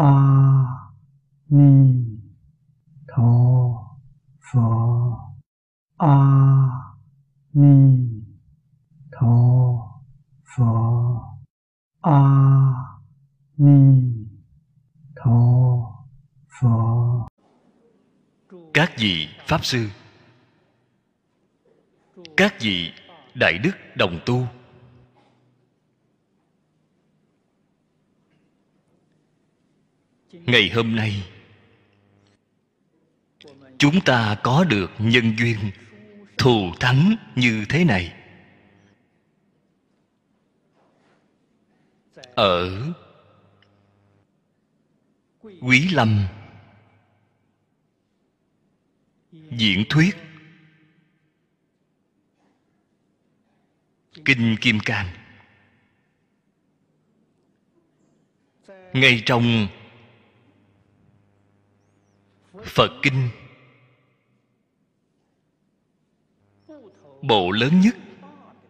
a 0.00 0.12
ni 1.56 1.72
tho 3.08 3.32
pho 4.46 4.68
a 5.98 6.16
ni 7.52 7.74
tho 9.12 9.34
pho 10.52 10.72
a 12.00 12.20
ni 13.58 13.78
tho 15.16 15.38
pho 16.60 16.76
các 18.74 18.92
vị 18.98 19.28
pháp 19.46 19.64
sư. 19.64 19.88
Các 22.36 22.54
vị 22.60 22.92
đại 23.34 23.58
đức 23.58 23.72
đồng 23.96 24.18
tu. 24.26 24.46
Ngày 30.50 30.70
hôm 30.74 30.96
nay, 30.96 31.22
chúng 33.78 34.00
ta 34.04 34.36
có 34.42 34.64
được 34.64 34.90
nhân 34.98 35.34
duyên 35.38 35.58
thù 36.38 36.72
thắng 36.80 37.16
như 37.36 37.64
thế 37.68 37.84
này. 37.84 38.14
Ở 42.34 42.92
quý 45.60 45.88
lâm, 45.88 46.26
diễn 49.32 49.84
thuyết 49.88 50.16
kinh 54.24 54.56
kim 54.60 54.80
cang. 54.80 55.06
Ngay 58.92 59.22
trong 59.26 59.68
phật 62.64 62.90
kinh. 63.02 63.28
Bộ 67.22 67.50
lớn 67.50 67.80
nhất 67.80 67.96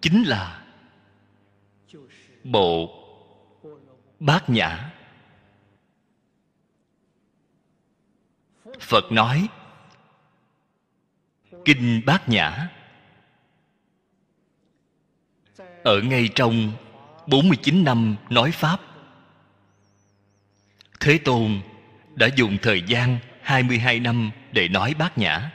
chính 0.02 0.22
là 0.22 0.66
bộ 2.44 2.96
bát 4.20 4.50
nhã. 4.50 4.92
Phật 8.80 9.12
nói, 9.12 9.48
kinh 11.64 12.02
bát 12.06 12.28
nhã 12.28 12.68
ở 15.84 16.00
ngay 16.02 16.28
trong 16.34 16.72
49 17.26 17.84
năm 17.84 18.16
nói 18.30 18.50
Pháp. 18.50 18.80
Thế 21.00 21.18
Tôn 21.24 21.60
đã 22.14 22.28
dùng 22.36 22.56
thời 22.62 22.82
gian 22.86 23.18
22 23.50 24.00
năm 24.00 24.30
để 24.52 24.68
nói 24.68 24.94
bát 24.98 25.18
nhã. 25.18 25.50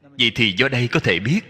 Vậy 0.00 0.32
thì 0.34 0.52
do 0.58 0.68
đây 0.68 0.88
có 0.88 1.00
thể 1.00 1.18
biết, 1.18 1.40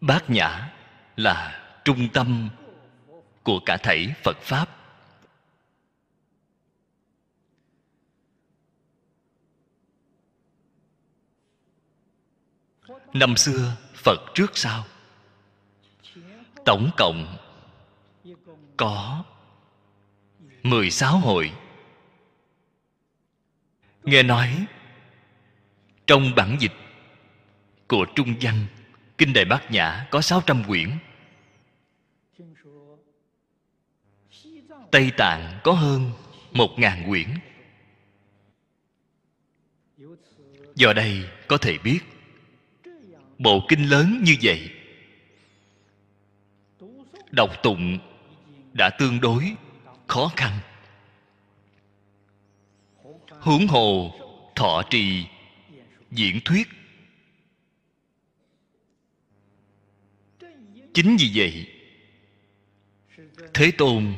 Bát 0.00 0.30
nhã 0.30 0.72
là 1.16 1.64
trung 1.84 2.08
tâm 2.12 2.50
của 3.42 3.60
cả 3.66 3.76
thảy 3.82 4.14
Phật 4.22 4.36
Pháp. 4.42 4.68
Năm 13.12 13.36
xưa 13.36 13.76
Phật 13.94 14.18
trước 14.34 14.58
sau, 14.58 14.84
Tổng 16.64 16.90
cộng 16.96 17.36
có 18.76 19.24
16 20.64 21.18
hội 21.18 21.52
Nghe 24.04 24.22
nói, 24.22 24.66
Trong 26.06 26.34
bản 26.36 26.56
dịch 26.60 26.72
Của 27.88 28.06
Trung 28.14 28.34
Văn, 28.40 28.66
Kinh 29.18 29.32
Đại 29.32 29.44
Bát 29.44 29.70
Nhã 29.70 30.06
có 30.10 30.20
600 30.20 30.64
quyển. 30.64 30.90
Tây 34.90 35.10
Tạng 35.16 35.60
có 35.64 35.72
hơn 35.72 36.10
1.000 36.52 37.08
quyển. 37.08 37.28
Do 40.74 40.92
đây 40.92 41.28
có 41.48 41.56
thể 41.56 41.78
biết, 41.78 42.00
bộ 43.38 43.66
kinh 43.68 43.88
lớn 43.88 44.22
như 44.24 44.36
vậy, 44.42 44.70
đọc 47.30 47.50
tụng 47.62 47.98
đã 48.72 48.90
tương 48.98 49.20
đối 49.20 49.56
khó 50.06 50.32
khăn. 50.36 50.58
Huống 53.40 53.66
hồ 53.66 54.14
thọ 54.56 54.82
trì, 54.90 55.26
diễn 56.10 56.40
thuyết. 56.44 56.68
Chính 60.94 61.16
vì 61.16 61.30
vậy, 61.34 61.66
thế 63.54 63.70
tôn 63.78 64.14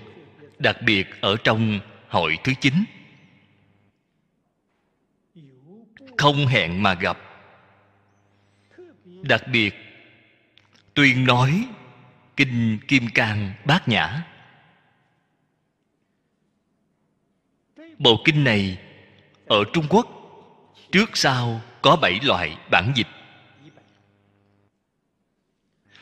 đặc 0.59 0.77
biệt 0.83 1.07
ở 1.21 1.37
trong 1.45 1.81
hội 2.09 2.39
thứ 2.45 2.53
chín. 2.61 2.75
Không 6.19 6.47
hẹn 6.47 6.83
mà 6.83 6.95
gặp. 6.95 7.19
Đặc 9.05 9.43
biệt, 9.53 9.75
tuyên 10.95 11.25
nói 11.25 11.69
kinh 12.37 12.79
kim 12.89 13.09
cang 13.15 13.55
bát 13.65 13.89
nhã. 13.89 14.23
Bộ 17.99 18.23
kinh 18.25 18.45
này 18.45 18.79
ở 19.47 19.65
trung 19.73 19.87
quốc, 19.91 20.07
trước 20.93 21.17
sau 21.17 21.61
có 21.83 21.97
bảy 21.97 22.21
loại 22.23 22.57
bản 22.71 22.93
dịch. 22.97 23.07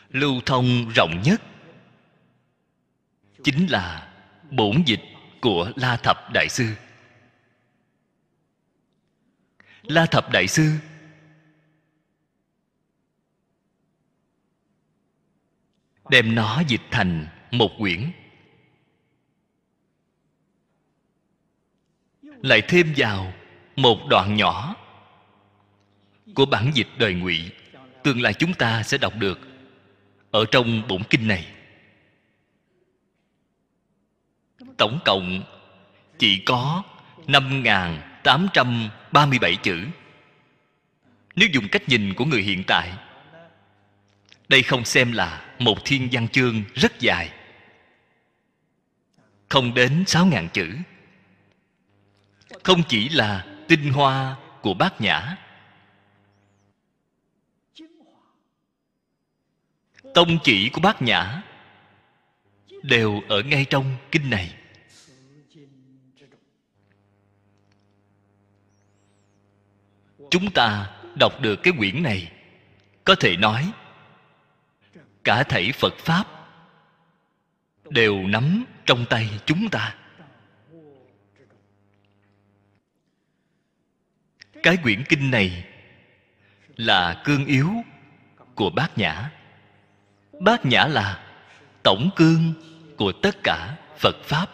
Lưu 0.08 0.40
thông 0.46 0.88
rộng 0.96 1.22
nhất 1.24 1.42
chính 3.44 3.66
là 3.66 4.12
bổn 4.50 4.82
dịch 4.86 5.02
của 5.40 5.72
la 5.76 5.96
thập 5.96 6.32
đại 6.34 6.48
sư. 6.48 6.74
La 9.82 10.06
thập 10.06 10.32
đại 10.32 10.48
sư 10.48 10.72
đem 16.08 16.34
nó 16.34 16.62
dịch 16.68 16.82
thành 16.90 17.26
một 17.50 17.70
quyển. 17.78 18.10
Lại 22.44 22.62
thêm 22.68 22.92
vào 22.96 23.32
một 23.76 23.98
đoạn 24.08 24.36
nhỏ 24.36 24.76
của 26.34 26.46
bản 26.46 26.70
dịch 26.74 26.88
đời 26.98 27.14
ngụy. 27.14 27.50
Tương 28.02 28.22
lai 28.22 28.34
chúng 28.34 28.54
ta 28.54 28.82
sẽ 28.82 28.98
đọc 28.98 29.12
được 29.18 29.40
ở 30.30 30.44
trong 30.50 30.88
bổn 30.88 31.02
kinh 31.10 31.28
này. 31.28 31.46
Tổng 34.76 34.98
cộng 35.04 35.42
chỉ 36.18 36.42
có 36.46 36.82
5.837 37.26 39.56
chữ. 39.62 39.86
Nếu 41.36 41.48
dùng 41.52 41.68
cách 41.68 41.88
nhìn 41.88 42.14
của 42.14 42.24
người 42.24 42.42
hiện 42.42 42.62
tại, 42.66 42.92
đây 44.48 44.62
không 44.62 44.84
xem 44.84 45.12
là 45.12 45.54
một 45.58 45.84
thiên 45.84 46.08
văn 46.12 46.28
chương 46.28 46.62
rất 46.74 47.00
dài. 47.00 47.30
Không 49.48 49.74
đến 49.74 50.04
sáu 50.06 50.26
ngàn 50.26 50.48
chữ 50.52 50.68
không 52.62 52.82
chỉ 52.88 53.08
là 53.08 53.46
tinh 53.68 53.92
hoa 53.92 54.36
của 54.62 54.74
bát 54.74 55.00
nhã. 55.00 55.36
Tông 60.14 60.38
chỉ 60.44 60.68
của 60.68 60.80
bát 60.80 61.02
nhã 61.02 61.42
đều 62.82 63.22
ở 63.28 63.42
ngay 63.42 63.66
trong 63.70 63.96
kinh 64.10 64.30
này. 64.30 64.54
Chúng 70.30 70.50
ta 70.50 70.90
đọc 71.18 71.40
được 71.40 71.56
cái 71.62 71.72
quyển 71.78 72.02
này, 72.02 72.32
có 73.04 73.14
thể 73.20 73.36
nói 73.36 73.72
cả 75.24 75.42
thảy 75.42 75.72
phật 75.72 75.94
pháp 75.98 76.24
đều 77.90 78.26
nắm 78.26 78.64
trong 78.86 79.06
tay 79.10 79.28
chúng 79.46 79.68
ta. 79.68 79.94
Cái 84.64 84.76
quyển 84.76 85.04
kinh 85.08 85.30
này 85.30 85.64
là 86.76 87.22
cương 87.24 87.46
yếu 87.46 87.70
của 88.54 88.70
bát 88.70 88.98
nhã. 88.98 89.30
Bát 90.40 90.66
nhã 90.66 90.86
là 90.86 91.26
tổng 91.82 92.10
cương 92.16 92.54
của 92.96 93.12
tất 93.22 93.36
cả 93.42 93.76
phật 93.98 94.16
pháp. 94.24 94.46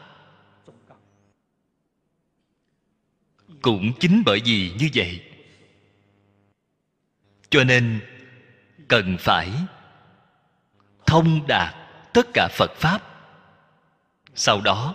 Cũng 3.62 3.92
chính 4.00 4.22
bởi 4.26 4.40
vì 4.44 4.72
như 4.78 4.88
vậy, 4.94 5.22
cho 7.50 7.64
nên 7.64 8.00
cần 8.88 9.16
phải 9.20 9.50
thông 11.06 11.46
đạt 11.46 11.74
tất 12.12 12.26
cả 12.34 12.48
phật 12.52 12.70
pháp. 12.76 13.02
Sau 14.34 14.60
đó 14.60 14.94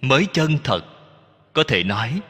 mới 0.00 0.26
chân 0.32 0.58
thật 0.64 0.82
có 1.52 1.64
thể 1.68 1.84
nói 1.84 2.20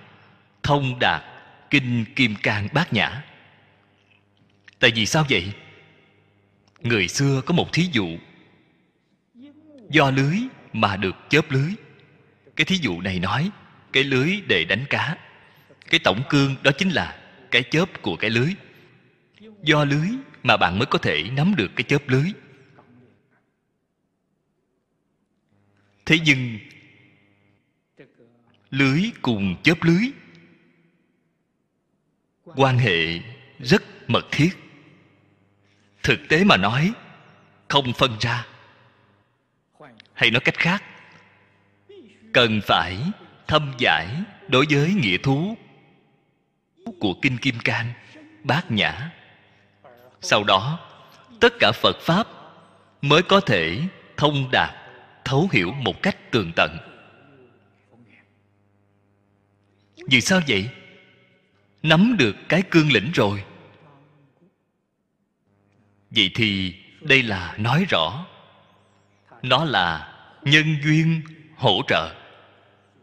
thông 0.62 0.98
đạt 0.98 1.22
kinh 1.70 2.04
kim 2.16 2.34
cang 2.42 2.68
bát 2.72 2.92
nhã. 2.92 3.24
Tại 4.78 4.92
vì 4.94 5.06
sao 5.06 5.26
vậy? 5.30 5.52
Người 6.80 7.08
xưa 7.08 7.42
có 7.46 7.54
một 7.54 7.72
thí 7.72 7.88
dụ. 7.92 8.18
Do 9.90 10.10
lưới 10.10 10.38
mà 10.72 10.96
được 10.96 11.16
chớp 11.28 11.50
lưới. 11.50 11.70
Cái 12.56 12.64
thí 12.64 12.76
dụ 12.76 13.00
này 13.00 13.18
nói, 13.18 13.50
cái 13.92 14.04
lưới 14.04 14.40
để 14.48 14.64
đánh 14.64 14.84
cá. 14.90 15.16
Cái 15.90 16.00
tổng 16.04 16.22
cương 16.28 16.56
đó 16.62 16.70
chính 16.78 16.90
là 16.90 17.18
cái 17.50 17.62
chớp 17.70 18.02
của 18.02 18.16
cái 18.16 18.30
lưới. 18.30 18.54
Do 19.62 19.84
lưới 19.84 20.08
mà 20.42 20.56
bạn 20.56 20.78
mới 20.78 20.86
có 20.86 20.98
thể 20.98 21.24
nắm 21.36 21.54
được 21.56 21.70
cái 21.76 21.84
chớp 21.84 22.08
lưới. 22.08 22.32
Thế 26.06 26.18
nhưng, 26.24 26.58
lưới 28.70 29.10
cùng 29.22 29.56
chớp 29.62 29.82
lưới 29.82 30.10
quan 32.56 32.78
hệ 32.78 33.20
rất 33.58 33.82
mật 34.08 34.26
thiết. 34.30 34.50
Thực 36.02 36.20
tế 36.28 36.44
mà 36.44 36.56
nói, 36.56 36.92
không 37.68 37.92
phân 37.92 38.16
ra. 38.20 38.46
Hay 40.12 40.30
nói 40.30 40.40
cách 40.40 40.58
khác, 40.58 40.82
cần 42.32 42.60
phải 42.66 42.98
thâm 43.46 43.74
giải 43.78 44.08
đối 44.48 44.66
với 44.70 44.94
nghĩa 44.94 45.18
thú 45.18 45.56
của 47.00 47.14
kinh 47.22 47.38
kim 47.38 47.58
cang, 47.64 47.92
bát 48.44 48.70
nhã. 48.70 49.10
Sau 50.20 50.44
đó, 50.44 50.78
tất 51.40 51.52
cả 51.60 51.72
phật 51.74 51.96
pháp 52.00 52.26
mới 53.02 53.22
có 53.22 53.40
thể 53.40 53.80
thông 54.16 54.48
đạt, 54.52 54.70
thấu 55.24 55.48
hiểu 55.52 55.72
một 55.72 56.02
cách 56.02 56.30
tường 56.30 56.52
tận. 56.56 56.76
Vì 60.06 60.20
sao 60.20 60.40
vậy? 60.48 60.68
Nắm 61.82 62.16
được 62.18 62.36
cái 62.48 62.62
cương 62.62 62.92
lĩnh 62.92 63.10
rồi. 63.14 63.44
Vậy 66.10 66.30
thì 66.34 66.74
đây 67.00 67.22
là 67.22 67.54
nói 67.58 67.84
rõ. 67.88 68.26
Nó 69.42 69.64
là 69.64 70.14
nhân 70.42 70.76
duyên 70.84 71.22
hỗ 71.56 71.82
trợ. 71.88 72.14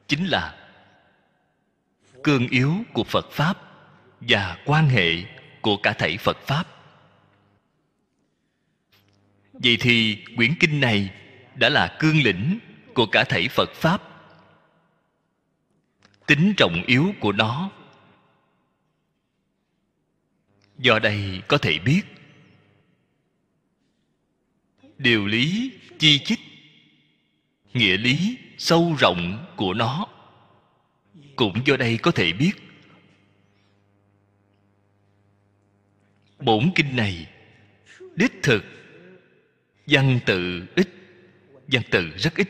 Chính 0.08 0.26
là 0.26 0.56
cương 2.24 2.48
yếu 2.48 2.74
của 2.94 3.04
phật 3.04 3.32
pháp 3.32 3.58
và 4.22 4.58
quan 4.66 4.90
hệ 4.90 5.24
của 5.62 5.78
cả 5.78 5.94
thảy 5.94 6.18
phật 6.18 6.38
pháp. 6.38 6.68
Vậy 9.54 9.78
thì 9.80 10.24
quyển 10.36 10.56
kinh 10.60 10.80
này 10.80 11.10
đã 11.56 11.70
là 11.70 11.96
cương 12.00 12.22
lĩnh 12.24 12.60
của 12.94 13.06
cả 13.06 13.24
thảy 13.24 13.48
phật 13.48 13.70
pháp. 13.74 14.02
Tính 16.26 16.54
trọng 16.58 16.84
yếu 16.88 17.14
của 17.20 17.32
nó 17.32 17.72
do 20.80 21.00
đây 21.00 21.42
có 21.48 21.58
thể 21.58 21.80
biết. 21.80 22.02
Điều 24.98 25.28
lý 25.28 25.72
chi 26.00 26.20
chích 26.20 26.40
nghĩa 27.74 27.98
lý 27.98 28.38
sâu 28.58 28.96
rộng 29.00 29.54
của 29.56 29.74
nó. 29.74 30.08
Cũng 31.36 31.62
do 31.66 31.78
đây 31.78 31.98
có 31.98 32.12
thể 32.12 32.34
biết. 32.34 32.52
Bổn 36.40 36.72
kinh 36.76 36.96
này, 36.96 37.28
đích 38.16 38.34
thực. 38.44 38.64
Văn 39.88 40.20
tự 40.26 40.68
ít, 40.76 40.90
văn 41.68 41.84
tự 41.92 42.10
rất 42.18 42.36
ít. 42.36 42.50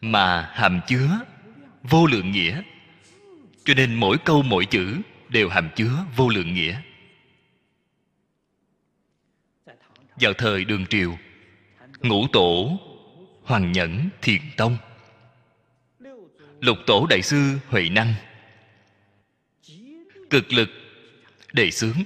Mà 0.00 0.50
hàm 0.52 0.80
chứa 0.86 1.20
vô 1.82 2.06
lượng 2.06 2.30
nghĩa. 2.30 2.62
Cho 3.64 3.74
nên 3.74 3.94
mỗi 3.94 4.18
câu, 4.24 4.42
mỗi 4.42 4.66
chữ 4.66 5.00
đều 5.34 5.48
hàm 5.48 5.70
chứa 5.76 5.92
vô 6.16 6.28
lượng 6.28 6.54
nghĩa. 6.54 6.80
Vào 10.16 10.32
thời 10.32 10.64
đường 10.64 10.86
triều, 10.86 11.18
ngũ 12.02 12.26
tổ, 12.32 12.78
hoàng 13.42 13.72
nhẫn, 13.72 14.08
thiền 14.22 14.40
tông, 14.56 14.76
lục 16.60 16.78
tổ 16.86 17.06
đại 17.10 17.22
sư 17.22 17.58
huệ 17.68 17.88
năng, 17.88 18.14
cực 20.30 20.52
lực 20.52 20.70
đề 21.52 21.70
xướng. 21.70 21.96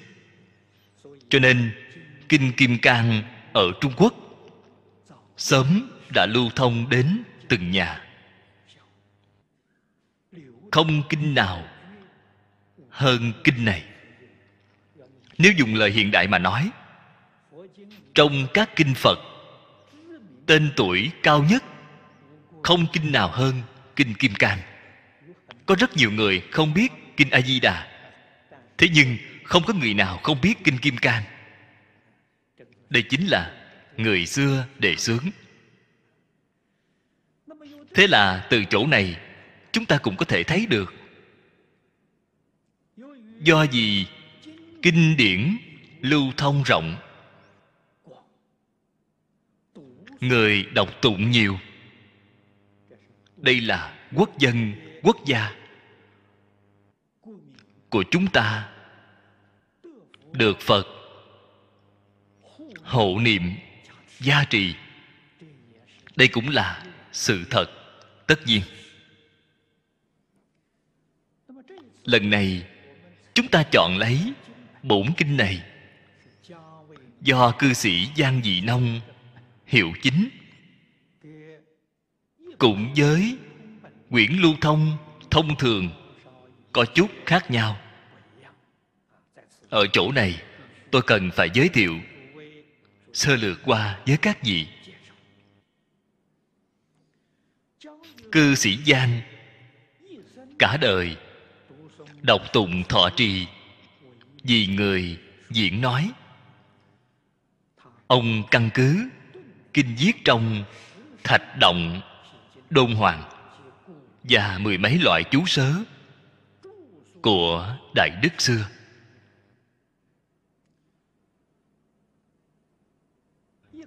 Cho 1.28 1.38
nên, 1.38 1.72
kinh 2.28 2.52
kim 2.56 2.78
cang 2.78 3.22
ở 3.52 3.64
trung 3.80 3.92
quốc 3.96 4.14
sớm 5.36 5.90
đã 6.14 6.26
lưu 6.26 6.50
thông 6.56 6.88
đến 6.90 7.22
từng 7.48 7.70
nhà. 7.70 8.04
Không 10.70 11.02
kinh 11.08 11.34
nào 11.34 11.77
hơn 12.98 13.32
kinh 13.44 13.64
này. 13.64 13.82
Nếu 15.38 15.52
dùng 15.52 15.74
lời 15.74 15.90
hiện 15.90 16.10
đại 16.10 16.26
mà 16.26 16.38
nói, 16.38 16.70
trong 18.14 18.46
các 18.54 18.76
kinh 18.76 18.94
phật, 18.94 19.18
tên 20.46 20.70
tuổi 20.76 21.10
cao 21.22 21.44
nhất, 21.50 21.64
không 22.62 22.86
kinh 22.92 23.12
nào 23.12 23.28
hơn 23.28 23.62
kinh 23.96 24.14
kim 24.14 24.34
cang. 24.34 24.58
Có 25.66 25.74
rất 25.78 25.96
nhiều 25.96 26.10
người 26.10 26.42
không 26.50 26.74
biết 26.74 26.92
kinh 27.16 27.30
a 27.30 27.40
di 27.40 27.60
đà 27.60 27.98
thế 28.78 28.88
nhưng 28.94 29.16
không 29.44 29.62
có 29.66 29.74
người 29.74 29.94
nào 29.94 30.20
không 30.22 30.40
biết 30.40 30.54
kinh 30.64 30.78
kim 30.78 30.96
cang. 30.96 31.22
Đây 32.90 33.02
chính 33.02 33.26
là 33.26 33.52
người 33.96 34.26
xưa 34.26 34.66
đề 34.78 34.96
xướng. 34.96 35.24
Thế 37.94 38.06
là 38.06 38.46
từ 38.50 38.64
chỗ 38.64 38.86
này, 38.86 39.16
chúng 39.72 39.84
ta 39.84 39.98
cũng 39.98 40.16
có 40.16 40.24
thể 40.24 40.42
thấy 40.42 40.66
được 40.66 40.94
do 43.40 43.62
gì? 43.62 44.06
Kinh 44.82 45.16
điển 45.16 45.56
lưu 46.00 46.32
thông 46.36 46.62
rộng. 46.62 46.96
Người 50.20 50.64
đọc 50.74 50.88
tụng 51.02 51.30
nhiều. 51.30 51.58
Đây 53.36 53.60
là 53.60 53.98
quốc 54.14 54.38
dân, 54.38 54.72
quốc 55.02 55.16
gia 55.26 55.54
của 57.90 58.04
chúng 58.10 58.26
ta. 58.26 58.68
Được 60.32 60.60
phật 60.60 60.86
hộ 62.82 63.18
niệm, 63.20 63.42
gia 64.20 64.44
trì. 64.44 64.74
Đây 66.16 66.28
cũng 66.28 66.48
là 66.48 66.84
sự 67.12 67.44
thật 67.50 67.66
tất 68.26 68.46
nhiên. 68.46 68.62
Lần 72.04 72.30
này 72.30 72.66
chúng 73.38 73.48
ta 73.48 73.62
chọn 73.62 73.98
lấy 73.98 74.32
bổn 74.82 75.06
kinh 75.16 75.36
này. 75.36 75.62
Do 77.20 77.52
cư 77.58 77.72
sĩ 77.72 78.08
giang 78.16 78.40
dị 78.44 78.60
nông 78.60 79.00
hiệu 79.66 79.92
chính, 80.02 80.28
cũng 82.58 82.94
với 82.96 83.36
quyển 84.10 84.32
lưu 84.32 84.54
thông 84.60 84.96
thông 85.30 85.56
thường 85.58 85.90
có 86.72 86.84
chút 86.84 87.10
khác 87.26 87.50
nhau. 87.50 87.80
Ở 89.68 89.86
chỗ 89.92 90.12
này, 90.12 90.42
tôi 90.90 91.02
cần 91.02 91.30
phải 91.30 91.50
giới 91.54 91.68
thiệu 91.68 91.94
sơ 93.12 93.36
lược 93.36 93.58
qua 93.64 94.00
với 94.06 94.16
các 94.16 94.38
vị. 94.42 94.66
Cư 98.32 98.54
sĩ 98.54 98.78
giang, 98.86 99.20
cả 100.58 100.76
đời 100.80 101.16
đọc 102.22 102.42
tụng 102.52 102.84
thọ 102.88 103.10
trì. 103.16 103.46
Vì 104.42 104.66
người 104.66 105.18
diễn 105.50 105.80
nói, 105.80 106.10
ông 108.06 108.42
căn 108.50 108.70
cứ, 108.74 109.08
kinh 109.74 109.96
viết 109.98 110.12
trong 110.24 110.64
thạch 111.24 111.58
động, 111.60 112.00
đôn 112.70 112.94
hoàng 112.94 113.22
và 114.22 114.58
mười 114.58 114.78
mấy 114.78 114.98
loại 114.98 115.24
chú 115.30 115.46
sớ 115.46 115.74
của 117.22 117.76
đại 117.94 118.10
đức 118.22 118.40
xưa. 118.40 118.68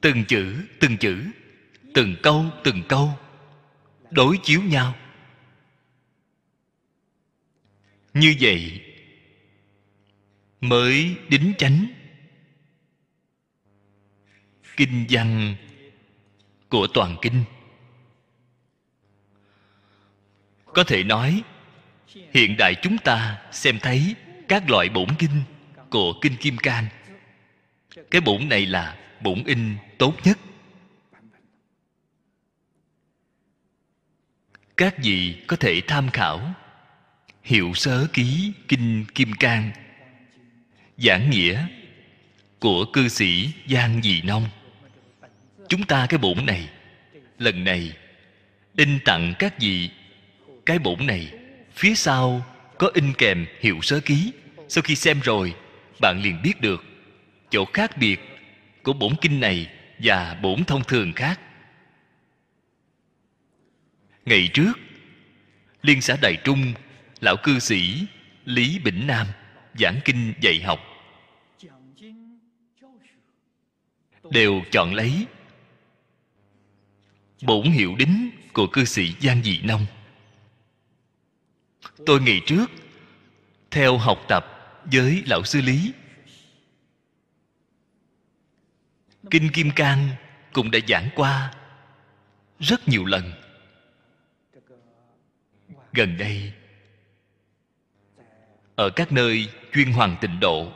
Từng 0.02 0.26
chữ 0.26 0.56
từng 0.80 0.98
chữ, 0.98 1.26
từng 1.94 2.16
câu 2.24 2.46
từng 2.64 2.84
câu 2.90 3.10
đối 4.12 4.38
chiếu 4.44 4.62
nhau 4.62 4.96
như 8.13 8.36
vậy, 8.39 8.82
mới 10.62 11.15
đính 11.30 11.53
chánh. 11.58 11.86
Kinh 14.77 15.06
văn 15.10 15.56
của 16.70 16.88
toàn 16.94 17.18
kinh. 17.22 17.44
Có 20.65 20.84
thể 20.84 21.03
nói, 21.03 21.44
hiện 22.34 22.56
đại 22.58 22.75
chúng 22.82 22.98
ta 22.98 23.41
xem 23.51 23.80
thấy 23.82 24.15
các 24.48 24.70
loại 24.70 24.89
bổn 24.89 25.08
kinh 25.20 25.44
của 25.89 26.13
kinh 26.22 26.38
kim 26.38 26.58
cang. 26.58 26.86
Cái 28.12 28.22
bổn 28.22 28.50
này 28.50 28.65
là 28.65 28.98
bổn 29.24 29.44
in 29.44 29.77
tốt 29.98 30.15
nhất. 30.24 30.39
Các 34.77 34.96
vị 34.98 35.44
có 35.48 35.56
thể 35.56 35.82
tham 35.88 36.10
khảo 36.10 36.53
hiệu 37.44 37.72
sớ 37.76 38.08
ký 38.14 38.54
kinh 38.68 39.06
kim 39.16 39.34
cang. 39.34 39.72
Giảng 40.98 41.30
nghĩa 41.30 41.66
của 42.60 42.86
cư 42.86 43.08
sĩ 43.08 43.50
giang 43.70 44.02
dị 44.02 44.22
nông. 44.22 44.46
Chúng 45.70 45.84
ta 45.84 46.06
cái 46.10 46.18
bổn 46.18 46.46
này, 46.46 46.70
lần 47.38 47.64
này, 47.64 47.94
in 48.78 49.00
tặng 49.06 49.34
các 49.40 49.60
vị 49.60 49.90
cái 50.66 50.80
bổn 50.80 51.08
này. 51.08 51.32
Phía 51.74 51.96
sau 51.96 52.46
có 52.78 52.92
in 52.94 53.14
kèm 53.18 53.46
hiệu 53.60 53.80
sớ 53.82 54.00
ký. 54.00 54.32
Sau 54.68 54.82
khi 54.82 54.96
xem 54.96 55.20
rồi, 55.24 55.54
bạn 56.02 56.22
liền 56.24 56.42
biết 56.44 56.62
được 56.62 56.84
chỗ 57.50 57.66
khác 57.66 57.98
biệt 57.98 58.20
của 58.84 58.94
bổn 58.94 59.16
kinh 59.22 59.40
này 59.40 59.68
và 60.00 60.38
bổn 60.42 60.64
thông 60.64 60.84
thường 60.84 61.14
khác. 61.14 61.40
Ngày 64.26 64.50
trước, 64.54 64.74
liên 65.82 66.02
xã 66.02 66.18
đại 66.22 66.38
trung 66.44 66.74
lão 67.22 67.36
cư 67.44 67.60
sĩ 67.60 68.08
lý 68.46 68.80
bỉnh 68.80 69.08
nam, 69.08 69.28
giảng 69.80 70.00
kinh 70.06 70.34
dạy 70.42 70.62
học. 70.62 70.80
Đều 74.32 74.62
chọn 74.72 74.94
lấy 74.94 75.25
bổn 77.42 77.72
hiệu 77.72 77.96
đính 77.96 78.32
của 78.54 78.68
cư 78.68 78.86
sĩ 78.86 79.13
giang 79.22 79.44
dị 79.44 79.62
nông. 79.62 79.86
Tôi 82.06 82.22
ngày 82.22 82.42
trước, 82.46 82.72
theo 83.72 83.98
học 83.98 84.25
tập 84.28 84.46
với 84.86 85.24
lão 85.25 85.44
sư 85.44 85.62
lý, 85.62 85.94
kinh 89.30 89.51
kim 89.54 89.72
cang 89.75 90.10
cũng 90.54 90.72
đã 90.72 90.80
giảng 90.88 91.10
qua 91.16 91.54
rất 92.60 92.88
nhiều 92.88 93.06
lần. 93.06 93.32
Gần 95.94 96.18
đây 96.18 96.54
ở 98.82 98.90
các 98.90 99.12
nơi 99.12 99.48
chuyên 99.74 99.92
hoàng 99.92 100.16
tịnh 100.22 100.40
độ 100.40 100.72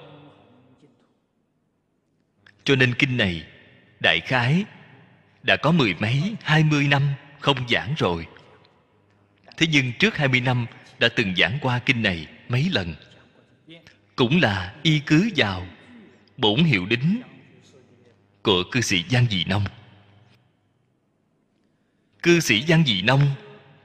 cho 2.64 2.76
nên 2.76 2.94
kinh 2.94 3.18
này 3.18 3.44
đại 4.00 4.20
khái 4.20 4.64
đã 5.44 5.58
có 5.58 5.72
mười 5.72 5.96
mấy 6.00 6.36
hai 6.42 6.64
mươi 6.64 6.88
năm 6.88 7.14
không 7.40 7.58
giảng 7.70 7.94
rồi 7.98 8.28
thế 9.58 9.68
nhưng 9.72 9.92
trước 10.00 10.18
hai 10.18 10.28
mươi 10.28 10.42
năm 10.42 10.66
đã 11.00 11.08
từng 11.16 11.36
giảng 11.36 11.58
qua 11.62 11.80
kinh 11.80 12.02
này 12.02 12.28
mấy 12.50 12.70
lần 12.72 12.94
cũng 14.16 14.42
là 14.42 14.76
y 14.84 15.00
cứ 15.00 15.30
vào 15.36 15.68
bổn 16.38 16.64
hiệu 16.64 16.86
đính 16.86 17.22
của 18.42 18.64
cư 18.72 18.82
sĩ 18.82 19.04
Giang 19.10 19.26
Dị 19.30 19.44
Nông. 19.44 19.66
Cư 22.24 22.40
sĩ 22.40 22.64
Giang 22.68 22.86
Dị 22.86 23.02
Nông, 23.02 23.22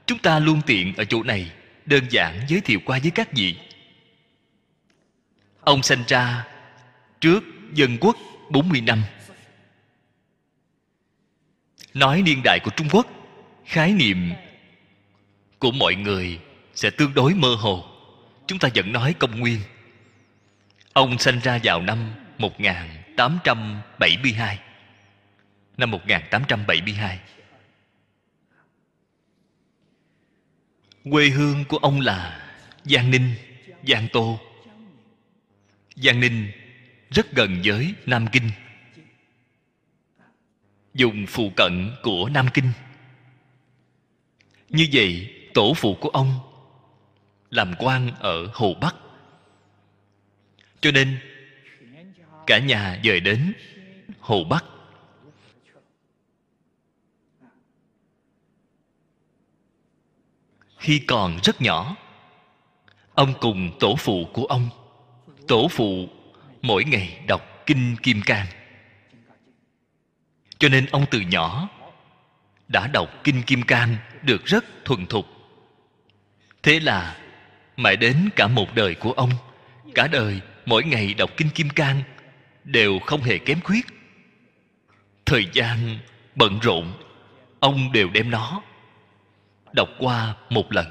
chúng 0.05 0.19
ta 0.19 0.39
luôn 0.39 0.61
tiện 0.65 0.95
ở 0.95 1.05
chỗ 1.05 1.23
này 1.23 1.51
đơn 1.85 2.03
giản 2.09 2.39
giới 2.47 2.61
thiệu 2.61 2.79
qua 2.85 2.99
với 2.99 3.11
các 3.11 3.33
vị. 3.33 3.55
Ông 5.61 5.83
sinh 5.83 6.03
ra 6.07 6.47
trước 7.21 7.43
dân 7.73 7.97
quốc 8.01 8.17
40 8.49 8.81
năm. 8.81 9.03
Nói 11.93 12.21
niên 12.21 12.41
đại 12.43 12.59
của 12.63 12.71
Trung 12.75 12.87
Quốc, 12.91 13.07
khái 13.65 13.93
niệm 13.93 14.33
của 15.59 15.71
mọi 15.71 15.95
người 15.95 16.39
sẽ 16.75 16.89
tương 16.89 17.13
đối 17.13 17.33
mơ 17.33 17.55
hồ. 17.55 17.85
Chúng 18.47 18.59
ta 18.59 18.69
vẫn 18.75 18.91
nói 18.91 19.15
công 19.19 19.39
nguyên. 19.39 19.59
Ông 20.93 21.19
sinh 21.19 21.39
ra 21.39 21.59
vào 21.63 21.81
năm 21.81 22.13
1872 22.37 24.59
Năm 25.77 25.91
1872 25.91 27.19
Quê 31.11 31.29
hương 31.29 31.65
của 31.65 31.77
ông 31.77 31.99
là 31.99 32.49
Giang 32.83 33.11
Ninh, 33.11 33.33
Giang 33.87 34.07
Tô 34.13 34.39
Giang 35.95 36.19
Ninh 36.19 36.51
rất 37.09 37.31
gần 37.31 37.61
với 37.63 37.93
Nam 38.05 38.25
Kinh. 38.31 38.51
Dùng 40.93 41.25
phụ 41.27 41.51
cận 41.55 41.91
của 42.03 42.29
Nam 42.29 42.47
Kinh. 42.53 42.71
Như 44.69 44.87
vậy, 44.93 45.35
tổ 45.53 45.73
phụ 45.73 45.97
của 46.01 46.09
ông 46.09 46.39
Làm 47.49 47.73
quan 47.79 48.11
ở 48.19 48.47
Hồ 48.53 48.73
Bắc. 48.81 48.95
Cho 50.81 50.91
nên, 50.91 51.17
cả 52.47 52.59
nhà 52.59 52.99
dời 53.03 53.19
đến 53.19 53.53
hồ 54.19 54.43
bắc. 54.43 54.65
Khi 60.77 60.99
còn 61.07 61.39
rất 61.43 61.61
nhỏ, 61.61 61.95
ông 63.13 63.33
cùng 63.41 63.71
tổ 63.79 63.95
phụ 63.95 64.27
của 64.33 64.45
ông 64.45 64.69
tổ 65.51 65.67
phụ 65.67 66.09
mỗi 66.61 66.83
ngày 66.83 67.19
đọc 67.27 67.63
kinh 67.65 67.95
kim 68.03 68.21
cang. 68.21 68.45
Cho 70.59 70.69
nên 70.69 70.85
ông 70.85 71.05
từ 71.11 71.19
nhỏ 71.19 71.69
đã 72.67 72.87
đọc 72.87 73.09
kinh 73.23 73.43
kim 73.43 73.63
cang 73.63 73.95
được 74.21 74.45
rất 74.45 74.65
thuần 74.85 75.05
thục. 75.05 75.25
Thế 76.63 76.79
là 76.79 77.17
mãi 77.77 77.95
đến 77.95 78.29
cả 78.35 78.47
một 78.47 78.75
đời 78.75 78.95
của 78.95 79.11
ông, 79.11 79.29
cả 79.95 80.07
đời 80.07 80.41
mỗi 80.65 80.83
ngày 80.83 81.13
đọc 81.13 81.29
kinh 81.37 81.49
kim 81.49 81.69
cang 81.69 82.03
đều 82.63 82.99
không 82.99 83.21
hề 83.21 83.37
kém 83.37 83.61
khuyết. 83.61 83.85
Thời 85.25 85.45
gian 85.53 85.97
bận 86.35 86.59
rộn, 86.59 86.93
ông 87.59 87.91
đều 87.91 88.09
đem 88.09 88.31
nó 88.31 88.61
đọc 89.73 89.89
qua 89.99 90.35
một 90.49 90.71
lần. 90.71 90.85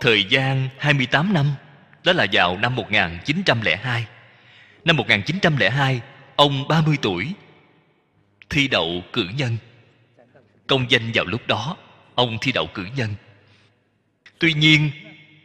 Thời 0.00 0.24
gian 0.24 0.68
28 0.78 1.32
năm 1.32 1.46
đó 2.04 2.12
là 2.12 2.26
vào 2.32 2.58
năm 2.58 2.74
1902 2.74 4.06
năm 4.84 4.96
1902 4.96 6.00
ông 6.36 6.68
30 6.68 6.96
tuổi, 7.02 7.34
thi 8.50 8.68
đậu 8.68 9.02
cử 9.12 9.28
nhân. 9.36 9.56
Công 10.66 10.90
danh 10.90 11.10
vào 11.14 11.24
lúc 11.24 11.46
đó, 11.46 11.76
ông 12.14 12.38
thi 12.40 12.52
đậu 12.52 12.66
cử 12.74 12.86
nhân. 12.96 13.14
Tuy 14.38 14.52
nhiên, 14.52 14.90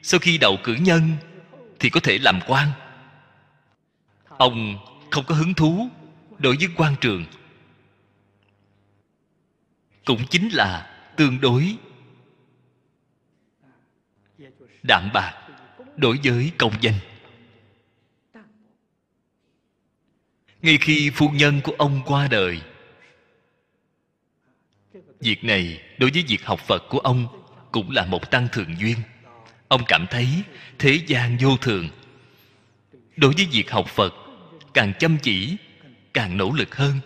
sau 0.04 0.20
khi 0.20 0.38
đậu 0.38 0.58
cử 0.63 0.74
nhân 0.74 1.12
thì 1.80 1.89
có 1.89 2.00
thể 2.00 2.18
làm 2.18 2.39
quan. 2.48 2.68
Ông 4.28 4.78
không 5.12 5.25
có 5.25 5.36
hứng 5.36 5.54
thú 5.54 5.89
đối 6.38 6.56
với 6.56 6.68
quan 6.75 6.96
trường. 7.01 7.25
Cũng 10.06 10.28
chính 10.30 10.50
là 10.50 10.96
tương 11.16 11.42
đối 11.42 11.75
đạm 14.84 15.10
bạc 15.13 15.49
đối 16.00 16.20
với 16.24 16.51
công 16.58 16.74
danh 16.82 16.96
ngay 20.62 20.77
khi 20.82 21.10
phu 21.10 21.29
nhân 21.29 21.62
của 21.63 21.75
ông 21.77 22.01
qua 22.06 22.27
đời, 22.27 22.62
việc 25.20 25.44
này 25.44 25.82
đối 25.98 26.12
với 26.12 26.24
việc 26.27 26.46
học 26.46 26.60
phật 26.60 26.84
của 26.89 27.00
ông 27.00 27.27
cũng 27.72 27.91
là 27.91 28.06
một 28.06 28.32
tăng 28.32 28.48
thường 28.51 28.75
duyên. 28.79 28.98
Ông 29.68 29.82
cảm 29.88 30.06
thấy 30.10 30.27
thế 30.79 31.00
gian 31.08 31.38
vô 31.38 31.58
thường. 31.58 31.89
Đối 33.15 33.34
với 33.34 33.48
việc 33.51 33.72
học 33.72 33.88
phật, 33.88 34.13
càng 34.74 34.94
chăm 35.00 35.18
chỉ, 35.22 35.58
càng 36.13 36.38
nỗ 36.38 36.51
lực 36.51 36.75
hơn. 36.75 37.00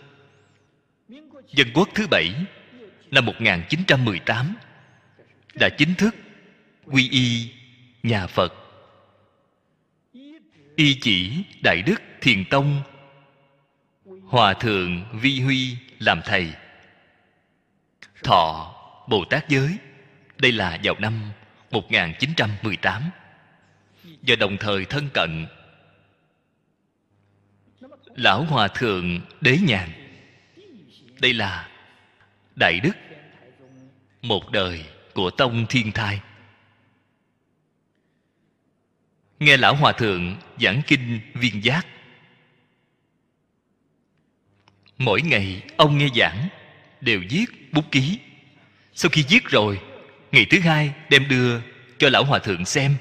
Dân 1.52 1.68
quốc 1.74 1.88
thứ 1.94 2.06
bảy 2.10 2.34
năm 3.10 3.26
1918 3.26 4.54
đã 5.54 5.68
chính 5.78 5.94
thức 5.94 6.14
quy 6.84 7.08
y 7.10 7.50
nhà 8.02 8.26
Phật 8.26 8.63
y 10.76 10.98
chỉ 11.00 11.44
đại 11.62 11.82
đức 11.82 12.02
thiền 12.20 12.44
tông. 12.44 12.82
Hòa 14.24 14.54
thượng 14.54 15.18
vi 15.20 15.40
huy 15.40 15.76
làm 15.98 16.20
thầy. 16.24 16.52
Thọ 18.22 18.74
bồ 19.08 19.24
tát 19.24 19.48
giới. 19.48 19.76
Đây 20.38 20.52
là 20.52 20.78
vào 20.82 20.94
năm 20.98 21.32
1918 21.70 23.02
và 24.22 24.36
đồng 24.36 24.56
thời 24.56 24.84
thân 24.84 25.08
cận 25.14 25.46
lão 28.14 28.44
hòa 28.44 28.68
thượng 28.68 29.20
đế 29.40 29.58
nhàn. 29.66 29.92
Đây 31.20 31.32
là 31.32 31.68
đại 32.56 32.80
đức, 32.82 32.96
một 34.22 34.50
đời 34.50 34.84
của 35.14 35.30
tông 35.30 35.66
thiên 35.68 35.92
thai 35.92 36.20
nghe 39.40 39.56
lão 39.56 39.74
hòa 39.74 39.92
thượng 39.92 40.36
giảng 40.60 40.82
kinh 40.86 41.20
viên 41.34 41.64
giác. 41.64 41.86
Mỗi 44.98 45.22
ngày 45.22 45.62
ông 45.76 45.98
nghe 45.98 46.08
giảng, 46.16 46.48
đều 47.00 47.20
viết 47.30 47.72
bút 47.72 47.84
ký. 47.90 48.18
Sau 48.94 49.10
khi 49.10 49.24
viết 49.28 49.44
rồi, 49.44 49.80
ngày 50.32 50.46
thứ 50.50 50.60
hai 50.60 50.92
đem 51.10 51.28
đưa 51.28 51.60
cho 51.98 52.08
lão 52.08 52.24
hòa 52.24 52.38
thượng 52.38 52.64
xem, 52.64 52.96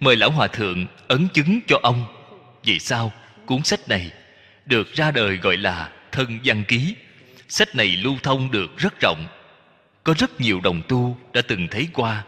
mời 0.00 0.16
lão 0.16 0.30
hòa 0.30 0.46
thượng 0.46 0.86
ấn 1.08 1.28
chứng 1.34 1.60
cho 1.66 1.78
ông. 1.82 2.04
Vì 2.62 2.78
sao? 2.78 3.12
Cuốn 3.46 3.62
sách 3.62 3.88
này 3.88 4.12
được 4.66 4.92
ra 4.92 5.10
đời 5.10 5.36
gọi 5.36 5.56
là 5.56 5.92
thân 6.12 6.40
văn 6.44 6.64
ký. 6.68 6.94
Sách 7.48 7.74
này 7.74 7.86
lưu 7.86 8.16
thông 8.22 8.50
được 8.50 8.76
rất 8.76 8.94
rộng. 9.00 9.26
Có 10.04 10.14
rất 10.18 10.40
nhiều 10.40 10.60
đồng 10.60 10.82
tu 10.88 11.18
đã 11.32 11.42
từng 11.48 11.68
thấy 11.70 11.88
qua. 11.92 12.24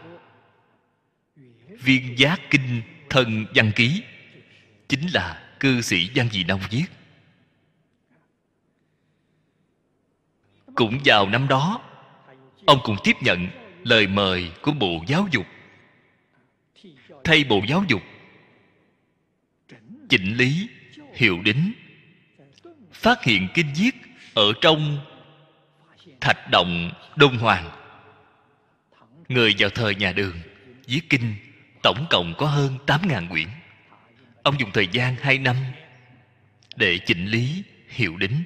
Viên 1.81 2.19
giác 2.19 2.41
kinh 2.49 2.81
thân 3.09 3.45
văn 3.55 3.71
ký, 3.75 4.03
chính 4.89 5.07
là 5.13 5.43
cư 5.59 5.81
sĩ 5.81 6.09
văn 6.15 6.29
dị 6.31 6.43
nông 6.43 6.61
viết. 6.69 6.85
Cũng 10.75 10.99
vào 11.05 11.29
năm 11.29 11.47
đó, 11.47 11.81
ông 12.65 12.79
cũng 12.83 12.97
tiếp 13.03 13.15
nhận 13.21 13.47
lời 13.83 14.07
mời 14.07 14.51
của 14.61 14.71
bộ 14.71 15.03
giáo 15.07 15.27
dục. 15.31 15.45
Thay 17.23 17.43
bộ 17.43 17.61
giáo 17.67 17.83
dục, 17.87 18.01
chỉnh 20.09 20.37
lý, 20.37 20.69
hiệu 21.13 21.41
đính, 21.41 21.73
phát 22.93 23.23
hiện 23.23 23.47
kinh 23.53 23.73
viết 23.75 23.95
ở 24.33 24.53
trong 24.61 24.99
thạch 26.21 26.49
động 26.51 26.91
đông 27.15 27.37
hoàng. 27.37 27.69
Người 29.29 29.55
vào 29.57 29.69
thời 29.69 29.95
nhà 29.95 30.11
đường 30.11 30.39
viết 30.87 31.01
kinh 31.09 31.35
tổng 31.83 32.05
cộng 32.09 32.33
có 32.37 32.45
hơn 32.45 32.77
8.000 32.85 33.29
quyển. 33.29 33.47
Ông 34.43 34.59
dùng 34.59 34.71
thời 34.73 34.87
gian 34.87 35.15
2 35.15 35.37
năm 35.37 35.55
để 36.75 36.99
chỉnh 37.05 37.25
lý, 37.25 37.63
hiệu 37.87 38.17
đính. 38.17 38.43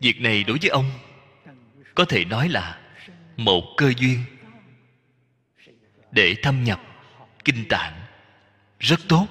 Việc 0.00 0.20
này 0.20 0.44
đối 0.44 0.58
với 0.58 0.70
ông 0.70 0.90
có 1.94 2.04
thể 2.04 2.24
nói 2.24 2.48
là 2.48 2.80
một 3.36 3.74
cơ 3.76 3.92
duyên 3.98 4.18
để 6.10 6.34
thâm 6.42 6.64
nhập 6.64 6.80
kinh 7.44 7.64
tạng 7.68 8.00
rất 8.78 9.00
tốt. 9.08 9.26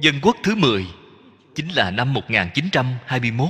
Dân 0.00 0.14
quốc 0.22 0.36
thứ 0.42 0.54
10 0.54 0.86
chính 1.54 1.68
là 1.68 1.90
năm 1.90 2.12
1921 2.12 3.48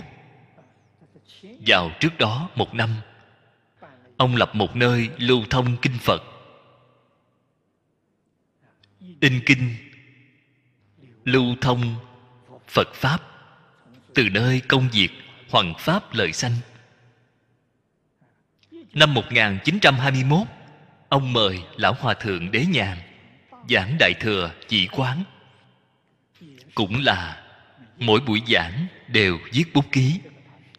vào 1.66 1.90
trước 2.00 2.18
đó 2.18 2.50
một 2.54 2.74
năm 2.74 2.90
ông 4.18 4.36
lập 4.36 4.54
một 4.54 4.76
nơi 4.76 5.10
lưu 5.18 5.44
thông 5.50 5.76
kinh 5.76 5.98
phật. 5.98 6.22
In 9.20 9.40
kinh, 9.46 9.74
lưu 11.24 11.56
thông 11.60 11.96
phật 12.68 12.94
pháp. 12.94 13.20
Từ 14.14 14.28
nơi 14.28 14.60
công 14.68 14.88
việc 14.92 15.08
hoằng 15.50 15.74
pháp 15.78 16.14
lợi 16.14 16.32
sanh. 16.32 16.52
Năm 18.92 19.14
1921 19.14 20.46
ông 21.08 21.32
mời 21.32 21.62
lão 21.76 21.92
hòa 21.92 22.14
thượng 22.14 22.50
đế 22.50 22.66
nhàn 22.66 22.98
giảng 23.68 23.96
đại 23.98 24.14
thừa 24.20 24.50
chỉ 24.68 24.86
quán. 24.86 25.24
Cũng 26.74 27.04
là 27.04 27.44
mỗi 27.98 28.20
buổi 28.20 28.42
giảng 28.48 28.86
đều 29.08 29.38
viết 29.52 29.64
bút 29.74 29.84
ký. 29.92 30.20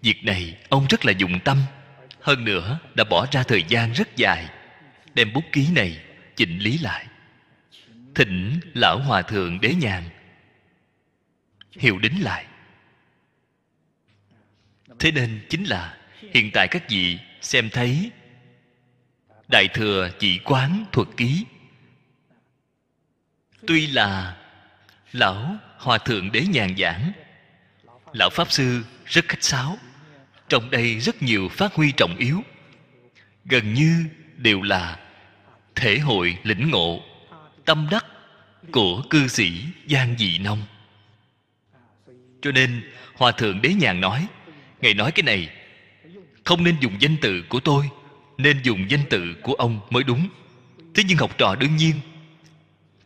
Việc 0.01 0.23
này 0.23 0.57
ông 0.69 0.85
rất 0.89 1.05
là 1.05 1.11
dụng 1.11 1.39
tâm 1.39 1.57
hơn 2.21 2.45
nữa, 2.45 2.79
đã 2.95 3.03
bỏ 3.03 3.25
ra 3.31 3.43
thời 3.43 3.63
gian 3.63 3.91
rất 3.91 4.15
dài. 4.15 4.49
Đem 5.13 5.33
bút 5.33 5.43
ký 5.51 5.67
này 5.71 5.99
chỉnh 6.35 6.59
lý 6.59 6.77
lại. 6.77 7.07
Thỉnh 8.15 8.59
lão 8.73 8.99
hòa 8.99 9.21
thượng 9.21 9.61
đế 9.61 9.73
nhàn. 9.73 10.03
Hiệu 11.71 11.99
đính 11.99 12.23
lại. 12.23 12.45
Thế 14.99 15.11
nên 15.11 15.45
chính 15.49 15.63
là 15.63 15.97
hiện 16.33 16.49
tại 16.53 16.67
các 16.71 16.89
vị 16.89 17.19
xem 17.41 17.69
thấy 17.69 18.11
đại 19.47 19.67
thừa 19.73 20.09
chỉ 20.19 20.39
quán 20.43 20.85
thuật 20.91 21.07
ký. 21.17 21.45
Tuy 23.67 23.87
là 23.87 24.37
lão 25.11 25.55
hòa 25.77 25.97
thượng 25.97 26.31
đế 26.31 26.41
nhàn 26.41 26.75
giảng, 26.77 27.11
lão 28.13 28.29
pháp 28.29 28.51
sư 28.51 28.83
rất 29.05 29.25
khách 29.27 29.43
sáo 29.43 29.77
trong 30.49 30.69
đây 30.69 30.99
rất 30.99 31.23
nhiều 31.23 31.49
phát 31.49 31.73
huy 31.73 31.91
trọng 31.91 32.17
yếu. 32.17 32.43
Gần 33.45 33.73
như 33.73 34.05
đều 34.37 34.61
là 34.61 34.99
thể 35.75 35.99
hội 35.99 36.37
lĩnh 36.43 36.69
ngộ, 36.69 37.03
tâm 37.65 37.87
đắc 37.91 38.05
của 38.71 39.03
cư 39.09 39.27
sĩ 39.27 39.51
giang 39.89 40.15
dị 40.17 40.37
nông. 40.37 40.61
Cho 42.41 42.51
nên, 42.51 42.81
hòa 43.15 43.31
thượng 43.31 43.61
đế 43.61 43.73
nhàn 43.73 44.01
nói, 44.01 44.27
ngài 44.81 44.93
nói 44.93 45.11
cái 45.11 45.23
này, 45.23 45.49
không 46.43 46.63
nên 46.63 46.75
dùng 46.79 46.93
danh 46.99 47.17
tự 47.21 47.43
của 47.49 47.59
tôi, 47.59 47.89
nên 48.37 48.59
dùng 48.63 48.89
danh 48.89 49.03
tự 49.09 49.35
của 49.41 49.53
ông 49.53 49.79
mới 49.89 50.03
đúng. 50.03 50.29
Thế 50.95 51.03
nhưng 51.07 51.17
học 51.17 51.37
trò 51.37 51.55
đương 51.55 51.75
nhiên, 51.75 51.95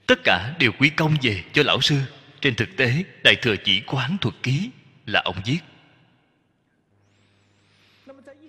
tất 0.07 0.19
cả 0.23 0.53
đều 0.59 0.71
quy 0.71 0.89
công 0.89 1.15
về 1.21 1.43
cho 1.53 1.63
lão 1.63 1.81
sư. 1.81 1.99
Trên 2.41 2.55
thực 2.55 2.77
tế, 2.77 3.03
đại 3.23 3.35
thừa 3.35 3.55
chỉ 3.63 3.81
quán 3.85 4.17
thuật 4.21 4.35
ký 4.43 4.69
là 5.05 5.21
ông 5.25 5.35
viết 5.45 5.59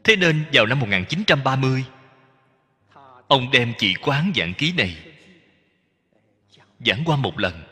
thế 0.05 0.17
nên 0.17 0.45
vào 0.53 0.67
năm 0.67 0.81
1930 0.81 1.85
ông 3.29 3.51
đem 3.51 3.73
chỉ 3.79 3.95
quán 3.95 4.33
giảng 4.37 4.55
ký 4.55 4.73
này. 4.73 4.97
Giảng 6.87 7.03
qua 7.05 7.17
một 7.17 7.39
lần, 7.39 7.63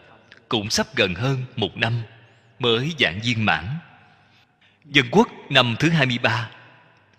cũng 0.49 0.71
sắp 0.71 0.87
gần 0.97 1.15
hơn 1.15 1.45
một 1.57 1.77
năm 1.77 2.03
mới 2.59 2.93
giảng 2.99 3.21
viên 3.25 3.45
mãn. 3.45 3.79
Dân 4.85 5.07
quốc 5.11 5.29
năm 5.51 5.77
thứ 5.79 5.91
23 5.91 6.51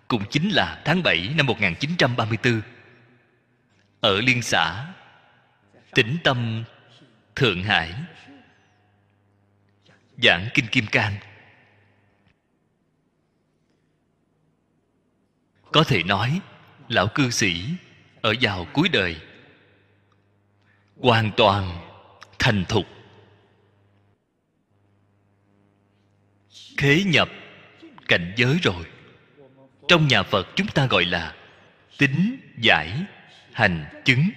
cũng 0.08 0.24
chính 0.30 0.50
là 0.50 0.82
tháng 0.84 1.02
7 1.02 1.28
năm 1.36 1.46
1934 1.46 2.60
ở 4.00 4.20
liên 4.20 4.42
xã 4.42 4.86
tỉnh 5.94 6.16
tâm, 6.24 6.64
thượng 7.36 7.62
hải, 7.62 7.94
giảng 10.22 10.48
kinh 10.54 10.66
kim 10.66 10.86
cang. 10.86 11.14
Có 15.74 15.84
thể 15.84 16.02
nói, 16.02 16.40
lão 16.88 17.08
cư 17.14 17.30
sĩ 17.30 17.64
ở 18.22 18.34
vào 18.40 18.66
cuối 18.72 18.88
đời 18.88 19.16
hoàn 21.00 21.30
toàn 21.36 21.88
thành 22.38 22.64
thục. 22.68 22.86
Khế 26.76 27.02
nhập 27.06 27.28
cảnh 28.08 28.34
giới 28.36 28.58
rồi. 28.62 28.84
Trong 29.88 30.08
nhà 30.08 30.22
phật 30.22 30.48
chúng 30.56 30.66
ta 30.66 30.86
gọi 30.86 31.04
là 31.04 31.36
tính 31.98 32.36
giải 32.58 33.04
hành 33.52 34.02
chứng. 34.04 34.30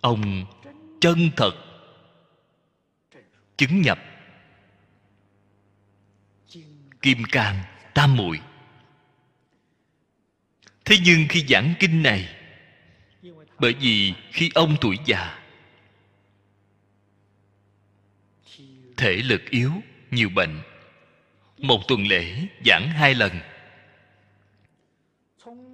Ông 0.00 0.44
chân 1.00 1.30
thật 1.36 1.52
chứng 3.56 3.82
nhập 3.82 3.98
kim 7.02 7.24
cang 7.24 7.62
tam 7.94 8.16
muội 8.16 8.40
thế 10.90 10.96
nhưng 11.04 11.28
khi 11.28 11.44
giảng 11.48 11.74
kinh 11.78 12.02
này, 12.02 12.28
bởi 13.58 13.74
vì 13.80 14.14
khi 14.32 14.50
ông 14.54 14.76
tuổi 14.80 14.96
già, 15.04 15.38
thể 18.96 19.16
lực 19.16 19.50
yếu, 19.50 19.72
nhiều 20.10 20.28
bệnh, 20.34 20.60
một 21.58 21.88
tuần 21.88 22.06
lễ 22.06 22.46
giảng 22.66 22.88
hai 22.88 23.14
lần. 23.14 23.32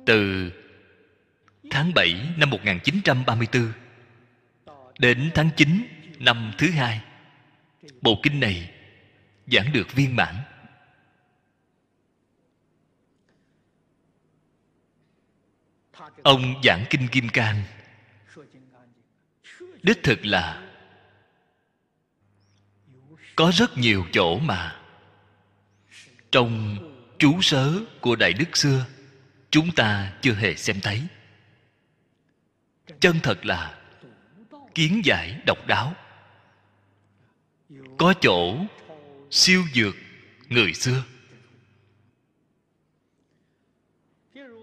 Từ 0.06 0.50
tháng 1.70 1.94
7 1.94 2.14
năm 2.36 2.50
1934 2.50 3.72
đến 4.98 5.30
tháng 5.34 5.50
9 5.56 5.86
năm 6.18 6.52
thứ 6.58 6.70
hai, 6.70 7.00
bộ 8.02 8.20
kinh 8.22 8.40
này 8.40 8.70
giảng 9.46 9.72
được 9.72 9.92
viên 9.92 10.16
mãn. 10.16 10.34
Ông 16.26 16.60
giảng 16.64 16.84
kinh 16.90 17.08
kim 17.08 17.28
cang. 17.28 17.62
Đích 19.82 20.02
thực 20.02 20.26
là, 20.26 20.68
có 23.36 23.52
rất 23.54 23.78
nhiều 23.78 24.04
chỗ 24.12 24.38
mà 24.38 24.80
trong 26.32 26.78
chú 27.18 27.42
sớ 27.42 27.72
của 28.00 28.16
đại 28.16 28.32
đức 28.32 28.56
xưa, 28.56 28.86
chúng 29.50 29.74
ta 29.74 30.12
chưa 30.22 30.32
hề 30.32 30.54
xem 30.56 30.80
thấy. 30.82 31.02
Chân 33.00 33.16
thật 33.22 33.46
là 33.46 33.78
kiến 34.74 35.00
giải 35.04 35.40
độc 35.46 35.66
đáo. 35.66 35.94
Có 37.98 38.14
chỗ 38.20 38.56
siêu 39.30 39.62
dược 39.74 39.94
người 40.48 40.74
xưa. 40.74 41.04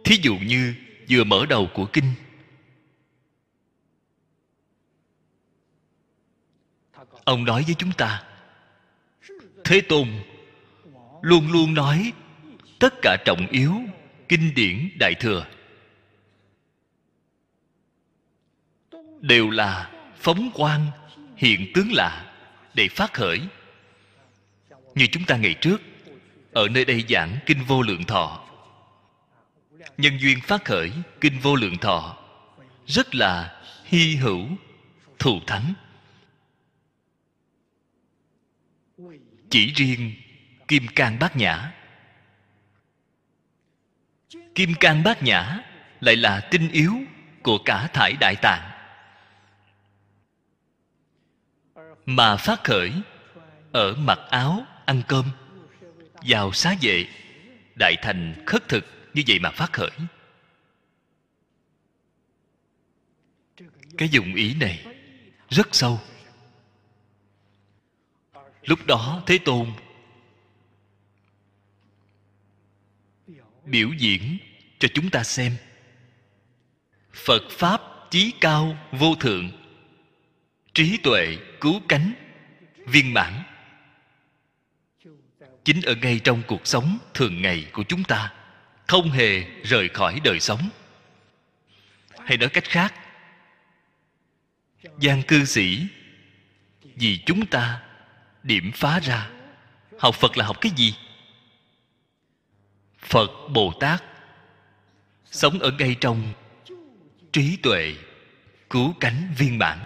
Thí 0.03 0.19
dụ 0.23 0.37
như 0.37 0.75
vừa 1.09 1.23
mở 1.23 1.45
đầu 1.49 1.69
của 1.73 1.85
kinh. 1.85 2.13
Ông 7.23 7.45
nói 7.45 7.63
với 7.65 7.75
chúng 7.77 7.91
ta, 7.91 8.23
thế 9.63 9.81
tôn 9.81 10.07
luôn 11.21 11.51
luôn 11.51 11.73
nói, 11.73 12.11
tất 12.79 12.93
cả 13.01 13.17
trọng 13.25 13.47
yếu, 13.51 13.73
kinh 14.29 14.53
điển, 14.55 14.89
đại 14.99 15.15
thừa 15.19 15.45
đều 19.21 19.49
là 19.49 19.91
phóng 20.15 20.51
quang, 20.53 20.87
hiện 21.35 21.71
tướng 21.73 21.91
lạ 21.93 22.33
để 22.73 22.87
phát 22.87 23.13
khởi. 23.13 23.41
Như 24.95 25.07
chúng 25.11 25.25
ta 25.25 25.37
ngày 25.37 25.53
trước, 25.53 25.81
ở 26.53 26.67
nơi 26.67 26.85
đây 26.85 27.05
giảng 27.09 27.37
kinh 27.45 27.63
vô 27.67 27.81
lượng 27.81 28.03
thọ 28.03 28.42
nhân 29.97 30.17
duyên 30.21 30.41
phát 30.41 30.65
khởi, 30.65 30.91
kinh 31.21 31.39
vô 31.39 31.55
lượng 31.55 31.77
thọ. 31.77 32.17
Rất 32.87 33.15
là 33.15 33.61
hy 33.85 34.15
hữu, 34.15 34.47
thù 35.19 35.39
thắng. 35.47 35.73
Chỉ 39.49 39.73
riêng 39.73 40.13
kim 40.67 40.87
cang 40.95 41.19
bát 41.19 41.35
nhã. 41.35 41.71
Kim 44.55 44.73
cang 44.79 45.03
bát 45.03 45.23
nhã 45.23 45.59
lại 45.99 46.15
là 46.15 46.47
tinh 46.51 46.69
yếu 46.71 46.93
của 47.43 47.57
cả 47.65 47.87
thải 47.87 48.13
đại 48.19 48.35
tạng. 48.35 48.69
Mà 52.05 52.37
phát 52.37 52.63
khởi 52.63 52.91
ở 53.71 53.95
mặc 53.95 54.19
áo 54.29 54.65
ăn 54.85 55.01
cơm, 55.07 55.25
vào 56.21 56.51
xá 56.51 56.75
vệ, 56.81 57.05
đại 57.75 57.95
thành 58.01 58.43
khất 58.45 58.69
thực 58.69 59.02
như 59.13 59.23
vậy 59.27 59.39
mà 59.39 59.51
phát 59.51 59.73
khởi. 59.73 59.91
Cái 63.97 64.09
dụng 64.09 64.35
ý 64.35 64.53
này 64.53 64.85
rất 65.49 65.67
sâu. 65.71 65.99
Lúc 68.63 68.79
đó 68.85 69.23
thế 69.25 69.37
tôn 69.45 69.73
biểu 73.65 73.89
diễn 73.97 74.37
cho 74.79 74.87
chúng 74.93 75.09
ta 75.09 75.23
xem. 75.23 75.55
Phật 77.13 77.41
pháp 77.49 77.81
chí 78.11 78.33
cao 78.41 78.77
vô 78.91 79.15
thượng, 79.15 79.51
trí 80.73 80.97
tuệ 80.97 81.37
cứu 81.61 81.81
cánh, 81.87 82.13
viên 82.87 83.13
mãn. 83.13 83.43
Chính 85.63 85.81
ở 85.81 85.95
ngay 85.95 86.19
trong 86.23 86.41
cuộc 86.47 86.67
sống 86.67 86.97
thường 87.13 87.41
ngày 87.41 87.69
của 87.73 87.83
chúng 87.83 88.03
ta 88.03 88.33
không 88.87 89.11
hề 89.11 89.43
rời 89.63 89.89
khỏi 89.89 90.19
đời 90.23 90.39
sống. 90.39 90.69
Hay 92.25 92.37
nói 92.37 92.49
cách 92.49 92.63
khác, 92.63 92.93
gian 94.99 95.23
cư 95.23 95.45
sĩ, 95.45 95.87
vì 96.95 97.19
chúng 97.25 97.45
ta 97.45 97.81
điểm 98.43 98.71
phá 98.75 98.99
ra, 98.99 99.29
học 99.99 100.15
phật 100.15 100.37
là 100.37 100.45
học 100.45 100.57
cái 100.61 100.71
gì? 100.75 100.95
Phật 102.99 103.31
bồ 103.49 103.73
tát 103.79 104.03
sống 105.25 105.59
ở 105.59 105.71
ngay 105.79 105.95
trong 106.01 106.33
trí 107.33 107.57
tuệ 107.57 107.95
cứu 108.69 108.93
cánh 108.99 109.33
viên 109.37 109.57
mãn. 109.57 109.79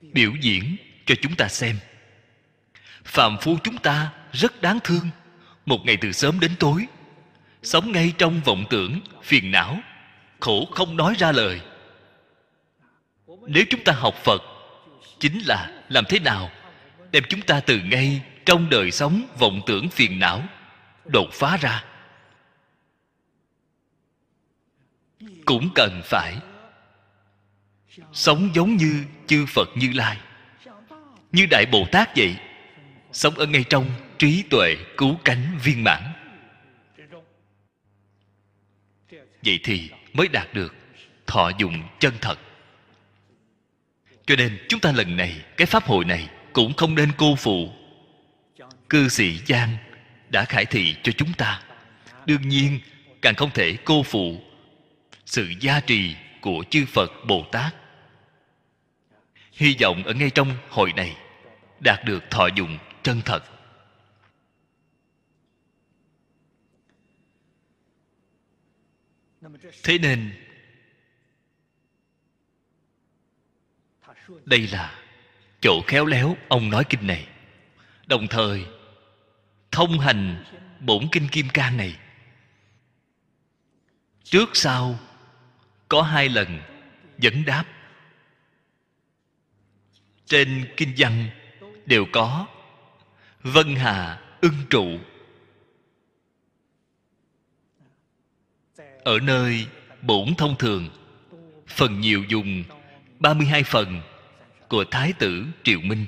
Biểu 0.00 0.32
diễn 0.40 0.76
cho 1.06 1.14
chúng 1.22 1.36
ta 1.36 1.48
xem. 1.48 1.78
Phàm 3.04 3.36
phu 3.40 3.56
chúng 3.64 3.76
ta 3.78 4.12
rất 4.32 4.62
đáng 4.62 4.78
thương, 4.84 5.10
một 5.66 5.80
ngày 5.84 5.96
từ 6.00 6.12
sớm 6.12 6.40
đến 6.40 6.54
tối 6.58 6.86
sống 7.62 7.92
ngay 7.92 8.12
trong 8.18 8.40
vọng 8.44 8.64
tưởng, 8.70 9.00
phiền 9.22 9.50
não, 9.50 9.78
khổ 10.40 10.64
không 10.64 10.96
nói 10.96 11.14
ra 11.18 11.32
lời. 11.32 11.60
Nếu 13.46 13.64
chúng 13.70 13.84
ta 13.84 13.92
học 13.92 14.14
phật, 14.24 14.42
chính 15.18 15.38
là 15.46 15.82
làm 15.88 16.04
thế 16.08 16.18
nào 16.18 16.50
đem 17.12 17.22
chúng 17.28 17.40
ta 17.40 17.60
từ 17.60 17.80
ngay 17.84 18.22
trong 18.46 18.70
đời 18.70 18.90
sống 18.90 19.26
vọng 19.38 19.60
tưởng 19.66 19.88
phiền 19.88 20.18
não 20.18 20.42
đột 21.04 21.28
phá 21.32 21.56
ra? 21.56 21.84
Cũng 25.44 25.68
cần 25.74 26.02
phải 26.04 26.36
sống 28.12 28.50
giống 28.54 28.76
như 28.76 29.04
chư 29.26 29.46
phật 29.46 29.68
như 29.76 29.92
lai. 29.94 30.18
Như 31.32 31.46
đại 31.50 31.66
bồ 31.66 31.86
tát 31.92 32.16
vậy, 32.16 32.36
sống 33.12 33.34
ở 33.34 33.46
ngay 33.46 33.64
trong 33.70 33.90
trí 34.18 34.42
tuệ 34.50 34.76
cứu 34.96 35.16
cánh 35.24 35.58
viên 35.62 35.84
mãn. 35.84 36.02
Vậy 39.44 39.60
thì 39.62 39.90
mới 40.12 40.28
đạt 40.28 40.54
được 40.54 40.74
thọ 41.26 41.50
dụng 41.58 41.82
chân 41.98 42.14
thật. 42.20 42.38
Cho 44.26 44.36
nên 44.36 44.58
chúng 44.68 44.80
ta 44.80 44.92
lần 44.92 45.16
này, 45.16 45.40
cái 45.56 45.66
pháp 45.66 45.84
hội 45.84 46.04
này 46.04 46.28
cũng 46.52 46.72
không 46.72 46.94
nên 46.94 47.12
cô 47.16 47.34
phụ. 47.36 47.72
Cư 48.88 49.08
sĩ 49.08 49.38
giang 49.46 49.76
đã 50.28 50.44
khải 50.44 50.64
thị 50.64 50.94
cho 51.02 51.12
chúng 51.12 51.32
ta. 51.32 51.62
Đương 52.26 52.48
nhiên, 52.48 52.80
càng 53.22 53.34
không 53.34 53.50
thể 53.50 53.76
cô 53.84 54.02
phụ 54.02 54.42
sự 55.26 55.52
gia 55.60 55.80
trì 55.80 56.14
của 56.40 56.64
chư 56.70 56.84
phật 56.86 57.12
bồ 57.26 57.44
tát. 57.52 57.74
Hy 59.52 59.76
vọng 59.80 60.04
ở 60.04 60.14
ngay 60.14 60.30
trong 60.30 60.56
hội 60.68 60.92
này 60.92 61.16
đạt 61.80 62.04
được 62.04 62.30
thọ 62.30 62.46
dụng 62.46 62.78
chân 63.02 63.20
thật. 63.24 63.44
Thế 69.82 69.98
nên, 69.98 70.32
đây 74.44 74.68
là 74.72 74.98
chỗ 75.60 75.82
khéo 75.86 76.06
léo 76.06 76.36
ông 76.48 76.70
nói 76.70 76.84
kinh 76.88 77.06
này. 77.06 77.26
Đồng 78.06 78.26
thời, 78.26 78.66
thông 79.70 79.98
hành 79.98 80.44
bổn 80.80 81.08
kinh 81.12 81.28
kim 81.28 81.48
cang 81.48 81.76
này. 81.76 81.96
Trước 84.24 84.50
sau, 84.54 84.98
có 85.88 86.02
hai 86.02 86.28
lần 86.28 86.60
vấn 87.18 87.44
đáp. 87.44 87.64
Trên 90.26 90.68
kinh 90.76 90.94
văn 90.98 91.30
đều 91.86 92.06
có, 92.12 92.46
vân 93.42 93.76
hà 93.76 94.20
ưng 94.40 94.66
trụ 94.70 94.98
ở 99.04 99.18
nơi 99.20 99.66
bổn 100.02 100.34
thông 100.38 100.56
thường. 100.58 100.88
Phần 101.66 102.00
nhiều 102.00 102.24
dùng 102.28 102.64
32 103.18 103.62
phần 103.62 104.00
của 104.68 104.84
Thái 104.90 105.12
tử 105.12 105.44
Triệu 105.62 105.80
Minh. 105.80 106.06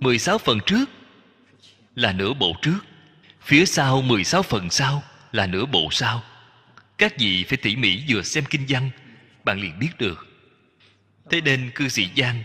16 0.00 0.38
phần 0.38 0.58
trước 0.66 0.84
là 1.94 2.12
nửa 2.12 2.32
bộ 2.32 2.52
trước. 2.62 2.78
Phía 3.40 3.66
sau 3.66 4.02
16 4.02 4.42
phần 4.42 4.70
sau 4.70 5.02
là 5.32 5.46
nửa 5.46 5.64
bộ 5.66 5.88
sau. 5.90 6.22
Các 6.98 7.18
vị 7.18 7.44
phải 7.44 7.56
tỉ 7.56 7.76
mỉ 7.76 8.04
vừa 8.08 8.22
xem 8.22 8.44
kinh 8.50 8.64
văn, 8.68 8.90
Bạn 9.44 9.60
liền 9.60 9.78
biết 9.78 9.90
được. 9.98 10.26
Thế 11.30 11.40
nên 11.40 11.70
cư 11.74 11.88
sĩ 11.88 12.08
Giang 12.16 12.42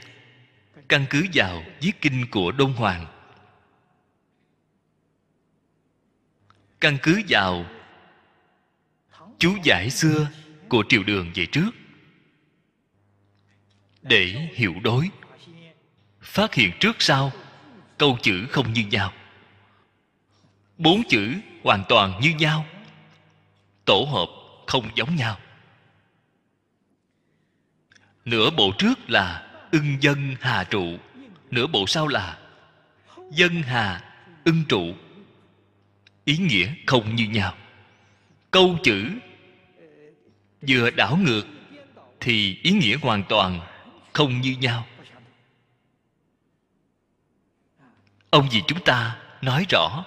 Căn 0.90 1.06
cứ 1.10 1.26
vào 1.34 1.64
viết 1.82 2.02
kinh 2.02 2.26
của 2.32 2.52
Đôn 2.52 2.74
Hoàng. 2.74 3.06
Căn 6.80 6.98
cứ 7.04 7.22
vào 7.30 7.66
Chú 9.40 9.58
giải 9.64 9.90
xưa 9.90 10.28
của 10.70 10.84
triều 10.90 11.04
đường 11.04 11.32
về 11.36 11.46
trước. 11.46 11.72
Để 14.02 14.50
hiểu 14.54 14.76
đối, 14.84 15.10
phát 16.22 16.54
hiện 16.54 16.72
trước 16.80 16.96
sau, 17.00 17.32
câu 17.98 18.18
chữ 18.22 18.46
không 18.50 18.74
như 18.74 18.86
nhau. 18.86 19.14
Bốn 20.78 21.02
chữ 21.10 21.34
hoàn 21.64 21.84
toàn 21.90 22.20
như 22.22 22.30
nhau, 22.30 22.66
tổ 23.86 24.08
hợp 24.12 24.28
không 24.68 24.90
giống 24.96 25.16
nhau. 25.16 25.40
Nửa 28.26 28.50
bộ 28.50 28.72
trước 28.78 29.10
là 29.10 29.52
ưng 29.72 29.98
dân 30.00 30.36
hà 30.42 30.64
trụ, 30.64 30.98
nửa 31.52 31.68
bộ 31.68 31.88
sau 31.88 32.08
là 32.08 32.38
dân 33.32 33.62
hà 33.62 34.02
ưng 34.46 34.64
trụ. 34.70 34.96
Ý 36.26 36.38
nghĩa 36.38 36.74
không 36.86 37.16
như 37.16 37.26
nhau 37.26 37.56
câu 38.54 38.78
chữ 38.84 39.12
vừa 40.68 40.90
đảo 40.90 41.18
ngược 41.18 41.44
thì 42.20 42.58
ý 42.64 42.72
nghĩa 42.72 42.98
hoàn 42.98 43.24
toàn 43.30 43.60
không 44.14 44.42
như 44.42 44.56
nhau. 44.60 44.86
Ông 48.30 48.48
vì 48.52 48.62
chúng 48.68 48.84
ta 48.84 49.18
nói 49.42 49.66
rõ. 49.70 50.06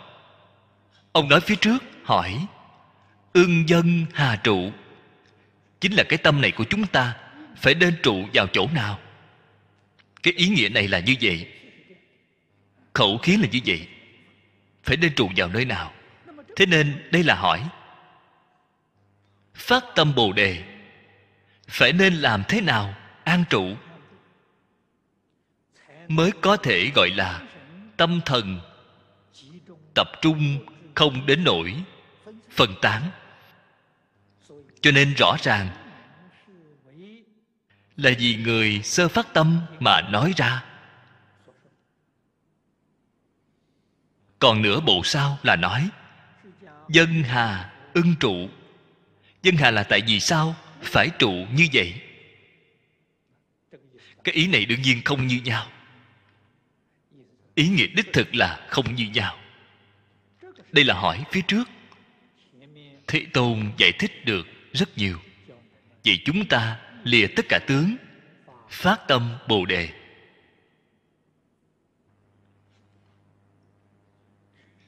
Ông 1.12 1.28
nói 1.28 1.40
phía 1.40 1.54
trước, 1.56 1.78
hỏi 2.04 2.46
ương 3.32 3.68
dân 3.68 4.06
hà 4.12 4.37
trụ, 4.37 4.72
chính 5.80 5.92
là 5.92 6.04
cái 6.09 6.18
tâm 6.18 6.40
này 6.40 6.50
của 6.50 6.64
chúng 6.70 6.87
ta, 6.87 7.16
phải 7.56 7.74
nên 7.74 7.96
trụ 8.02 8.26
vào 8.35 8.46
chỗ 8.52 8.68
nào? 8.74 8.98
Cái 10.22 10.32
ý 10.37 10.48
nghĩa 10.48 10.68
này 10.68 10.88
là 10.88 10.98
như 10.98 11.14
vậy. 11.20 11.52
Khẩu 12.92 13.18
khí 13.18 13.37
là 13.37 13.48
như 13.52 13.61
vậy. 13.66 13.88
Phải 14.85 14.96
nên 14.96 15.14
trụ 15.14 15.30
vào 15.37 15.48
nơi 15.48 15.64
nào? 15.64 15.92
Thế 16.56 16.66
nên 16.66 17.09
đây 17.11 17.24
là 17.24 17.35
hỏi 17.35 17.62
phát 19.57 19.85
tâm 19.95 20.14
bồ 20.14 20.33
đề. 20.33 20.64
Phải 21.69 21.92
nên 21.92 22.14
làm 22.14 22.42
thế 22.49 22.61
nào, 22.61 22.95
an 23.25 23.45
trụ? 23.51 23.77
Mới 26.09 26.31
có 26.40 26.57
thể 26.57 26.90
gọi 26.95 27.11
là 27.11 27.42
tâm 27.97 28.21
thần 28.25 28.61
tập 29.95 30.11
trung 30.23 30.66
không 30.95 31.27
đến 31.27 31.45
nỗi 31.45 31.75
phân 32.51 32.75
tán. 32.83 33.11
Cho 34.81 34.90
nên 34.90 35.14
rõ 35.14 35.37
ràng 35.42 35.69
là 37.97 38.11
vì 38.19 38.37
người 38.37 38.81
sơ 38.85 39.09
phát 39.09 39.27
tâm 39.35 39.61
mà 39.81 40.01
nói 40.01 40.33
ra. 40.37 40.64
Còn 44.38 44.62
nửa 44.62 44.81
bộ 44.81 45.01
sau 45.05 45.38
là 45.42 45.57
nói, 45.57 45.88
dân 46.88 47.23
hà 47.23 47.73
ưng 47.95 48.14
trụ 48.21 48.49
dân 49.46 49.56
hà 49.56 49.70
là 49.70 49.82
tại 49.82 50.02
vì 50.06 50.20
sao 50.20 50.56
phải 50.82 51.11
trụ 51.18 51.46
như 51.54 51.66
vậy? 51.72 51.94
Cái 54.24 54.35
ý 54.35 54.46
này 54.46 54.66
đương 54.66 54.82
nhiên 54.82 55.02
không 55.04 55.26
như 55.26 55.40
nhau. 55.44 55.70
Ý 57.54 57.68
nghĩa 57.68 57.87
đích 57.87 58.12
thực 58.12 58.35
là 58.35 58.66
không 58.68 58.94
như 58.94 59.11
nhau. 59.11 59.38
Đây 60.72 60.85
là 60.85 60.94
hỏi 60.94 61.24
phía 61.32 61.40
trước. 61.40 61.68
Thế 63.06 63.26
tôn 63.32 63.72
giải 63.76 63.92
thích 63.92 64.24
được 64.24 64.46
rất 64.72 64.98
nhiều. 64.98 65.18
Vậy 66.04 66.22
chúng 66.24 66.46
ta 66.46 66.80
lìa 67.04 67.26
tất 67.37 67.46
cả 67.48 67.59
tướng, 67.66 67.96
phát 68.70 69.00
tâm 69.09 69.38
bồ 69.48 69.66
đề. 69.66 69.88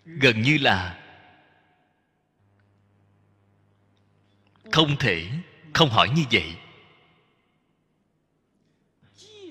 Gần 0.05 0.43
như 0.43 0.59
là 0.59 0.98
không 4.73 4.97
thể, 4.99 5.27
không 5.75 5.89
hỏi 5.89 6.09
như 6.17 6.25
vậy. 6.33 6.55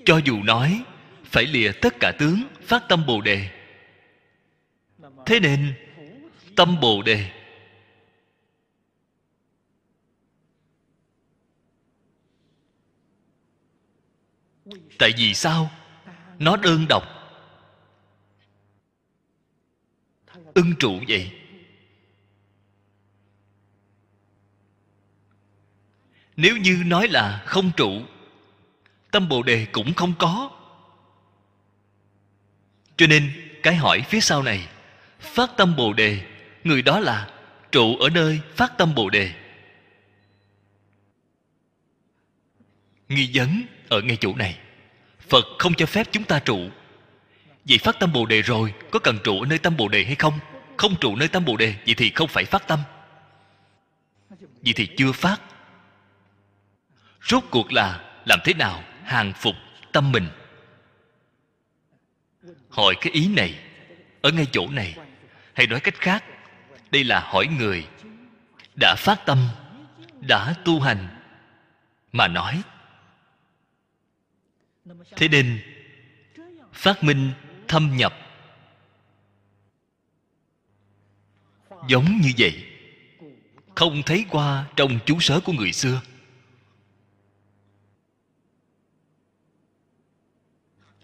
Cho 0.04 0.20
dù 0.24 0.42
nói, 0.42 0.82
phải 1.24 1.46
lìa 1.46 1.72
tất 1.82 1.94
cả 2.00 2.12
tướng, 2.18 2.42
phát 2.62 2.82
tâm 2.88 3.06
bồ 3.06 3.20
đề. 3.20 3.50
Thế 5.26 5.40
nên, 5.40 5.74
tâm 6.56 6.80
bồ 6.80 7.02
đề. 7.02 7.30
Tại 14.98 15.12
vì 15.16 15.34
sao? 15.34 15.70
Nó 16.38 16.56
đơn 16.56 16.86
độc. 16.88 17.02
Ưng 20.54 20.72
trụ 20.78 21.00
vậy. 21.08 21.37
Nếu 26.38 26.56
như 26.56 26.82
nói 26.86 27.08
là 27.08 27.42
không 27.46 27.70
trụ, 27.76 28.02
tâm 29.10 29.28
bồ 29.28 29.42
đề 29.42 29.66
cũng 29.72 29.94
không 29.94 30.14
có. 30.18 30.50
Cho 32.96 33.06
nên, 33.06 33.32
cái 33.62 33.76
hỏi 33.76 34.02
phía 34.08 34.20
sau 34.20 34.42
này, 34.42 34.68
phát 35.20 35.50
tâm 35.56 35.76
bồ 35.76 35.92
đề, 35.92 36.20
người 36.64 36.82
đó 36.82 37.00
là 37.00 37.30
trụ 37.72 37.96
ở 37.96 38.08
nơi 38.08 38.40
phát 38.56 38.78
tâm 38.78 38.94
bồ 38.94 39.10
đề. 39.10 39.32
Nghi 43.08 43.30
vấn 43.34 43.62
ở 43.88 44.00
ngay 44.00 44.16
chỗ 44.20 44.34
này, 44.34 44.58
phật 45.28 45.44
không 45.58 45.74
cho 45.74 45.86
phép 45.86 46.06
chúng 46.12 46.24
ta 46.24 46.38
trụ. 46.38 46.58
Vậy 47.64 47.78
phát 47.78 47.96
tâm 48.00 48.12
bồ 48.12 48.26
đề 48.26 48.42
rồi, 48.42 48.74
có 48.90 48.98
cần 48.98 49.18
trụ 49.24 49.40
ở 49.40 49.46
nơi 49.46 49.58
tâm 49.58 49.76
bồ 49.76 49.88
đề 49.88 50.04
hay 50.04 50.14
không? 50.14 50.38
Không 50.76 50.94
trụ 51.00 51.16
nơi 51.16 51.28
tâm 51.28 51.44
bồ 51.44 51.56
đề, 51.56 51.74
vậy 51.86 51.94
thì 51.94 52.10
không 52.10 52.28
phải 52.28 52.44
phát 52.44 52.68
tâm. 52.68 52.78
Vậy 54.38 54.72
thì 54.76 54.88
chưa 54.96 55.12
phát 55.12 55.40
rốt 57.22 57.44
cuộc 57.50 57.72
là 57.72 58.04
làm 58.24 58.38
thế 58.44 58.54
nào 58.54 58.82
hàng 59.04 59.32
phục 59.32 59.54
tâm 59.92 60.12
mình? 60.12 60.28
Hỏi 62.70 62.94
cái 63.00 63.12
ý 63.12 63.28
này, 63.28 63.58
ở 64.22 64.30
ngay 64.30 64.46
chỗ 64.52 64.68
này, 64.68 64.96
hay 65.54 65.66
nói 65.66 65.80
cách 65.80 65.94
khác, 65.94 66.24
đây 66.90 67.04
là 67.04 67.20
hỏi 67.20 67.46
người 67.46 67.86
đã 68.80 68.94
phát 68.98 69.26
tâm, 69.26 69.48
đã 70.20 70.54
tu 70.64 70.80
hành 70.80 71.08
mà 72.12 72.28
nói. 72.28 72.62
Thế 75.16 75.28
nên, 75.28 75.60
phát 76.72 77.04
minh 77.04 77.32
thâm 77.68 77.96
nhập 77.96 78.14
giống 81.88 82.20
như 82.22 82.32
vậy, 82.38 82.64
không 83.74 84.02
thấy 84.02 84.24
qua 84.30 84.66
trong 84.76 84.98
chú 85.06 85.20
sớ 85.20 85.40
của 85.40 85.52
người 85.52 85.72
xưa. 85.72 86.00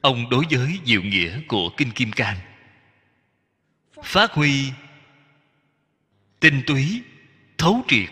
Ông 0.04 0.30
đối 0.30 0.44
với 0.50 0.78
diệu 0.84 1.02
nghĩa 1.02 1.40
của 1.48 1.70
kinh 1.76 1.90
kim 1.90 2.12
cang. 2.12 2.36
Phát 4.02 4.32
huy 4.32 4.70
tinh 6.40 6.62
túy, 6.66 7.02
thấu 7.58 7.84
triệt. 7.88 8.10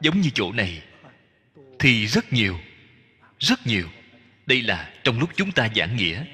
Giống 0.00 0.20
như 0.20 0.30
chỗ 0.34 0.52
này, 0.52 0.82
thì 1.78 2.06
rất 2.06 2.32
nhiều 2.32 2.58
rất 3.42 3.66
nhiều. 3.66 3.88
Đây 4.46 4.62
là 4.62 4.94
trong 5.04 5.18
lúc 5.18 5.30
chúng 5.36 5.52
ta 5.52 5.68
giảng 5.74 5.96
nghĩa. 5.96 6.24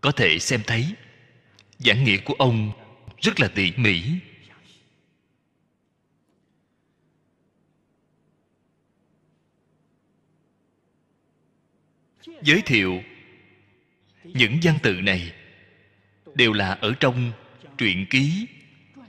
Có 0.00 0.10
thể 0.10 0.38
xem 0.38 0.60
thấy, 0.66 0.94
giảng 1.78 2.04
nghĩa 2.04 2.16
của 2.16 2.34
ông 2.34 2.72
rất 3.20 3.40
là 3.40 3.48
tỉ 3.48 3.72
mỉ. 3.76 4.02
Giới 12.44 12.62
thiệu 12.62 13.02
những 14.24 14.58
văn 14.62 14.78
tự 14.82 15.00
này 15.00 15.32
đều 16.34 16.52
là 16.52 16.72
ở 16.72 16.94
trong 17.00 17.32
truyện 17.78 18.06
ký 18.10 18.46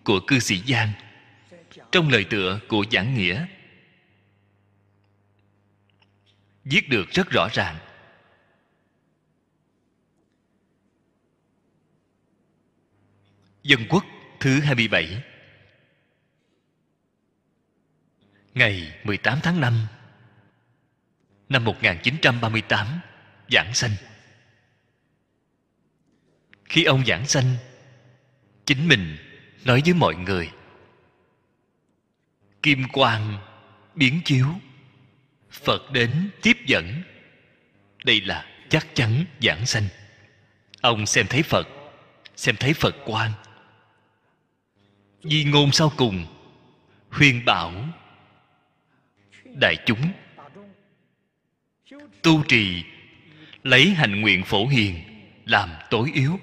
của 0.04 0.20
cư 0.28 0.40
sĩ 0.40 0.62
giang, 0.68 0.90
trong 1.92 2.10
lời 2.10 2.26
tựa 2.30 2.60
của 2.68 2.86
giảng 2.92 3.16
nghĩa. 3.16 3.46
Viết 6.64 6.90
được 6.90 7.10
rất 7.12 7.30
rõ 7.30 7.48
ràng. 7.54 7.78
Dân 13.64 13.80
quốc 13.90 14.06
thứ 14.40 14.60
27 14.60 15.24
Ngày 18.54 19.00
18 19.04 19.40
tháng 19.44 19.62
5 19.62 19.88
Năm 21.50 21.64
1938 21.64 23.00
Giảng 23.52 23.74
sanh. 23.74 23.92
Khi 26.66 26.84
ông 26.84 27.06
giảng 27.06 27.28
sanh, 27.28 27.56
Chính 28.66 28.88
mình 28.88 29.18
nói 29.66 29.82
với 29.86 29.94
mọi 29.94 30.16
người, 30.16 30.52
Kim 32.64 32.84
quang 32.94 33.38
biến 33.96 34.22
chiếu, 34.26 34.48
phật 35.52 35.92
đến 35.92 36.30
tiếp 36.42 36.58
dẫn. 36.68 37.02
Đây 38.06 38.22
là 38.22 38.46
chắc 38.70 38.88
chắn 38.94 39.26
giảng 39.42 39.66
sanh. 39.66 39.88
Ông 40.82 41.06
xem 41.06 41.28
thấy 41.30 41.44
phật, 41.44 41.68
xem 42.36 42.56
thấy 42.56 42.74
phật 42.74 42.96
quan 43.06 43.32
di 45.24 45.44
ngôn 45.44 45.72
sau 45.72 45.92
cùng, 45.98 46.26
khuyên 47.12 47.46
bảo, 47.46 47.74
đại 49.46 49.76
chúng, 49.86 50.12
tu 52.22 52.44
trì 52.48 52.84
lấy 53.66 53.90
hành 53.90 54.22
nguyện 54.22 54.44
phổ 54.44 54.68
hiền, 54.68 55.04
làm 55.46 55.70
tối 55.90 56.12
yếu. 56.14 56.40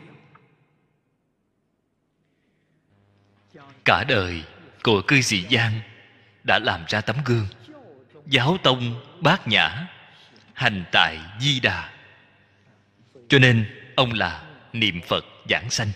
Cả 3.84 4.04
đời, 4.08 4.44
của 4.82 5.02
cư 5.06 5.20
sĩ 5.20 5.46
giang 5.50 5.80
đã 6.46 6.58
làm 6.58 6.84
ra 6.88 7.00
tấm 7.00 7.16
gương, 7.24 7.46
giáo 8.26 8.56
tông 8.62 9.04
bát 9.20 9.48
nhã, 9.48 9.86
hành 10.52 10.84
tại 10.92 11.18
di 11.40 11.60
đà. 11.60 11.92
Cho 13.28 13.38
nên, 13.38 13.66
ông 13.96 14.12
là 14.12 14.50
niệm 14.72 15.00
phật 15.08 15.24
giảng 15.48 15.70
sanh. 15.70 15.88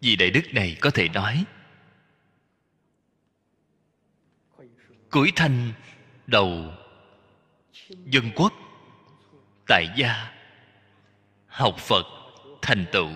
Vì 0.00 0.16
đại 0.16 0.30
đức 0.30 0.54
này 0.54 0.76
có 0.80 0.90
thể 0.90 1.08
nói, 1.08 1.44
cuối 5.10 5.32
thanh 5.36 5.72
đầu 6.26 6.74
dân 7.88 8.30
quốc 8.34 8.52
tại 9.66 9.86
gia, 9.96 10.32
học 11.46 11.76
phật, 11.78 12.06
thành 12.62 12.84
tựu. 12.92 13.08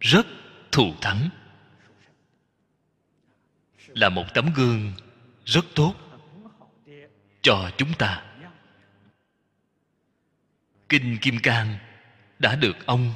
Rất 0.00 0.26
thù 0.72 0.94
thắng. 1.00 1.28
Là 3.86 4.08
một 4.08 4.34
tấm 4.34 4.52
gương 4.54 4.92
rất 5.44 5.64
tốt 5.74 5.94
cho 7.42 7.70
chúng 7.76 7.92
ta. 7.98 8.22
Kinh 10.88 11.18
kim 11.18 11.38
cang 11.42 11.78
đã 12.38 12.56
được 12.56 12.86
ông 12.86 13.14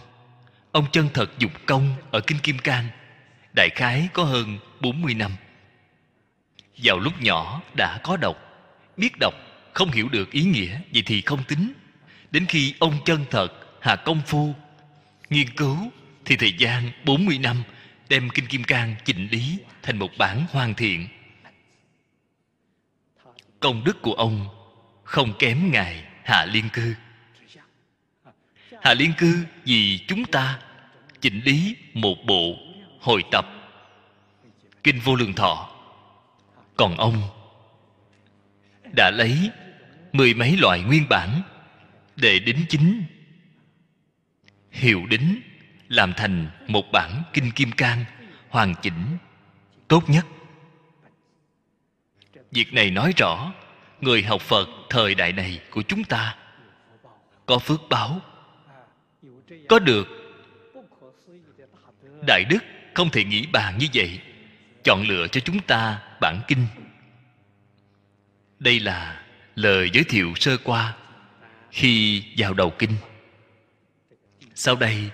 ông 0.77 0.87
chân 0.93 1.09
thật 1.15 1.31
dục 1.39 1.53
công 1.67 1.95
ở 2.11 2.21
kinh 2.27 2.39
kim 2.39 2.59
cang, 2.59 2.89
đại 3.57 3.69
khái 3.75 4.09
có 4.13 4.25
hơn 4.25 4.59
40 4.81 5.15
năm. 5.15 5.37
Vào 6.77 6.99
lúc 6.99 7.13
nhỏ 7.21 7.63
đã 7.77 8.01
có 8.03 8.17
đọc, 8.17 8.37
biết 8.97 9.13
đọc 9.21 9.35
không 9.77 9.91
hiểu 9.91 10.09
được 10.09 10.31
ý 10.31 10.45
nghĩa 10.45 10.81
vậy 10.93 11.03
thì 11.07 11.21
không 11.21 11.45
tính. 11.49 11.73
Đến 12.31 12.47
khi 12.47 12.75
ông 12.79 12.99
chân 13.05 13.25
thật 13.31 13.49
hạ 13.81 13.97
công 13.97 14.21
phu 14.27 14.55
nghiên 15.31 15.51
cứu 15.51 15.77
thì 16.25 16.37
thời 16.37 16.53
gian 16.59 16.91
40 17.05 17.39
năm 17.39 17.63
đem 18.09 18.31
kinh 18.31 18.47
kim 18.47 18.65
cang 18.65 18.95
chỉnh 19.05 19.29
lý 19.31 19.59
thành 19.83 19.99
một 19.99 20.11
bản 20.19 20.45
hoàn 20.51 20.75
thiện. 20.75 21.09
Công 23.61 23.85
đức 23.85 24.03
của 24.03 24.13
ông 24.13 24.49
không 25.05 25.33
kém 25.39 25.71
ngài 25.71 26.05
hạ 26.25 26.45
liên 26.45 26.69
cư. 26.73 26.95
Hạ 28.83 28.95
liên 28.95 29.13
cư 29.19 29.45
vì 29.65 30.01
chúng 30.09 30.25
ta 30.25 30.59
chỉnh 31.21 31.41
lý 31.45 31.77
một 31.95 32.17
bộ 32.27 32.57
hồi 33.01 33.23
tập 33.31 33.47
kinh 34.83 35.01
vô 35.01 35.15
lượng 35.15 35.33
thọ. 35.33 35.71
Còn 36.77 36.97
ông 36.97 37.23
đã 38.93 39.11
lấy 39.11 39.51
mười 40.17 40.35
mấy 40.35 40.57
loại 40.57 40.81
nguyên 40.81 41.07
bản. 41.09 41.43
Để 42.17 42.39
đính 42.39 42.65
chính, 42.69 43.05
hiệu 44.71 45.07
đính, 45.07 45.41
làm 45.89 46.13
thành 46.17 46.51
một 46.67 46.85
bản 46.93 47.23
kinh 47.33 47.51
kim 47.51 47.73
cang, 47.73 48.05
hoàn 48.49 48.75
chỉnh, 48.83 49.17
tốt 49.89 50.11
nhất. 50.11 50.27
Việc 52.51 52.73
này 52.73 52.91
nói 52.91 53.13
rõ, 53.17 53.53
người 54.01 54.23
học 54.23 54.41
phật 54.41 54.69
thời 54.91 55.15
đại 55.15 55.33
này 55.33 55.61
của 55.71 55.83
chúng 55.83 56.05
ta 56.05 56.37
có 57.47 57.59
phước 57.59 57.81
báo, 57.91 58.21
có 59.69 59.79
được 59.79 60.09
đại 62.27 62.45
đức. 62.51 62.59
Không 62.95 63.11
thể 63.11 63.25
nghĩ 63.25 63.47
bàn 63.47 63.79
như 63.79 63.87
vậy. 63.95 64.21
Chọn 64.85 65.03
lựa 65.09 65.27
cho 65.29 65.41
chúng 65.41 65.61
ta 65.61 66.03
bản 66.21 66.41
kinh. 66.49 66.67
Đây 68.59 68.81
là 68.81 69.26
lời 69.57 69.91
giới 69.93 70.05
thiệu 70.05 70.33
sơ 70.37 70.57
qua 70.65 70.97
khi 71.71 72.23
vào 72.37 72.55
đầu 72.55 72.73
kinh. 72.79 72.97
Sau 74.55 74.77
đây, 74.77 75.11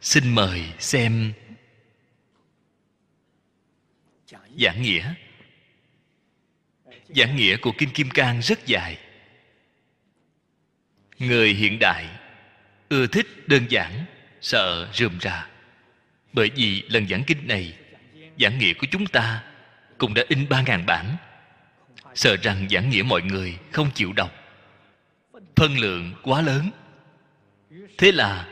xin 0.00 0.34
mời 0.34 0.64
xem 0.78 1.32
giảng 4.58 4.82
nghĩa. 4.82 5.14
Giảng 7.08 7.36
nghĩa 7.36 7.56
của 7.56 7.72
kinh 7.78 7.90
kim 7.90 8.10
cang 8.10 8.40
rất 8.42 8.66
dài. 8.66 8.98
Người 11.18 11.54
hiện 11.54 11.78
đại 11.80 12.06
ưa 12.88 13.06
thích 13.06 13.26
đơn 13.48 13.66
giản, 13.68 14.04
sợ 14.40 14.92
rườm 14.94 15.20
rà. 15.20 15.48
Bởi 16.32 16.50
vì 16.56 16.82
lần 16.82 17.08
giảng 17.08 17.24
kinh 17.26 17.46
này, 17.46 17.78
giảng 18.38 18.58
nghĩa 18.58 18.74
của 18.74 18.86
chúng 18.90 19.06
ta 19.06 19.44
cũng 19.98 20.14
đã 20.14 20.22
in 20.28 20.48
ba 20.48 20.62
ngàn 20.62 20.86
bản 20.86 21.16
sợ 22.16 22.36
rằng 22.36 22.66
giảng 22.70 22.90
nghĩa 22.90 23.02
mọi 23.02 23.22
người 23.22 23.58
không 23.70 23.90
chịu 23.94 24.12
đọc. 24.12 24.32
Phân 25.56 25.78
lượng 25.78 26.12
quá 26.22 26.40
lớn. 26.40 26.70
Thế 27.98 28.12
là, 28.12 28.48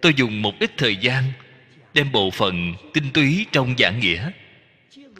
tôi 0.00 0.14
dùng 0.16 0.42
một 0.42 0.54
ít 0.60 0.70
thời 0.76 0.96
gian 0.96 1.24
đem 1.94 2.12
bộ 2.12 2.30
phận 2.30 2.74
tinh 2.94 3.10
túy 3.14 3.46
trong 3.52 3.74
giảng 3.78 4.00
nghĩa 4.00 4.30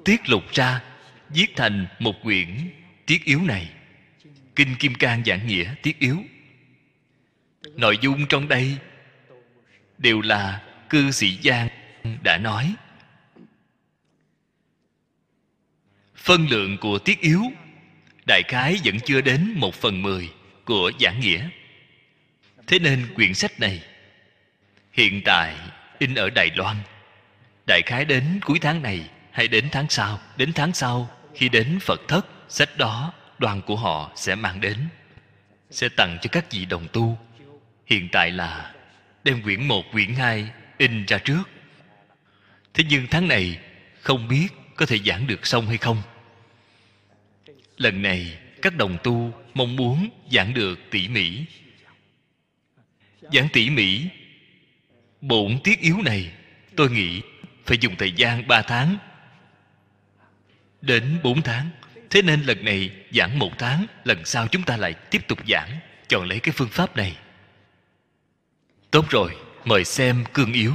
tiết 0.05 0.29
lục 0.29 0.43
ra, 0.53 0.83
viết 1.29 1.47
thành 1.57 1.87
một 1.99 2.15
quyển 2.23 2.49
tiết 3.07 3.25
yếu 3.25 3.43
này. 3.43 3.71
Kinh 4.57 4.75
kim 4.79 4.95
cang 4.95 5.23
giảng 5.27 5.47
nghĩa 5.47 5.75
tiết 5.83 5.99
yếu. 5.99 6.17
Nội 7.77 7.99
dung 8.01 8.27
trong 8.29 8.49
đây 8.49 8.77
đều 9.99 10.21
là 10.21 10.63
cư 10.89 11.11
sĩ 11.11 11.39
giang 11.45 11.69
đã 12.23 12.39
nói. 12.39 12.75
Phân 16.17 16.47
lượng 16.49 16.77
của 16.81 16.99
tiết 16.99 17.21
yếu 17.21 17.43
đại 18.29 18.43
khái 18.49 18.77
vẫn 18.85 19.01
chưa 19.01 19.21
đến 19.21 19.53
một 19.57 19.75
phần 19.75 20.03
mười 20.03 20.31
của 20.65 20.93
giảng 21.01 21.21
nghĩa. 21.21 21.49
Thế 22.67 22.79
nên 22.79 23.07
quyển 23.15 23.35
sách 23.35 23.61
này, 23.61 23.83
hiện 24.93 25.23
tại 25.25 25.55
in 25.99 26.15
ở 26.15 26.31
đài 26.31 26.51
loan. 26.57 26.77
Đại 27.67 27.83
khái 27.87 28.05
đến 28.05 28.41
cuối 28.45 28.59
tháng 28.59 28.83
này 28.83 29.01
hay 29.31 29.49
đến 29.49 29.69
tháng 29.73 29.89
sau? 29.89 30.21
Đến 30.37 30.53
tháng 30.53 30.73
sau, 30.73 31.11
khi 31.35 31.49
đến 31.49 31.79
phật 31.81 32.01
thất, 32.09 32.27
sách 32.49 32.79
đó, 32.79 33.13
đoàn 33.39 33.63
của 33.63 33.77
họ 33.77 34.13
sẽ 34.17 34.35
mang 34.35 34.61
đến, 34.61 34.77
sẽ 35.71 35.89
tặng 35.89 36.19
cho 36.23 36.29
các 36.33 36.53
vị 36.53 36.65
đồng 36.65 36.87
tu. 36.93 37.19
Hiện 37.87 38.09
tại 38.13 38.31
là 38.31 38.75
đem 39.25 39.43
quyển 39.43 39.69
một, 39.69 39.85
quyển 39.93 40.15
hai 40.15 40.49
in 40.79 41.05
ra 41.07 41.19
trước. 41.19 41.43
Thế 42.75 42.85
nhưng 42.89 43.07
tháng 43.11 43.29
này 43.29 43.59
không 44.01 44.29
biết 44.29 44.49
có 44.77 44.87
thể 44.87 44.99
giảng 44.99 45.27
được 45.27 45.47
xong 45.47 45.67
hay 45.67 45.77
không 45.77 46.03
lần 47.79 48.03
này, 48.03 48.39
các 48.63 48.77
đồng 48.77 48.97
tu 49.03 49.33
mong 49.55 49.77
muốn 49.77 50.09
giảng 50.33 50.55
được 50.55 50.79
tỉ 50.91 51.09
mỉ. 51.09 51.45
Giảng 53.33 53.49
tỉ 53.53 53.71
mỉ, 53.71 54.01
bổn 55.21 55.59
tiết 55.65 55.81
yếu 55.81 55.97
này, 56.05 56.33
tôi 56.77 56.91
nghĩ 56.91 57.21
phải 57.67 57.79
dùng 57.81 57.97
thời 57.97 58.13
gian 58.13 58.49
ba 58.49 58.63
tháng 58.63 58.97
đến 60.81 61.19
bốn 61.23 61.43
tháng. 61.43 61.71
Thế 62.11 62.23
nên 62.23 62.43
lần 62.43 62.65
này 62.65 62.91
giảng 63.13 63.39
một 63.39 63.59
tháng, 63.59 63.87
lần 64.05 64.25
sau 64.25 64.49
chúng 64.49 64.63
ta 64.63 64.77
lại 64.77 64.95
tiếp 65.11 65.29
tục 65.29 65.39
giảng, 65.49 65.79
chọn 66.09 66.29
lấy 66.29 66.41
cái 66.41 66.53
phương 66.53 66.69
pháp 66.69 66.97
này. 66.97 67.17
Tốt 68.91 69.11
rồi, 69.11 69.37
mời 69.65 69.85
xem 69.85 70.25
cương 70.33 70.53
yếu. 70.53 70.75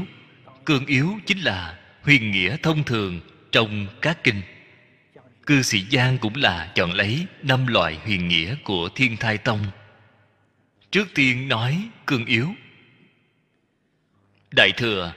Cương 0.66 0.86
yếu 0.86 1.20
chính 1.26 1.40
là 1.40 1.80
huyền 2.02 2.32
nghĩa 2.32 2.58
thông 2.64 2.84
thường 2.84 3.22
trong 3.52 3.88
các 4.02 4.24
kinh 4.24 4.42
cư 5.46 5.62
sĩ 5.62 5.86
giang 5.92 6.18
cũng 6.18 6.36
là 6.36 6.72
chọn 6.76 6.92
lấy 6.94 7.26
năm 7.42 7.68
loại 7.68 8.00
huyền 8.04 8.28
nghĩa 8.28 8.56
của 8.64 8.90
thiên 8.96 9.18
thai 9.18 9.38
tông. 9.38 9.66
Trước 10.92 11.08
tiên 11.16 11.48
nói 11.48 11.90
cương 12.06 12.26
yếu. 12.26 12.50
Đại 14.52 14.72
thừa, 14.78 15.14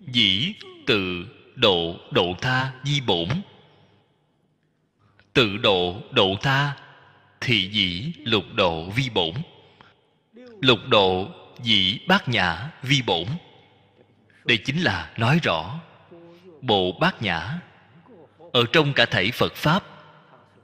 dĩ 0.00 0.54
tự 0.86 1.26
độ 1.54 1.96
độ 2.10 2.34
tha 2.40 2.72
di 2.84 3.00
bổn. 3.00 3.28
Tự 5.32 5.56
độ 5.56 6.02
độ 6.10 6.36
tha 6.42 6.76
thì 7.40 7.68
dĩ 7.72 8.12
lục 8.24 8.44
độ 8.54 8.90
vi 8.90 9.10
bổn. 9.14 9.34
Lục 10.60 10.78
độ 10.88 11.28
dĩ 11.62 11.98
bát 12.08 12.28
nhã 12.28 12.70
vi 12.82 13.02
bổn. 13.02 13.26
Đây 14.44 14.58
chính 14.58 14.80
là 14.82 15.10
nói 15.16 15.40
rõ 15.42 15.80
bộ 16.60 16.92
bát 17.00 17.22
nhã 17.22 17.58
ở 18.52 18.64
trong 18.72 18.92
cả 18.92 19.06
thảy 19.06 19.30
phật 19.30 19.54
pháp, 19.54 19.84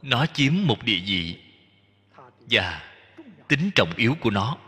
nó 0.02 0.26
chiếm 0.26 0.52
một 0.64 0.84
địa 0.84 1.00
vị 1.06 1.38
và 2.50 2.82
tính 3.48 3.70
trọng 3.74 3.92
yếu 3.96 4.16
của 4.20 4.30
nó. 4.30 4.58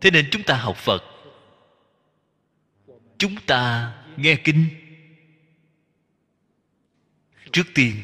Thế 0.00 0.10
nên 0.10 0.28
chúng 0.30 0.42
ta 0.42 0.56
học 0.56 0.76
phật, 0.76 1.04
chúng 3.18 3.36
ta 3.46 3.92
nghe 4.16 4.36
kinh 4.44 4.68
trước 7.52 7.66
tiên, 7.74 8.02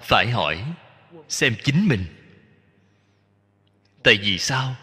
phải 0.00 0.30
hỏi 0.30 0.64
xem 1.28 1.54
chính 1.64 1.88
mình. 1.88 2.04
Tại 4.02 4.18
vì 4.22 4.38
sao? 4.38 4.76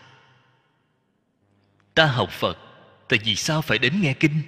Ta 1.93 2.06
học 2.06 2.30
phật, 2.32 2.58
tại 3.10 3.19
vì 3.23 3.36
sao 3.36 3.62
phải 3.62 3.78
đến 3.78 4.01
nghe 4.01 4.13
kinh? 4.13 4.41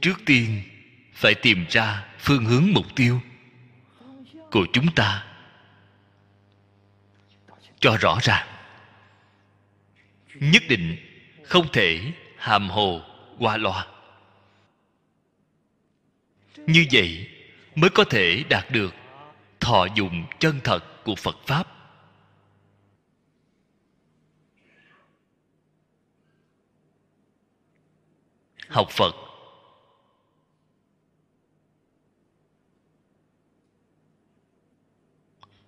Trước 0.00 0.18
tiên, 0.26 0.62
phải 1.14 1.34
tìm 1.34 1.66
ra 1.68 2.14
phương 2.18 2.44
hướng 2.44 2.64
mục 2.72 2.86
tiêu 2.96 3.20
của 4.50 4.66
chúng 4.72 4.86
ta. 4.94 5.26
Cho 7.80 7.96
rõ 8.00 8.18
ràng, 8.22 8.48
nhất 10.34 10.62
định 10.68 10.96
không 11.44 11.66
thể 11.72 12.12
hàm 12.36 12.68
hồ 12.68 13.00
qua 13.38 13.56
loa. 13.56 13.86
Như 16.56 16.86
vậy 16.92 17.28
mới 17.74 17.90
có 17.90 18.04
thể 18.04 18.44
đạt 18.48 18.70
được 18.70 18.94
thọ 19.60 19.86
dụng 19.94 20.26
chân 20.38 20.60
thật 20.64 21.04
của 21.04 21.14
phật 21.14 21.36
pháp. 21.46 21.72
Học 28.68 28.88
phật 28.90 29.25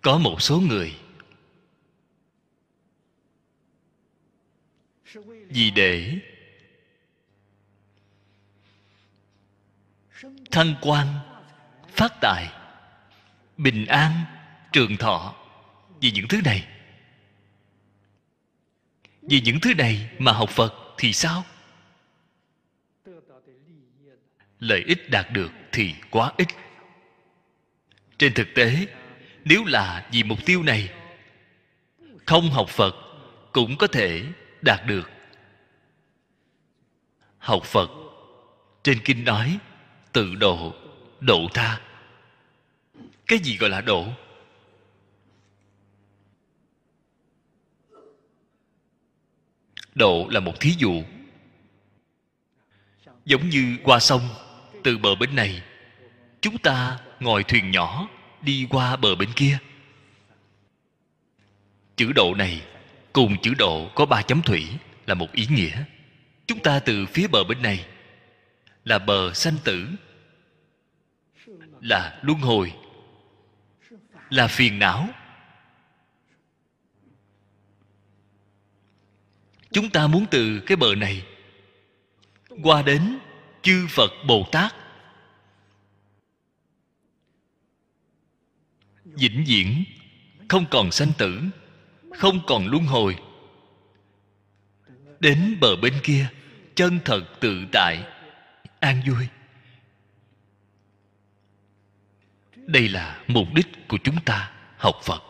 có 0.03 0.19
một 0.19 0.43
số 0.43 0.61
người 0.61 0.97
vì 5.49 5.71
để 5.71 6.19
thăng 10.51 10.75
quan, 10.81 11.07
phát 11.89 12.13
tài, 12.21 12.53
bình 13.57 13.87
an, 13.87 14.25
trường 14.73 14.97
thọ 14.97 15.35
vì 16.01 16.11
những 16.11 16.29
thứ 16.29 16.41
này. 16.45 16.67
Vì 19.23 19.41
những 19.41 19.61
thứ 19.63 19.75
này 19.75 20.11
mà 20.19 20.33
học 20.33 20.51
phật 20.51 20.75
thì 20.99 21.13
sao? 21.13 21.45
Lợi 24.59 24.85
ích 24.87 25.11
đạt 25.11 25.31
được 25.33 25.53
thì 25.73 25.95
quá 26.11 26.33
ít. 26.37 26.49
Trên 28.19 28.35
thực 28.35 28.49
tế 28.55 28.87
nếu 29.49 29.65
là 29.65 30.09
vì 30.13 30.23
mục 30.23 30.39
tiêu 30.47 30.63
này, 30.63 30.91
không 32.27 32.51
học 32.51 32.69
phật 32.69 32.95
cũng 33.53 33.77
có 33.77 33.87
thể 33.87 34.25
đạt 34.63 34.87
được. 34.87 35.11
Học 37.39 37.65
phật 37.65 37.91
trên 38.83 38.99
kinh 39.05 39.25
nói, 39.25 39.59
tự 40.13 40.35
độ 40.35 40.75
độ 41.21 41.49
tha. 41.55 41.81
Cái 43.27 43.39
gì 43.39 43.57
gọi 43.57 43.71
là 43.71 43.81
độ? 43.81 44.07
Độ 49.95 50.29
là 50.31 50.41
một 50.41 50.61
thí 50.61 50.75
dụ. 50.79 51.03
Giống 53.25 53.49
như 53.49 53.77
qua 53.85 53.99
sông, 54.01 54.29
từ 54.85 54.99
bờ 54.99 55.15
bên 55.15 55.37
này, 55.37 55.63
chúng 56.41 56.59
ta 56.59 56.99
ngồi 57.21 57.45
thuyền 57.45 57.71
nhỏ 57.71 58.09
đi 58.43 58.67
qua 58.71 58.97
bờ 58.97 59.15
bên 59.15 59.29
kia. 59.37 59.59
Chữ 61.97 62.13
độ 62.13 62.35
này 62.35 62.63
cùng 63.13 63.37
chữ 63.43 63.55
độ 63.55 63.91
có 63.95 64.07
ba 64.07 64.23
chấm 64.23 64.43
thủy 64.43 64.67
là 65.07 65.15
một 65.15 65.33
ý 65.33 65.47
nghĩa. 65.51 65.85
Chúng 66.47 66.59
ta 66.59 66.79
từ 66.79 67.07
phía 67.07 67.27
bờ 67.27 67.45
bên 67.45 67.63
này 67.63 67.87
là 68.85 68.99
bờ 68.99 69.35
sanh 69.35 69.57
tử, 69.65 69.89
là 71.81 72.19
luân 72.23 72.39
hồi, 72.39 72.73
là 74.31 74.49
phiền 74.49 74.79
não. 74.79 75.09
Chúng 79.73 79.91
ta 79.91 80.07
muốn 80.07 80.27
từ 80.31 80.61
cái 80.67 80.77
bờ 80.77 80.95
này 80.95 81.27
qua 82.63 82.83
đến 82.83 83.19
chư 83.63 83.87
phật 83.91 84.11
bồ 84.27 84.47
tát. 84.53 84.75
Vĩnh 89.21 89.45
viễn, 89.47 89.85
không 90.49 90.65
còn 90.71 90.91
sanh 90.91 91.13
tử, 91.19 91.43
không 92.19 92.41
còn 92.47 92.67
luân 92.67 92.85
hồi. 92.85 93.17
Đến 95.21 95.57
bờ 95.61 95.77
bên 95.77 95.95
kia, 96.03 96.27
chân 96.75 96.99
thật 97.05 97.25
tự 97.41 97.67
tại, 97.73 98.05
an 98.81 99.03
vui. 99.07 99.29
Đây 102.57 102.89
là 102.89 103.25
mục 103.27 103.49
đích 103.55 103.67
của 103.89 103.99
chúng 104.05 104.17
ta 104.25 104.53
học 104.77 104.95
phật. 105.03 105.23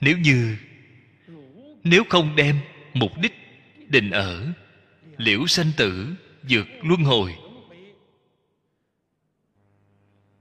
Nếu 0.00 0.18
như, 0.18 0.56
nếu 1.84 2.04
không 2.08 2.36
đem 2.36 2.60
mục 2.94 3.12
đích 3.22 3.32
định 3.88 4.10
ở, 4.10 4.52
liễu 5.16 5.46
sanh 5.46 5.70
tử, 5.76 6.14
vượt 6.48 6.66
luân 6.82 7.02
hồi. 7.02 7.36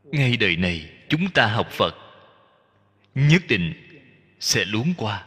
Ngay 0.04 0.38
đời 0.38 0.56
này 0.56 0.99
chúng 1.10 1.32
ta 1.32 1.48
học 1.48 1.70
phật, 1.72 1.96
nhất 3.16 3.42
định 3.48 3.74
sẽ 4.40 4.66
luống 4.66 4.94
qua. 4.98 5.26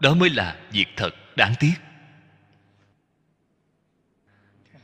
Đó 0.00 0.14
mới 0.14 0.30
là 0.30 0.60
việc 0.70 0.86
thật 0.96 1.10
đáng 1.36 1.54
tiếc. 1.60 1.74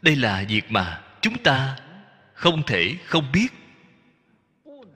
Đây 0.03 0.17
là 0.17 0.45
việc 0.49 0.71
mà 0.71 1.03
chúng 1.21 1.43
ta 1.43 1.79
không 2.35 2.63
thể 2.67 2.97
không 3.05 3.33
biết, 3.33 3.49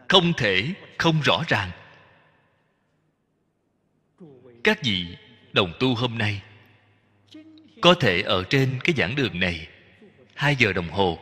không 0.08 0.32
thể 0.36 0.74
không 0.98 1.20
rõ 1.20 1.42
ràng. 1.48 1.70
Các 4.64 4.78
vị 4.82 5.16
đồng 5.52 5.72
tu 5.80 5.94
hôm 5.94 6.18
nay, 6.18 6.42
có 7.82 7.94
thể 7.94 8.22
ở 8.22 8.44
trên 8.50 8.80
cái 8.84 8.94
giảng 8.98 9.16
đường 9.16 9.40
này, 9.40 9.68
hai 10.34 10.56
giờ 10.56 10.72
đồng 10.72 10.88
hồ 10.88 11.18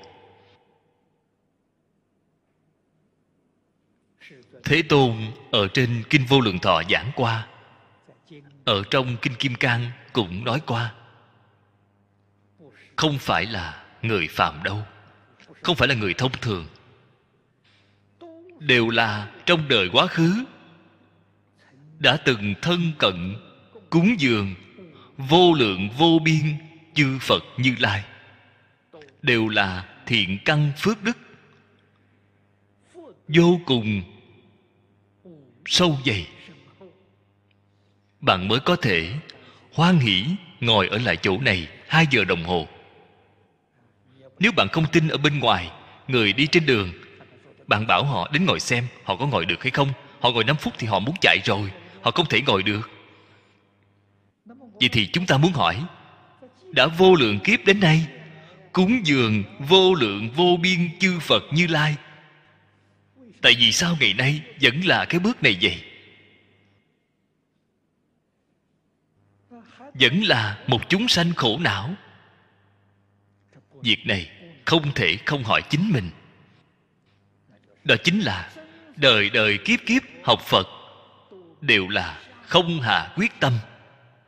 thế 4.65 4.83
tôn 4.83 5.17
ở 5.51 5.69
trên 5.75 6.03
kinh 6.11 6.25
vô 6.29 6.41
lượng 6.41 6.59
thọ 6.59 6.83
giảng 6.91 7.11
qua. 7.17 7.47
Ở 8.65 8.83
trong 8.91 9.17
kinh 9.23 9.35
kim 9.35 9.55
cang 9.55 9.91
cũng 10.13 10.45
nói 10.45 10.61
qua. 10.67 10.95
Không 12.97 13.19
phải 13.19 13.47
là 13.47 13.85
người 14.03 14.29
phạm 14.29 14.63
đâu. 14.63 14.83
Không 15.63 15.77
phải 15.77 15.89
là 15.89 15.95
người 15.95 16.15
thông 16.15 16.33
thường. 16.33 16.67
Đều 18.59 18.89
là 18.89 19.31
trong 19.47 19.69
đời 19.69 19.89
quá 19.93 20.07
khứ. 20.07 20.45
Đã 21.99 22.17
từng 22.17 22.55
thân 22.63 22.93
cận, 22.99 23.37
cúng 23.91 24.15
dường, 24.19 24.55
vô 25.17 25.53
lượng 25.53 25.89
vô 25.99 26.19
biên 26.25 26.57
chư 26.95 27.19
phật 27.21 27.43
như 27.57 27.75
lai. 27.79 28.05
Đều 29.23 29.49
là 29.49 29.89
thiện 30.07 30.39
căn 30.45 30.73
phước 30.77 31.03
đức. 31.03 31.19
Vô 33.29 33.61
cùng 33.67 34.03
sâu 35.67 35.99
dày. 36.07 36.27
Bạn 38.21 38.49
mới 38.49 38.61
có 38.61 38.77
thể 38.77 39.13
hoan 39.73 39.99
hỷ 39.99 40.27
ngồi 40.61 40.89
ở 40.89 40.99
lại 40.99 41.17
chỗ 41.17 41.39
này 41.39 41.69
hai 41.89 42.07
giờ 42.11 42.25
đồng 42.25 42.45
hồ. 42.45 42.69
Nếu 44.39 44.53
bạn 44.53 44.69
không 44.73 44.87
tin 44.93 45.09
ở 45.09 45.17
bên 45.17 45.39
ngoài, 45.39 45.71
người 46.09 46.33
đi 46.33 46.47
trên 46.47 46.67
đường, 46.67 46.93
bạn 47.67 47.87
bảo 47.87 48.05
họ 48.05 48.31
đến 48.33 48.45
ngồi 48.45 48.61
xem 48.61 48.87
họ 49.05 49.17
có 49.17 49.27
ngồi 49.27 49.45
được 49.45 49.63
hay 49.63 49.71
không. 49.71 49.89
Họ 50.21 50.31
ngồi 50.31 50.45
5 50.45 50.57
phút 50.57 50.75
thì 50.79 50.87
họ 50.87 50.99
muốn 50.99 51.15
chạy 51.21 51.39
rồi, 51.45 51.71
họ 52.03 52.11
không 52.11 52.27
thể 52.27 52.41
ngồi 52.47 52.63
được. 52.63 52.91
Vậy 54.81 54.89
thì 54.93 55.07
chúng 55.07 55.27
ta 55.27 55.37
muốn 55.37 55.53
hỏi, 55.53 55.85
đã 56.71 56.87
vô 56.87 57.15
lượng 57.15 57.39
kiếp 57.39 57.65
đến 57.65 57.81
nay, 57.81 58.07
cúng 58.73 59.01
dường 59.05 59.45
vô 59.59 59.95
lượng 59.95 60.31
vô 60.31 60.57
biên 60.63 60.99
chư 61.01 61.19
phật 61.19 61.43
như 61.53 61.67
lai 61.67 61.97
tại 63.43 63.55
vì 63.59 63.73
sao 63.73 63.97
ngày 64.01 64.15
nay 64.15 64.43
vẫn 64.61 64.81
là 64.85 65.05
cái 65.05 65.21
bước 65.21 65.43
này 65.43 65.59
vậy? 65.63 65.85
Vẫn 69.95 70.23
là 70.23 70.59
một 70.67 70.89
chúng 70.89 71.09
sanh 71.09 71.35
khổ 71.35 71.59
não. 71.59 71.95
Việc 73.83 74.07
này 74.07 74.31
không 74.65 74.93
thể 74.95 75.19
không 75.27 75.45
hỏi 75.45 75.63
chính 75.71 75.91
mình. 75.93 76.11
Đó 77.85 77.95
chính 78.05 78.21
là 78.21 78.51
đời 78.97 79.31
đời 79.31 79.59
kiếp 79.59 79.81
kiếp 79.87 80.03
học 80.25 80.41
phật 80.41 80.69
đều 81.61 81.89
là 81.89 82.21
không 82.43 82.81
hạ 82.81 83.13
quyết 83.17 83.41
tâm, 83.41 83.53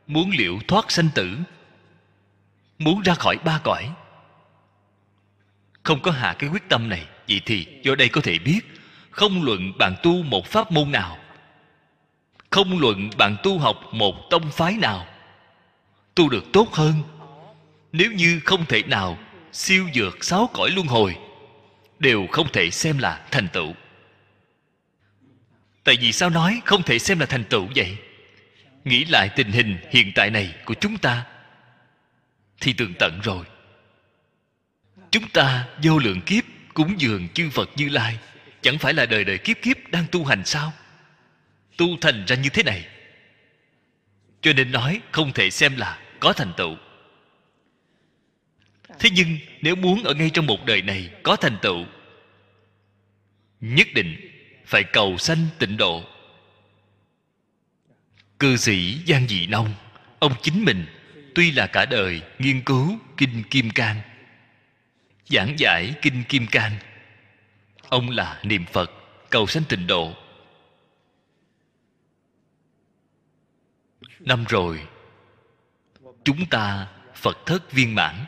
muốn 0.07 0.31
liệu 0.37 0.59
thoát 0.67 0.91
sanh 0.91 1.09
tử, 1.15 1.37
muốn 2.77 3.01
ra 3.01 3.13
khỏi 3.13 3.37
ba 3.45 3.59
cõi. 3.63 3.93
Không 5.83 6.01
có 6.01 6.11
hạ 6.11 6.35
cái 6.39 6.49
quyết 6.49 6.69
tâm 6.69 6.89
này, 6.89 7.05
vậy 7.27 7.41
thì 7.45 7.67
do 7.83 7.95
đây 7.95 8.09
có 8.09 8.21
thể 8.21 8.39
biết 8.39 8.74
không 9.15 9.43
luận 9.43 9.77
bạn 9.77 9.95
tu 10.03 10.23
một 10.23 10.45
pháp 10.45 10.71
môn 10.71 10.91
nào. 10.91 11.17
Không 12.49 12.79
luận 12.79 13.09
bạn 13.17 13.37
tu 13.43 13.59
học 13.59 13.75
một 13.91 14.15
tông 14.29 14.51
phái 14.51 14.73
nào. 14.73 15.07
Tu 16.15 16.29
được 16.29 16.43
tốt 16.53 16.73
hơn. 16.73 16.93
Nếu 17.91 18.11
như 18.11 18.39
không 18.45 18.65
thể 18.65 18.83
nào 18.83 19.17
siêu 19.51 19.87
dược 19.93 20.23
sáu 20.23 20.49
cõi 20.53 20.69
luân 20.69 20.87
hồi, 20.87 21.17
đều 21.99 22.27
không 22.31 22.47
thể 22.53 22.69
xem 22.71 22.97
là 22.97 23.25
thành 23.31 23.47
tựu. 23.47 23.73
Tại 25.83 25.95
vì 26.01 26.11
sao 26.11 26.29
nói 26.29 26.61
không 26.65 26.83
thể 26.83 26.99
xem 26.99 27.19
là 27.19 27.25
thành 27.25 27.43
tựu 27.43 27.67
vậy? 27.75 27.97
Nghĩ 28.85 29.05
lại 29.05 29.29
tình 29.35 29.51
hình 29.51 29.77
hiện 29.91 30.11
tại 30.15 30.29
này 30.29 30.53
của 30.65 30.73
chúng 30.73 30.97
ta, 30.97 31.25
thì 32.61 32.73
tường 32.73 32.93
tận 32.99 33.19
rồi. 33.23 33.45
Chúng 35.11 35.29
ta 35.29 35.67
vô 35.83 35.97
lượng 35.97 36.21
kiếp 36.21 36.43
cúng 36.73 36.95
dường 36.97 37.27
chư 37.29 37.49
phật 37.49 37.69
như 37.75 37.89
lai 37.89 38.17
chẳng 38.65 38.77
phải 38.77 38.93
là 38.93 39.05
đời 39.05 39.23
đời 39.23 39.37
kiếp 39.37 39.61
kiếp 39.61 39.77
đang 39.91 40.05
tu 40.11 40.25
hành 40.25 40.45
sao? 40.45 40.73
Tu 41.77 41.87
thành 42.01 42.25
ra 42.27 42.35
như 42.35 42.49
thế 42.49 42.63
này. 42.63 42.85
Cho 44.41 44.53
nên 44.53 44.71
nói 44.71 45.01
không 45.11 45.33
thể 45.33 45.49
xem 45.49 45.75
là 45.77 45.99
có 46.19 46.33
thành 46.33 46.53
tựu. 46.57 46.75
Thế 48.99 49.09
nhưng 49.13 49.37
nếu 49.61 49.75
muốn 49.75 50.03
ở 50.03 50.13
ngay 50.13 50.29
trong 50.29 50.45
một 50.45 50.65
đời 50.65 50.81
này 50.81 51.09
có 51.23 51.35
thành 51.35 51.57
tựu, 51.61 51.85
nhất 53.61 53.87
định 53.93 54.15
phải 54.65 54.83
cầu 54.83 55.17
sanh 55.17 55.47
tịnh 55.59 55.77
độ. 55.77 56.03
Cư 58.39 58.57
sĩ 58.57 58.97
giang 59.07 59.27
dị 59.27 59.47
nông 59.47 59.73
ông 60.19 60.33
chính 60.41 60.65
mình, 60.65 60.85
tuy 61.35 61.51
là 61.51 61.67
cả 61.67 61.85
đời 61.85 62.21
nghiên 62.39 62.61
cứu 62.61 62.99
kinh 63.17 63.43
kim 63.43 63.69
cang, 63.69 64.01
giảng 65.29 65.59
giải 65.59 65.93
kinh 66.01 66.23
kim 66.23 66.47
cang 66.47 66.71
ông 67.89 68.09
là 68.09 68.41
niệm 68.43 68.65
phật, 68.71 68.91
cầu 69.29 69.47
sanh 69.47 69.63
tịnh 69.63 69.87
độ. 69.87 70.13
Năm 74.19 74.45
rồi, 74.49 74.87
chúng 76.23 76.45
ta 76.45 76.87
phật 77.15 77.37
thất 77.45 77.71
viên 77.71 77.95
mãn. 77.95 78.25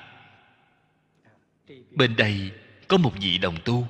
Bên 1.92 2.16
đây 2.16 2.52
có 2.88 2.98
một 2.98 3.12
vị 3.22 3.38
đồng 3.38 3.58
tu. 3.66 3.88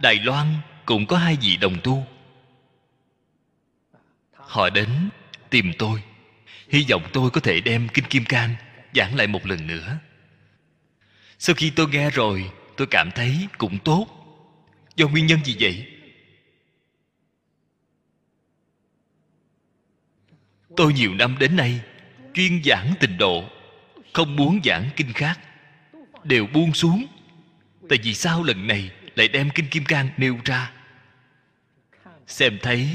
Đài 0.00 0.14
loan 0.14 0.46
cũng 0.86 1.06
có 1.06 1.16
hai 1.18 1.36
vị 1.40 1.56
đồng 1.56 1.76
tu. 1.84 2.06
Họ 4.32 4.70
đến 4.70 5.08
tìm 5.50 5.72
tôi. 5.78 6.02
Hy 6.68 6.86
vọng 6.90 7.02
tôi 7.12 7.30
có 7.30 7.40
thể 7.40 7.60
đem 7.60 7.88
kinh 7.94 8.04
kim 8.04 8.24
cang 8.24 8.54
giảng 8.94 9.16
lại 9.16 9.26
một 9.26 9.46
lần 9.46 9.66
nữa. 9.66 9.98
Sau 11.38 11.54
khi 11.54 11.70
tôi 11.76 11.88
nghe 11.88 12.10
rồi, 12.10 12.50
tôi 12.76 12.86
cảm 12.90 13.10
thấy 13.14 13.48
cũng 13.58 13.78
tốt 13.78 14.17
do 14.98 15.08
nguyên 15.08 15.26
nhân 15.26 15.38
gì 15.44 15.56
vậy? 15.60 15.86
Tôi 20.76 20.92
nhiều 20.92 21.14
năm 21.14 21.36
đến 21.38 21.56
nay 21.56 21.80
chuyên 22.34 22.62
giảng 22.64 22.94
tình 23.00 23.18
độ, 23.18 23.44
không 24.12 24.36
muốn 24.36 24.60
giảng 24.64 24.90
kinh 24.96 25.12
khác. 25.12 25.40
Đều 26.24 26.46
buông 26.46 26.74
xuống. 26.74 27.06
Tại 27.88 27.98
vì 28.02 28.14
sao 28.14 28.42
lần 28.42 28.66
này 28.66 28.90
lại 29.14 29.28
đem 29.28 29.50
kinh 29.54 29.66
kim 29.70 29.84
cang 29.84 30.08
nêu 30.16 30.38
ra. 30.44 30.72
Xem 32.26 32.58
thấy 32.62 32.88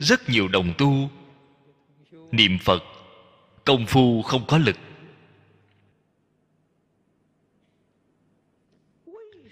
rất 0.00 0.28
nhiều 0.28 0.48
đồng 0.48 0.74
tu, 0.78 1.10
niệm 2.32 2.58
phật, 2.58 2.82
công 3.64 3.86
phu 3.86 4.22
không 4.22 4.46
có 4.46 4.58
lực. 4.58 4.76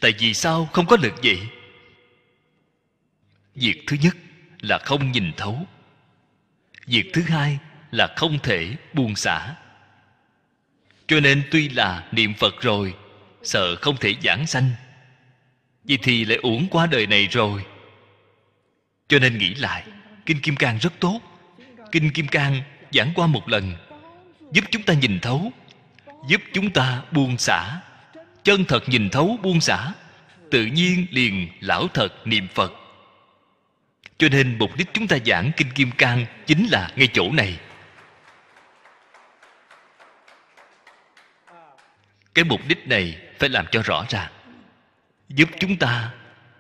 Tại 0.01 0.13
vì 0.19 0.35
sao 0.35 0.69
không 0.73 0.87
có 0.87 0.97
lực 1.03 1.15
vậy? 1.23 1.39
Việc 3.55 3.83
thứ 3.87 3.97
nhất 4.03 4.17
là 4.61 4.79
không 4.79 5.13
nhìn 5.13 5.33
thấu. 5.37 5.67
Việc 6.87 7.11
thứ 7.13 7.23
hai 7.23 7.59
là 7.91 8.15
không 8.17 8.39
thể 8.43 8.75
buông 8.93 9.17
xả. 9.17 9.55
Cho 11.07 11.21
nên 11.21 11.43
tuy 11.51 11.69
là 11.69 12.09
niệm 12.13 12.35
phật 12.35 12.55
rồi, 12.61 12.95
sợ 13.43 13.77
không 13.77 13.97
thể 13.97 14.15
giảng 14.23 14.47
sanh. 14.47 14.71
Vậy 15.85 15.99
thì 16.03 16.25
lại 16.25 16.39
uổng 16.43 16.67
qua 16.71 16.87
đời 16.87 17.07
này 17.07 17.27
rồi. 17.27 17.65
Cho 19.09 19.19
nên 19.19 19.39
nghĩ 19.39 19.55
lại, 19.55 19.85
kinh 20.27 20.41
kim 20.41 20.57
cang 20.57 20.79
rất 20.79 20.93
tốt. 21.01 21.21
Kinh 21.93 22.11
kim 22.11 22.29
cang 22.29 22.63
giảng 22.93 23.13
qua 23.15 23.27
một 23.27 23.49
lần, 23.49 23.75
giúp 24.53 24.65
chúng 24.71 24.83
ta 24.83 24.95
nhìn 24.95 25.21
thấu, 25.21 25.53
giúp 26.29 26.41
chúng 26.53 26.71
ta 26.71 27.03
buông 27.13 27.39
xả 27.39 27.81
chân 28.47 28.65
thật 28.65 28.89
nhìn 28.89 29.11
thấu 29.11 29.39
buông 29.43 29.61
xả, 29.61 29.93
tự 30.51 30.67
nhiên 30.67 31.07
liền 31.11 31.49
lão 31.61 31.89
thật 31.95 32.27
niệm 32.27 32.49
phật. 32.55 32.73
Cho 34.19 34.29
nên 34.29 34.59
mục 34.59 34.71
đích 34.77 34.87
chúng 34.93 35.09
ta 35.09 35.17
giảng 35.27 35.51
kinh 35.57 35.71
kim 35.71 35.91
cang 35.91 36.27
chính 36.47 36.67
là 36.67 36.91
ngay 36.97 37.09
chỗ 37.13 37.33
này. 37.33 37.59
Cái 42.35 42.45
mục 42.45 42.61
đích 42.69 42.89
này 42.89 43.19
phải 43.39 43.49
làm 43.49 43.67
cho 43.71 43.83
rõ 43.83 44.05
ràng, 44.09 44.33
giúp 45.29 45.49
chúng 45.61 45.77
ta 45.77 46.13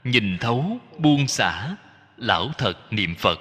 nhìn 0.04 0.38
thấu 0.38 0.78
buông 0.98 1.28
xả 1.28 1.76
lão 2.16 2.52
thật 2.58 2.92
niệm 2.92 3.14
phật. 3.14 3.38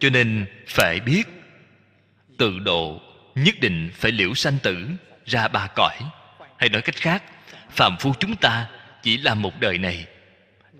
Cho 0.00 0.10
nên 0.10 0.46
phải 0.68 1.00
biết 1.00 1.22
tự 2.38 2.58
độ 2.58 3.00
nhất 3.34 3.54
định 3.60 3.90
phải 3.94 4.12
liễu 4.12 4.34
sanh 4.34 4.58
tử, 4.62 4.88
ra 5.24 5.48
ba 5.48 5.66
cõi. 5.76 5.98
Hay 6.58 6.68
nói 6.68 6.82
cách 6.82 6.96
khác, 6.96 7.22
phàm 7.70 7.96
phu 8.00 8.12
chúng 8.20 8.36
ta 8.36 8.68
chỉ 9.02 9.16
làm 9.16 9.42
một 9.42 9.60
đời 9.60 9.78
này. 9.78 10.06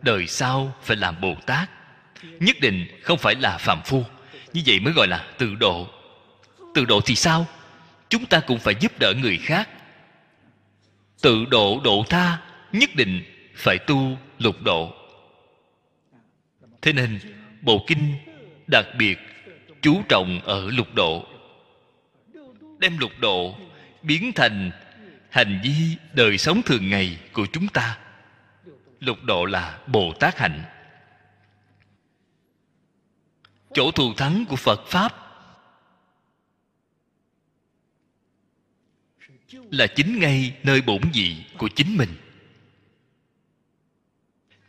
Đời 0.02 0.26
sau 0.26 0.74
phải 0.82 0.96
làm 0.96 1.20
bồ 1.20 1.34
tát. 1.46 1.70
Nhất 2.22 2.56
định 2.60 2.86
không 3.02 3.18
phải 3.18 3.34
là 3.34 3.58
phàm 3.58 3.82
phu. 3.84 4.04
Như 4.52 4.62
vậy 4.66 4.80
mới 4.80 4.92
gọi 4.92 5.08
là 5.08 5.26
tự 5.38 5.54
độ. 5.54 5.88
Tự 6.74 6.84
độ 6.84 7.00
thì 7.00 7.14
sao? 7.14 7.46
Chúng 8.08 8.26
ta 8.26 8.40
cũng 8.40 8.58
phải 8.58 8.74
giúp 8.80 8.92
đỡ 8.98 9.14
người 9.14 9.38
khác. 9.38 9.68
Tự 11.22 11.44
độ 11.44 11.80
độ 11.84 12.04
tha, 12.08 12.38
nhất 12.72 12.90
định 12.94 13.22
phải 13.56 13.78
tu 13.78 14.18
lục 14.38 14.62
độ. 14.62 14.94
Thế 16.82 16.92
nên, 16.92 17.18
bộ 17.60 17.84
kinh 17.86 18.14
đặc 18.66 18.86
biệt 18.98 19.18
chú 19.82 20.02
trọng 20.08 20.40
ở 20.44 20.70
lục 20.70 20.94
độ 20.94 21.26
đem 22.82 22.98
lục 22.98 23.12
độ 23.20 23.56
biến 24.02 24.32
thành 24.34 24.70
hành 25.30 25.60
vi 25.64 25.96
đời 26.12 26.38
sống 26.38 26.62
thường 26.62 26.88
ngày 26.88 27.20
của 27.32 27.46
chúng 27.52 27.68
ta. 27.68 27.98
Lục 29.00 29.18
độ 29.22 29.44
là 29.44 29.78
bồ 29.86 30.12
tát 30.20 30.38
hạnh. 30.38 30.62
Chỗ 33.74 33.90
thù 33.90 34.14
thắng 34.14 34.44
của 34.48 34.56
phật 34.56 34.80
pháp 34.86 35.12
là 39.52 39.86
chính 39.86 40.18
ngay 40.18 40.56
nơi 40.62 40.82
bổn 40.82 41.00
vị 41.14 41.44
của 41.58 41.68
chính 41.68 41.96
mình. 41.96 42.10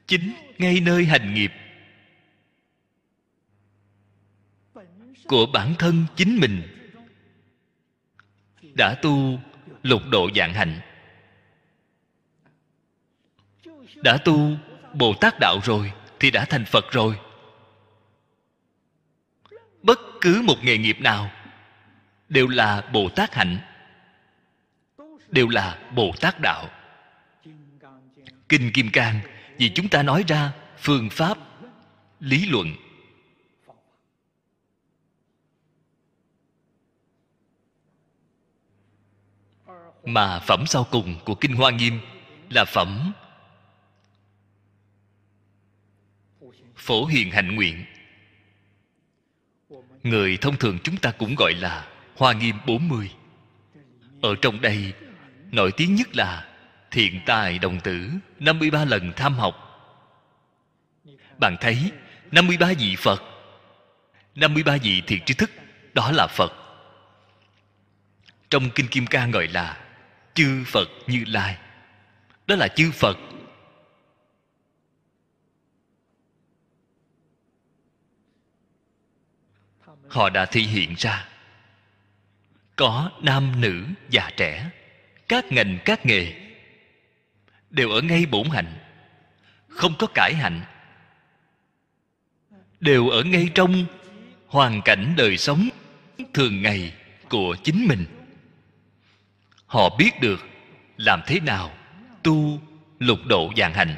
Chính 0.08 0.34
ngay 0.58 0.80
nơi 0.80 1.06
hành 1.06 1.34
nghiệp 1.34 1.52
của 5.28 5.46
bản 5.46 5.74
thân 5.80 6.06
chính 6.16 6.40
mình 6.40 6.83
đã 8.76 8.96
tu, 9.02 9.40
lục 9.84 10.02
độ 10.12 10.30
dạng 10.36 10.54
hạnh 10.54 10.82
đã 14.04 14.18
tu 14.18 14.58
bồ 14.94 15.14
tát 15.14 15.40
đạo 15.40 15.60
rồi 15.64 15.94
thì 16.20 16.32
đã 16.32 16.46
thành 16.46 16.66
phật 16.66 16.92
rồi. 16.92 17.20
Bất 19.82 20.00
cứ 20.22 20.42
một 20.46 20.56
nghề 20.64 20.78
nghiệp 20.78 20.98
nào 21.02 21.32
đều 22.30 22.48
là 22.48 22.82
bồ 22.94 23.10
tát 23.10 23.34
hạnh, 23.36 23.58
đều 25.30 25.48
là 25.48 25.78
bồ 25.96 26.12
tát 26.22 26.40
đạo. 26.40 26.70
Kinh 28.50 28.72
kim 28.74 28.90
cang, 28.90 29.20
vì 29.58 29.70
chúng 29.70 29.90
ta 29.90 30.04
nói 30.04 30.24
ra 30.28 30.52
phương 30.78 31.10
pháp, 31.10 31.38
lý 32.20 32.46
luận 32.46 32.68
mà 40.06 40.40
phẩm 40.40 40.64
sau 40.68 40.88
cùng 40.92 41.16
của 41.26 41.36
kinh 41.36 41.56
hoa 41.56 41.72
nghiêm 41.72 42.00
là 42.50 42.66
phẩm 42.66 43.14
phổ 46.76 47.06
hiền 47.06 47.32
hạnh 47.32 47.56
nguyện. 47.56 47.86
Người 50.04 50.38
thông 50.38 50.58
thường 50.58 50.78
chúng 50.84 50.98
ta 50.98 51.12
cũng 51.12 51.36
gọi 51.38 51.54
là 51.54 51.88
hoa 52.18 52.34
nghiêm 52.34 52.56
40 52.68 53.12
ở 54.22 54.36
trong 54.42 54.62
đây, 54.62 54.94
nổi 55.52 55.72
tiếng 55.78 55.96
nhất 55.96 56.16
là 56.16 56.48
thiện 56.92 57.22
tài 57.26 57.60
đồng 57.60 57.80
tử 57.80 58.10
53 58.40 58.86
lần 58.86 59.12
tham 59.16 59.34
học. 59.34 59.56
Bạn 61.40 61.56
thấy 61.62 61.92
53 62.32 62.74
vị 62.80 62.96
Phật 62.96 63.34
53 64.36 64.78
vị 64.84 65.02
thiện 65.08 65.20
tri 65.26 65.34
thức, 65.34 65.52
đó 65.94 66.12
là 66.12 66.28
Phật. 66.28 66.54
Trong 68.50 68.70
Kinh 68.70 68.88
Kim 68.88 69.08
Ca 69.08 69.28
gọi 69.28 69.48
là 69.48 69.83
chư 70.34 70.64
Phật 70.68 70.90
Như 71.08 71.24
Lai. 71.28 71.58
Đó 72.48 72.56
là 72.56 72.68
chư 72.68 72.92
Phật. 72.92 73.18
Họ 80.08 80.30
đã 80.30 80.46
thể 80.46 80.62
hiện 80.62 80.94
ra. 80.98 81.28
Có 82.76 83.12
nam 83.22 83.62
nữ 83.62 83.86
già 84.10 84.30
trẻ, 84.38 84.70
các 85.28 85.46
ngành, 85.52 85.80
các 85.86 86.06
nghề, 86.06 86.34
đều 87.70 87.90
ở 87.90 88.02
ngay 88.02 88.26
bổn 88.26 88.50
hạnh, 88.50 88.74
không 89.68 89.94
có 90.00 90.08
cải 90.08 90.34
hạnh, 90.36 90.62
đều 92.80 93.10
ở 93.10 93.24
ngay 93.24 93.50
trong 93.56 93.86
hoàn 94.48 94.82
cảnh 94.82 95.14
đời 95.18 95.38
sống 95.38 95.70
thường 96.34 96.62
ngày 96.62 96.94
của 97.30 97.56
chính 97.64 97.88
mình 97.88 98.23
họ 99.74 99.90
biết 99.98 100.22
được 100.22 100.46
làm 100.98 101.22
thế 101.28 101.40
nào 101.40 101.72
tu 102.24 102.60
lục 103.00 103.20
độ 103.26 103.52
dạng 103.58 103.74
hạnh. 103.74 103.98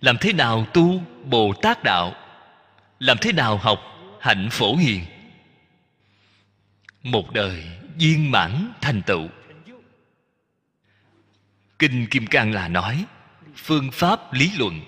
Làm 0.00 0.18
thế 0.18 0.32
nào 0.32 0.66
tu 0.74 1.02
bồ 1.24 1.52
tát 1.62 1.82
đạo. 1.82 2.14
Làm 2.98 3.16
thế 3.20 3.32
nào 3.32 3.56
học 3.56 3.80
hạnh 4.20 4.48
phổ 4.50 4.76
hiền. 4.76 5.04
Một 7.02 7.32
đời 7.32 7.64
viên 7.96 8.30
mãn 8.30 8.72
thành 8.80 9.02
tựu. 9.02 9.28
Kinh 11.78 12.06
kim 12.06 12.26
cang 12.26 12.52
là 12.52 12.68
nói, 12.68 13.04
phương 13.56 13.90
pháp 13.92 14.32
lý 14.32 14.50
luận. 14.58 14.80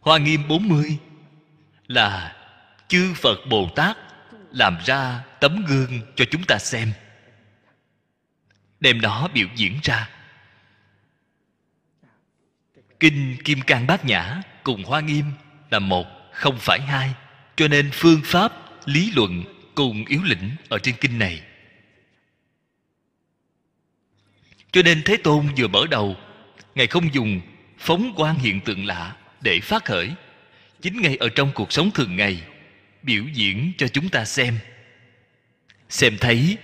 Hoa 0.00 0.18
nghiêm 0.18 0.48
40 0.48 0.98
là 1.86 2.36
chư 2.88 3.14
phật 3.14 3.38
bồ 3.50 3.68
tát 3.76 3.96
làm 4.52 4.78
ra 4.84 5.24
tấm 5.40 5.64
gương 5.64 6.00
cho 6.16 6.24
chúng 6.30 6.42
ta 6.42 6.58
xem 6.58 6.92
đem 8.80 9.00
nó 9.00 9.28
biểu 9.28 9.48
diễn 9.56 9.78
ra. 9.82 10.08
Kinh 13.00 13.36
kim 13.44 13.60
cang 13.60 13.86
bát 13.86 14.04
nhã 14.04 14.42
cùng 14.62 14.84
hoa 14.84 15.00
nghiêm 15.00 15.24
là 15.70 15.78
một, 15.78 16.06
không 16.32 16.58
phải 16.58 16.80
hai, 16.80 17.14
cho 17.56 17.68
nên 17.68 17.90
phương 17.92 18.20
pháp, 18.24 18.52
lý 18.84 19.12
luận 19.14 19.44
cùng 19.74 20.04
yếu 20.04 20.22
lĩnh 20.22 20.50
ở 20.68 20.78
trên 20.78 20.94
kinh 21.00 21.18
này. 21.18 21.42
Cho 24.72 24.82
nên 24.82 25.02
thế 25.04 25.16
tôn 25.16 25.46
vừa 25.56 25.68
mở 25.68 25.86
đầu, 25.90 26.16
ngài 26.74 26.86
không 26.86 27.14
dùng 27.14 27.40
phóng 27.78 28.12
quan 28.16 28.38
hiện 28.38 28.60
tượng 28.60 28.86
lạ 28.86 29.16
để 29.40 29.60
phát 29.60 29.84
khởi. 29.84 30.10
Chính 30.80 31.02
ngay 31.02 31.16
ở 31.16 31.28
trong 31.28 31.52
cuộc 31.54 31.72
sống 31.72 31.90
thường 31.90 32.16
ngày, 32.16 32.42
biểu 33.02 33.24
diễn 33.32 33.72
cho 33.78 33.88
chúng 33.88 34.08
ta 34.08 34.24
xem. 34.24 34.58
Xem 35.88 36.16
thấy 36.20 36.56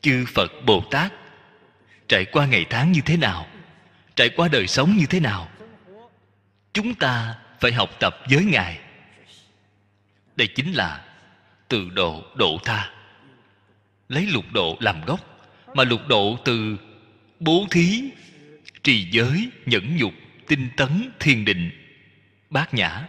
chư 0.00 0.24
phật 0.34 0.52
bồ 0.66 0.80
tát, 0.90 1.12
trải 2.08 2.24
qua 2.24 2.46
ngày 2.46 2.66
tháng 2.70 2.92
như 2.92 3.00
thế 3.00 3.16
nào, 3.16 3.46
trải 4.16 4.28
qua 4.28 4.48
đời 4.48 4.66
sống 4.66 4.96
như 4.96 5.06
thế 5.06 5.20
nào, 5.20 5.48
chúng 6.72 6.94
ta 6.94 7.34
phải 7.60 7.72
học 7.72 7.90
tập 8.00 8.16
với 8.30 8.44
ngài. 8.44 8.78
Đây 10.36 10.46
chính 10.46 10.72
là 10.72 11.04
từ 11.68 11.90
độ 11.90 12.22
độ 12.34 12.58
tha. 12.64 12.90
Lấy 14.08 14.26
lục 14.26 14.44
độ 14.52 14.76
làm 14.80 15.04
gốc, 15.04 15.20
mà 15.74 15.84
lục 15.84 16.00
độ 16.08 16.38
từ 16.44 16.76
bố 17.40 17.66
thí, 17.70 18.04
trì 18.82 19.10
giới, 19.10 19.48
nhẫn 19.66 19.96
nhục, 19.96 20.12
tinh 20.46 20.68
tấn, 20.76 21.10
thiền 21.20 21.44
định, 21.44 21.70
bát 22.50 22.74
nhã 22.74 23.08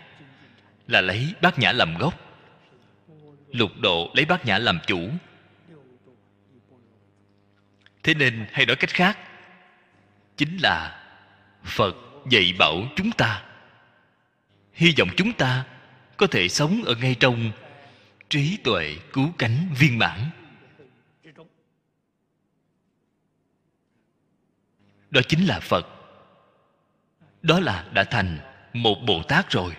là 0.88 1.02
lấy 1.02 1.34
bát 1.42 1.60
nhã 1.60 1.72
làm 1.72 1.98
gốc. 1.98 2.14
Lục 3.52 3.72
độ 3.80 4.12
lấy 4.16 4.26
bát 4.26 4.46
nhã 4.46 4.58
làm 4.58 4.80
chủ 4.88 5.10
thế 8.04 8.14
nên 8.14 8.46
hay 8.52 8.66
nói 8.66 8.76
cách 8.76 8.90
khác, 8.90 9.18
chính 10.38 10.58
là 10.58 11.06
phật 11.64 11.96
dạy 12.30 12.54
bảo 12.60 12.76
chúng 12.96 13.12
ta. 13.12 13.44
Hy 14.74 14.94
vọng 14.98 15.10
chúng 15.18 15.34
ta 15.34 15.66
có 16.18 16.28
thể 16.28 16.48
sống 16.48 16.84
ở 16.86 16.96
ngay 16.96 17.16
trong 17.20 17.52
trí 18.30 18.58
tuệ 18.64 18.96
cứu 19.14 19.30
cánh 19.38 19.70
viên 19.80 19.98
mãn. 19.98 20.20
Đó 25.10 25.22
chính 25.28 25.46
là 25.46 25.60
phật. 25.60 25.88
Đó 27.42 27.60
là 27.60 27.86
đã 27.94 28.04
thành 28.04 28.40
một 28.74 28.96
bồ 29.08 29.24
tát 29.24 29.52
rồi. 29.52 29.76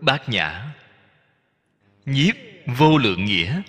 Bát 0.00 0.28
nhã, 0.28 0.74
nhiếp 2.06 2.34
vô 2.66 2.98
lượng 2.98 3.24
nghĩa 3.24 3.62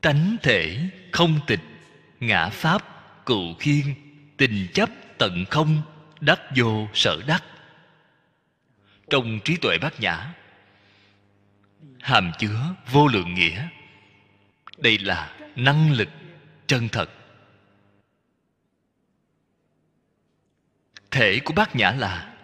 tánh 0.00 0.36
thể 0.42 0.90
không 1.12 1.40
tịch, 1.46 1.60
ngã 2.20 2.48
pháp 2.48 2.82
cụ 3.24 3.54
khiên, 3.58 3.84
tình 4.36 4.68
chấp 4.74 4.88
tận 5.18 5.44
không, 5.50 5.82
đắc 6.20 6.40
vô 6.56 6.88
sở 6.94 7.22
đắc. 7.26 7.44
Trong 9.10 9.40
trí 9.44 9.56
tuệ 9.56 9.78
bát 9.78 10.00
nhã, 10.00 10.34
hàm 12.00 12.32
chứa 12.38 12.74
vô 12.90 13.06
lượng 13.06 13.34
nghĩa, 13.34 13.68
đây 14.78 14.98
là 14.98 15.38
năng 15.56 15.92
lực 15.92 16.08
chân 16.66 16.88
thật. 16.88 17.10
Thể 21.10 21.40
của 21.44 21.54
bát 21.54 21.76
nhã 21.76 21.90
là 21.90 22.36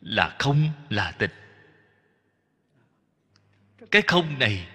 là 0.00 0.36
không, 0.38 0.68
là 0.90 1.12
tịch. 1.12 1.34
Cái 3.90 4.02
không 4.02 4.38
này 4.38 4.68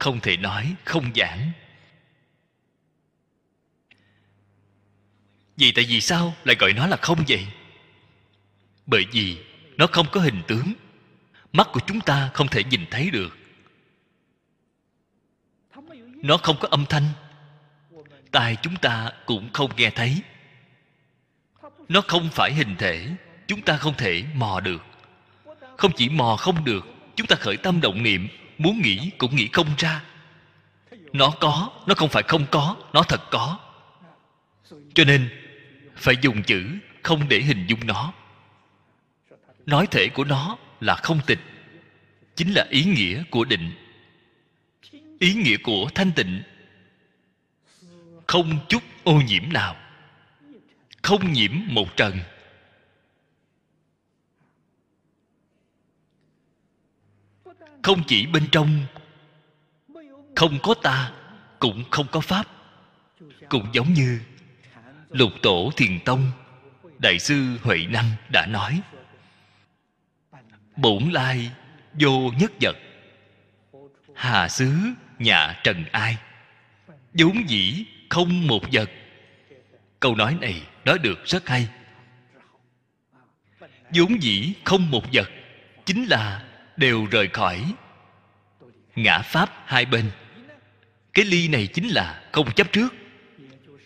không 0.00 0.20
thể 0.20 0.36
nói, 0.36 0.74
không 0.84 1.10
giảng. 1.14 1.52
Vì 5.56 5.72
tại 5.72 5.84
vì 5.88 6.00
sao 6.00 6.34
lại 6.44 6.56
gọi 6.58 6.72
nó 6.72 6.86
là 6.86 6.96
không 6.96 7.24
vậy? 7.28 7.46
Bởi 8.86 9.06
vì 9.12 9.38
nó 9.76 9.86
không 9.86 10.06
có 10.12 10.20
hình 10.20 10.42
tướng. 10.46 10.72
Mắt 11.52 11.68
của 11.72 11.80
chúng 11.86 12.00
ta 12.00 12.30
không 12.34 12.48
thể 12.48 12.64
nhìn 12.64 12.86
thấy 12.90 13.10
được. 13.10 13.36
Nó 16.22 16.36
không 16.36 16.56
có 16.60 16.68
âm 16.70 16.84
thanh. 16.88 17.04
Tai 18.30 18.56
chúng 18.62 18.76
ta 18.76 19.12
cũng 19.26 19.52
không 19.52 19.70
nghe 19.76 19.90
thấy. 19.90 20.22
Nó 21.88 22.00
không 22.00 22.28
phải 22.32 22.52
hình 22.52 22.76
thể. 22.78 23.08
Chúng 23.46 23.62
ta 23.62 23.76
không 23.76 23.94
thể 23.96 24.24
mò 24.34 24.60
được. 24.60 24.82
Không 25.76 25.92
chỉ 25.96 26.08
mò 26.08 26.36
không 26.36 26.64
được, 26.64 26.86
chúng 27.16 27.26
ta 27.26 27.36
khởi 27.36 27.56
tâm 27.56 27.80
động 27.80 28.02
niệm 28.02 28.28
muốn 28.60 28.82
nghĩ 28.82 29.10
cũng 29.18 29.36
nghĩ 29.36 29.48
không 29.52 29.66
ra. 29.78 30.02
Nó 31.12 31.30
có, 31.40 31.70
nó 31.86 31.94
không 31.94 32.08
phải 32.08 32.22
không 32.22 32.46
có, 32.50 32.76
nó 32.92 33.02
thật 33.02 33.20
có. 33.30 33.58
Cho 34.94 35.04
nên, 35.04 35.28
phải 35.96 36.14
dùng 36.22 36.42
chữ 36.42 36.66
không 37.02 37.28
để 37.28 37.40
hình 37.40 37.66
dung 37.66 37.86
nó. 37.86 38.12
Nói 39.66 39.86
thể 39.90 40.08
của 40.08 40.24
nó 40.24 40.56
là 40.80 40.96
không 40.96 41.20
tịch 41.26 41.38
chính 42.36 42.52
là 42.52 42.66
ý 42.70 42.84
nghĩa 42.84 43.22
của 43.30 43.44
định. 43.44 43.70
Ý 45.18 45.34
nghĩa 45.34 45.56
của 45.56 45.90
thanh 45.94 46.12
tịnh. 46.12 46.42
Không 48.26 48.58
chút 48.68 48.82
ô 49.04 49.12
nhiễm 49.12 49.52
nào. 49.52 49.76
Không 51.02 51.32
nhiễm 51.32 51.52
một 51.66 51.96
trần. 51.96 52.18
Không 57.82 58.02
chỉ 58.06 58.26
bên 58.26 58.48
trong, 58.52 58.86
không 60.36 60.58
có 60.62 60.74
ta, 60.82 61.12
cũng 61.58 61.84
không 61.90 62.06
có 62.10 62.20
pháp. 62.20 62.46
Cũng 63.48 63.68
giống 63.72 63.92
như 63.92 64.20
lục 65.10 65.32
tổ 65.42 65.70
thiền 65.76 66.00
tông, 66.04 66.30
đại 66.98 67.18
sư 67.18 67.58
huệ 67.62 67.86
năng 67.90 68.10
đã 68.32 68.46
nói, 68.46 68.80
bổn 70.76 71.10
lai 71.10 71.50
vô 71.92 72.32
nhất 72.38 72.52
vật, 72.60 72.76
hà 74.14 74.48
xứ 74.48 74.72
nhà 75.18 75.60
trần 75.64 75.84
ai? 75.92 76.16
Vốn 77.12 77.48
dĩ 77.48 77.84
không 78.08 78.46
một 78.46 78.62
vật. 78.72 78.90
Câu 80.00 80.14
nói 80.16 80.36
này 80.40 80.62
nói 80.84 80.98
được 80.98 81.24
rất 81.24 81.48
hay. 81.48 81.68
Vốn 83.94 84.22
dĩ 84.22 84.52
không 84.64 84.90
một 84.90 85.04
vật 85.12 85.30
chính 85.86 86.04
là 86.04 86.49
đều 86.80 87.06
rời 87.10 87.28
khỏi. 87.28 87.74
Ngã 88.96 89.18
pháp 89.18 89.62
hai 89.66 89.84
bên. 89.86 90.10
Cái 91.12 91.24
ly 91.24 91.48
này 91.48 91.66
chính 91.66 91.88
là 91.88 92.22
không 92.32 92.52
chấp 92.52 92.72
trước, 92.72 92.94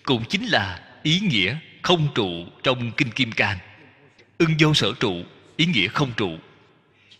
cũng 0.02 0.24
chính 0.28 0.46
là 0.46 0.88
ý 1.02 1.20
nghĩa 1.20 1.56
không 1.82 2.08
trụ 2.14 2.46
trong 2.62 2.92
kinh 2.96 3.10
kim 3.10 3.32
cang. 3.32 3.58
Ưng 4.38 4.54
vô 4.58 4.74
sở 4.74 4.92
trụ, 5.00 5.14
ý 5.56 5.66
nghĩa 5.66 5.88
không 5.88 6.12
trụ. 6.16 6.38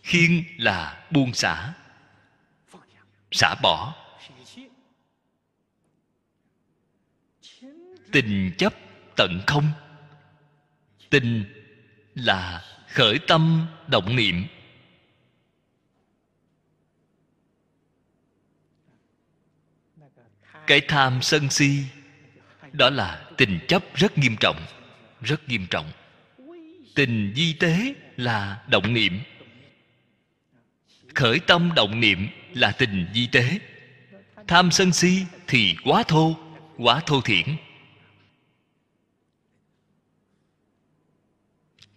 Khiên 0.03 0.43
là 0.57 1.05
buông 1.11 1.33
xả 1.33 1.73
xả 3.31 3.55
bỏ. 3.61 3.95
Tình 8.11 8.51
chấp 8.57 8.73
tận 9.15 9.41
không. 9.47 9.71
Tình 11.09 11.45
là 12.15 12.63
khởi 12.87 13.19
tâm 13.27 13.67
động 13.87 14.15
niệm. 14.15 14.45
Cái 20.67 20.81
tham 20.81 21.21
sân 21.21 21.49
si, 21.49 21.83
đó 22.73 22.89
là 22.89 23.25
tình 23.37 23.59
chấp 23.67 23.83
rất 23.95 24.17
nghiêm 24.17 24.35
trọng, 24.39 24.65
rất 25.21 25.49
nghiêm 25.49 25.67
trọng. 25.69 25.91
Tình 26.95 27.33
di 27.35 27.53
tế 27.53 27.93
là 28.17 28.63
động 28.67 28.93
niệm. 28.93 29.19
Khởi 31.15 31.39
tâm 31.39 31.71
động 31.75 31.99
niệm 31.99 32.27
là 32.53 32.71
tình 32.71 33.07
di 33.13 33.27
tế. 33.27 33.59
Tham 34.47 34.71
sân 34.71 34.91
si 34.91 35.25
thì 35.47 35.75
quá 35.83 36.03
thô 36.03 36.37
quá 36.77 37.01
thô 37.05 37.21
thiển. 37.21 37.45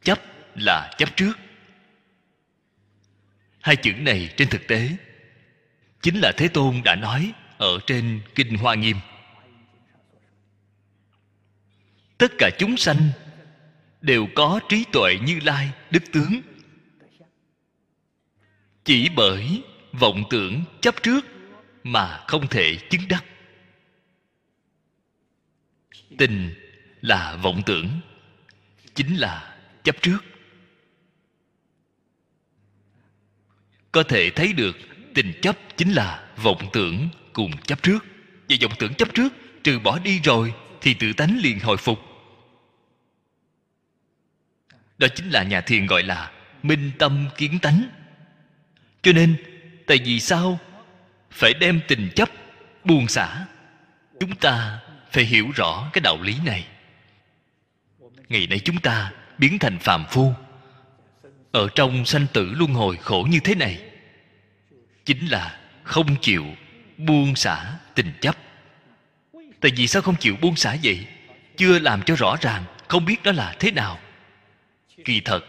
Chấp 0.02 0.18
là 0.54 0.94
chấp 0.98 1.16
trước. 1.16 1.38
Hai 3.60 3.76
chữ 3.76 3.92
này 3.92 4.34
trên 4.36 4.48
thực 4.48 4.66
tế 4.68 4.96
chính 6.02 6.20
là 6.20 6.32
thế 6.36 6.48
tôn 6.48 6.80
đã 6.84 6.94
nói 6.94 7.32
ở 7.58 7.78
trên 7.86 8.20
kinh 8.34 8.54
hoa 8.54 8.74
nghiêm. 8.74 8.96
Tất 12.18 12.32
cả 12.38 12.50
chúng 12.58 12.76
sanh 12.76 13.10
đều 14.00 14.26
có 14.34 14.60
trí 14.68 14.84
tuệ 14.92 15.18
như 15.22 15.40
lai, 15.42 15.70
đức 15.90 16.02
tướng. 16.12 16.40
Chỉ 18.84 19.08
bởi 19.16 19.62
vọng 19.92 20.24
tưởng 20.30 20.64
chấp 20.80 21.02
trước 21.02 21.26
mà 21.84 22.24
không 22.28 22.46
thể 22.46 22.76
chứng 22.90 23.08
đắc. 23.08 23.24
Tình 26.18 26.54
là 27.00 27.36
vọng 27.42 27.62
tưởng, 27.66 28.00
chính 28.94 29.16
là 29.16 29.58
chấp 29.84 30.02
trước. 30.02 30.18
Có 33.92 34.02
thể 34.02 34.30
thấy 34.30 34.52
được 34.52 34.76
tình 35.14 35.32
chấp 35.42 35.56
chính 35.76 35.92
là 35.92 36.32
vọng 36.36 36.68
tưởng 36.72 37.08
cùng 37.38 37.56
chấp 37.56 37.82
trước. 37.82 38.04
Và 38.48 38.56
vọng 38.62 38.72
tưởng 38.78 38.94
chấp 38.94 39.14
trước, 39.14 39.32
trừ 39.64 39.78
bỏ 39.78 39.98
đi 39.98 40.20
rồi, 40.24 40.54
thì 40.80 40.94
tự 40.94 41.12
tánh 41.12 41.38
liền 41.42 41.58
hồi 41.60 41.76
phục. 41.76 41.98
Đó 44.98 45.08
chính 45.14 45.30
là 45.30 45.42
nhà 45.42 45.60
thiền 45.60 45.86
gọi 45.86 46.02
là 46.02 46.32
minh 46.62 46.90
tâm 46.98 47.28
kiến 47.36 47.58
tánh. 47.58 47.88
Cho 49.02 49.12
nên, 49.12 49.36
tại 49.86 49.98
vì 50.04 50.20
sao? 50.20 50.58
Phải 51.30 51.54
đem 51.54 51.80
tình 51.88 52.10
chấp 52.16 52.28
buông 52.84 53.08
xả. 53.08 53.46
Chúng 54.20 54.36
ta 54.36 54.80
phải 55.10 55.24
hiểu 55.24 55.50
rõ 55.54 55.90
cái 55.92 56.00
đạo 56.00 56.22
lý 56.22 56.36
này. 56.44 56.66
Ngày 58.28 58.46
nay 58.46 58.60
chúng 58.64 58.80
ta 58.80 59.12
biến 59.38 59.58
thành 59.58 59.78
phàm 59.78 60.04
phu. 60.10 60.34
Ở 61.52 61.68
trong 61.74 62.04
sanh 62.04 62.26
tử 62.32 62.52
luân 62.56 62.74
hồi 62.74 62.96
khổ 62.96 63.26
như 63.30 63.40
thế 63.40 63.54
này, 63.54 63.80
chính 65.04 65.26
là 65.26 65.60
không 65.82 66.16
chịu 66.20 66.44
buông 66.98 67.36
xả 67.36 67.74
tình 67.94 68.12
chấp. 68.20 68.36
Tại 69.60 69.72
vì 69.76 69.86
sao 69.86 70.02
không 70.02 70.16
chịu 70.16 70.36
buông 70.40 70.56
xả 70.56 70.76
vậy? 70.82 71.06
Chưa 71.56 71.78
làm 71.78 72.02
cho 72.02 72.14
rõ 72.14 72.36
ràng, 72.40 72.64
không 72.88 73.04
biết 73.04 73.22
đó 73.22 73.32
là 73.32 73.56
thế 73.58 73.70
nào. 73.70 73.98
Kỳ 75.04 75.20
thật, 75.20 75.44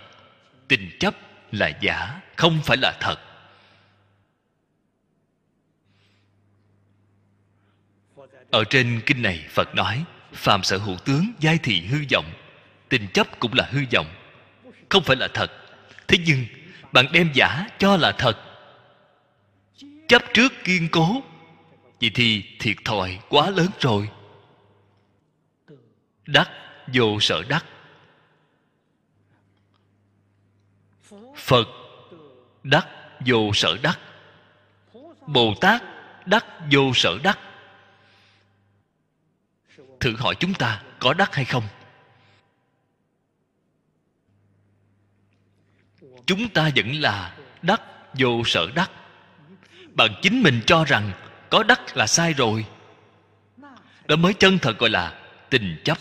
tình 0.67 0.97
chấp 0.99 1.15
là 1.51 1.71
giả, 1.81 2.19
không 2.35 2.59
phải 2.63 2.77
là 2.77 2.97
thật. 2.99 3.15
Ở 8.51 8.63
trên 8.69 9.01
kinh 9.05 9.21
này, 9.21 9.45
phật 9.49 9.75
nói, 9.75 10.03
phàm 10.33 10.63
sở 10.63 10.77
hữu 10.77 10.97
tướng, 10.97 11.31
giai 11.39 11.57
thị 11.57 11.81
hư 11.81 11.97
vọng. 12.13 12.31
Tình 12.89 13.07
chấp 13.13 13.39
cũng 13.39 13.53
là 13.53 13.69
hư 13.71 13.79
vọng, 13.93 14.07
không 14.89 15.03
phải 15.03 15.15
là 15.15 15.27
thật. 15.33 15.51
Thế 16.07 16.17
nhưng, 16.25 16.45
bạn 16.91 17.05
đem 17.11 17.31
giả 17.33 17.67
cho 17.79 17.97
là 17.97 18.11
thật. 18.11 18.37
Chấp 20.07 20.23
trước 20.33 20.53
kiên 20.63 20.87
cố 20.91 21.23
vậy 22.01 22.11
thì 22.13 22.43
thiệt 22.59 22.77
thòi 22.85 23.19
quá 23.29 23.49
lớn 23.49 23.67
rồi. 23.79 24.09
Đắc, 26.25 26.49
vô 26.93 27.19
sở 27.19 27.43
đắc. 27.49 27.65
Phật, 31.35 31.67
đắc, 32.63 32.87
vô 33.25 33.51
sở 33.53 33.77
đắc. 33.83 33.99
Bồ 35.27 35.53
tát, 35.61 35.83
đắc, 36.25 36.45
vô 36.71 36.91
sở 36.95 37.17
đắc. 37.23 37.39
Thử 39.99 40.15
hỏi 40.15 40.35
chúng 40.39 40.53
ta 40.53 40.83
có 40.99 41.13
đắc 41.13 41.35
hay 41.35 41.45
không? 41.45 41.63
Chúng 46.25 46.49
ta 46.49 46.69
vẫn 46.75 46.91
là 46.91 47.37
đắc, 47.61 47.81
vô 48.13 48.43
sở 48.45 48.67
đắc. 48.75 48.91
Bạn 49.93 50.11
chính 50.21 50.43
mình 50.43 50.61
cho 50.65 50.83
rằng 50.83 51.11
có 51.49 51.63
đắc 51.63 51.97
là 51.97 52.07
sai 52.07 52.33
rồi. 52.33 52.65
Đó 54.07 54.15
mới 54.15 54.33
chân 54.33 54.59
thật 54.59 54.79
gọi 54.79 54.89
là 54.89 55.19
tình 55.49 55.81
chấp. 55.83 55.97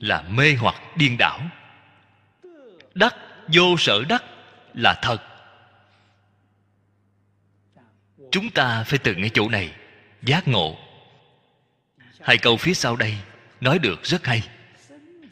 Là 0.00 0.22
mê 0.22 0.54
hoặc 0.54 0.74
điên 0.96 1.16
đảo. 1.18 1.40
Đắc 2.94 3.16
vô 3.52 3.76
sở 3.78 4.04
đắc 4.08 4.24
là 4.74 4.98
thật. 5.02 5.22
Chúng 8.30 8.50
ta 8.50 8.84
phải 8.84 8.98
từ 8.98 9.14
ngay 9.14 9.30
chỗ 9.34 9.48
này, 9.48 9.72
giác 10.22 10.48
ngộ. 10.48 10.76
Hai 12.20 12.38
câu 12.38 12.56
phía 12.56 12.74
sau 12.74 12.96
đây 12.96 13.16
nói 13.60 13.78
được 13.78 14.02
rất 14.04 14.26
hay. 14.26 14.48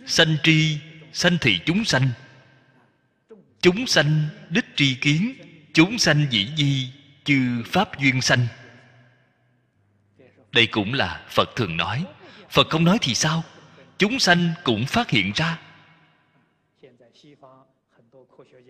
Sanh 0.06 0.36
tri, 0.42 0.78
sanh 1.12 1.38
thì 1.40 1.60
chúng 1.66 1.84
sanh. 1.84 2.08
Chúng 3.60 3.86
sanh 3.86 4.28
đích 4.48 4.64
tri 4.76 4.94
kiến, 4.94 5.34
chúng 5.74 5.98
sanh 5.98 6.26
dĩ 6.30 6.48
di 6.56 6.92
chư 7.24 7.62
pháp 7.66 7.98
duyên 7.98 8.20
sanh. 8.20 8.46
Đây 10.52 10.66
cũng 10.66 10.94
là 10.94 11.24
phật 11.28 11.56
thường 11.56 11.76
nói. 11.76 12.04
Phật 12.50 12.70
không 12.70 12.84
nói 12.84 12.98
thì 13.00 13.14
sao? 13.14 13.44
Chúng 13.98 14.18
sanh 14.18 14.50
cũng 14.64 14.86
phát 14.86 15.10
hiện 15.10 15.32
ra. 15.34 15.58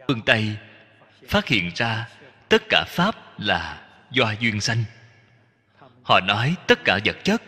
Phương 0.09 0.23
tây 0.27 0.57
phát 1.29 1.49
hiện 1.49 1.71
ra 1.75 2.09
tất 2.49 2.63
cả 2.69 2.85
pháp 2.89 3.41
là 3.41 3.89
do 4.11 4.35
duyên 4.41 4.61
sanh. 4.61 4.85
Họ 6.03 6.21
nói 6.21 6.55
tất 6.67 6.79
cả 6.85 6.99
vật 7.05 7.17
chất, 7.25 7.43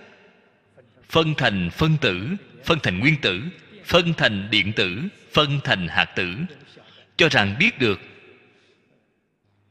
phân 1.10 1.34
thành 1.34 1.70
phân 1.70 1.96
tử, 2.00 2.28
phân 2.64 2.78
thành 2.82 2.98
nguyên 2.98 3.20
tử, 3.20 3.42
phân 3.84 4.14
thành 4.14 4.50
điện 4.50 4.72
tử, 4.72 5.02
phân 5.32 5.60
thành 5.64 5.88
hạt 5.88 6.04
tử, 6.04 6.36
cho 7.16 7.28
rằng 7.28 7.56
biết 7.58 7.78
được 7.78 8.00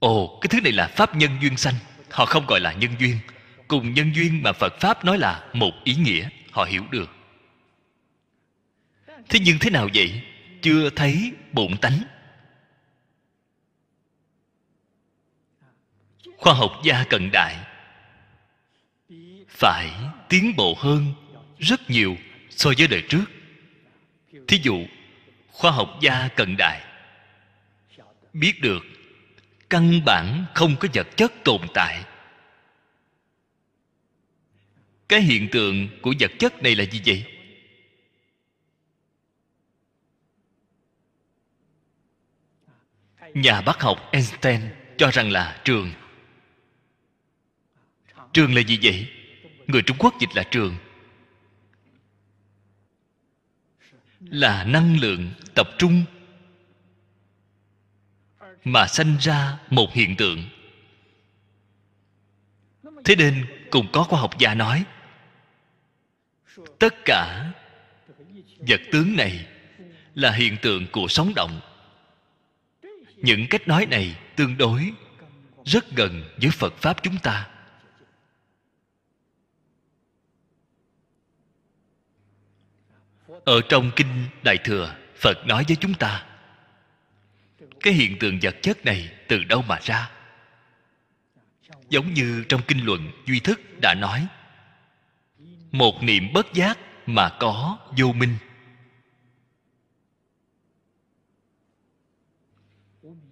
ồ, 0.04 0.40
cái 0.42 0.48
thứ 0.50 0.62
này 0.62 0.72
là 0.72 0.88
pháp 0.88 1.16
nhân 1.16 1.32
duyên 1.42 1.58
sanh. 1.58 1.74
Họ 2.12 2.26
không 2.26 2.46
gọi 2.46 2.60
là 2.60 2.74
nhân 2.74 2.92
duyên. 3.00 3.18
Cùng 3.68 3.94
nhân 3.94 4.12
duyên 4.16 4.44
mà 4.44 4.52
phật 4.54 4.74
pháp 4.80 5.06
nói 5.06 5.18
là 5.18 5.50
một 5.54 5.72
ý 5.84 5.96
nghĩa. 5.96 6.30
Họ 6.52 6.64
hiểu 6.64 6.84
được. 6.92 7.10
Thế 9.30 9.40
nhưng 9.40 9.60
thế 9.60 9.70
nào 9.70 9.90
vậy? 9.94 10.22
Chưa 10.62 10.90
thấy 10.90 11.32
bụng 11.52 11.78
tánh. 11.78 12.04
Khoa 16.38 16.54
học 16.54 16.72
gia 16.84 17.04
cận 17.04 17.30
đại. 17.34 17.56
Phải 19.50 19.92
tiến 20.30 20.54
bộ 20.58 20.76
hơn 20.78 21.14
rất 21.60 21.90
nhiều 21.90 22.18
so 22.50 22.72
với 22.78 22.88
đời 22.88 23.04
trước. 23.10 23.26
Thí 24.48 24.60
dụ, 24.64 24.86
khoa 25.48 25.72
học 25.72 25.98
gia 26.02 26.28
cận 26.28 26.56
đại. 26.58 26.82
Biết 28.34 28.62
được 28.62 28.84
căn 29.74 30.06
bản 30.06 30.46
không 30.54 30.76
có 30.80 30.88
vật 30.94 31.08
chất 31.18 31.34
tồn 31.44 31.62
tại. 31.74 32.04
Cái 35.10 35.22
hiện 35.22 35.50
tượng 35.52 35.90
của 36.02 36.14
vật 36.20 36.32
chất 36.40 36.64
này 36.64 36.76
là 36.76 36.84
gì 36.84 37.02
vậy? 37.06 37.26
Nhà 43.34 43.62
bác 43.62 43.82
học 43.82 44.10
einstein 44.12 44.62
cho 44.98 45.12
rằng 45.12 45.32
là 45.32 45.62
trường. 45.64 45.92
Trường 48.34 48.56
là 48.56 48.62
gì 48.62 48.80
vậy? 48.84 49.08
Người 49.68 49.82
trung 49.82 49.98
quốc 50.00 50.16
dịch 50.20 50.36
là 50.36 50.44
trường. 50.44 50.76
Là 54.20 54.64
năng 54.64 55.00
lượng 55.00 55.32
tập 55.56 55.70
trung 55.78 56.06
mà 58.64 58.88
sanh 58.88 59.18
ra 59.20 59.58
một 59.70 59.94
hiện 59.94 60.16
tượng. 60.16 60.44
Thế 63.06 63.16
nên 63.16 63.46
cùng 63.72 63.88
có 63.94 64.04
khoa 64.04 64.20
học 64.20 64.40
gia 64.40 64.54
nói, 64.54 64.86
tất 66.80 66.94
cả 67.06 67.52
vật 68.60 68.82
tướng 68.92 69.16
này 69.16 69.48
là 70.16 70.32
hiện 70.32 70.58
tượng 70.62 70.88
của 70.92 71.08
sóng 71.08 71.34
động. 71.36 71.60
Những 73.16 73.46
cách 73.50 73.68
nói 73.68 73.86
này 73.86 74.16
tương 74.36 74.58
đối 74.58 74.92
rất 75.66 75.92
gần 75.92 76.24
với 76.42 76.50
phật 76.50 76.74
pháp 76.78 77.04
chúng 77.04 77.18
ta. 77.24 77.50
Ở 83.46 83.62
trong 83.70 83.92
kinh 83.96 84.26
đại 84.44 84.58
thừa, 84.64 84.96
phật 85.16 85.48
nói 85.48 85.64
với 85.68 85.78
chúng 85.80 85.94
ta 85.94 86.26
cái 87.84 87.94
hiện 87.94 88.20
tượng 88.20 88.40
vật 88.42 88.56
chất 88.62 88.86
này 88.86 89.12
từ 89.28 89.44
đâu 89.44 89.62
mà 89.62 89.80
ra? 89.84 90.12
Giống 91.90 92.14
như 92.14 92.44
trong 92.50 92.62
kinh 92.68 92.86
luận 92.86 93.12
duy 93.26 93.40
thức 93.40 93.62
đã 93.82 93.94
nói, 93.94 94.28
một 95.72 96.04
niệm 96.04 96.34
bất 96.34 96.54
giác 96.54 96.80
mà 97.06 97.30
có 97.40 97.78
vô 97.98 98.14
minh. 98.14 98.38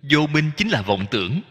Vô 0.02 0.28
minh 0.28 0.52
chính 0.58 0.70
là 0.70 0.82
vọng 0.82 1.06
tưởng. 1.12 1.41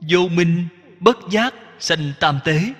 Vô 0.00 0.28
minh 0.28 0.68
bất 1.00 1.16
giác 1.30 1.54
sanh 1.78 2.12
tam 2.20 2.40
tế. 2.44 2.72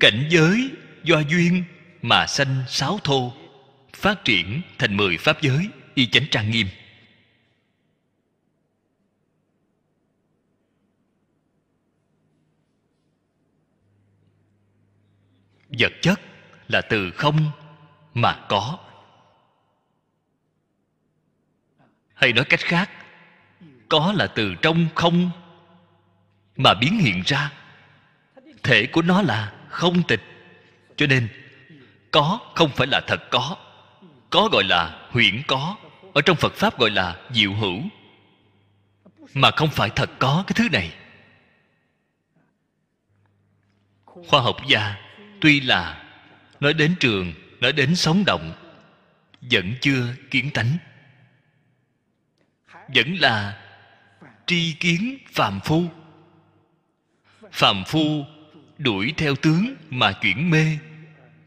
Cảnh 0.00 0.28
giới 0.30 0.70
do 1.04 1.22
duyên 1.28 1.64
mà 2.02 2.26
sanh 2.26 2.64
sáu 2.68 2.98
thô, 3.04 3.32
phát 3.92 4.24
triển 4.24 4.62
thành 4.78 4.96
mười 4.96 5.16
pháp 5.16 5.42
giới 5.42 5.68
y 5.94 6.06
chánh 6.06 6.24
trang 6.30 6.50
nghiêm. 6.50 6.66
Vật 15.78 15.92
chất 16.02 16.20
là 16.68 16.80
từ 16.80 17.10
không 17.10 17.50
mà 18.14 18.46
có. 18.48 18.78
Hay 22.14 22.32
nói 22.32 22.44
cách 22.44 22.60
khác, 22.60 22.90
có 23.88 24.12
là 24.16 24.26
từ 24.26 24.54
trong 24.62 24.86
không 24.94 25.30
mà 26.56 26.74
biến 26.80 26.98
hiện 26.98 27.22
ra. 27.26 27.52
Thể 28.62 28.86
của 28.86 29.02
nó 29.02 29.22
là 29.22 29.52
không 29.68 30.02
tịch, 30.08 30.20
cho 30.96 31.06
nên 31.06 31.28
có 32.10 32.52
không 32.54 32.70
phải 32.76 32.86
là 32.86 33.00
thật 33.06 33.20
có 33.30 33.56
có 34.30 34.48
gọi 34.52 34.64
là 34.64 35.08
huyễn 35.10 35.42
có. 35.46 35.76
Ở 36.14 36.22
trong 36.22 36.36
phật 36.36 36.54
pháp 36.54 36.78
gọi 36.78 36.90
là 36.90 37.16
diệu 37.30 37.54
hữu. 37.54 37.82
Mà 39.34 39.50
không 39.50 39.70
phải 39.70 39.90
thật 39.90 40.10
có 40.18 40.44
cái 40.46 40.54
thứ 40.54 40.68
này. 40.72 40.94
Khoa 44.04 44.40
học 44.40 44.56
gia 44.68 44.96
tuy 45.40 45.60
là 45.60 46.04
nói 46.60 46.74
đến 46.74 46.94
trường, 47.00 47.32
nói 47.60 47.72
đến 47.72 47.96
sống 47.96 48.24
động, 48.26 48.52
vẫn 49.40 49.74
chưa 49.80 50.14
kiến 50.30 50.50
tánh. 50.54 50.76
Vẫn 52.94 53.14
là 53.14 53.62
tri 54.46 54.72
kiến 54.72 55.18
phàm 55.32 55.60
phu. 55.60 55.84
Phàm 57.52 57.84
phu 57.86 58.24
đuổi 58.78 59.14
theo 59.16 59.36
tướng 59.36 59.74
mà 59.90 60.12
chuyển 60.12 60.50
mê, 60.50 60.78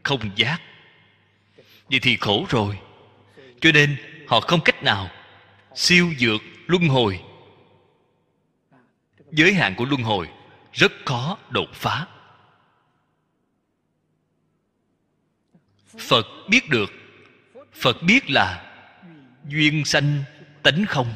không 0.02 0.30
giác 0.36 0.60
vậy 1.90 2.00
thì 2.00 2.16
khổ 2.16 2.46
rồi. 2.48 2.78
Cho 3.60 3.72
nên 3.72 3.96
họ 4.28 4.40
không 4.40 4.60
cách 4.64 4.82
nào 4.82 5.10
siêu 5.74 6.12
dược 6.18 6.40
luân 6.66 6.88
hồi. 6.88 7.22
Giới 9.30 9.54
hạn 9.54 9.74
của 9.74 9.84
luân 9.84 10.02
hồi 10.02 10.28
rất 10.72 10.92
khó 11.04 11.38
đột 11.50 11.68
phá. 11.72 12.06
Phật 15.98 16.26
biết 16.48 16.68
được. 16.68 16.92
Phật 17.72 18.02
biết 18.02 18.30
là 18.30 18.74
duyên 19.48 19.84
sanh 19.84 20.24
tánh 20.62 20.86
không. 20.86 21.14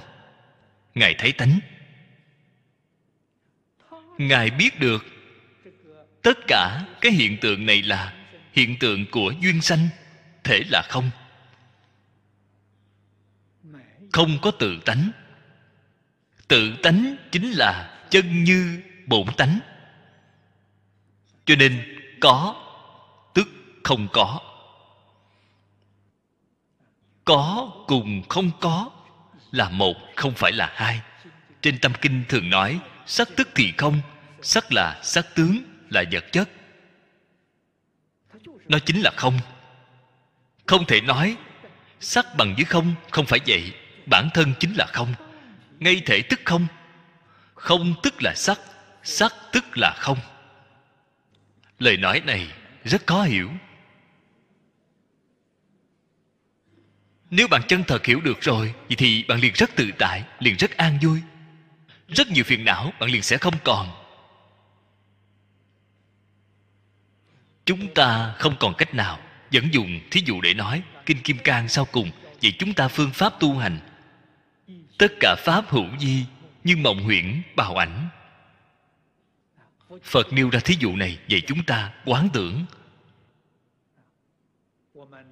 Ngài 0.94 1.14
thấy 1.14 1.32
tánh. 1.32 1.58
Ngài 4.18 4.50
biết 4.50 4.80
được 4.80 5.06
tất 6.22 6.38
cả 6.46 6.84
cái 7.00 7.12
hiện 7.12 7.38
tượng 7.40 7.66
này 7.66 7.82
là 7.82 8.14
hiện 8.52 8.76
tượng 8.78 9.06
của 9.10 9.32
duyên 9.40 9.60
sanh 9.62 9.88
thể 10.48 10.64
là 10.68 10.82
không? 10.88 11.10
Không 14.12 14.38
có 14.42 14.50
tự 14.50 14.78
tánh. 14.84 15.10
Tự 16.48 16.76
tánh 16.82 17.16
chính 17.30 17.50
là 17.50 18.00
chân 18.10 18.44
như 18.44 18.82
bổn 19.06 19.26
tánh. 19.36 19.58
Cho 21.44 21.54
nên 21.56 22.00
có, 22.20 22.64
tức 23.34 23.48
không 23.84 24.08
có. 24.12 24.40
Có 27.24 27.70
cùng 27.86 28.22
không 28.28 28.50
có 28.60 28.90
là 29.50 29.70
một, 29.70 29.94
không 30.16 30.32
phải 30.34 30.52
là 30.52 30.72
hai. 30.74 31.00
Trên 31.60 31.78
tâm 31.78 31.92
kinh 32.00 32.24
thường 32.28 32.50
nói, 32.50 32.80
sắc 33.06 33.28
tức 33.36 33.48
thì 33.54 33.72
không, 33.78 34.00
sắc 34.42 34.72
là 34.72 35.00
sắc 35.02 35.26
tướng, 35.34 35.58
là 35.90 36.04
vật 36.12 36.24
chất. 36.32 36.48
Nó 38.68 38.78
chính 38.78 39.00
là 39.00 39.10
không 39.16 39.38
không 40.68 40.86
thể 40.86 41.00
nói, 41.00 41.36
sắc 42.00 42.26
bằng 42.38 42.54
với 42.54 42.64
không 42.64 42.94
không 43.10 43.26
phải 43.26 43.40
vậy. 43.46 43.72
Bản 44.06 44.28
thân 44.34 44.54
chính 44.60 44.74
là 44.74 44.86
không. 44.86 45.14
Ngay 45.78 46.02
thể 46.06 46.22
tức 46.22 46.40
không. 46.44 46.66
Không 47.54 47.94
tức 48.02 48.22
là 48.22 48.34
sắc 48.36 48.58
sắc 49.02 49.34
tức 49.52 49.64
là 49.74 49.94
không. 49.98 50.18
Lời 51.78 51.96
nói 51.96 52.22
này 52.26 52.52
rất 52.84 53.06
khó 53.06 53.22
hiểu. 53.22 53.50
Nếu 57.30 57.48
bạn 57.48 57.62
chân 57.68 57.84
thật 57.86 58.06
hiểu 58.06 58.20
được 58.20 58.40
rồi 58.40 58.74
vậy 58.88 58.96
thì 58.96 59.24
bạn 59.28 59.40
liền 59.40 59.52
rất 59.54 59.70
tự 59.76 59.90
tại, 59.98 60.24
liền 60.38 60.56
rất 60.56 60.76
an 60.76 60.98
vui. 61.02 61.20
Rất 62.08 62.28
nhiều 62.28 62.44
phiền 62.44 62.64
não 62.64 62.92
bạn 63.00 63.10
liền 63.10 63.22
sẽ 63.22 63.38
không 63.38 63.54
còn. 63.64 63.88
Chúng 67.64 67.94
ta 67.94 68.34
không 68.38 68.56
còn 68.60 68.74
cách 68.78 68.94
nào 68.94 69.27
vẫn 69.52 69.68
dùng, 69.74 70.00
thí 70.10 70.22
dụ 70.26 70.40
để 70.40 70.54
nói, 70.54 70.82
kinh 71.06 71.22
kim 71.22 71.38
cang 71.38 71.68
sau 71.68 71.84
cùng, 71.84 72.10
vậy 72.42 72.52
chúng 72.58 72.74
ta 72.74 72.88
phương 72.88 73.10
pháp 73.10 73.40
tu 73.40 73.58
hành. 73.58 73.78
Tất 74.98 75.12
cả 75.20 75.36
pháp 75.38 75.68
hữu 75.68 75.86
di 76.00 76.24
như 76.64 76.76
mộng 76.76 77.02
huyễn, 77.02 77.42
bào 77.56 77.76
ảnh. 77.76 78.08
Phật 80.02 80.32
nêu 80.32 80.50
ra 80.50 80.60
thí 80.60 80.76
dụ 80.78 80.96
này, 80.96 81.18
vậy 81.30 81.42
chúng 81.46 81.64
ta 81.64 81.92
quán 82.04 82.28
tưởng. 82.32 82.64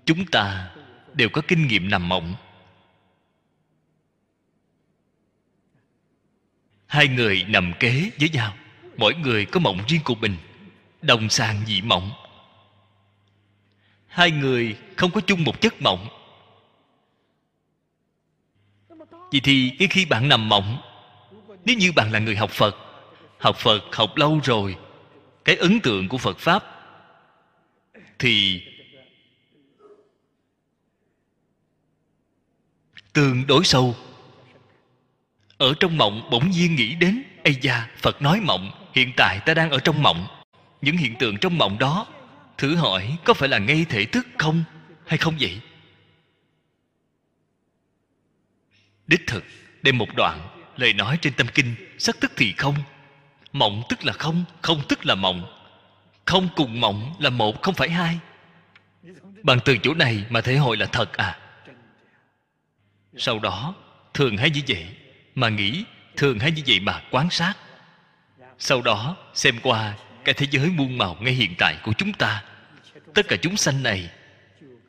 Chúng 0.05 0.27
ta 0.27 0.71
đều 1.15 1.29
có 1.29 1.43
kinh 1.49 1.67
nghiệm 1.67 1.91
nằm 1.91 2.09
mộng. 2.09 2.35
Hai 6.87 7.09
người 7.09 7.45
nằm 7.49 7.73
kế 7.81 8.11
với 8.21 8.29
nhau, 8.29 8.57
mỗi 8.97 9.15
người 9.15 9.45
có 9.45 9.61
mộng 9.61 9.81
riêng 9.89 10.01
của 10.05 10.15
mình, 10.15 10.37
đồng 11.03 11.29
sàng 11.29 11.67
dị 11.67 11.83
mộng 11.83 12.13
hai 14.17 14.31
người 14.31 14.77
không 14.97 15.11
có 15.11 15.21
chung 15.21 15.45
một 15.45 15.61
giấc 15.61 15.83
mộng. 15.83 16.09
Vì 19.31 19.41
thì 19.41 19.73
cái 19.79 19.89
khi 19.89 20.05
bạn 20.05 20.29
nằm 20.29 20.49
mộng, 20.49 20.79
nếu 21.65 21.77
như 21.77 21.93
bạn 21.93 22.13
là 22.13 22.19
người 22.19 22.37
học 22.37 22.51
phật 22.51 22.77
học 23.39 23.57
phật 23.57 23.81
học 23.93 24.17
lâu 24.17 24.41
rồi, 24.45 24.77
cái 25.45 25.57
ấn 25.57 25.81
tượng 25.81 26.09
của 26.09 26.19
phật 26.19 26.39
pháp 26.39 26.65
thì 28.19 28.63
tương 33.13 33.47
đối 33.47 33.65
sâu. 33.65 33.97
Ở 35.59 35.75
trong 35.81 35.97
mộng 35.97 36.29
bỗng 36.31 36.51
nhiên 36.51 36.77
nghĩ 36.77 36.95
đến, 36.95 37.23
ây 37.45 37.55
da, 37.63 37.91
phật 37.97 38.23
nói 38.23 38.41
mộng, 38.41 38.89
hiện 38.95 39.13
tại 39.17 39.41
ta 39.47 39.55
đang 39.55 39.71
ở 39.71 39.79
trong 39.79 40.03
mộng. 40.03 40.27
Những 40.81 40.97
hiện 40.97 41.15
tượng 41.19 41.37
trong 41.41 41.59
mộng 41.59 41.79
đó 41.79 42.07
thử 42.59 42.77
hỏi 42.77 43.19
có 43.25 43.35
phải 43.35 43.49
là 43.49 43.59
ngay 43.59 43.87
thể 43.89 44.05
thức 44.05 44.27
không, 44.39 44.65
hay 45.07 45.19
không 45.19 45.37
vậy? 45.41 45.61
Đích 49.07 49.27
thực 49.27 49.45
đây 49.83 49.93
một 49.93 50.09
đoạn 50.17 50.49
lời 50.77 50.93
nói 50.93 51.19
trên 51.23 51.33
tâm 51.33 51.47
kinh 51.55 51.75
sắc 51.99 52.17
tức 52.21 52.33
thì 52.37 52.53
không. 52.53 52.75
Mộng 53.53 53.83
tức 53.89 54.05
là 54.05 54.13
không 54.13 54.45
không 54.63 54.83
tức 54.89 55.07
là 55.07 55.15
mộng. 55.15 55.53
Không 56.25 56.49
cùng 56.57 56.81
mộng 56.81 57.15
là 57.19 57.31
một, 57.31 57.63
không 57.63 57.75
phải 57.75 57.91
hai. 57.91 58.19
Bằng 59.43 59.59
từ 59.65 59.77
chỗ 59.83 59.95
này 59.95 60.25
mà 60.31 60.41
thể 60.41 60.57
hội 60.57 60.77
là 60.77 60.87
thật 60.87 61.13
à? 61.13 61.39
Sau 63.17 63.39
đó, 63.39 63.75
thường 64.15 64.37
hay 64.37 64.51
như 64.51 64.61
vậy, 64.69 64.87
mà 65.35 65.49
nghĩ 65.49 65.85
thường 66.17 66.39
hay 66.39 66.51
như 66.51 66.63
vậy 66.67 66.81
mà 66.81 67.03
quan 67.11 67.31
sát. 67.31 67.55
Sau 68.59 68.83
đó, 68.83 69.17
xem 69.35 69.59
qua 69.63 69.95
cái 70.27 70.35
thế 70.35 70.47
giới 70.51 70.71
muôn 70.71 70.99
màu 70.99 71.17
ngay 71.21 71.33
hiện 71.33 71.55
tại 71.59 71.77
của 71.83 71.93
chúng 71.99 72.13
ta. 72.13 72.45
Tất 73.15 73.29
cả 73.29 73.37
chúng 73.43 73.57
sanh 73.57 73.83
này 73.83 74.11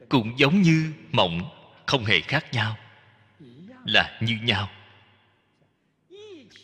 cũng 0.10 0.40
giống 0.40 0.62
như 0.62 0.94
mộng, 1.12 1.50
không 1.86 2.06
hề 2.06 2.22
khác 2.22 2.54
nhau, 2.54 2.78
là 3.86 4.18
như 4.22 4.38
nhau. 4.44 4.70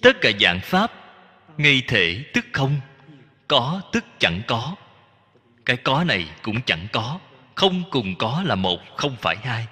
Tất 0.02 0.18
cả 0.22 0.32
dạng 0.40 0.60
pháp, 0.62 0.92
ngay 1.58 1.82
thể 1.88 2.24
tức 2.34 2.46
không, 2.54 2.80
có 3.48 3.82
tức 3.92 4.06
chẳng 4.20 4.42
có. 4.48 4.76
Cái 5.66 5.78
có 5.78 6.04
này 6.04 6.28
cũng 6.42 6.62
chẳng 6.62 6.88
có, 6.92 7.20
không 7.56 7.84
cùng 7.92 8.16
có 8.16 8.44
là 8.46 8.56
một, 8.56 8.80
không 8.98 9.16
phải 9.22 9.36
hai. 9.44 9.68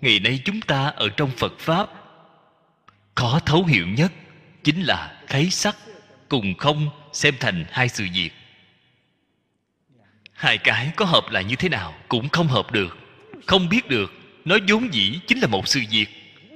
Ngày 0.00 0.20
nay 0.20 0.40
chúng 0.44 0.60
ta 0.60 0.86
ở 0.86 1.08
trong 1.08 1.30
phật 1.30 1.52
pháp 1.58 1.88
khó 3.14 3.38
thấu 3.46 3.64
hiểu 3.64 3.86
nhất 3.86 4.12
chính 4.64 4.82
là 4.82 5.20
thấy 5.28 5.50
sắc 5.50 5.76
cùng 6.28 6.54
không 6.54 6.90
xem 7.16 7.34
thành 7.40 7.64
hai 7.70 7.88
sự 7.88 8.06
việc. 8.14 8.30
Hai 10.32 10.58
cái 10.58 10.92
có 10.96 11.04
hợp 11.04 11.24
lại 11.30 11.44
như 11.44 11.56
thế 11.56 11.68
nào 11.68 11.94
cũng 12.08 12.28
không 12.28 12.48
hợp 12.48 12.72
được. 12.72 12.98
Không 13.46 13.68
biết 13.68 13.88
được, 13.88 14.12
nó 14.44 14.58
vốn 14.68 14.94
dĩ 14.94 15.20
chính 15.26 15.40
là 15.40 15.46
một 15.46 15.68
sự 15.68 15.80
việc, 15.90 16.06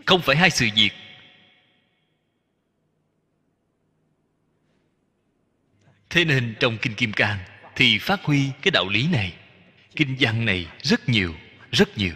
không 0.07 0.23
phải 0.23 0.37
hai 0.37 0.51
sự 0.51 0.69
việc. 0.77 0.91
Thế 6.11 6.25
nên 6.25 6.55
trong 6.61 6.79
kinh 6.83 6.95
kim 6.95 7.13
cang 7.13 7.39
thì 7.77 7.99
phát 7.99 8.25
huy 8.25 8.51
cái 8.63 8.71
đạo 8.71 8.89
lý 8.89 9.07
này, 9.07 9.33
kinh 9.97 10.17
văn 10.21 10.45
này 10.45 10.67
rất 10.83 11.09
nhiều 11.09 11.35
rất 11.73 11.99
nhiều. 11.99 12.15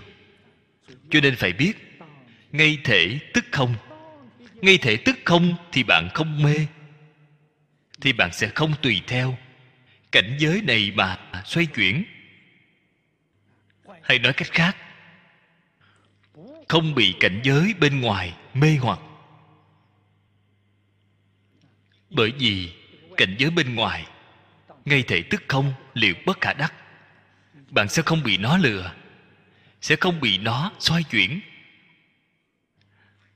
Cho 1.11 1.21
nên 1.21 1.37
phải 1.37 1.53
biết, 1.53 1.73
ngay 2.53 2.79
thể 2.85 3.19
tức 3.35 3.45
không. 3.53 3.75
Ngay 4.55 4.79
thể 4.79 4.97
tức 4.97 5.17
không 5.25 5.55
thì 5.73 5.83
bạn 5.83 6.09
không 6.15 6.43
mê 6.43 6.67
thì 8.05 8.13
bạn 8.13 8.33
sẽ 8.33 8.49
không 8.49 8.75
tùy 8.83 9.03
theo. 9.07 9.39
Cảnh 10.13 10.37
giới 10.39 10.63
này 10.63 10.93
mà 10.95 11.19
xoay 11.45 11.67
chuyển. 11.67 12.05
Hay 14.03 14.19
nói 14.19 14.33
cách 14.33 14.49
khác. 14.53 14.77
Không 16.69 16.95
bị 16.95 17.15
cảnh 17.21 17.41
giới 17.45 17.75
bên 17.81 18.01
ngoài 18.01 18.35
mê 18.55 18.77
hoặc. 18.81 18.99
Bởi 22.11 22.33
vì 22.39 22.73
cảnh 23.17 23.37
giới 23.39 23.51
bên 23.51 23.75
ngoài, 23.75 24.07
ngay 24.85 25.03
thể 25.03 25.23
tức 25.31 25.43
không 25.49 25.75
liệu 25.95 26.15
bất 26.27 26.41
khả 26.41 26.53
đắc. 26.53 26.75
Bạn 27.71 27.89
sẽ 27.89 28.03
không 28.03 28.23
bị 28.23 28.37
nó 28.37 28.57
lừa, 28.57 28.95
sẽ 29.81 29.97
không 29.97 30.21
bị 30.21 30.39
nó 30.39 30.73
xoay 30.79 31.03
chuyển. 31.03 31.41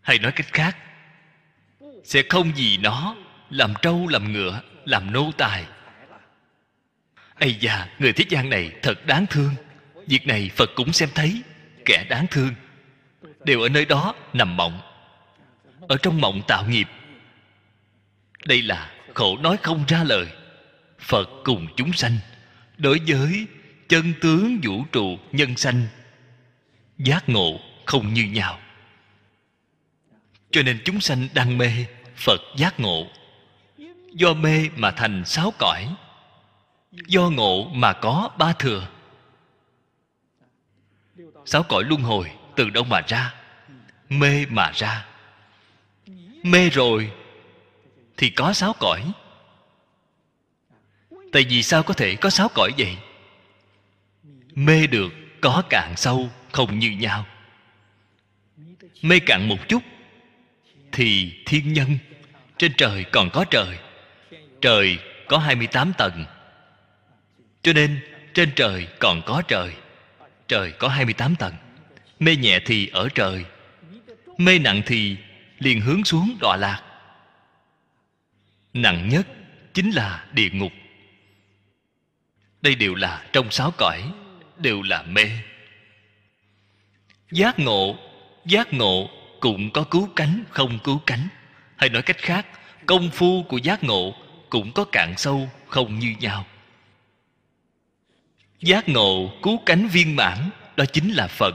Hay 0.01 0.19
nói 0.19 0.33
cách 0.33 0.53
khác. 0.53 0.77
Sẽ 2.05 2.23
không 2.29 2.53
vì 2.57 2.77
nó 2.77 3.17
làm 3.51 3.75
trâu, 3.83 4.09
làm 4.09 4.33
ngựa, 4.33 4.61
làm 4.85 5.13
nô 5.13 5.31
tài. 5.37 5.65
Ây 7.35 7.55
da, 7.55 7.89
người 7.99 8.13
thế 8.13 8.25
gian 8.29 8.51
này 8.51 8.73
thật 8.83 9.07
đáng 9.07 9.27
thương. 9.31 9.55
Việc 10.07 10.27
này 10.27 10.51
phật 10.57 10.71
cũng 10.75 10.93
xem 10.93 11.09
thấy, 11.15 11.43
kẻ 11.85 12.07
đáng 12.09 12.27
thương. 12.31 12.55
Đều 13.45 13.61
ở 13.61 13.69
nơi 13.69 13.85
đó 13.85 14.15
nằm 14.33 14.57
mộng. 14.57 14.81
Ở 15.89 15.97
trong 16.03 16.21
mộng 16.21 16.43
tạo 16.49 16.67
nghiệp. 16.69 16.89
Đây 18.45 18.63
là 18.63 18.93
khổ 19.15 19.39
nói 19.39 19.57
không 19.63 19.85
ra 19.89 20.05
lời. 20.05 20.27
Phật 20.99 21.29
cùng 21.45 21.67
chúng 21.77 21.93
sanh, 21.93 22.19
đối 22.79 23.01
với 23.07 23.47
chân 23.89 24.13
tướng 24.21 24.59
vũ 24.63 24.85
trụ 24.93 25.19
nhân 25.33 25.57
sanh, 25.57 25.87
giác 26.99 27.29
ngộ 27.29 27.61
không 27.87 28.15
như 28.15 28.25
nhau. 28.25 28.59
Cho 30.51 30.63
nên 30.63 30.79
chúng 30.85 31.01
sanh 31.01 31.29
đang 31.35 31.59
mê 31.59 31.71
phật 32.17 32.41
giác 32.57 32.81
ngộ 32.81 33.07
do 34.13 34.35
mê 34.35 34.69
mà 34.77 34.91
thành 34.91 35.25
sáu 35.25 35.53
cõi, 35.59 35.89
do 36.93 37.31
ngộ 37.31 37.65
mà 37.65 37.93
có 37.93 38.31
ba 38.39 38.53
thừa. 38.53 38.89
Sáu 41.45 41.63
cõi 41.63 41.85
luân 41.85 42.03
hồi 42.03 42.31
từ 42.57 42.71
đâu 42.71 42.85
mà 42.85 43.01
ra? 43.09 43.35
Mê 44.09 44.47
mà 44.47 44.73
ra. 44.75 45.07
Mê 46.43 46.71
rồi 46.71 47.13
thì 48.17 48.31
có 48.31 48.53
sáu 48.53 48.75
cõi. 48.79 49.13
Tại 51.33 51.47
vì 51.49 51.63
sao 51.63 51.83
có 51.83 51.95
thể 51.95 52.17
có 52.17 52.31
sáu 52.31 52.49
cõi 52.55 52.71
vậy? 52.79 52.97
Mê 54.55 54.87
được 54.87 55.13
có 55.41 55.63
cạn 55.71 55.95
sâu 55.97 56.31
không 56.53 56.79
như 56.79 56.91
nhau. 56.91 57.27
Mê 59.03 59.19
cạn 59.19 59.49
một 59.49 59.69
chút 59.69 59.83
thì 60.93 61.33
thiên 61.47 61.73
nhân 61.73 61.99
trên 62.59 62.73
trời 62.77 63.05
còn 63.13 63.31
có 63.31 63.45
trời 63.51 63.79
trời 64.61 64.99
có 65.29 65.39
28 65.39 65.93
tầng. 65.99 66.25
Cho 67.63 67.73
nên, 67.73 68.01
trên 68.35 68.51
trời 68.57 68.89
còn 68.99 69.23
có 69.27 69.43
trời 69.49 69.73
trời 70.49 70.73
có 70.73 70.89
28 70.89 71.37
tầng. 71.37 71.55
Mê 72.19 72.37
nhẹ 72.37 72.61
thì 72.67 72.89
ở 72.89 73.09
trời, 73.15 73.45
mê 74.39 74.59
nặng 74.59 74.83
thì 74.87 75.17
liền 75.59 75.81
hướng 75.81 76.05
xuống 76.05 76.37
đọa 76.41 76.57
lạc. 76.57 76.83
Nặng 78.73 79.09
nhất 79.09 79.27
chính 79.75 79.91
là 79.91 80.27
địa 80.33 80.51
ngục. 80.53 80.73
Đây 82.63 82.75
đều 82.75 82.95
là 82.95 83.25
trong 83.33 83.51
sáu 83.51 83.73
cõi, 83.79 84.03
đều 84.59 84.83
là 84.83 85.03
mê. 85.03 85.31
Giác 87.31 87.59
ngộ 87.59 87.97
giác 88.47 88.73
ngộ 88.73 89.11
cũng 89.41 89.71
có 89.71 89.85
cứu 89.85 90.09
cánh, 90.17 90.45
không 90.51 90.79
cứu 90.85 91.01
cánh. 91.07 91.29
Hay 91.77 91.89
nói 91.89 92.03
cách 92.03 92.19
khác, 92.19 92.47
công 92.87 93.11
phu 93.11 93.43
của 93.43 93.59
giác 93.59 93.85
ngộ 93.85 94.15
cũng 94.51 94.73
có 94.73 94.85
cạn 94.93 95.15
sâu, 95.17 95.49
không 95.69 95.99
như 95.99 96.15
nhau. 96.21 96.47
Giác 98.61 98.89
ngộ 98.89 99.31
cứu 99.43 99.59
cánh 99.67 99.89
viên 99.89 100.17
mãn, 100.17 100.51
đó 100.77 100.85
chính 100.93 101.13
là 101.13 101.27
phật. 101.27 101.55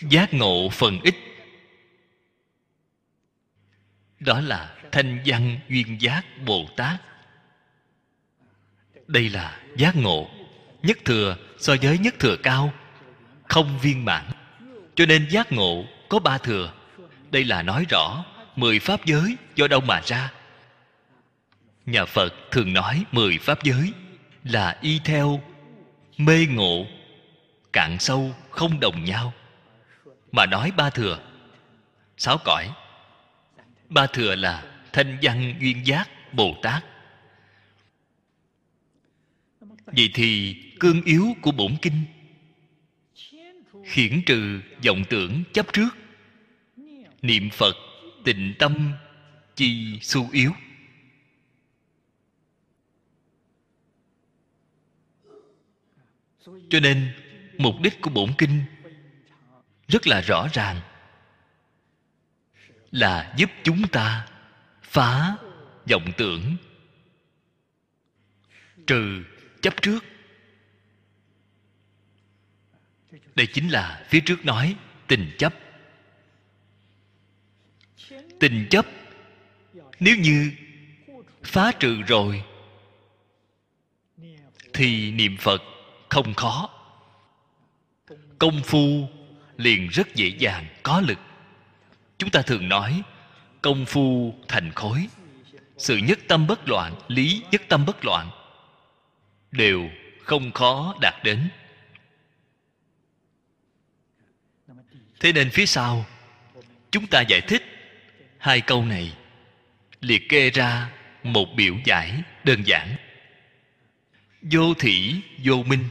Giác 0.00 0.34
ngộ 0.34 0.68
phần 0.72 1.00
ít. 1.02 1.14
Đó 4.20 4.40
là 4.40 4.76
thanh 4.92 5.22
văn 5.26 5.58
duyên 5.68 5.96
giác 6.00 6.24
bồ 6.46 6.66
tát. 6.76 7.00
Đây 9.06 9.28
là 9.28 9.60
giác 9.76 9.96
ngộ, 9.96 10.28
nhất 10.82 10.98
thừa 11.04 11.36
so 11.58 11.74
với 11.82 11.98
nhất 11.98 12.14
thừa 12.18 12.36
cao, 12.42 12.72
không 13.48 13.78
viên 13.82 14.04
mãn 14.04 14.24
cho 14.98 15.06
nên 15.06 15.28
giác 15.30 15.52
ngộ 15.52 15.84
có 16.08 16.18
ba 16.18 16.38
thừa. 16.38 16.72
Đây 17.30 17.44
là 17.44 17.62
nói 17.62 17.86
rõ 17.90 18.24
mười 18.56 18.78
pháp 18.78 19.04
giới 19.04 19.36
do 19.56 19.68
đâu 19.68 19.80
mà 19.80 20.00
ra. 20.04 20.32
Nhà 21.86 22.04
phật 22.04 22.34
thường 22.50 22.72
nói 22.72 23.04
mười 23.12 23.38
pháp 23.38 23.62
giới 23.62 23.92
là 24.44 24.78
y 24.80 25.00
theo 25.04 25.40
mê 26.16 26.46
ngộ, 26.50 26.86
cạn 27.72 27.98
sâu, 27.98 28.34
không 28.50 28.80
đồng 28.80 29.04
nhau. 29.04 29.32
Mà 30.32 30.46
nói 30.46 30.72
ba 30.76 30.90
thừa. 30.90 31.18
Sáu 32.16 32.38
cõi. 32.44 32.70
Ba 33.88 34.06
thừa 34.06 34.34
là 34.34 34.62
thanh 34.92 35.18
văn 35.22 35.54
duyên 35.60 35.86
giác 35.86 36.08
bồ 36.32 36.56
tát. 36.62 36.84
Vậy 39.86 40.10
thì 40.14 40.56
cương 40.80 41.02
yếu 41.02 41.26
của 41.42 41.50
bổn 41.50 41.76
kinh 41.82 42.04
khiển 43.88 44.22
trừ 44.26 44.60
vọng 44.86 45.04
tưởng 45.10 45.42
chấp 45.52 45.72
trước. 45.72 45.88
Niệm 47.22 47.50
phật 47.50 47.76
tịnh 48.24 48.54
tâm 48.58 48.92
chi 49.56 49.98
su 50.02 50.30
yếu. 50.32 50.52
Cho 56.70 56.80
nên, 56.80 57.12
mục 57.58 57.74
đích 57.82 58.00
của 58.00 58.10
bổn 58.10 58.32
kinh 58.38 58.62
rất 59.88 60.06
là 60.06 60.20
rõ 60.20 60.48
ràng. 60.52 60.80
Là 62.90 63.34
giúp 63.36 63.50
chúng 63.62 63.88
ta 63.88 64.28
phá 64.82 65.36
vọng 65.90 66.12
tưởng, 66.16 66.56
trừ 68.86 69.24
chấp 69.62 69.82
trước. 69.82 70.04
Đây 73.38 73.46
chính 73.46 73.68
là 73.68 74.04
phía 74.08 74.20
trước 74.20 74.44
nói, 74.44 74.76
tình 75.06 75.30
chấp. 75.38 75.54
Tình 78.40 78.66
chấp, 78.70 78.86
nếu 80.00 80.16
như 80.16 80.52
phá 81.42 81.72
trừ 81.80 82.02
rồi, 82.02 82.42
thì 84.72 85.10
niệm 85.10 85.36
phật 85.36 85.62
không 86.08 86.34
khó. 86.34 86.70
Công 88.38 88.62
phu 88.64 89.08
liền 89.56 89.88
rất 89.88 90.14
dễ 90.14 90.28
dàng, 90.38 90.66
có 90.82 91.00
lực. 91.00 91.18
Chúng 92.18 92.30
ta 92.30 92.42
thường 92.42 92.68
nói, 92.68 93.02
công 93.62 93.84
phu 93.86 94.34
thành 94.48 94.72
khối. 94.74 95.06
Sự 95.76 95.96
nhất 95.96 96.18
tâm 96.28 96.46
bất 96.46 96.68
loạn, 96.68 96.94
lý 97.08 97.42
nhất 97.50 97.62
tâm 97.68 97.86
bất 97.86 98.04
loạn 98.04 98.30
đều 99.50 99.90
không 100.18 100.52
khó 100.52 100.94
đạt 101.00 101.14
đến. 101.24 101.48
Thế 105.20 105.32
nên 105.32 105.50
phía 105.50 105.66
sau, 105.66 106.06
chúng 106.90 107.06
ta 107.06 107.20
giải 107.20 107.40
thích 107.40 107.62
hai 108.38 108.60
câu 108.60 108.84
này. 108.84 109.16
Liệt 110.00 110.28
kê 110.28 110.50
ra 110.50 110.90
một 111.22 111.46
biểu 111.56 111.74
giải 111.84 112.22
đơn 112.44 112.62
giản. 112.66 112.96
Vô 114.42 114.74
thị 114.74 115.20
vô 115.44 115.62
minh. 115.62 115.84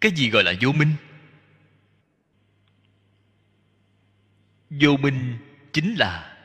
Cái 0.00 0.12
gì 0.12 0.30
gọi 0.30 0.44
là 0.44 0.52
vô 0.60 0.72
minh? 0.72 0.92
Vô 4.70 4.96
minh 4.96 5.38
chính 5.72 5.94
là 5.94 6.36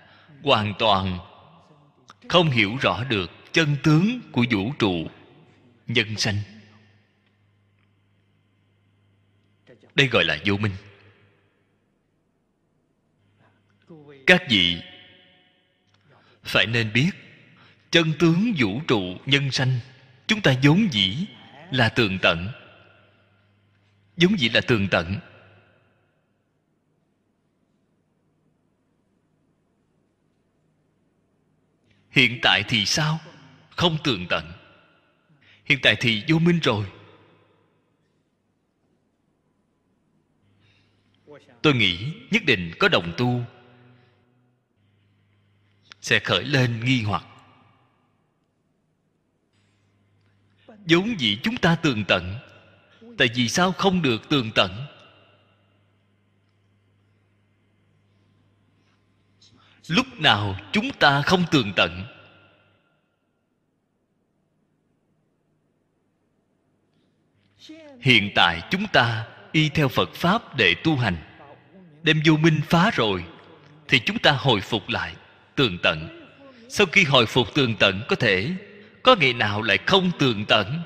hoàn 0.43 0.73
toàn 0.79 1.19
không 2.29 2.49
hiểu 2.49 2.77
rõ 2.81 3.03
được 3.03 3.31
chân 3.51 3.75
tướng 3.83 4.19
của 4.31 4.45
vũ 4.51 4.73
trụ 4.79 5.07
nhân 5.87 6.17
sanh. 6.17 6.52
Đây 9.95 10.07
gọi 10.07 10.23
là 10.25 10.37
vô 10.45 10.57
minh. 10.57 10.71
Các 14.27 14.43
vị 14.49 14.81
phải 16.43 16.65
nên 16.65 16.93
biết, 16.93 17.11
chân 17.91 18.13
tướng 18.19 18.53
vũ 18.57 18.81
trụ 18.87 19.17
nhân 19.25 19.51
sanh, 19.51 19.79
chúng 20.27 20.41
ta 20.41 20.55
vốn 20.63 20.87
dĩ 20.91 21.25
là 21.71 21.89
tường 21.89 22.17
tận. 22.21 22.47
Vốn 24.17 24.39
dĩ 24.39 24.49
là 24.49 24.61
tường 24.61 24.87
tận. 24.91 25.19
Hiện 32.11 32.39
tại 32.41 32.63
thì 32.67 32.85
sao? 32.85 33.19
Không 33.69 33.97
tường 34.03 34.25
tận. 34.29 34.51
Hiện 35.65 35.79
tại 35.81 35.95
thì 35.99 36.23
vô 36.27 36.39
minh 36.39 36.59
rồi. 36.63 36.85
Tôi 41.63 41.73
nghĩ 41.73 42.13
nhất 42.31 42.43
định 42.45 42.71
có 42.79 42.87
đồng 42.87 43.13
tu. 43.17 43.43
Sẽ 46.01 46.19
khởi 46.19 46.43
lên 46.43 46.85
nghi 46.85 47.01
hoặc. 47.01 47.25
Vốn 50.67 51.19
dĩ 51.19 51.39
chúng 51.43 51.57
ta 51.57 51.75
tường 51.75 52.03
tận, 52.07 52.35
tại 53.17 53.27
vì 53.35 53.47
sao 53.49 53.71
không 53.71 54.01
được 54.01 54.29
tường 54.29 54.51
tận? 54.55 54.85
Lúc 59.87 60.07
nào 60.19 60.55
chúng 60.71 60.89
ta 60.99 61.21
không 61.21 61.45
tường 61.51 61.73
tận? 61.75 62.03
Hiện 67.99 68.31
tại 68.35 68.61
chúng 68.71 68.87
ta 68.93 69.27
y 69.51 69.69
theo 69.69 69.87
phật 69.87 70.09
pháp 70.13 70.57
để 70.57 70.75
tu 70.83 70.95
hành 70.95 71.32
đem 72.03 72.21
vô 72.25 72.37
minh 72.37 72.61
phá 72.69 72.91
rồi, 72.91 73.25
thì 73.87 73.99
chúng 73.99 74.19
ta 74.19 74.31
hồi 74.31 74.61
phục 74.61 74.89
lại, 74.89 75.15
tường 75.55 75.77
tận. 75.83 76.29
Sau 76.69 76.87
khi 76.87 77.03
hồi 77.03 77.25
phục 77.25 77.53
tường 77.53 77.75
tận, 77.79 78.01
có 78.07 78.15
thể, 78.15 78.51
có 79.03 79.15
ngày 79.15 79.33
nào 79.33 79.61
lại 79.61 79.77
không 79.85 80.11
tường 80.19 80.45
tận? 80.47 80.81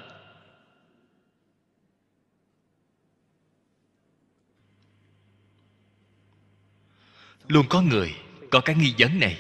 Luôn 7.48 7.66
có 7.70 7.82
người 7.82 8.16
có 8.52 8.60
cái 8.60 8.76
nghi 8.76 8.94
vấn 8.98 9.20
này. 9.20 9.38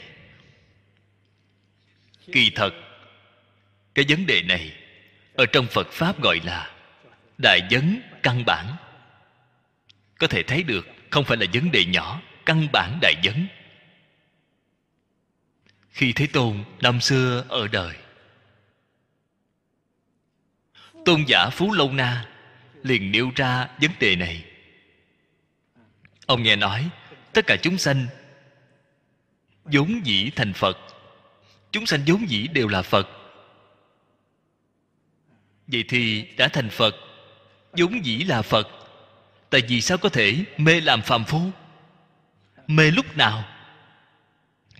Kỳ 2.31 2.51
thật, 2.55 2.73
cái 3.95 4.05
vấn 4.09 4.25
đề 4.25 4.41
này 4.41 4.73
ở 5.35 5.45
trong 5.45 5.67
phật 5.67 5.87
pháp 5.91 6.21
gọi 6.21 6.39
là 6.43 6.75
đại 7.37 7.61
vấn 7.71 8.01
căn 8.23 8.45
bản. 8.45 8.75
Có 10.19 10.27
thể 10.27 10.43
thấy 10.43 10.63
được 10.63 10.87
không 11.09 11.25
phải 11.25 11.37
là 11.37 11.45
vấn 11.53 11.71
đề 11.71 11.85
nhỏ, 11.85 12.21
căn 12.45 12.67
bản 12.73 12.99
đại 13.01 13.13
vấn. 13.23 13.47
Khi 15.89 16.13
thế 16.13 16.27
tôn 16.27 16.63
năm 16.81 17.01
xưa 17.01 17.45
ở 17.49 17.67
đời, 17.67 17.95
tôn 21.05 21.23
giả 21.27 21.49
phú 21.49 21.73
lâu 21.73 21.91
na 21.91 22.29
liền 22.83 23.11
nêu 23.11 23.31
ra 23.35 23.69
vấn 23.81 23.91
đề 23.99 24.15
này. 24.15 24.43
Ông 26.25 26.43
nghe 26.43 26.55
nói, 26.55 26.89
tất 27.33 27.47
cả 27.47 27.57
chúng 27.61 27.77
sanh 27.77 28.07
vốn 29.63 30.05
dĩ 30.05 30.29
thành 30.35 30.53
phật. 30.53 30.77
Chúng 31.71 31.85
sanh 31.85 32.01
vốn 32.07 32.29
dĩ 32.29 32.47
đều 32.47 32.67
là 32.67 32.81
phật. 32.81 33.07
Vậy 35.67 35.83
thì 35.87 36.27
đã 36.37 36.47
thành 36.47 36.69
phật, 36.69 36.95
vốn 37.77 38.05
dĩ 38.05 38.17
là 38.17 38.41
phật 38.41 38.67
tại 39.49 39.61
vì 39.67 39.81
sao 39.81 39.97
có 39.97 40.09
thể 40.09 40.35
mê 40.57 40.81
làm 40.81 41.01
phàm 41.01 41.25
phu? 41.25 41.41
Mê 42.67 42.91
lúc 42.91 43.17
nào? 43.17 43.43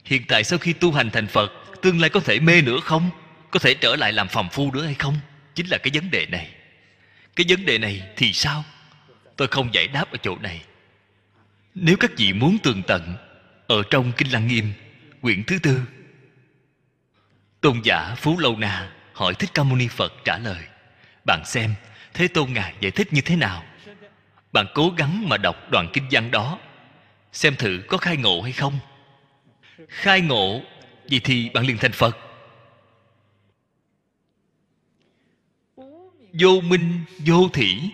Hiện 0.05 0.23
tại 0.27 0.43
sau 0.43 0.59
khi 0.59 0.73
tu 0.73 0.91
hành 0.91 1.09
thành 1.11 1.27
phật, 1.27 1.51
tương 1.81 2.01
lai 2.01 2.09
có 2.09 2.19
thể 2.19 2.39
mê 2.39 2.61
nữa 2.61 2.79
không? 2.83 3.09
Có 3.51 3.59
thể 3.59 3.73
trở 3.73 3.95
lại 3.95 4.13
làm 4.13 4.27
phàm 4.27 4.49
phu 4.49 4.71
nữa 4.71 4.85
hay 4.85 4.93
không? 4.93 5.17
Chính 5.55 5.67
là 5.67 5.77
cái 5.77 5.91
vấn 5.93 6.11
đề 6.11 6.25
này. 6.25 6.49
Cái 7.35 7.45
vấn 7.49 7.65
đề 7.65 7.77
này 7.77 8.01
thì 8.15 8.33
sao? 8.33 8.63
Tôi 9.35 9.47
không 9.47 9.73
giải 9.73 9.87
đáp 9.87 10.11
ở 10.11 10.17
chỗ 10.23 10.37
này. 10.37 10.61
Nếu 11.75 11.97
các 11.97 12.11
vị 12.17 12.33
muốn 12.33 12.57
tường 12.63 12.81
tận, 12.87 13.15
ở 13.67 13.83
trong 13.89 14.11
kinh 14.17 14.31
lăng 14.31 14.47
nghiêm, 14.47 14.73
quyển 15.21 15.43
thứ 15.43 15.59
tư, 15.59 15.81
tôn 17.61 17.81
giả 17.83 18.15
phú 18.17 18.39
lâu 18.39 18.57
na 18.57 18.91
hỏi 19.13 19.33
thích 19.33 19.49
ca 19.53 19.63
mâu 19.63 19.75
ni 19.75 19.87
phật 19.87 20.13
trả 20.25 20.37
lời, 20.37 20.63
bạn 21.25 21.45
xem, 21.45 21.73
thế 22.13 22.27
tôn 22.27 22.53
ngài 22.53 22.73
giải 22.79 22.91
thích 22.91 23.13
như 23.13 23.21
thế 23.21 23.35
nào? 23.35 23.63
Bạn 24.57 24.67
cố 24.73 24.93
gắng 24.97 25.29
mà 25.29 25.37
đọc 25.37 25.71
đoạn 25.71 25.89
kinh 25.93 26.07
văn 26.11 26.31
đó, 26.31 26.59
xem 27.33 27.55
thử 27.55 27.83
có 27.87 27.97
khai 27.97 28.17
ngộ 28.17 28.41
hay 28.41 28.51
không. 28.51 28.79
Khai 29.87 30.21
ngộ, 30.21 30.61
vậy 31.09 31.21
thì 31.23 31.49
bạn 31.49 31.65
liền 31.65 31.77
thành 31.77 31.91
phật. 31.91 32.17
Vô 36.33 36.61
minh, 36.63 37.03
vô 37.25 37.49
thỉ 37.53 37.89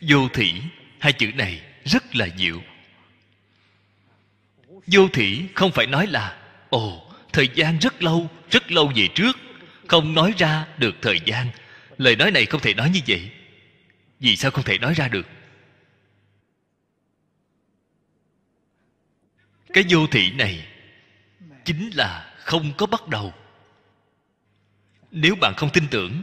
vô 0.00 0.28
thỉ 0.34 0.52
hai 0.98 1.12
chữ 1.12 1.32
này 1.34 1.62
rất 1.84 2.16
là 2.16 2.28
diệu. 2.36 2.62
Vô 4.86 5.08
thỉ 5.12 5.44
không 5.54 5.70
phải 5.70 5.86
nói 5.86 6.06
là, 6.06 6.38
ồ, 6.70 7.12
thời 7.32 7.48
gian 7.54 7.78
rất 7.78 8.02
lâu 8.02 8.30
rất 8.50 8.70
lâu 8.72 8.92
về 8.94 9.08
trước 9.14 9.36
không 9.88 10.14
nói 10.14 10.34
ra 10.38 10.66
được 10.78 10.94
thời 11.02 11.20
gian. 11.24 11.50
Lời 11.98 12.16
nói 12.16 12.30
này 12.30 12.46
không 12.46 12.60
thể 12.60 12.74
nói 12.74 12.90
như 12.90 13.00
vậy. 13.08 13.30
Vì 14.20 14.36
sao 14.36 14.50
không 14.50 14.64
thể 14.64 14.78
nói 14.78 14.94
ra 14.94 15.08
được? 15.08 15.26
Cái 19.72 19.84
vô 19.88 20.06
thị 20.06 20.30
này 20.30 20.66
chính 21.64 21.90
là 21.94 22.34
không 22.38 22.72
có 22.76 22.86
bắt 22.86 23.08
đầu. 23.08 23.34
Nếu 25.10 25.34
bạn 25.40 25.54
không 25.56 25.70
tin 25.72 25.84
tưởng, 25.90 26.22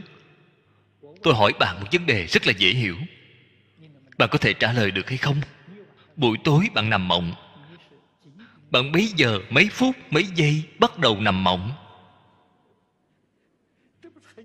tôi 1.22 1.34
hỏi 1.34 1.52
bạn 1.58 1.80
một 1.80 1.86
vấn 1.92 2.06
đề 2.06 2.26
rất 2.26 2.46
là 2.46 2.52
dễ 2.58 2.70
hiểu. 2.70 2.96
Bạn 4.18 4.28
có 4.32 4.38
thể 4.38 4.52
trả 4.52 4.72
lời 4.72 4.90
được 4.90 5.08
hay 5.08 5.18
không? 5.18 5.40
Buổi 6.16 6.38
tối 6.44 6.68
bạn 6.74 6.90
nằm 6.90 7.08
mộng. 7.08 7.34
Bạn 8.70 8.92
mấy 8.92 9.06
giờ, 9.16 9.40
mấy 9.50 9.68
phút, 9.72 9.96
mấy 10.10 10.24
giây 10.24 10.62
bắt 10.78 10.98
đầu 10.98 11.20
nằm 11.20 11.44
mộng 11.44 11.85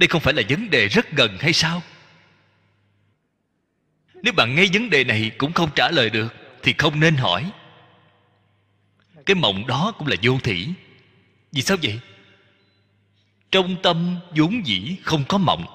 đây 0.02 0.08
không 0.08 0.22
phải 0.22 0.34
là 0.34 0.44
vấn 0.50 0.70
đề 0.70 0.88
rất 0.88 1.12
gần 1.12 1.38
hay 1.40 1.54
sao? 1.54 1.82
Nếu 4.14 4.34
bạn 4.34 4.56
ngay 4.56 4.70
vấn 4.74 4.90
đề 4.90 5.04
này 5.04 5.32
cũng 5.38 5.54
không 5.54 5.70
trả 5.76 5.92
lời 5.92 6.10
được, 6.10 6.36
thì 6.64 6.74
không 6.78 7.00
nên 7.00 7.16
hỏi. 7.16 7.52
Cái 9.26 9.36
mộng 9.36 9.68
đó 9.68 9.94
cũng 9.98 10.08
là 10.08 10.16
vô 10.22 10.40
thỉ. 10.44 10.68
Vì 11.52 11.62
sao 11.62 11.78
vậy? 11.84 12.00
Trong 13.52 13.76
tâm 13.84 14.20
vốn 14.36 14.66
dĩ 14.66 14.96
không 15.04 15.24
có 15.28 15.38
mộng. 15.38 15.66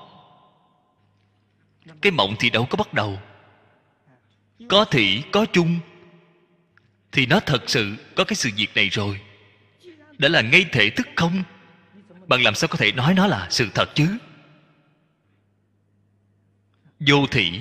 Cái 2.01 2.12
mộng 2.12 2.37
thì 2.39 2.51
đâu 2.51 2.66
có 2.70 2.77
bắt 2.77 2.95
đầu. 2.95 3.20
Có 4.68 4.85
thị 4.85 5.22
có 5.33 5.47
chung. 5.53 5.79
Thì 7.12 7.27
nó 7.27 7.41
thật 7.41 7.62
sự 7.66 7.97
có 8.16 8.24
cái 8.24 8.37
sự 8.37 8.51
việc 8.57 8.74
này 8.74 8.89
rồi. 8.89 9.20
Đã 10.18 10.29
là 10.29 10.41
ngay 10.41 10.64
thể 10.72 10.91
thức 10.91 11.09
không? 11.16 11.43
Bạn 12.27 12.43
làm 12.43 12.55
sao 12.55 12.68
có 12.68 12.77
thể 12.77 12.93
nói 12.93 13.14
nó 13.14 13.27
là 13.27 13.47
sự 13.51 13.68
thật 13.74 13.95
chứ? 13.95 14.16
Vô 17.01 17.27
thị 17.27 17.61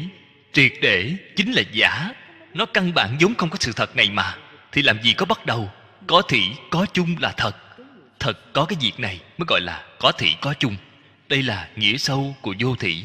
triệt 0.54 0.74
để, 0.82 1.16
chính 1.36 1.52
là 1.52 1.62
giả. 1.72 2.12
Nó 2.54 2.66
căn 2.66 2.94
bản 2.94 3.18
vốn 3.20 3.36
không 3.36 3.50
có 3.50 3.58
sự 3.60 3.72
thật 3.76 3.96
này 3.96 4.10
mà. 4.10 4.38
Thì 4.72 4.82
làm 4.82 5.02
gì 5.02 5.14
có 5.14 5.26
bắt 5.26 5.46
đầu? 5.46 5.72
Có 6.08 6.22
thị 6.22 6.44
có 6.70 6.86
chung 6.94 7.16
là 7.20 7.34
thật. 7.38 7.56
Thật 8.20 8.54
có 8.54 8.66
cái 8.66 8.78
việc 8.82 9.00
này 9.00 9.22
mới 9.38 9.46
gọi 9.48 9.62
là 9.62 9.88
có 10.00 10.12
thị 10.12 10.36
có 10.42 10.54
chung. 10.54 10.76
Đây 11.30 11.44
là 11.44 11.70
nghĩa 11.76 11.98
sâu 11.98 12.36
của 12.42 12.54
vô 12.60 12.76
thị 12.76 13.04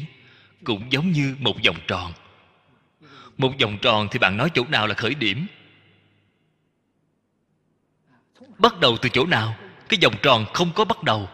cũng 0.63 0.91
giống 0.91 1.11
như 1.11 1.35
một 1.39 1.55
vòng 1.65 1.77
tròn. 1.87 2.13
Một 3.37 3.53
vòng 3.61 3.77
tròn 3.81 4.07
thì 4.11 4.19
bạn 4.19 4.37
nói 4.37 4.49
chỗ 4.53 4.65
nào 4.65 4.87
là 4.87 4.95
khởi 4.95 5.15
điểm? 5.15 5.47
Bắt 8.57 8.79
đầu 8.79 8.97
từ 9.01 9.09
chỗ 9.09 9.25
nào? 9.25 9.55
Cái 9.89 9.99
vòng 10.03 10.15
tròn 10.21 10.45
không 10.53 10.71
có 10.75 10.85
bắt 10.85 11.03
đầu. 11.03 11.29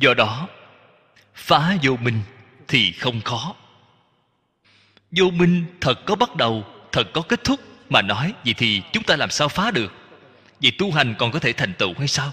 Do 0.00 0.14
đó, 0.14 0.48
phá 1.34 1.76
vô 1.82 1.96
minh 1.96 2.22
thì 2.68 2.92
không 2.92 3.20
khó. 3.20 3.54
Vô 5.10 5.30
minh 5.30 5.64
thật 5.80 6.06
có 6.06 6.14
bắt 6.14 6.36
đầu, 6.36 6.64
thật 6.92 7.04
có 7.12 7.22
kết 7.22 7.44
thúc. 7.44 7.60
Mà 7.88 8.02
nói, 8.02 8.34
vậy 8.44 8.54
thì 8.54 8.82
chúng 8.92 9.02
ta 9.02 9.16
làm 9.16 9.30
sao 9.30 9.48
phá 9.48 9.70
được? 9.70 9.92
Vậy 10.62 10.72
tu 10.78 10.92
hành 10.92 11.14
còn 11.18 11.30
có 11.30 11.38
thể 11.38 11.52
thành 11.52 11.74
tựu 11.74 11.94
hay 11.98 12.08
sao? 12.08 12.32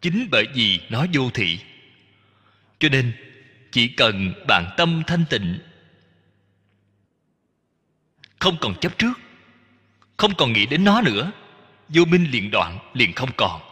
Chính 0.00 0.28
bởi 0.30 0.46
vì 0.54 0.80
nó 0.88 1.06
vô 1.12 1.30
thị. 1.34 1.58
Cho 2.78 2.88
nên, 2.88 3.12
chỉ 3.72 3.88
cần 3.88 4.32
bạn 4.46 4.70
tâm 4.76 5.02
thanh 5.06 5.24
tịnh, 5.30 5.58
không 8.38 8.56
còn 8.60 8.74
chấp 8.80 8.98
trước, 8.98 9.12
không 10.16 10.34
còn 10.34 10.52
nghĩ 10.52 10.66
đến 10.66 10.84
nó 10.84 11.00
nữa, 11.00 11.30
vô 11.88 12.04
minh 12.04 12.30
liền 12.30 12.50
đoạn, 12.50 12.78
liền 12.94 13.12
không 13.12 13.30
còn. 13.36 13.67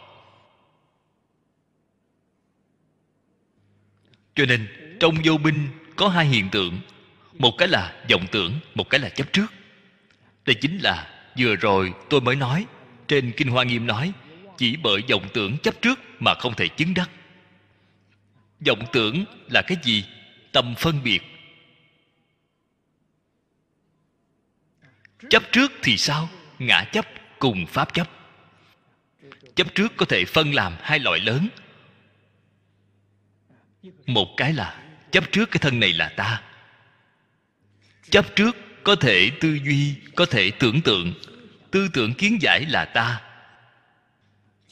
Cho 4.37 4.45
nên, 4.45 4.67
trong 4.99 5.15
vô 5.23 5.37
minh 5.37 5.67
có 5.95 6.09
hai 6.09 6.25
hiện 6.25 6.49
tượng. 6.49 6.79
Một 7.33 7.51
cái 7.57 7.67
là 7.67 7.93
vọng 8.09 8.27
tưởng, 8.31 8.59
một 8.75 8.89
cái 8.89 8.99
là 8.99 9.09
chấp 9.09 9.33
trước. 9.33 9.53
Đây 10.45 10.55
chính 10.55 10.77
là 10.77 11.09
vừa 11.37 11.55
rồi 11.55 11.93
tôi 12.09 12.21
mới 12.21 12.35
nói, 12.35 12.65
trên 13.07 13.31
kinh 13.37 13.47
hoa 13.47 13.63
nghiêm 13.63 13.87
nói, 13.87 14.11
chỉ 14.57 14.75
bởi 14.75 15.01
vọng 15.09 15.27
tưởng 15.33 15.57
chấp 15.57 15.81
trước 15.81 15.99
mà 16.19 16.33
không 16.39 16.53
thể 16.53 16.67
chứng 16.67 16.93
đắc. 16.93 17.09
Vọng 18.65 18.85
tưởng 18.93 19.25
là 19.49 19.61
cái 19.61 19.77
gì? 19.83 20.05
Tâm 20.51 20.75
phân 20.77 21.03
biệt. 21.03 21.19
Chấp 25.29 25.43
trước 25.51 25.71
thì 25.83 25.97
sao? 25.97 26.29
Ngã 26.59 26.83
chấp 26.83 27.05
cùng 27.39 27.65
pháp 27.65 27.93
chấp. 27.93 28.09
Chấp 29.55 29.75
trước 29.75 29.93
có 29.97 30.05
thể 30.05 30.25
phân 30.25 30.53
làm 30.53 30.73
hai 30.81 30.99
loại 30.99 31.19
lớn 31.19 31.47
một 34.05 34.27
cái 34.37 34.53
là, 34.53 34.83
chấp 35.11 35.31
trước 35.31 35.51
cái 35.51 35.59
thân 35.59 35.79
này 35.79 35.93
là 35.93 36.09
ta. 36.09 36.41
Chấp 38.09 38.35
trước 38.35 38.55
có 38.83 38.95
thể 38.95 39.31
tư 39.39 39.59
duy, 39.63 39.95
có 40.15 40.25
thể 40.25 40.51
tưởng 40.51 40.81
tượng, 40.81 41.13
tư 41.71 41.89
tưởng 41.93 42.13
kiến 42.13 42.37
giải 42.41 42.65
là 42.65 42.85
ta. 42.85 43.21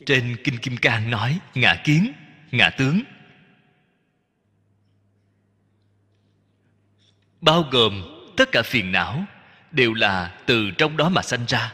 Trên 0.06 0.36
kinh 0.44 0.58
kim 0.58 0.78
cang 0.78 1.10
nói 1.10 1.40
ngã 1.56 1.76
kiến 1.84 2.12
ngã 2.52 2.70
tướng. 2.70 3.02
Bao 7.42 7.62
gồm 7.72 8.04
tất 8.38 8.50
cả 8.52 8.62
phiền 8.62 8.92
não 8.92 9.26
đều 9.72 9.94
là 9.94 10.38
từ 10.46 10.72
trong 10.72 10.98
đó 10.98 11.10
mà 11.10 11.22
sanh 11.22 11.46
ra. 11.48 11.74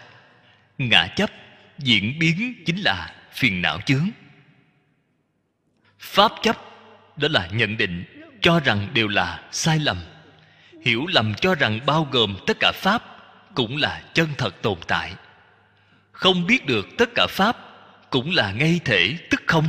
Ngã 0.77 1.07
chấp 1.15 1.29
diễn 1.77 2.19
biến 2.19 2.63
chính 2.65 2.77
là 2.77 3.15
phiền 3.31 3.61
não 3.61 3.81
chướng. 3.81 4.09
Pháp 5.99 6.31
chấp 6.41 6.70
đó 7.21 7.27
là 7.31 7.47
nhận 7.47 7.77
định, 7.77 8.03
cho 8.41 8.59
rằng 8.59 8.87
đều 8.93 9.07
là 9.07 9.43
sai 9.51 9.79
lầm. 9.79 9.97
Hiểu 10.85 11.05
lầm 11.07 11.33
cho 11.33 11.55
rằng 11.55 11.79
bao 11.85 12.07
gồm 12.11 12.37
tất 12.47 12.57
cả 12.59 12.71
pháp 12.75 13.03
cũng 13.55 13.77
là 13.77 14.03
chân 14.13 14.29
thật 14.37 14.61
tồn 14.61 14.77
tại. 14.87 15.13
Không 16.11 16.47
biết 16.47 16.65
được 16.65 16.87
tất 16.97 17.09
cả 17.15 17.27
pháp 17.29 17.57
cũng 18.09 18.31
là 18.35 18.51
ngay 18.51 18.79
thể 18.85 19.17
tức 19.29 19.41
không? 19.47 19.67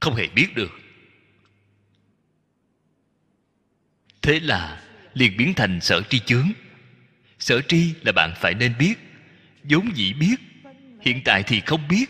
Không 0.00 0.14
hề 0.14 0.28
biết 0.28 0.54
được. 0.54 0.70
Thế 4.22 4.40
là 4.40 4.82
liền 5.14 5.36
biến 5.36 5.54
thành 5.54 5.80
sở 5.80 6.02
tri 6.02 6.18
chướng. 6.18 6.48
Sở 7.38 7.60
tri 7.60 7.94
là 8.02 8.12
bạn 8.12 8.32
phải 8.36 8.54
nên 8.54 8.74
biết, 8.78 8.94
vốn 9.64 9.96
dĩ 9.96 10.12
biết, 10.12 10.36
hiện 11.00 11.22
tại 11.24 11.42
thì 11.42 11.60
không 11.60 11.88
biết, 11.88 12.06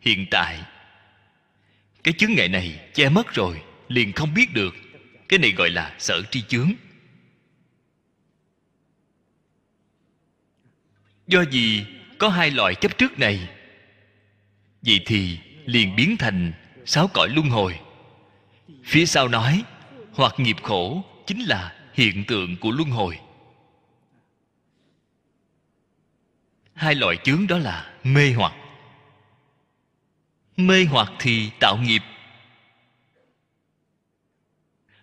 hiện 0.00 0.26
tại 0.30 0.62
cái 2.04 2.14
chướng 2.18 2.34
ngại 2.34 2.48
này 2.48 2.80
che 2.94 3.08
mất 3.08 3.34
rồi, 3.34 3.62
liền 3.88 4.12
không 4.12 4.34
biết 4.34 4.54
được. 4.54 4.74
Cái 5.28 5.38
này 5.38 5.52
gọi 5.52 5.70
là 5.70 5.96
sở 5.98 6.22
tri 6.30 6.42
chướng. 6.42 6.72
Do 11.26 11.44
gì 11.50 11.86
có 12.18 12.28
hai 12.28 12.50
loại 12.50 12.74
chấp 12.74 12.98
trước 12.98 13.18
này 13.18 13.48
vậy 14.82 15.00
thì 15.06 15.38
liền 15.64 15.96
biến 15.96 16.16
thành 16.16 16.52
sáu 16.86 17.08
cõi 17.14 17.28
luân 17.28 17.50
hồi. 17.50 17.80
Phía 18.84 19.06
sau 19.06 19.28
nói, 19.28 19.62
hoặc 20.12 20.34
nghiệp 20.38 20.56
khổ 20.62 21.04
chính 21.26 21.40
là 21.40 21.76
hiện 21.94 22.24
tượng 22.24 22.56
của 22.56 22.70
luân 22.70 22.90
hồi. 22.90 23.18
Hai 26.74 26.94
loại 26.94 27.16
chướng 27.24 27.46
đó 27.46 27.58
là 27.58 27.94
mê 28.04 28.32
hoặc 28.32 28.52
mê 30.56 30.84
hoặc 30.84 31.12
thì 31.18 31.50
tạo 31.60 31.76
nghiệp. 31.76 32.02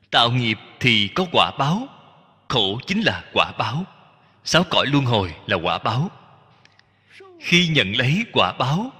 Tạo 0.09 0.31
nghiệp 0.31 0.57
thì 0.79 1.07
có 1.07 1.25
quả 1.31 1.51
báo, 1.59 1.87
khổ 2.47 2.79
chính 2.87 3.01
là 3.01 3.23
quả 3.33 3.51
báo. 3.57 3.85
Sáu 4.43 4.63
cõi 4.69 4.85
luân 4.87 5.05
hồi 5.05 5.35
là 5.45 5.57
quả 5.57 5.77
báo. 5.77 6.11
Khi 7.39 7.67
nhận 7.67 7.91
lấy 7.91 8.25
quả 8.33 8.53
báo, 8.59 8.91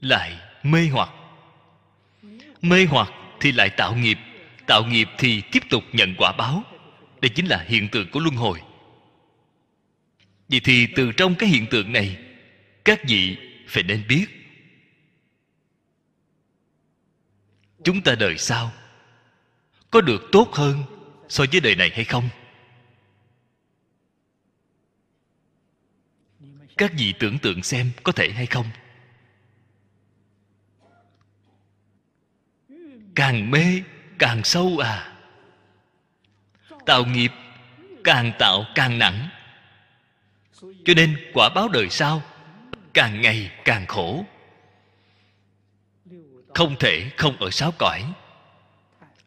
lại 0.00 0.38
mê 0.62 0.88
hoặc. 0.92 1.10
Mê 2.62 2.86
hoặc 2.90 3.08
thì 3.40 3.52
lại 3.52 3.70
tạo 3.70 3.94
nghiệp 3.94 4.18
tạo 4.66 4.84
nghiệp 4.84 5.08
thì 5.18 5.42
tiếp 5.52 5.62
tục 5.70 5.84
nhận 5.92 6.14
quả 6.18 6.32
báo. 6.32 6.62
Đây 7.20 7.28
chính 7.28 7.46
là 7.46 7.64
hiện 7.68 7.88
tượng 7.88 8.10
của 8.10 8.20
luân 8.20 8.36
hồi. 8.36 8.60
Vậy 10.48 10.60
thì 10.64 10.86
từ 10.86 11.12
trong 11.12 11.34
cái 11.34 11.48
hiện 11.48 11.66
tượng 11.66 11.92
này 11.92 12.16
các 12.84 13.00
vị 13.08 13.36
phải 13.68 13.82
nên 13.82 14.04
biết. 14.08 14.26
Chúng 17.84 18.02
ta 18.02 18.14
đời 18.14 18.38
sau, 18.38 18.72
có 19.90 20.00
được 20.00 20.22
tốt 20.32 20.48
hơn 20.52 20.82
so 21.28 21.44
với 21.52 21.60
đời 21.60 21.74
này 21.74 21.90
hay 21.94 22.04
không? 22.04 22.28
Các 26.76 26.92
vị 26.98 27.14
tưởng 27.18 27.38
tượng 27.38 27.62
xem 27.62 27.90
có 28.02 28.12
thể 28.12 28.30
hay 28.32 28.46
không? 28.46 28.66
Càng 33.14 33.50
mê, 33.50 33.82
càng 34.18 34.44
sâu 34.44 34.78
à. 34.78 35.16
Tạo 36.86 37.04
nghiệp, 37.06 37.30
càng 38.04 38.32
tạo 38.38 38.64
càng 38.74 38.98
nặng. 38.98 39.28
Cho 40.60 40.94
nên 40.96 41.30
quả 41.34 41.48
báo 41.54 41.68
đời 41.68 41.90
sau 41.90 42.22
càng 42.94 43.20
ngày 43.20 43.50
càng 43.64 43.86
khổ. 43.86 44.24
Không 46.54 46.76
thể 46.80 47.10
không 47.16 47.36
ở 47.36 47.50
sáu 47.50 47.72
cõi. 47.78 48.04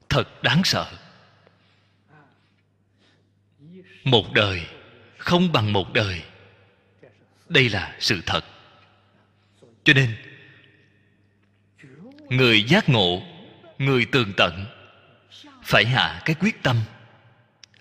Thật 0.10 0.44
đáng 0.44 0.62
sợ. 0.64 0.92
Một 4.04 4.34
đời 4.34 4.68
không 5.18 5.52
bằng 5.52 5.74
một 5.74 5.94
đời. 5.94 6.22
Đây 7.50 7.70
là 7.70 7.96
sự 8.00 8.22
thật. 8.26 8.46
Cho 9.84 9.94
nên, 9.94 10.16
người 12.30 12.64
giác 12.64 12.90
ngộ, 12.90 13.22
người 13.78 14.06
tường 14.06 14.34
tận, 14.38 14.66
phải 15.64 15.86
hạ 15.86 16.22
cái 16.26 16.36
quyết 16.40 16.64
tâm. 16.64 16.82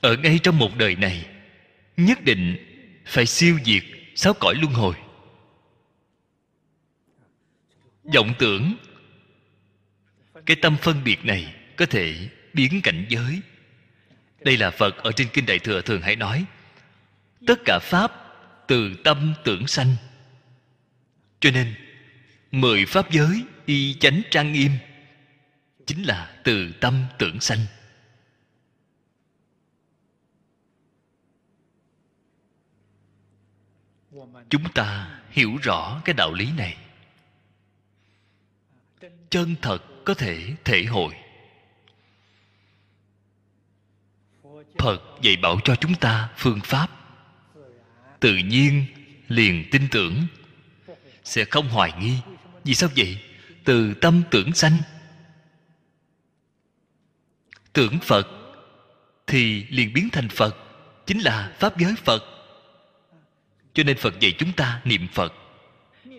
Ở 0.01 0.17
ngay 0.17 0.39
trong 0.43 0.59
một 0.59 0.77
đời 0.77 0.97
này, 0.97 1.27
nhất 1.97 2.19
định 2.25 2.57
phải 3.07 3.27
siêu 3.27 3.59
diệt 3.65 3.83
sáu 4.15 4.35
cõi 4.35 4.55
luân 4.55 4.75
hồi 4.75 4.95
vọng 8.15 8.35
tưởng. 8.39 8.75
Cái 10.47 10.57
tâm 10.63 10.77
phân 10.83 11.05
biệt 11.05 11.25
này 11.25 11.55
có 11.77 11.87
thể 11.87 12.29
biến 12.53 12.81
cảnh 12.83 13.07
giới. 13.09 13.41
Đây 14.41 14.57
là 14.57 14.71
phật 14.71 14.97
ở 14.97 15.13
trên 15.13 15.29
kinh 15.33 15.47
đại 15.47 15.59
thừa 15.59 15.81
thường 15.83 16.03
hay 16.03 16.17
nói, 16.17 16.45
tất 17.47 17.59
cả 17.65 17.79
pháp 17.83 18.13
từ 18.67 18.95
tâm 19.05 19.35
tưởng 19.45 19.67
sanh. 19.67 19.97
Cho 21.41 21.51
nên, 21.51 21.75
mười 22.53 22.87
pháp 22.87 23.11
giới 23.11 23.45
y 23.67 23.95
chánh 23.95 24.23
trang 24.31 24.53
nghiêm 24.53 24.71
chính 25.87 26.03
là 26.03 26.41
từ 26.45 26.73
tâm 26.81 27.05
tưởng 27.19 27.41
sanh. 27.41 27.59
Chúng 34.49 34.73
ta 34.75 35.21
hiểu 35.31 35.57
rõ 35.63 36.01
cái 36.05 36.15
đạo 36.15 36.33
lý 36.33 36.53
này 36.57 36.77
chân 39.31 39.55
thật 39.63 39.79
có 40.05 40.15
thể 40.15 40.55
thể 40.65 40.85
hội. 40.85 41.15
Phật 44.79 45.03
dạy 45.23 45.37
bảo 45.37 45.61
cho 45.65 45.77
chúng 45.77 45.95
ta 45.95 46.29
phương 46.37 46.61
pháp. 46.65 46.91
Tự 48.21 48.37
nhiên 48.37 48.87
liền 49.29 49.69
tin 49.71 49.89
tưởng. 49.91 50.27
Sẽ 51.25 51.45
không 51.45 51.69
hoài 51.69 51.93
nghi. 52.01 52.15
Vì 52.65 52.75
sao 52.75 52.91
vậy? 52.97 53.19
Từ 53.65 53.95
tâm 53.95 54.23
tưởng 54.31 54.53
sanh. 54.55 54.79
Tưởng 57.73 57.99
phật 58.03 58.29
thì 59.27 59.65
liền 59.71 59.93
biến 59.93 60.09
thành 60.13 60.29
phật, 60.29 60.57
chính 61.07 61.19
là 61.19 61.57
pháp 61.59 61.79
giới 61.79 61.95
phật. 62.05 62.25
Cho 63.75 63.83
nên 63.83 63.97
phật 63.97 64.21
dạy 64.21 64.33
chúng 64.39 64.53
ta 64.53 64.81
niệm 64.85 65.09
phật. 65.13 65.33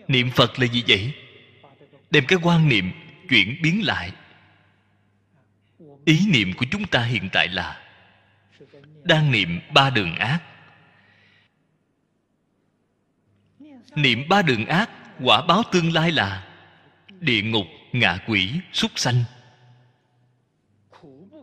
Niệm 0.08 0.30
phật 0.30 0.58
là 0.58 0.66
gì 0.66 0.84
vậy? 0.88 1.12
Đem 2.10 2.24
cái 2.28 2.38
quan 2.42 2.68
niệm 2.68 2.92
chuyển 3.28 3.62
biến 3.62 3.86
lại. 3.86 4.12
Ý 6.04 6.26
niệm 6.26 6.52
của 6.56 6.66
chúng 6.70 6.86
ta 6.86 7.02
hiện 7.02 7.28
tại 7.32 7.48
là 7.48 7.84
đang 9.04 9.30
niệm 9.30 9.60
ba 9.74 9.90
đường 9.90 10.14
ác. 10.14 10.38
Niệm 13.94 14.28
ba 14.28 14.42
đường 14.42 14.66
ác 14.66 14.90
quả 15.20 15.42
báo 15.42 15.62
tương 15.72 15.92
lai 15.92 16.12
là 16.12 16.48
địa 17.20 17.42
ngục, 17.42 17.66
ngạ 17.92 18.18
quỷ, 18.26 18.50
súc 18.72 18.90
sanh. 18.96 19.24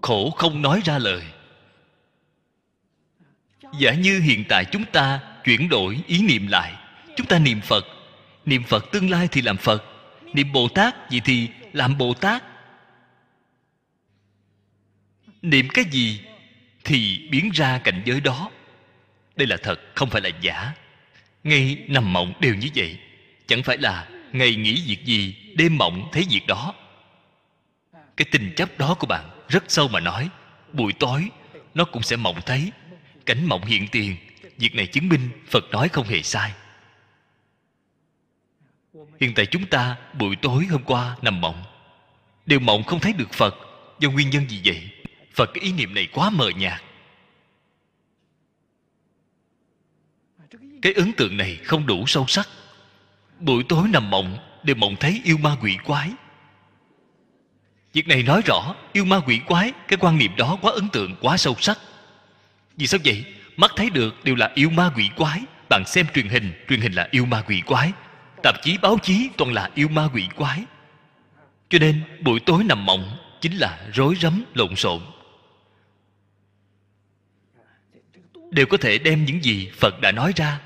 Khổ 0.02 0.30
không 0.30 0.62
nói 0.62 0.82
ra 0.86 1.00
lời. 1.00 1.24
Giả 3.80 3.94
như 3.94 4.20
hiện 4.20 4.44
tại 4.50 4.66
chúng 4.72 4.86
ta 4.86 5.20
chuyển 5.44 5.70
đổi 5.70 6.00
ý 6.08 6.22
niệm 6.22 6.48
lại, 6.48 6.74
chúng 7.16 7.28
ta 7.28 7.40
niệm 7.40 7.62
phật. 7.62 7.86
Niệm 8.46 8.64
phật 8.64 8.86
tương 8.92 9.10
lai 9.10 9.28
thì 9.32 9.42
làm 9.42 9.58
phật 9.58 9.95
niệm 10.36 10.52
bồ 10.52 10.68
tát 10.68 11.10
gì 11.10 11.20
thì 11.20 11.50
làm 11.74 11.98
bồ 11.98 12.14
tát. 12.14 12.44
Niệm 15.42 15.68
cái 15.74 15.86
gì 15.86 16.22
thì 16.84 17.28
biến 17.32 17.50
ra 17.54 17.80
cảnh 17.80 18.02
giới 18.06 18.22
đó. 18.22 18.52
Đây 19.36 19.48
là 19.48 19.58
thật, 19.64 19.80
không 19.96 20.10
phải 20.10 20.22
là 20.22 20.30
giả. 20.42 20.72
Ngay 21.44 21.78
nằm 21.88 22.14
mộng 22.14 22.34
đều 22.40 22.56
như 22.56 22.70
vậy. 22.76 23.00
Chẳng 23.48 23.64
phải 23.64 23.78
là 23.78 24.08
ngày 24.32 24.56
nghĩ 24.56 24.84
việc 24.88 25.06
gì, 25.06 25.36
đêm 25.56 25.78
mộng 25.78 26.10
thấy 26.12 26.26
việc 26.30 26.48
đó. 26.48 26.74
Cái 28.18 28.26
tình 28.32 28.54
chấp 28.56 28.78
đó 28.78 28.96
của 29.00 29.08
bạn 29.08 29.30
rất 29.50 29.64
sâu 29.68 29.88
mà 29.88 30.00
nói, 30.00 30.30
buổi 30.74 30.94
tối 30.94 31.30
nó 31.74 31.86
cũng 31.86 32.04
sẽ 32.04 32.16
mộng 32.16 32.40
thấy. 32.46 32.72
Cảnh 33.26 33.46
mộng 33.46 33.66
hiện 33.66 33.88
tiền, 33.88 34.16
việc 34.58 34.76
này 34.76 34.88
chứng 34.88 35.10
minh 35.10 35.30
phật 35.48 35.64
nói 35.72 35.90
không 35.90 36.08
hề 36.08 36.22
sai 36.22 36.52
hiện 39.20 39.34
tại 39.36 39.46
chúng 39.46 39.66
ta 39.66 39.98
buổi 40.14 40.36
tối 40.36 40.66
hôm 40.66 40.84
qua 40.84 41.16
nằm 41.22 41.42
mộng. 41.42 41.64
Đều 42.46 42.60
mộng 42.60 42.84
không 42.84 43.00
thấy 43.00 43.14
được 43.14 43.34
phật. 43.34 43.56
Do 44.00 44.10
nguyên 44.10 44.30
nhân 44.30 44.50
gì 44.50 44.62
vậy? 44.66 44.90
Phật 45.34 45.50
cái 45.54 45.64
ý 45.64 45.72
niệm 45.72 45.94
này 45.94 46.08
quá 46.14 46.30
mờ 46.30 46.50
nhạt. 46.50 46.84
Cái 50.82 50.94
ấn 50.94 51.12
tượng 51.14 51.38
này 51.38 51.56
không 51.64 51.86
đủ 51.86 52.04
sâu 52.08 52.26
sắc. 52.28 52.50
Buổi 53.40 53.64
tối 53.70 53.88
nằm 53.88 54.10
mộng, 54.10 54.38
đều 54.64 54.76
mộng 54.76 54.96
thấy 55.00 55.22
yêu 55.24 55.38
ma 55.38 55.58
quỷ 55.62 55.78
quái. 55.86 56.12
Việc 57.94 58.08
này 58.08 58.24
nói 58.24 58.42
rõ, 58.46 58.76
yêu 58.94 59.06
ma 59.06 59.20
quỷ 59.26 59.40
quái, 59.46 59.72
cái 59.88 59.98
quan 59.98 60.18
niệm 60.18 60.36
đó 60.38 60.58
quá 60.62 60.72
ấn 60.72 60.90
tượng, 60.90 61.16
quá 61.22 61.38
sâu 61.38 61.56
sắc. 61.60 61.80
Vì 62.78 62.88
sao 62.88 63.00
vậy? 63.06 63.26
Mắt 63.58 63.72
thấy 63.76 63.90
được 63.90 64.24
đều 64.24 64.36
là 64.36 64.52
yêu 64.56 64.70
ma 64.70 64.92
quỷ 64.96 65.10
quái. 65.16 65.42
Bạn 65.70 65.84
xem 65.86 66.06
truyền 66.14 66.30
hình 66.30 66.66
truyền 66.70 66.82
hình 66.82 66.94
là 66.94 67.08
yêu 67.12 67.26
ma 67.26 67.44
quỷ 67.48 67.62
quái 67.66 67.92
tạp 68.46 68.62
chí 68.62 68.78
báo 68.78 68.98
chí 69.04 69.30
toàn 69.38 69.54
là 69.54 69.70
yêu 69.76 69.88
ma 69.88 70.10
quỷ 70.14 70.28
quái. 70.36 70.64
Cho 71.70 71.80
nên 71.80 72.02
buổi 72.22 72.40
tối 72.40 72.64
nằm 72.64 72.86
mộng 72.86 73.18
chính 73.42 73.58
là 73.58 73.88
rối 73.94 74.16
rắm, 74.22 74.46
lộn 74.54 74.76
xộn. 74.76 75.02
Đều 78.52 78.66
có 78.66 78.78
thể 78.78 78.98
đem 78.98 79.26
những 79.26 79.44
gì 79.44 79.70
phật 79.80 80.02
đã 80.02 80.12
nói 80.12 80.34
ra 80.36 80.62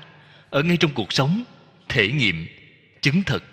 ở 0.50 0.62
ngay 0.62 0.76
trong 0.76 0.90
cuộc 0.94 1.12
sống, 1.12 1.44
thể 1.88 2.12
nghiệm, 2.12 2.46
chứng 3.00 3.22
thực. 3.22 3.44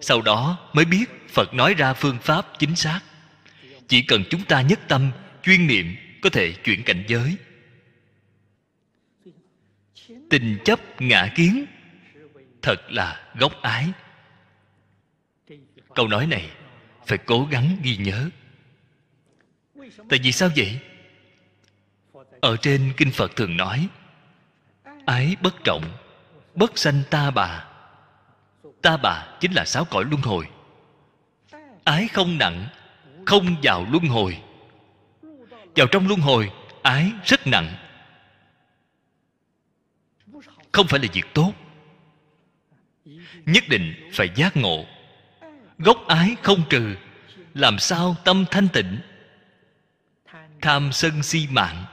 Sau 0.00 0.22
đó 0.22 0.70
mới 0.72 0.84
biết 0.84 1.04
phật 1.28 1.54
nói 1.54 1.74
ra 1.74 1.92
phương 1.92 2.18
pháp 2.22 2.46
chính 2.58 2.76
xác. 2.76 3.00
Chỉ 3.88 4.02
cần 4.02 4.24
chúng 4.30 4.44
ta 4.44 4.60
nhất 4.60 4.80
tâm, 4.88 5.10
chuyên 5.42 5.66
niệm, 5.66 5.96
có 6.22 6.30
thể 6.30 6.52
chuyển 6.52 6.82
cảnh 6.82 7.04
giới. 7.08 7.36
Tình 10.30 10.58
chấp 10.64 11.00
ngã 11.00 11.32
kiến 11.34 11.66
thật 12.62 12.90
là 12.90 13.32
gốc 13.34 13.52
ái. 13.62 13.86
Câu 15.94 16.08
nói 16.08 16.26
này 16.26 16.50
phải 17.06 17.18
cố 17.18 17.48
gắng 17.50 17.76
ghi 17.82 17.96
nhớ. 17.96 18.28
Tại 20.08 20.18
vì 20.22 20.32
sao 20.32 20.48
vậy? 20.56 20.80
Ở 22.40 22.56
trên 22.56 22.92
kinh 22.96 23.10
phật 23.10 23.36
thường 23.36 23.56
nói, 23.56 23.88
ái 25.06 25.36
bất 25.42 25.54
trọng, 25.64 25.84
bất 26.54 26.78
sanh 26.78 27.02
ta 27.10 27.30
bà. 27.30 27.64
Ta 28.82 28.96
bà 28.96 29.26
chính 29.40 29.52
là 29.52 29.64
sáu 29.64 29.84
cõi 29.84 30.04
luân 30.04 30.22
hồi. 30.22 30.48
Ái 31.84 32.08
không 32.08 32.38
nặng, 32.38 32.68
không 33.26 33.56
vào 33.62 33.86
luân 33.90 34.06
hồi. 34.06 34.42
Vào 35.76 35.86
trong 35.86 36.08
luân 36.08 36.20
hồi, 36.20 36.50
ái 36.82 37.12
rất 37.24 37.46
nặng. 37.46 37.74
Không 40.72 40.86
phải 40.86 41.00
là 41.00 41.08
việc 41.12 41.26
tốt 41.34 41.52
nhất 43.46 43.64
định 43.68 44.10
phải 44.12 44.30
giác 44.34 44.56
ngộ. 44.56 44.86
Gốc 45.78 46.06
ái 46.08 46.36
không 46.42 46.62
trừ, 46.70 46.94
làm 47.54 47.78
sao 47.78 48.16
tâm 48.24 48.44
thanh 48.50 48.68
tịnh? 48.68 48.98
Tham 50.60 50.92
sân 50.92 51.22
si 51.22 51.46
mạng 51.50 51.84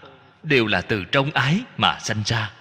đều 0.44 0.68
là 0.68 0.82
từ 0.82 1.04
trong 1.12 1.32
ái 1.32 1.60
mà 1.78 2.00
sanh 2.00 2.24
ra. 2.26 2.52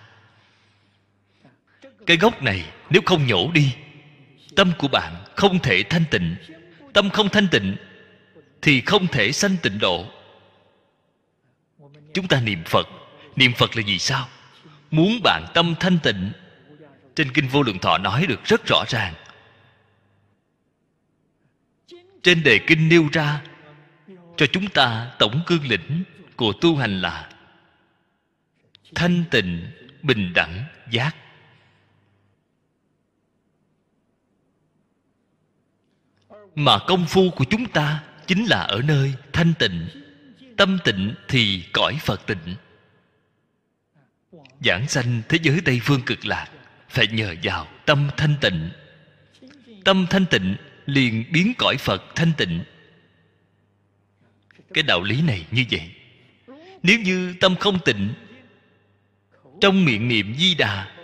Cái 2.06 2.16
gốc 2.16 2.42
này 2.42 2.64
nếu 2.90 3.02
không 3.06 3.26
nhổ 3.26 3.50
đi, 3.52 3.74
tâm 4.56 4.72
của 4.78 4.88
bạn 4.88 5.24
không 5.36 5.58
thể 5.58 5.82
thanh 5.82 6.04
tịnh. 6.10 6.36
Tâm 6.92 7.10
không 7.10 7.28
thanh 7.28 7.48
tịnh 7.48 7.76
thì 8.62 8.80
không 8.80 9.06
thể 9.06 9.32
sanh 9.32 9.56
tịnh 9.62 9.78
độ. 9.78 10.06
Chúng 12.14 12.28
ta 12.28 12.40
niệm 12.40 12.62
phật. 12.64 12.88
Niệm 13.36 13.52
phật 13.52 13.76
là 13.76 13.82
gì 13.82 13.98
sao? 13.98 14.28
Muốn 14.90 15.20
bạn 15.22 15.44
tâm 15.54 15.74
thanh 15.80 15.98
tịnh 16.02 16.32
trên 17.14 17.32
kinh 17.32 17.48
vô 17.48 17.62
lượng 17.62 17.78
thọ 17.78 17.98
nói 17.98 18.26
được 18.26 18.44
rất 18.44 18.66
rõ 18.66 18.84
ràng. 18.88 19.14
Trên 22.22 22.42
đề 22.42 22.60
kinh 22.66 22.88
nêu 22.88 23.08
ra, 23.12 23.42
cho 24.36 24.46
chúng 24.52 24.68
ta 24.68 25.14
tổng 25.18 25.42
cương 25.46 25.66
lĩnh 25.68 26.04
của 26.36 26.52
tu 26.60 26.76
hành 26.76 27.00
là 27.00 27.30
thanh 28.94 29.24
tịnh, 29.30 29.70
bình 30.02 30.32
đẳng, 30.34 30.64
giác. 30.90 31.16
Mà 36.54 36.78
công 36.86 37.06
phu 37.06 37.30
của 37.30 37.44
chúng 37.50 37.68
ta 37.68 38.04
chính 38.26 38.44
là 38.44 38.60
ở 38.60 38.82
nơi 38.84 39.14
thanh 39.32 39.54
tịnh, 39.58 39.88
tâm 40.56 40.78
tịnh 40.84 41.14
thì 41.28 41.64
cõi 41.72 41.98
phật 42.00 42.26
tịnh. 42.26 42.56
Giảng 44.60 44.88
sanh 44.88 45.22
thế 45.28 45.38
giới 45.42 45.60
tây 45.64 45.80
phương 45.82 46.02
cực 46.06 46.26
lạc 46.26 46.53
phải 46.94 47.06
nhờ 47.06 47.34
vào 47.42 47.68
tâm 47.86 48.10
thanh 48.16 48.34
tịnh. 48.40 48.70
Tâm 49.84 50.06
thanh 50.10 50.26
tịnh 50.26 50.56
liền 50.86 51.24
biến 51.32 51.52
cõi 51.58 51.76
phật 51.76 52.04
thanh 52.14 52.32
tịnh. 52.36 52.64
Cái 54.74 54.82
đạo 54.82 55.02
lý 55.02 55.22
này 55.22 55.46
như 55.50 55.64
vậy, 55.70 55.90
nếu 56.82 56.98
như 56.98 57.34
tâm 57.40 57.56
không 57.56 57.78
tịnh, 57.84 58.14
trong 59.60 59.84
miệng 59.84 60.08
niệm 60.08 60.34
di 60.38 60.54
đà 60.54 60.96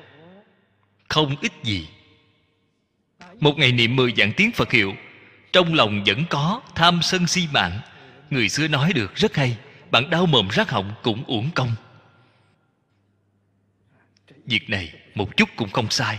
không 1.08 1.36
ít 1.40 1.52
gì. 1.62 1.88
Một 3.40 3.58
ngày 3.58 3.72
niệm 3.72 3.96
mười 3.96 4.12
dạng 4.16 4.32
tiếng 4.32 4.52
phật 4.52 4.72
hiệu, 4.72 4.94
trong 5.52 5.74
lòng 5.74 6.04
vẫn 6.06 6.24
có 6.30 6.62
tham 6.74 7.02
sân 7.02 7.26
si 7.26 7.48
mạng. 7.52 7.80
Người 8.30 8.48
xưa 8.48 8.68
nói 8.68 8.92
được 8.92 9.14
rất 9.14 9.36
hay, 9.36 9.56
bạn 9.90 10.10
đau 10.10 10.26
mồm 10.26 10.48
rác 10.48 10.70
họng 10.70 10.94
cũng 11.02 11.24
uổng 11.24 11.50
công. 11.54 11.74
Việc 14.44 14.70
này 14.70 14.99
một 15.14 15.36
chút 15.36 15.48
cũng 15.56 15.70
không 15.70 15.90
sai. 15.90 16.18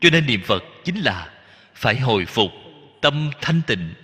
Cho 0.00 0.10
nên 0.10 0.26
niệm 0.26 0.40
phật 0.44 0.62
chính 0.84 0.96
là 0.96 1.32
phải 1.74 2.00
hồi 2.00 2.24
phục 2.24 2.50
tâm 3.02 3.30
thanh 3.40 3.60
tịnh. 3.66 3.94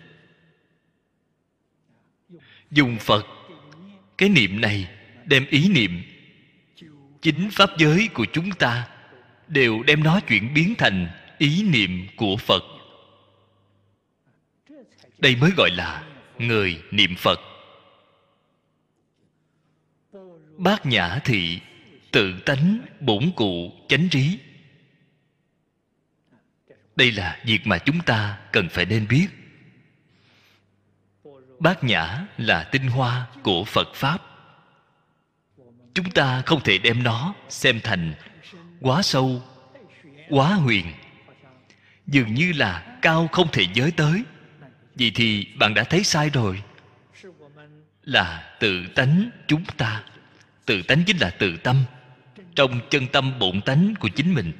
Dùng 2.70 2.98
phật, 2.98 3.26
cái 4.18 4.28
niệm 4.28 4.60
này 4.60 4.88
đem 5.24 5.46
ý 5.50 5.68
niệm 5.68 6.02
chính 7.22 7.50
pháp 7.50 7.70
giới 7.78 8.08
của 8.14 8.26
chúng 8.32 8.50
ta 8.50 8.88
đều 9.48 9.82
đem 9.82 10.02
nó 10.02 10.20
chuyển 10.20 10.54
biến 10.54 10.74
thành 10.78 11.08
ý 11.38 11.62
niệm 11.62 12.06
của 12.16 12.36
phật. 12.36 12.62
Đây 15.18 15.36
mới 15.36 15.50
gọi 15.56 15.70
là 15.70 16.04
người 16.38 16.82
niệm 16.90 17.14
phật. 17.16 17.40
Bát 20.56 20.86
nhã 20.86 21.18
thị 21.24 21.60
tự 22.10 22.40
tánh 22.46 22.80
bổn 23.00 23.30
cụ 23.36 23.72
chánh 23.88 24.08
trí. 24.08 24.38
Đây 26.96 27.12
là 27.12 27.38
việc 27.44 27.66
mà 27.66 27.78
chúng 27.78 28.00
ta 28.00 28.38
cần 28.52 28.68
phải 28.68 28.84
nên 28.84 29.08
biết. 29.08 29.26
Bát 31.58 31.84
nhã 31.84 32.26
là 32.38 32.64
tinh 32.64 32.86
hoa 32.86 33.26
của 33.42 33.64
phật 33.64 33.94
pháp. 33.94 34.18
Chúng 35.94 36.10
ta 36.10 36.42
không 36.46 36.60
thể 36.64 36.78
đem 36.78 37.02
nó 37.02 37.34
xem 37.48 37.80
thành 37.82 38.14
quá 38.80 39.02
sâu, 39.02 39.42
quá 40.28 40.54
huyền. 40.54 40.92
Dường 42.06 42.34
như 42.34 42.52
là 42.52 42.98
cao 43.02 43.28
không 43.32 43.48
thể 43.52 43.66
giới 43.74 43.90
tới. 43.90 44.22
Vậy 44.94 45.12
thì 45.14 45.46
bạn 45.58 45.74
đã 45.74 45.84
thấy 45.84 46.04
sai 46.04 46.30
rồi. 46.30 46.62
Là 48.02 48.56
tự 48.60 48.86
tánh 48.94 49.30
chúng 49.46 49.64
ta. 49.64 50.04
Tự 50.66 50.82
tánh 50.82 51.02
chính 51.06 51.16
là 51.16 51.30
tự 51.30 51.56
tâm 51.56 51.84
trong 52.54 52.80
chân 52.90 53.06
tâm 53.12 53.38
bổn 53.38 53.60
tánh 53.60 53.94
của 54.00 54.08
chính 54.16 54.34
mình. 54.34 54.52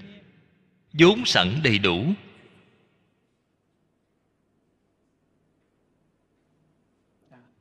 Vốn 0.92 1.24
sẵn 1.26 1.60
đầy 1.64 1.78
đủ. 1.78 2.12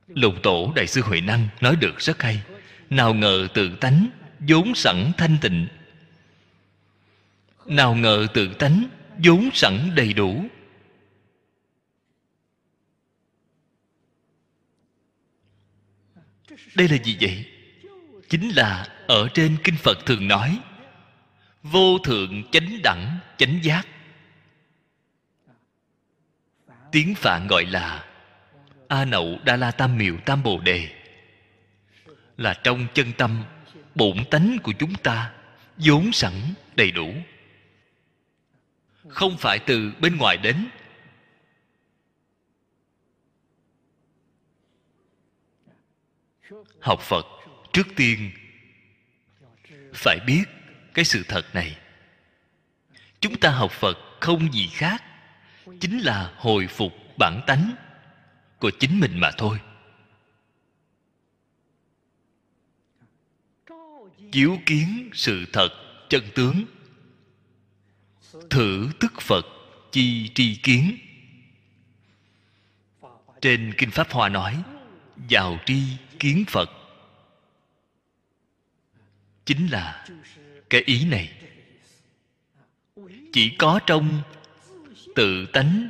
Lục 0.08 0.34
tổ 0.44 0.74
đại 0.76 0.88
sư 0.88 1.02
huệ 1.02 1.22
năng 1.22 1.48
nói 1.62 1.76
được 1.76 2.00
rất 2.00 2.22
hay. 2.22 2.42
Nào 2.90 3.14
ngờ 3.14 3.48
tự 3.54 3.76
tánh, 3.76 4.10
vốn 4.40 4.76
sẵn 4.76 5.12
thanh 5.18 5.38
tịnh. 5.42 5.68
Nào 7.66 7.96
ngờ 7.96 8.28
tự 8.34 8.54
tánh, 8.54 8.84
vốn 9.24 9.50
sẵn 9.54 9.96
đầy 9.96 10.14
đủ. 10.14 10.46
Đây 16.76 16.88
là 16.88 16.98
gì 17.04 17.18
vậy? 17.22 17.46
Chính 18.30 18.50
là 18.50 18.88
ở 19.08 19.28
trên 19.34 19.58
kinh 19.64 19.76
phật 19.76 20.06
thường 20.06 20.28
nói, 20.28 20.60
vô 21.64 21.98
thượng 22.04 22.44
chánh 22.52 22.82
đẳng, 22.84 23.20
chánh 23.38 23.60
giác. 23.64 23.88
Tiếng 26.92 27.16
phạn 27.16 27.48
gọi 27.50 27.66
là 27.66 28.06
a 28.88 29.06
nậu 29.06 29.40
đa 29.46 29.56
la 29.56 29.72
tam 29.72 29.98
miệu 29.98 30.18
tam 30.26 30.44
bồ 30.44 30.60
đề. 30.60 30.90
Là 32.38 32.54
trong 32.64 32.88
chân 32.94 33.14
tâm, 33.18 33.44
bổn 33.96 34.26
tánh 34.32 34.58
của 34.64 34.74
chúng 34.80 34.94
ta 34.94 35.34
vốn 35.78 36.12
sẵn, 36.12 36.34
đầy 36.76 36.92
đủ. 36.92 37.14
Không 39.08 39.38
phải 39.38 39.60
từ 39.60 39.92
bên 40.00 40.18
ngoài 40.18 40.38
đến. 40.38 40.68
Học 46.80 47.00
phật 47.02 47.26
trước 47.80 47.96
tiên. 47.96 48.32
Phải 49.94 50.20
biết 50.28 50.44
cái 50.94 51.06
sự 51.06 51.24
thật 51.28 51.56
này. 51.56 51.78
Chúng 53.20 53.40
ta 53.40 53.50
học 53.52 53.72
phật 53.72 53.98
không 54.20 54.54
gì 54.54 54.68
khác, 54.68 55.04
chính 55.80 56.00
là 56.00 56.34
hồi 56.38 56.68
phục 56.68 56.94
bản 57.18 57.42
tánh 57.48 57.76
của 58.60 58.72
chính 58.80 59.00
mình 59.00 59.20
mà 59.20 59.32
thôi. 59.38 59.60
Chiếu 64.32 64.60
kiến 64.66 65.10
sự 65.14 65.46
thật 65.54 65.70
chân 66.10 66.24
tướng. 66.36 66.66
Thử 68.50 68.90
tức 69.00 69.22
phật 69.22 69.46
chi 69.92 70.32
tri 70.36 70.56
kiến. 70.56 70.98
Trên 73.42 73.74
kinh 73.78 73.92
pháp 73.92 74.12
hoa 74.12 74.30
nói, 74.30 74.64
vào 75.30 75.58
tri 75.66 75.82
kiến 76.20 76.44
phật 76.48 76.79
chính 79.50 79.68
là 79.68 80.06
cái 80.70 80.82
ý 80.86 81.06
này. 81.06 81.32
Chỉ 83.34 83.50
có 83.50 83.80
trong 83.88 84.22
tự 85.16 85.46
tánh, 85.46 85.90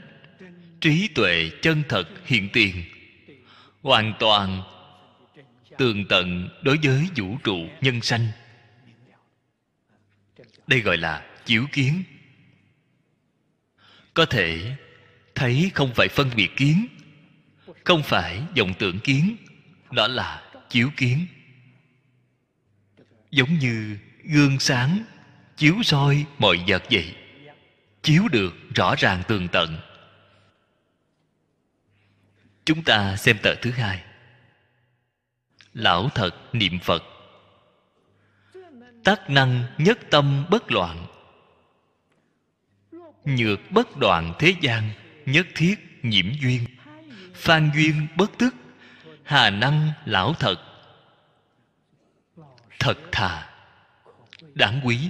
trí 0.82 1.08
tuệ 1.08 1.52
chân 1.62 1.84
thật 1.90 2.08
hiện 2.26 2.50
tiền, 2.54 2.84
hoàn 3.82 4.14
toàn 4.20 4.62
tường 5.78 6.06
tận 6.10 6.50
đối 6.62 6.78
với 6.84 7.08
vũ 7.16 7.38
trụ 7.44 7.68
nhân 7.82 8.02
sanh. 8.02 8.28
Đây 10.68 10.80
gọi 10.82 10.98
là 10.98 11.26
chiếu 11.46 11.66
kiến. 11.72 12.04
Có 14.14 14.26
thể 14.26 14.76
thấy 15.36 15.72
không 15.74 15.94
phải 15.96 16.08
phân 16.08 16.30
biệt 16.36 16.50
kiến, 16.58 16.88
không 17.84 18.04
phải 18.04 18.42
vọng 18.58 18.74
tưởng 18.80 19.00
kiến, 19.00 19.36
đó 19.92 20.08
là 20.08 20.52
chiếu 20.70 20.90
kiến 20.98 21.26
giống 23.32 23.54
như 23.60 23.98
gương 24.24 24.60
sáng 24.60 25.04
chiếu 25.58 25.76
soi 25.84 26.26
mọi 26.38 26.60
vật 26.68 26.84
vậy, 26.92 27.16
chiếu 28.04 28.24
được 28.32 28.54
rõ 28.76 28.96
ràng 28.96 29.24
tường 29.28 29.48
tận. 29.52 29.78
Chúng 32.66 32.84
ta 32.84 33.16
xem 33.16 33.38
tờ 33.44 33.56
thứ 33.56 33.72
hai. 33.72 34.04
Lão 35.74 36.10
thật 36.10 36.36
niệm 36.54 36.80
phật. 36.80 37.04
Tác 39.04 39.30
năng 39.30 39.64
nhất 39.78 40.00
tâm 40.10 40.46
bất 40.50 40.72
loạn. 40.72 41.08
Nhược 43.26 43.60
bất 43.72 43.98
đoạn 43.98 44.34
thế 44.40 44.54
gian, 44.62 44.90
nhất 45.26 45.48
thiết 45.56 45.76
nhiễm 46.04 46.26
duyên. 46.42 46.66
Phan 47.34 47.72
duyên 47.76 48.08
bất 48.18 48.32
tức, 48.38 48.56
hà 49.24 49.50
năng 49.50 49.92
lão 50.06 50.34
thật 50.34 50.69
thật 52.80 52.98
thà. 53.12 53.50
Đáng 54.56 54.82
quý. 54.84 55.10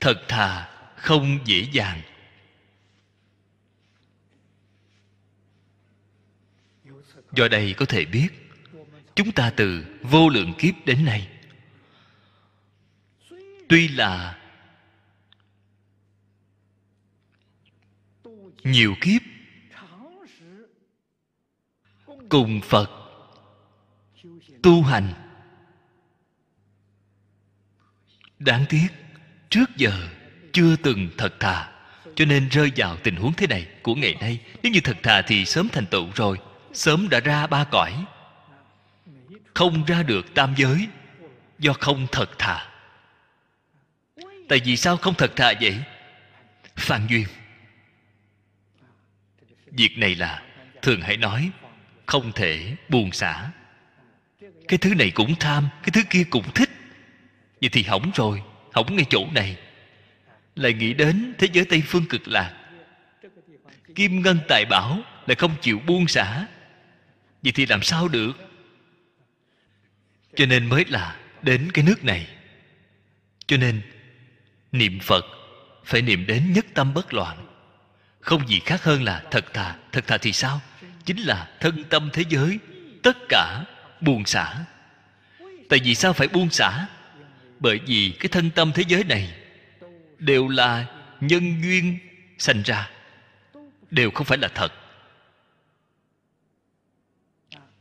Thật 0.00 0.24
thà 0.28 0.68
không 0.96 1.38
dễ 1.44 1.66
dàng. 1.72 2.00
Do 7.32 7.48
đây 7.48 7.74
có 7.76 7.86
thể 7.86 8.04
biết, 8.04 8.28
chúng 9.14 9.32
ta 9.32 9.52
từ 9.56 9.84
vô 10.02 10.28
lượng 10.28 10.54
kiếp 10.58 10.74
đến 10.86 11.04
nay, 11.04 11.28
tuy 13.68 13.88
là 13.88 14.38
nhiều 18.64 18.94
kiếp, 19.00 19.22
cùng 22.28 22.60
phật 22.64 22.90
tu 24.62 24.82
hành 24.82 25.29
đáng 28.40 28.64
tiếc, 28.68 28.88
trước 29.50 29.76
giờ 29.76 30.08
chưa 30.52 30.76
từng 30.76 31.10
thật 31.18 31.40
thà. 31.40 31.68
Cho 32.14 32.24
nên 32.24 32.48
rơi 32.48 32.72
vào 32.76 32.96
tình 32.96 33.16
huống 33.16 33.32
thế 33.32 33.46
này 33.46 33.66
của 33.82 33.94
ngày 33.94 34.16
nay, 34.20 34.38
nếu 34.62 34.72
như 34.72 34.80
thật 34.80 34.96
thà 35.02 35.22
thì 35.22 35.44
sớm 35.44 35.68
thành 35.68 35.86
tựu 35.86 36.08
rồi. 36.14 36.38
Sớm 36.72 37.08
đã 37.08 37.20
ra 37.20 37.46
ba 37.46 37.64
cõi. 37.64 38.04
Không 39.54 39.84
ra 39.84 40.02
được 40.02 40.34
tam 40.34 40.54
giới 40.56 40.88
do 41.58 41.72
không 41.72 42.06
thật 42.12 42.38
thà. 42.38 42.66
Tại 44.48 44.60
vì 44.64 44.76
sao 44.76 44.96
không 44.96 45.14
thật 45.14 45.32
thà 45.36 45.52
vậy? 45.60 45.82
Phan 46.76 47.06
duyên, 47.06 47.26
việc 49.66 49.98
này 49.98 50.14
là 50.14 50.42
thường 50.82 51.00
hãy 51.00 51.16
nói, 51.16 51.50
không 52.06 52.32
thể 52.32 52.76
buồn 52.88 53.12
xả. 53.12 53.50
Cái 54.68 54.78
thứ 54.78 54.94
này 54.94 55.10
cũng 55.10 55.34
tham, 55.40 55.68
cái 55.82 55.90
thứ 55.92 56.00
kia 56.10 56.24
cũng 56.30 56.50
thích 56.54 56.70
vậy 57.60 57.70
thì 57.72 57.82
hỏng 57.82 58.10
rồi, 58.14 58.42
hỏng 58.72 58.96
ngay 58.96 59.06
chỗ 59.10 59.26
này. 59.32 59.56
Lại 60.56 60.72
nghĩ 60.72 60.94
đến 60.94 61.34
thế 61.38 61.48
giới 61.52 61.64
tây 61.64 61.82
phương 61.86 62.06
cực 62.06 62.28
lạc. 62.28 62.54
Kim 63.94 64.22
ngân 64.22 64.38
tài 64.48 64.64
bảo 64.64 64.98
lại 65.26 65.34
không 65.34 65.54
chịu 65.60 65.80
buông 65.86 66.08
xả. 66.08 66.46
Vậy 67.42 67.52
thì 67.52 67.66
làm 67.66 67.82
sao 67.82 68.08
được? 68.08 68.32
Cho 70.34 70.46
nên 70.46 70.66
mới 70.66 70.84
là 70.88 71.16
đến 71.42 71.70
cái 71.74 71.84
nước 71.84 72.04
này. 72.04 72.26
Cho 73.46 73.56
nên, 73.56 73.80
niệm 74.72 74.98
phật 75.00 75.24
phải 75.84 76.02
niệm 76.02 76.26
đến 76.26 76.52
nhất 76.52 76.66
tâm 76.74 76.94
bất 76.94 77.14
loạn. 77.14 77.46
Không 78.20 78.48
gì 78.48 78.60
khác 78.60 78.84
hơn 78.84 79.02
là 79.02 79.22
thật 79.30 79.54
thà. 79.54 79.76
Thật 79.92 80.06
thà 80.06 80.18
thì 80.18 80.32
sao? 80.32 80.60
Chính 81.04 81.18
là 81.18 81.48
thân 81.60 81.84
tâm 81.84 82.10
thế 82.12 82.24
giới, 82.28 82.58
tất 83.02 83.16
cả 83.28 83.64
buông 84.00 84.24
xả. 84.26 84.64
Tại 85.68 85.78
vì 85.84 85.94
sao 85.94 86.12
phải 86.12 86.28
buông 86.28 86.50
xả? 86.50 86.86
Bởi 87.60 87.80
vì 87.86 88.12
cái 88.20 88.28
thân 88.28 88.50
tâm 88.50 88.72
thế 88.74 88.84
giới 88.88 89.04
này 89.04 89.34
đều 90.18 90.48
là 90.48 90.86
nhân 91.20 91.62
duyên 91.62 91.98
sanh 92.38 92.62
ra, 92.62 92.90
đều 93.90 94.10
không 94.10 94.26
phải 94.26 94.38
là 94.38 94.48
thật. 94.48 94.72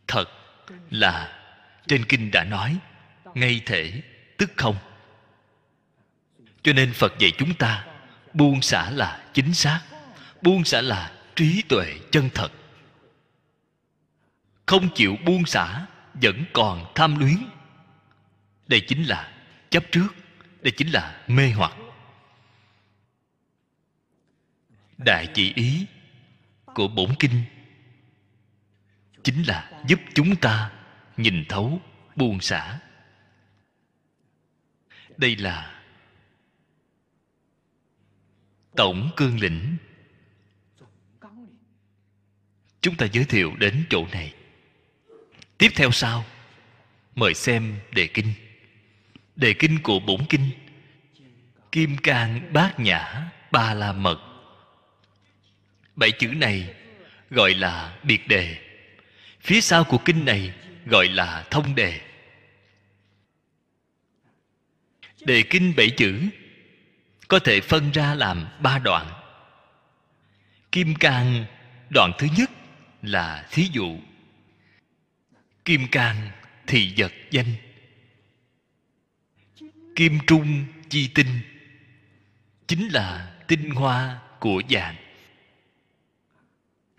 Thật 0.08 0.26
là 0.90 1.42
trên 1.88 2.06
kinh 2.06 2.32
đã 2.32 2.44
nói, 2.44 2.78
ngay 3.34 3.62
thể 3.66 4.02
tức 4.38 4.52
không. 4.56 4.76
Cho 6.64 6.74
nên 6.74 6.94
phật 6.94 7.14
dạy 7.20 7.32
chúng 7.38 7.54
ta 7.54 7.86
buông 8.34 8.62
xả 8.62 8.90
là 8.90 9.26
chính 9.34 9.54
xác, 9.54 9.82
buông 10.42 10.64
xả 10.64 10.82
là 10.82 11.12
trí 11.36 11.62
tuệ 11.70 11.96
chân 12.12 12.30
thật. 12.34 12.52
Không 14.66 14.90
chịu 14.96 15.18
buông 15.26 15.46
xả 15.46 15.86
vẫn 16.14 16.44
còn 16.54 16.92
tham 16.96 17.20
luyến. 17.20 17.38
Đây 18.68 18.82
chính 18.88 19.04
là 19.04 19.39
chấp 19.70 19.84
trước, 19.92 20.08
đây 20.62 20.72
chính 20.78 20.92
là 20.92 21.24
mê 21.28 21.52
hoặc. 21.52 21.74
Đại 24.98 25.28
chỉ 25.34 25.54
ý 25.56 25.86
của 26.66 26.88
bổn 26.88 27.10
kinh 27.20 27.44
chính 29.24 29.44
là 29.44 29.84
giúp 29.88 30.00
chúng 30.14 30.36
ta 30.36 30.72
nhìn 31.18 31.46
thấu, 31.50 31.82
buông 32.16 32.42
xả. 32.42 32.80
Đây 35.18 35.36
là 35.36 35.82
tổng 38.76 39.12
cương 39.16 39.40
lĩnh. 39.40 39.78
Chúng 42.82 42.96
ta 42.96 43.06
giới 43.06 43.26
thiệu 43.26 43.56
đến 43.56 43.86
chỗ 43.90 44.08
này. 44.12 44.34
Tiếp 45.58 45.70
theo 45.76 45.92
sau, 45.92 46.26
mời 47.16 47.34
xem 47.34 47.80
đề 47.92 48.08
kinh 48.08 48.34
đề 49.40 49.54
kinh 49.54 49.80
của 49.84 50.00
bổn 50.00 50.26
kinh. 50.30 50.50
Kim 51.72 51.98
cang 51.98 52.54
bát 52.54 52.80
nhã 52.80 53.32
ba 53.52 53.74
la 53.74 53.92
mật. 53.92 54.20
Bảy 55.96 56.12
chữ 56.12 56.28
này 56.28 56.74
gọi 57.30 57.54
là 57.54 57.98
biệt 58.04 58.28
đề. 58.28 58.58
Phía 59.42 59.62
sau 59.62 59.84
của 59.84 59.98
kinh 59.98 60.26
này 60.26 60.54
gọi 60.86 61.08
là 61.08 61.46
thông 61.52 61.76
đề. 61.76 62.02
Đề 65.22 65.44
kinh 65.50 65.74
bảy 65.78 65.90
chữ 65.90 66.22
có 67.28 67.40
thể 67.40 67.62
phân 67.62 67.92
ra 67.92 68.16
làm 68.16 68.48
ba 68.60 68.80
đoạn. 68.80 69.08
Kim 70.72 70.96
cang 70.96 71.46
đoạn 71.90 72.12
thứ 72.18 72.28
nhất 72.38 72.50
là 73.02 73.48
thí 73.52 73.70
dụ. 73.72 74.00
Kim 75.66 75.88
cang 75.88 76.30
thì 76.68 76.94
vật 76.98 77.12
danh 77.32 77.46
kim 80.00 80.20
trung 80.28 80.66
chi 80.90 81.12
tinh. 81.16 81.40
Chính 82.68 82.88
là 82.88 83.36
tinh 83.48 83.70
hoa 83.70 84.20
của 84.40 84.62
vàng. 84.70 84.96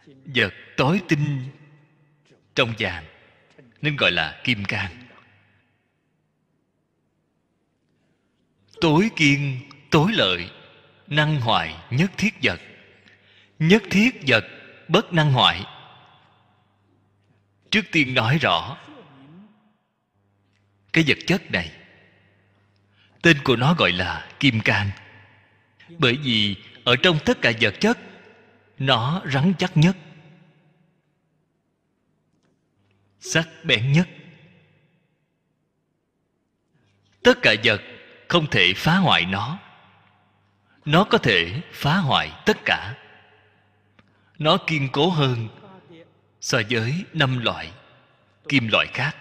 Vật 0.06 0.54
tối 0.76 1.00
tinh 1.08 1.44
trong 2.54 2.74
vàng, 2.78 3.04
nên 3.82 3.96
gọi 3.96 4.10
là 4.10 4.40
kim 4.44 4.64
cang. 4.64 5.06
Tối 8.80 9.10
kiên, 9.16 9.60
tối 9.90 10.12
lợi, 10.12 10.50
năng 11.06 11.40
hoại 11.40 11.76
nhất 11.90 12.10
thiết 12.16 12.34
vật. 12.42 12.60
Nhất 13.58 13.82
thiết 13.90 14.10
vật, 14.26 14.44
bất 14.88 15.12
năng 15.12 15.32
hoại 15.32 15.64
trước 17.70 17.84
tiên 17.92 18.14
nói 18.14 18.38
rõ, 18.38 18.78
cái 20.92 21.04
vật 21.06 21.18
chất 21.26 21.50
này 21.50 21.79
tên 23.22 23.38
của 23.44 23.56
nó 23.56 23.74
gọi 23.74 23.92
là 23.92 24.28
kim 24.40 24.60
cang. 24.60 24.90
Bởi 25.98 26.16
vì 26.16 26.56
ở 26.84 26.96
trong 26.96 27.18
tất 27.24 27.38
cả 27.42 27.52
vật 27.60 27.74
chất, 27.80 27.98
nó 28.78 29.22
rắn 29.32 29.52
chắc 29.58 29.76
nhất, 29.76 29.96
sắc 33.20 33.48
bén 33.64 33.92
nhất. 33.92 34.08
Tất 37.22 37.38
cả 37.42 37.54
vật 37.64 37.82
không 38.28 38.46
thể 38.50 38.72
phá 38.76 38.96
hoại 38.96 39.26
nó. 39.26 39.58
Nó 40.84 41.04
có 41.04 41.18
thể 41.18 41.60
phá 41.72 41.96
hoại 41.96 42.32
tất 42.46 42.56
cả. 42.64 42.94
Nó 44.38 44.58
kiên 44.66 44.88
cố 44.92 45.10
hơn 45.10 45.48
so 46.40 46.58
với 46.70 47.04
năm 47.12 47.38
loại, 47.38 47.72
kim 48.48 48.68
loại 48.68 48.86
khác. 48.94 49.16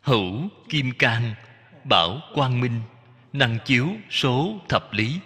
Hữu 0.00 0.48
kim 0.68 0.92
cang, 0.98 1.34
bảo 1.84 2.20
quang 2.34 2.60
minh, 2.60 2.80
năng 3.32 3.58
chiếu 3.64 3.88
số 4.10 4.60
thập 4.68 4.92
lý. 4.92 5.20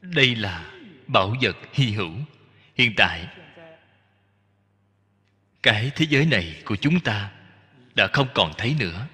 Đây 0.00 0.34
là 0.34 0.72
bảo 1.06 1.34
vật 1.42 1.56
hy 1.72 1.90
hữu. 1.92 2.12
Hiện 2.74 2.92
tại, 2.96 3.28
cái 5.62 5.90
thế 5.96 6.06
giới 6.08 6.26
này 6.26 6.62
của 6.64 6.76
chúng 6.76 7.00
ta 7.00 7.30
đã 7.94 8.06
không 8.12 8.28
còn 8.34 8.52
thấy 8.58 8.76
nữa. 8.78 9.06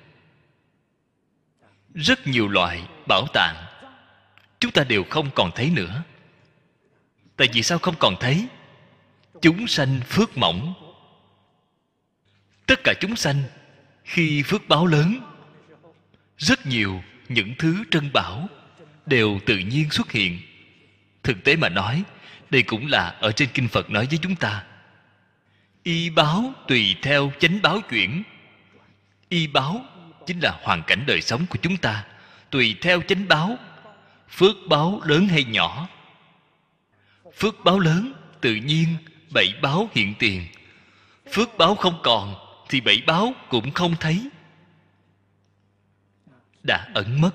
Rất 1.95 2.27
nhiều 2.27 2.49
loại 2.49 2.89
bảo 3.09 3.27
tàng 3.35 3.67
chúng 4.59 4.73
ta 4.73 4.85
đều 4.85 5.05
không 5.11 5.31
còn 5.35 5.51
thấy 5.55 5.71
nữa. 5.71 6.03
Tại 7.37 7.49
vì 7.53 7.63
sao 7.63 7.79
không 7.79 7.95
còn 7.99 8.15
thấy? 8.21 8.49
Chúng 9.47 9.67
sanh 9.67 10.01
phước 10.09 10.39
mỏng. 10.39 10.75
Tất 12.67 12.81
cả 12.85 12.95
chúng 13.01 13.17
sanh 13.17 13.43
khi 14.05 14.43
phước 14.43 14.69
báo 14.69 14.87
lớn, 14.87 15.21
rất 16.39 16.67
nhiều 16.67 17.03
những 17.29 17.55
thứ 17.59 17.85
trân 17.91 18.13
bảo 18.13 18.49
đều 19.07 19.41
tự 19.47 19.59
nhiên 19.59 19.91
xuất 19.91 20.13
hiện. 20.13 20.41
Thực 21.23 21.45
tế 21.45 21.57
mà 21.57 21.69
nói, 21.69 22.03
đây 22.51 22.63
cũng 22.63 22.87
là 22.87 23.09
ở 23.09 23.33
trên 23.33 23.49
kinh 23.55 23.69
phật 23.69 23.91
nói 23.91 24.07
với 24.07 24.19
chúng 24.23 24.37
ta. 24.37 24.65
Y 25.83 26.11
báo 26.11 26.53
tùy 26.69 26.97
theo 27.03 27.33
chánh 27.39 27.63
báo 27.63 27.81
chuyển. 27.81 28.23
Y 29.29 29.47
báo 29.47 29.85
chính 30.27 30.41
là 30.41 30.59
hoàn 30.63 30.83
cảnh 30.83 31.05
đời 31.07 31.23
sống 31.23 31.47
của 31.51 31.59
chúng 31.63 31.77
ta. 31.77 32.05
Tùy 32.51 32.77
theo 32.81 33.03
chánh 33.03 33.29
báo, 33.29 33.59
phước 34.29 34.57
báo 34.69 35.01
lớn 35.05 35.29
hay 35.29 35.45
nhỏ. 35.45 35.89
Phước 37.37 37.65
báo 37.65 37.81
lớn 37.81 38.13
tự 38.41 38.55
nhiên 38.55 38.97
bảy 39.35 39.55
báo 39.63 39.89
hiện 39.93 40.15
tiền. 40.19 40.47
Phước 41.33 41.49
báo 41.59 41.75
không 41.75 42.01
còn, 42.03 42.35
thì 42.69 42.81
bảy 42.81 43.03
báo 43.07 43.33
cũng 43.49 43.71
không 43.71 43.95
thấy. 44.01 44.31
Đã 46.63 46.89
ẩn 46.95 47.21
mất. 47.21 47.31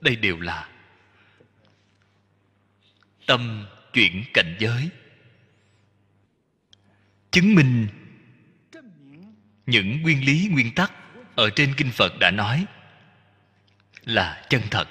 Đây 0.00 0.16
đều 0.16 0.40
là 0.40 0.68
tâm 3.26 3.66
chuyển 3.92 4.24
cảnh 4.34 4.56
giới. 4.58 4.88
Chứng 7.30 7.54
minh 7.54 7.88
những 9.66 10.02
nguyên 10.02 10.24
lý, 10.24 10.48
nguyên 10.52 10.74
tắc 10.74 10.92
ở 11.36 11.50
trên 11.56 11.74
kinh 11.76 11.90
phật 11.90 12.12
đã 12.20 12.30
nói 12.30 12.66
là 14.04 14.46
chân 14.48 14.62
thật. 14.70 14.88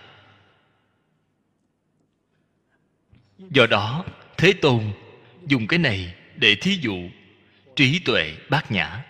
Do 3.37 3.67
đó 3.67 4.05
thế 4.37 4.53
tôn 4.53 4.91
dùng 5.47 5.67
cái 5.67 5.79
này 5.79 6.15
để 6.35 6.55
thí 6.55 6.79
dụ 6.81 7.09
trí 7.75 7.99
tuệ 7.99 8.37
bát 8.49 8.71
nhã. 8.71 9.03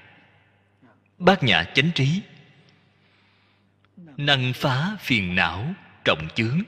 Bát 1.18 1.44
nhã 1.44 1.64
chánh 1.64 1.92
trí. 1.96 2.22
Năng 4.18 4.54
phá 4.54 4.98
phiền 5.00 5.36
não 5.36 5.74
trọng 6.06 6.28
chướng. 6.36 6.62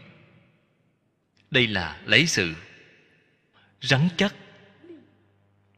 Đây 1.51 1.67
là 1.67 2.01
lấy 2.05 2.27
sự 2.27 2.55
rắn 3.81 4.09
chắc, 4.17 4.35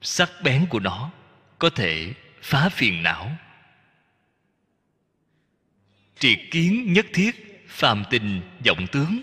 sắc 0.01 0.29
bén 0.43 0.65
của 0.69 0.79
nó 0.79 1.11
có 1.59 1.69
thể 1.69 2.13
phá 2.41 2.69
phiền 2.69 3.03
não. 3.03 3.37
Triệt 6.19 6.39
kiến 6.51 6.93
nhất 6.93 7.05
thiết 7.13 7.65
phàm 7.67 8.03
tình 8.09 8.41
vọng 8.65 8.87
tướng. 8.91 9.21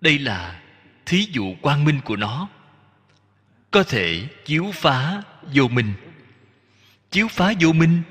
Đây 0.00 0.18
là 0.18 0.63
thí 1.06 1.26
dụ 1.30 1.54
quang 1.62 1.84
minh 1.84 2.00
của 2.04 2.16
nó, 2.16 2.48
có 3.70 3.82
thể 3.82 4.28
chiếu 4.44 4.70
phá 4.74 5.22
vô 5.42 5.68
minh. 5.68 5.94
Chiếu 7.10 7.28
phá 7.28 7.52
vô 7.60 7.72
minh, 7.72 8.02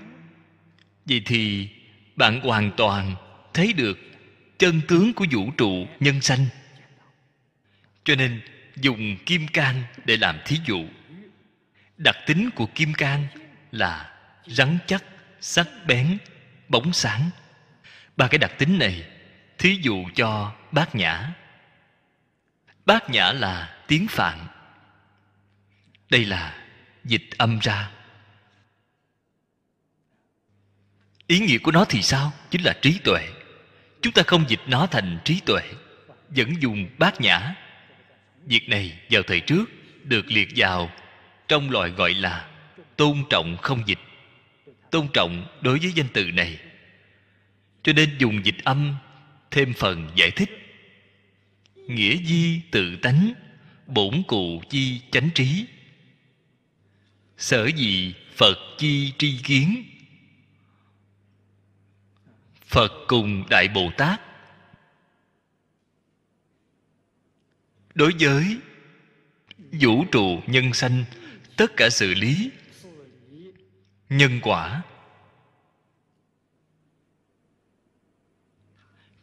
vậy 1.06 1.22
thì 1.26 1.70
bạn 2.15 2.41
hoàn 2.41 2.72
toàn 2.78 3.15
thấy 3.53 3.74
được 3.74 3.99
chân 4.60 4.82
tướng 4.88 5.14
của 5.14 5.26
vũ 5.32 5.52
trụ 5.57 5.88
nhân 5.99 6.22
sanh. 6.22 6.45
Cho 8.03 8.15
nên 8.15 8.41
dùng 8.76 9.18
kim 9.26 9.48
cang 9.48 9.84
để 10.06 10.18
làm 10.18 10.40
thí 10.45 10.60
dụ. 10.65 10.86
Đặc 11.98 12.18
tính 12.26 12.49
của 12.56 12.65
kim 12.76 12.94
cang 12.94 13.28
là 13.72 14.14
rắn 14.48 14.78
chắc, 14.88 15.03
sắc 15.41 15.68
bén, 15.88 16.18
bóng 16.70 16.94
sáng. 16.94 17.30
Ba 18.18 18.28
cái 18.28 18.38
đặc 18.38 18.52
tính 18.57 18.80
này 18.80 19.03
thí 19.57 19.80
dụ 19.82 20.06
cho 20.15 20.56
bát 20.72 20.95
nhã 20.95 21.34
bát 22.85 23.10
nhã 23.10 23.31
là 23.31 23.77
tiếng 23.88 24.07
phạn. 24.07 24.47
Đây 26.10 26.26
là 26.26 26.64
dịch 27.03 27.30
âm 27.38 27.60
ra. 27.60 27.91
Ý 31.27 31.39
nghĩa 31.39 31.57
của 31.57 31.72
nó 31.72 31.85
thì 31.85 32.01
sao? 32.01 32.34
Chính 32.49 32.61
là 32.64 32.73
trí 32.81 32.99
tuệ. 33.03 33.30
Chúng 34.01 34.14
ta 34.14 34.23
không 34.27 34.45
dịch 34.47 34.60
nó 34.68 34.88
thành 34.88 35.19
trí 35.23 35.39
tuệ, 35.45 35.61
vẫn 36.30 36.61
dùng 36.61 36.89
bát 36.97 37.22
nhã. 37.22 37.55
Việc 38.45 38.69
này 38.69 38.99
vào 39.10 39.23
thời 39.23 39.39
trước 39.39 39.65
được 40.03 40.26
liệt 40.27 40.49
vào 40.55 40.89
trong 41.47 41.69
loại 41.72 41.89
gọi 41.89 42.14
là 42.14 42.47
tôn 42.95 43.23
trọng 43.30 43.57
không 43.57 43.84
dịch. 43.88 43.99
Tôn 44.91 45.07
trọng 45.14 45.47
đối 45.61 45.80
với 45.80 45.91
danh 45.91 46.07
từ 46.14 46.31
này. 46.31 46.60
Cho 47.84 47.93
nên 47.93 48.18
dùng 48.18 48.45
dịch 48.45 48.64
âm 48.64 48.95
thêm 49.51 49.73
phần 49.73 50.10
giải 50.15 50.31
thích 50.31 50.62
nghĩa 51.88 52.18
di 52.18 52.61
tự 52.72 52.95
tánh, 52.95 53.34
bổn 53.88 54.23
cụ 54.27 54.61
chi 54.69 55.01
chánh 55.11 55.30
trí. 55.35 55.65
Sở 57.38 57.69
dị 57.77 58.14
phật 58.35 58.57
chi 58.77 59.14
tri 59.18 59.39
kiến. 59.43 59.84
Phật 62.65 62.91
cùng 63.07 63.43
đại 63.49 63.68
bồ 63.68 63.91
tát. 63.97 64.22
Đối 67.95 68.14
với 68.19 68.57
vũ 69.72 70.05
trụ 70.11 70.41
nhân 70.47 70.73
sanh, 70.73 71.05
tất 71.57 71.72
cả 71.77 71.89
xử 71.89 72.14
lý, 72.14 72.49
nhân 74.10 74.39
quả, 74.41 74.84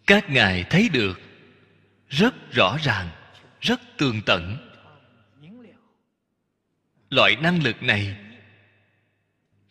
các 0.07 0.31
ngài 0.31 0.65
thấy 0.71 0.89
được 0.89 1.21
rất 2.11 2.35
rõ 2.53 2.77
ràng, 2.83 3.09
rất 3.61 3.81
tường 3.97 4.21
tận. 4.27 4.67
Loại 7.11 7.37
năng 7.37 7.63
lực 7.63 7.83
này 7.83 8.17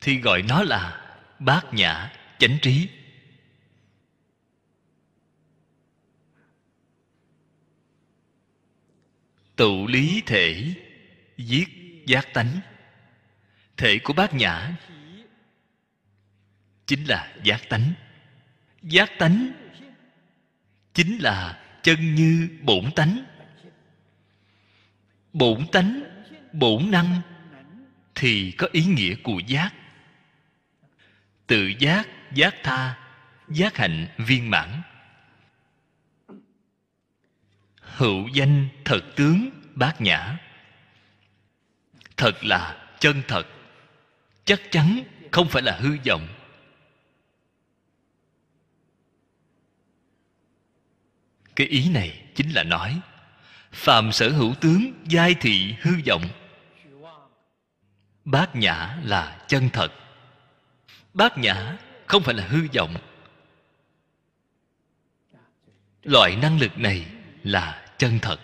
thì 0.02 0.20
gọi 0.20 0.41
nó 0.41 0.64
là 0.64 1.16
bát 1.40 1.74
nhã 1.74 2.14
chánh 2.40 2.57
trí. 2.61 2.90
Tụ 9.56 9.88
lý 9.88 10.24
thể, 10.26 10.74
giết 11.38 11.70
giác 12.06 12.28
tánh. 12.34 12.60
Thể 13.78 13.99
của 14.03 14.14
bát 14.14 14.34
nhã 14.34 14.76
chính 16.86 17.06
là 17.06 17.36
giác 17.44 17.61
tánh. 17.70 17.94
Giác 18.82 19.10
tánh 19.20 19.52
chính 20.94 21.18
là 21.18 21.69
chân 21.84 22.16
như 22.16 22.50
bổn 22.62 22.92
tánh. 22.96 23.26
Bổn 25.34 25.68
tánh, 25.72 26.04
bổn 26.54 26.92
năng 26.92 27.22
thì 28.16 28.52
có 28.52 28.68
ý 28.72 28.86
nghĩa 28.86 29.16
của 29.24 29.40
giác. 29.48 29.74
Tự 31.48 31.72
giác 31.80 32.08
giác 32.34 32.56
tha, 32.64 32.98
giác 33.50 33.78
hạnh 33.78 34.08
viên 34.18 34.50
mãn. 34.50 34.82
Hữu 37.82 38.28
danh 38.28 38.68
thật 38.86 39.02
tướng 39.16 39.50
bát 39.76 40.02
nhã. 40.02 40.38
Thật 42.18 42.44
là 42.44 42.88
chân 43.00 43.22
thật. 43.28 43.48
Chắc 44.46 44.62
chắn 44.72 45.04
không 45.32 45.48
phải 45.50 45.62
là 45.62 45.78
hư 45.82 45.98
vọng. 46.08 46.28
Cái 51.60 51.68
ý 51.68 51.90
này 51.90 52.22
chính 52.36 52.49
là 52.49 52.64
nói, 52.64 53.02
phàm 53.72 54.11
sở 54.11 54.30
hữu 54.30 54.56
tướng, 54.61 54.91
giai 55.07 55.36
thị, 55.36 55.76
hư 55.81 55.91
vọng. 56.07 56.23
Bát 58.26 58.56
nhã 58.56 58.98
là 59.03 59.45
chân 59.48 59.69
thật. 59.73 59.94
Bát 61.14 61.38
nhã 61.38 61.77
không 62.06 62.23
phải 62.23 62.34
là 62.34 62.48
hư 62.48 62.68
vọng. 62.73 62.95
Loại 66.03 66.36
năng 66.36 66.60
lực 66.60 66.77
này 66.77 67.06
là 67.44 67.88
chân 67.98 68.19
thật. 68.22 68.40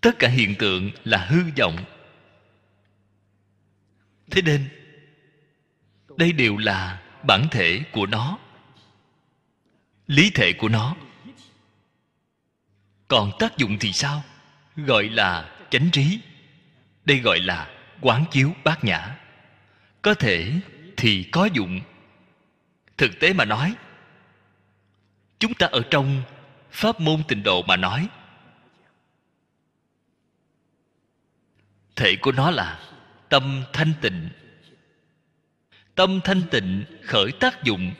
Tất 0.00 0.18
cả 0.18 0.28
hiện 0.28 0.54
tượng 0.58 0.90
là 1.04 1.18
hư 1.18 1.42
vọng. 1.56 1.76
Thế 4.30 4.42
nên, 4.42 4.68
đây 6.16 6.32
đều 6.32 6.56
là 6.56 7.02
bản 7.22 7.48
thể 7.50 7.80
của 7.92 8.06
nó, 8.06 8.38
lý 10.06 10.30
thể 10.34 10.52
của 10.52 10.68
nó 10.68 10.96
còn 13.08 13.32
tác 13.38 13.56
dụng 13.56 13.76
thì 13.80 13.92
sao? 13.92 14.24
Gọi 14.76 15.04
là 15.08 15.50
chánh 15.70 15.90
trí. 15.92 16.20
Đây 17.04 17.18
gọi 17.18 17.38
là 17.38 17.70
quán 18.00 18.24
chiếu 18.30 18.54
bát 18.64 18.84
nhã. 18.84 19.16
Có 20.02 20.14
thể 20.14 20.52
thì 20.96 21.24
có 21.24 21.44
dụng. 21.44 21.80
Thực 22.96 23.20
tế 23.20 23.32
mà 23.32 23.44
nói, 23.44 23.74
chúng 25.38 25.54
ta 25.54 25.66
ở 25.66 25.82
trong 25.90 26.22
pháp 26.70 27.00
môn 27.00 27.22
tịnh 27.28 27.42
độ 27.42 27.62
mà 27.62 27.76
nói, 27.76 28.08
thể 31.96 32.16
của 32.16 32.32
nó 32.32 32.50
là 32.50 32.80
tâm 33.28 33.62
thanh 33.72 33.92
tịnh. 34.00 34.28
Tâm 35.94 36.20
thanh 36.24 36.42
tịnh 36.50 36.84
khởi 37.04 37.32
tác 37.40 37.64
dụng 37.64 37.92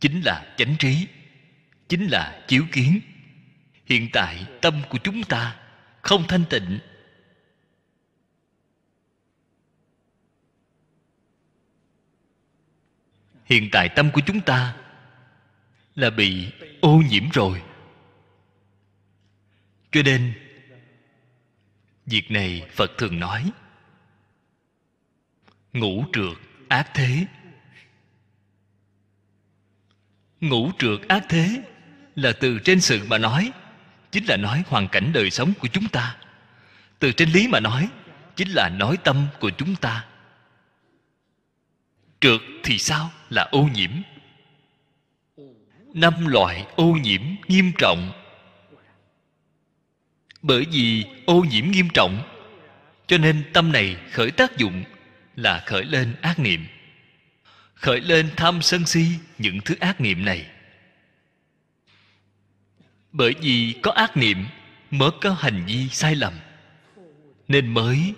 chính 0.00 0.20
là 0.20 0.54
chánh 0.56 0.76
trí, 0.78 1.06
chính 1.88 2.06
là 2.06 2.44
chiếu 2.48 2.64
kiến 2.72 3.00
hiện 3.90 4.08
tại 4.12 4.46
tâm 4.60 4.82
của 4.90 4.98
chúng 5.04 5.22
ta 5.22 5.56
không 6.02 6.24
thanh 6.28 6.44
tịnh. 6.50 6.78
Hiện 13.44 13.68
tại 13.72 13.88
tâm 13.88 14.10
của 14.12 14.20
chúng 14.26 14.40
ta 14.40 14.76
là 15.94 16.10
bị 16.10 16.52
ô 16.80 17.02
nhiễm 17.10 17.30
rồi. 17.32 17.62
Cho 19.92 20.02
nên, 20.02 20.32
việc 22.06 22.30
này 22.30 22.68
phật 22.70 22.90
thường 22.98 23.20
nói, 23.20 23.50
ngũ 25.72 26.04
trượt 26.12 26.38
ác 26.68 26.90
thế. 26.94 27.26
Ngũ 30.40 30.70
trượt 30.78 31.08
ác 31.08 31.24
thế 31.28 31.62
là 32.14 32.32
từ 32.40 32.58
trên 32.64 32.80
sự 32.80 33.04
mà 33.08 33.18
nói 33.18 33.52
chính 34.12 34.24
là 34.24 34.36
nói 34.36 34.62
hoàn 34.66 34.88
cảnh 34.88 35.12
đời 35.12 35.30
sống 35.30 35.52
của 35.58 35.68
chúng 35.68 35.88
ta. 35.88 36.16
Từ 36.98 37.12
trên 37.12 37.30
lý 37.30 37.48
mà 37.48 37.60
nói, 37.60 37.88
chính 38.36 38.48
là 38.48 38.68
nói 38.68 38.96
tâm 39.04 39.26
của 39.40 39.50
chúng 39.50 39.76
ta. 39.76 40.04
Trượt 42.20 42.40
thì 42.62 42.78
sao 42.78 43.10
là 43.30 43.42
ô 43.42 43.68
nhiễm? 43.74 43.90
Năm 45.94 46.26
loại 46.26 46.66
ô 46.76 46.86
nhiễm 46.86 47.22
nghiêm 47.48 47.72
trọng. 47.78 48.12
Bởi 50.42 50.66
vì 50.72 51.04
ô 51.26 51.44
nhiễm 51.50 51.70
nghiêm 51.70 51.88
trọng, 51.94 52.22
cho 53.06 53.18
nên 53.18 53.42
tâm 53.52 53.72
này 53.72 53.96
khởi 54.12 54.30
tác 54.30 54.56
dụng 54.56 54.84
là 55.36 55.62
khởi 55.66 55.84
lên 55.84 56.14
ác 56.22 56.38
niệm. 56.38 56.66
Khởi 57.74 58.00
lên 58.00 58.30
tham 58.36 58.62
sân 58.62 58.86
si 58.86 59.06
những 59.38 59.60
thứ 59.60 59.74
ác 59.80 60.00
niệm 60.00 60.24
này 60.24 60.46
bởi 63.12 63.34
vì 63.40 63.80
có 63.82 63.90
ác 63.90 64.16
niệm, 64.16 64.46
mới 64.90 65.10
có 65.20 65.32
hành 65.32 65.64
vi 65.66 65.88
sai 65.88 66.14
lầm. 66.16 66.34
Nên 67.48 67.74
mới 67.74 68.14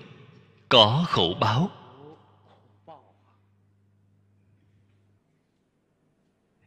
có 0.69 1.05
khổ 1.09 1.37
báo. 1.41 1.71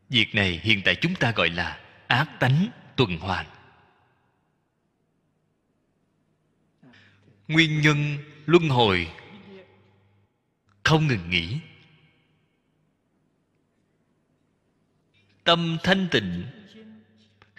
Việc 0.09 0.35
này 0.35 0.59
hiện 0.63 0.81
tại 0.85 0.95
chúng 1.01 1.15
ta 1.15 1.31
gọi 1.31 1.49
là 1.49 1.79
ác 2.07 2.39
tánh 2.39 2.67
tuần 2.95 3.17
hoàn. 3.17 3.45
Nguyên 7.47 7.81
nhân 7.81 8.17
luân 8.45 8.69
hồi 8.69 9.11
không 10.83 11.07
ngừng 11.07 11.29
nghỉ. 11.29 11.59
Tâm 15.43 15.77
thanh 15.83 16.07
tịnh 16.11 16.45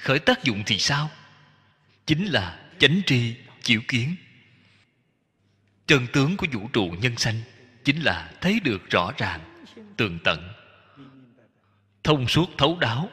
khởi 0.06 0.18
tác 0.18 0.44
dụng 0.44 0.62
thì 0.66 0.78
sao? 0.78 1.10
Chính 2.06 2.26
là 2.26 2.58
chánh 2.78 3.00
tri 3.06 3.34
chiếu 3.62 3.80
kiến. 3.88 4.16
Chân 5.86 6.06
tướng 6.12 6.36
của 6.36 6.46
vũ 6.52 6.68
trụ 6.72 6.94
nhân 7.00 7.16
sanh 7.16 7.40
chính 7.84 8.00
là 8.00 8.30
thấy 8.40 8.60
được 8.64 8.90
rõ 8.90 9.12
ràng, 9.18 9.40
tường 9.96 10.18
tận. 10.24 10.52
Thông 12.04 12.28
suốt 12.28 12.50
thấu 12.58 12.78
đáo. 12.80 13.10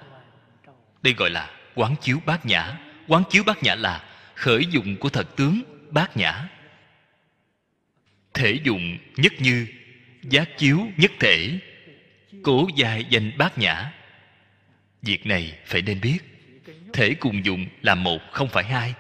Đây 1.02 1.14
gọi 1.14 1.30
là 1.30 1.52
quán 1.76 1.96
chiếu 2.02 2.20
bát 2.26 2.46
nhã. 2.46 2.78
Quán 3.08 3.24
chiếu 3.30 3.44
bát 3.44 3.64
nhã 3.64 3.76
là 3.76 4.06
khởi 4.36 4.66
dụng 4.66 4.98
của 4.98 5.10
thật 5.10 5.36
tướng 5.36 5.62
bát 5.90 6.18
nhã. 6.18 6.50
Thể 8.34 8.60
dụng 8.64 8.98
nhất 9.16 9.34
như, 9.40 9.68
giác 10.24 10.50
chiếu 10.58 10.88
nhất 10.98 11.12
thể. 11.20 11.60
Cố 12.44 12.68
dài 12.76 13.06
danh 13.10 13.38
bát 13.38 13.58
nhã. 13.58 13.92
Việc 15.02 15.26
này 15.26 15.58
phải 15.66 15.82
nên 15.82 16.02
biết 16.02 16.33
thể 16.94 17.14
cùng 17.14 17.46
dụng 17.46 17.66
là 17.82 17.96
một, 17.96 18.22
không 18.32 18.50
phải 18.50 18.64
hai. 18.64 18.94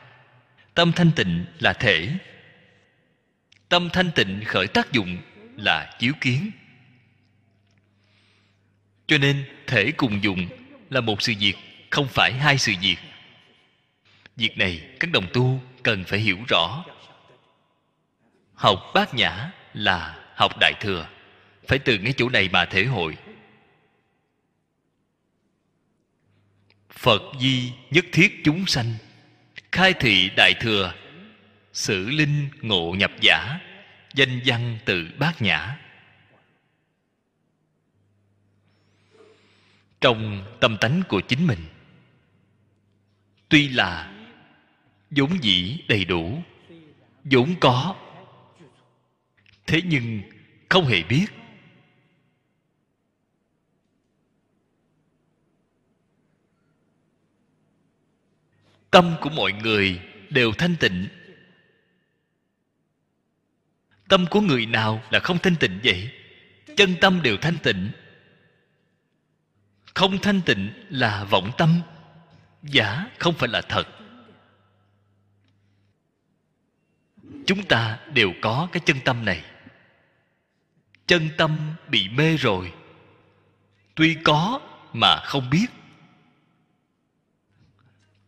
Tâm 0.73 0.91
thanh 0.91 1.11
tịnh 1.11 1.45
là 1.59 1.73
thể. 1.73 2.09
Tâm 3.69 3.89
thanh 3.93 4.11
tịnh 4.11 4.41
khởi 4.45 4.67
tác 4.67 4.91
dụng 4.91 5.17
là 5.57 5.95
chiếu 5.99 6.13
kiến. 6.21 6.51
Cho 9.07 9.17
nên, 9.17 9.45
thể 9.67 9.91
cùng 9.91 10.23
dụng 10.23 10.47
là 10.89 11.01
một 11.01 11.21
sự 11.21 11.33
việc, 11.39 11.55
không 11.89 12.07
phải 12.07 12.33
hai 12.33 12.57
sự 12.57 12.73
việc. 12.81 12.97
Việc 14.35 14.57
này, 14.57 14.81
các 14.99 15.11
đồng 15.11 15.27
tu 15.33 15.61
cần 15.83 16.03
phải 16.03 16.19
hiểu 16.19 16.37
rõ. 16.47 16.85
Học 18.53 18.91
bát 18.93 19.13
nhã 19.13 19.51
là 19.73 20.17
học 20.35 20.51
đại 20.59 20.73
thừa. 20.79 21.07
Phải 21.67 21.79
từ 21.79 21.97
ngay 21.97 22.13
chỗ 22.17 22.29
này 22.29 22.49
mà 22.51 22.65
thể 22.65 22.85
hội. 22.85 23.17
Phật 27.03 27.21
di 27.39 27.71
nhất 27.91 28.05
thiết 28.11 28.41
chúng 28.43 28.65
sanh. 28.65 28.93
Khai 29.71 29.93
thị 29.93 30.29
đại 30.37 30.53
thừa 30.59 30.93
xử 31.73 32.09
linh 32.09 32.49
ngộ 32.61 32.95
nhập 32.97 33.11
giả, 33.21 33.59
danh 34.13 34.41
văn 34.45 34.77
tự 34.85 35.09
bát 35.19 35.41
nhã. 35.41 35.77
Trong 40.01 40.45
tâm 40.59 40.77
tánh 40.81 41.01
của 41.07 41.21
chính 41.21 41.47
mình, 41.47 41.59
tuy 43.49 43.67
là 43.69 44.13
vốn 45.11 45.43
dĩ 45.43 45.77
đầy 45.87 46.05
đủ, 46.05 46.43
vốn 47.23 47.55
có, 47.59 47.95
thế 49.67 49.81
nhưng 49.85 50.21
không 50.69 50.85
hề 50.85 51.03
biết 51.03 51.25
tâm 58.93 59.15
của 59.21 59.29
mọi 59.29 59.53
người 59.53 60.01
đều 60.29 60.51
thanh 60.51 60.75
tịnh. 60.75 61.07
Tâm 64.07 64.25
của 64.29 64.41
người 64.41 64.65
nào 64.65 65.03
là 65.09 65.19
không 65.19 65.39
thanh 65.39 65.55
tịnh 65.55 65.79
vậy? 65.83 66.11
Chân 66.77 66.95
tâm 67.01 67.21
đều 67.21 67.37
thanh 67.37 67.57
tịnh. 67.63 67.91
Không 69.93 70.17
thanh 70.17 70.41
tịnh 70.41 70.73
là 70.89 71.23
vọng 71.23 71.51
tâm. 71.57 71.81
Giả 72.63 73.09
không 73.19 73.33
phải 73.33 73.49
là 73.49 73.61
thật. 73.61 73.87
Chúng 77.45 77.65
ta 77.65 77.99
đều 78.13 78.33
có 78.41 78.67
cái 78.71 78.81
chân 78.85 78.97
tâm 79.05 79.25
này. 79.25 79.43
Chân 81.07 81.29
tâm 81.37 81.75
bị 81.87 82.09
mê 82.09 82.37
rồi. 82.37 82.73
Tuy 83.95 84.17
có 84.23 84.61
mà 84.93 85.15
không 85.25 85.49
biết 85.49 85.67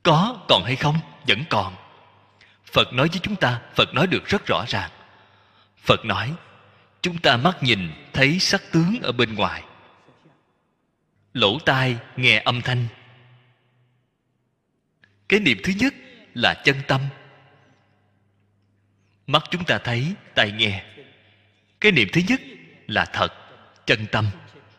có 0.05 0.45
còn 0.47 0.63
hay 0.63 0.75
không? 0.75 0.99
Vẫn 1.27 1.43
còn. 1.49 1.75
Phật 2.65 2.93
nói 2.93 3.07
với 3.07 3.19
chúng 3.23 3.35
ta, 3.35 3.61
phật 3.75 3.93
nói 3.93 4.07
được 4.07 4.25
rất 4.25 4.45
rõ 4.45 4.65
ràng. 4.67 4.89
Phật 5.77 6.05
nói, 6.05 6.33
chúng 7.01 7.17
ta 7.17 7.37
mắt 7.37 7.63
nhìn 7.63 7.91
thấy 8.13 8.39
sắc 8.39 8.61
tướng 8.71 8.99
ở 9.01 9.11
bên 9.11 9.35
ngoài. 9.35 9.63
Lỗ 11.33 11.59
tai 11.59 11.97
nghe 12.15 12.41
âm 12.45 12.61
thanh. 12.61 12.87
Cái 15.29 15.39
niệm 15.39 15.57
thứ 15.63 15.73
nhất 15.79 15.93
là 16.33 16.53
chân 16.53 16.75
tâm. 16.87 17.01
Mắt 19.27 19.43
chúng 19.51 19.63
ta 19.63 19.77
thấy, 19.77 20.13
tai 20.35 20.51
nghe. 20.51 20.83
Cái 21.81 21.91
niệm 21.91 22.07
thứ 22.13 22.21
nhất 22.27 22.41
là 22.87 23.05
thật, 23.05 23.33
chân 23.85 24.05
tâm. 24.11 24.27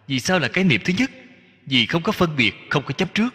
Vì 0.06 0.20
sao 0.20 0.38
là 0.38 0.48
cái 0.48 0.64
niệm 0.64 0.80
thứ 0.84 0.92
nhất? 0.98 1.10
Vì 1.66 1.86
không 1.86 2.02
có 2.02 2.12
phân 2.12 2.36
biệt, 2.36 2.54
không 2.70 2.84
có 2.84 2.92
chấp 2.92 3.14
trước 3.14 3.34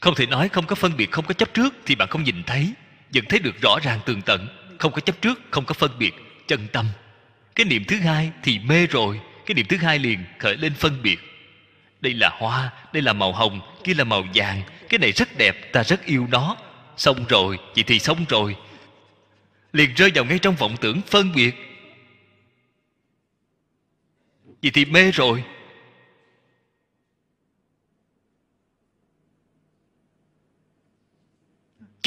không 0.00 0.14
thể 0.14 0.26
nói 0.26 0.48
không 0.48 0.66
có 0.66 0.74
phân 0.74 0.96
biệt, 0.96 1.10
không 1.10 1.24
có 1.24 1.34
chấp 1.34 1.54
trước 1.54 1.74
thì 1.86 1.94
bạn 1.94 2.08
không 2.08 2.22
nhìn 2.22 2.42
thấy. 2.46 2.72
Vẫn 3.14 3.24
thấy 3.28 3.38
được 3.38 3.60
rõ 3.62 3.78
ràng 3.82 4.00
tường 4.06 4.22
tận. 4.22 4.48
Không 4.78 4.92
có 4.92 5.00
chấp 5.00 5.22
trước, 5.22 5.40
không 5.50 5.64
có 5.64 5.74
phân 5.74 5.90
biệt. 5.98 6.14
Chân 6.46 6.66
tâm. 6.72 6.86
Cái 7.54 7.64
niệm 7.64 7.84
thứ 7.84 7.96
hai 7.96 8.30
thì 8.42 8.58
mê 8.58 8.86
rồi. 8.86 9.20
Cái 9.46 9.54
niệm 9.54 9.66
thứ 9.68 9.76
hai 9.76 9.98
liền 9.98 10.24
khởi 10.38 10.56
lên 10.56 10.74
phân 10.74 11.02
biệt. 11.02 11.18
Đây 12.00 12.14
là 12.14 12.28
hoa, 12.38 12.70
đây 12.92 13.02
là 13.02 13.12
màu 13.12 13.32
hồng, 13.32 13.60
kia 13.84 13.94
là 13.94 14.04
màu 14.04 14.24
vàng. 14.34 14.62
Cái 14.88 14.98
này 14.98 15.12
rất 15.12 15.36
đẹp, 15.38 15.72
ta 15.72 15.84
rất 15.84 16.04
yêu 16.04 16.26
nó. 16.30 16.56
Xong 16.96 17.24
rồi 17.28 17.58
vậy 17.74 17.84
thì 17.86 17.98
xong 17.98 18.24
rồi. 18.28 18.56
Liền 19.72 19.94
rơi 19.94 20.10
vào 20.14 20.24
ngay 20.24 20.38
trong 20.38 20.54
vọng 20.54 20.76
tưởng 20.80 21.00
phân 21.06 21.32
biệt. 21.34 21.54
Vậy 24.62 24.70
thì 24.74 24.84
mê 24.84 25.10
rồi. 25.10 25.44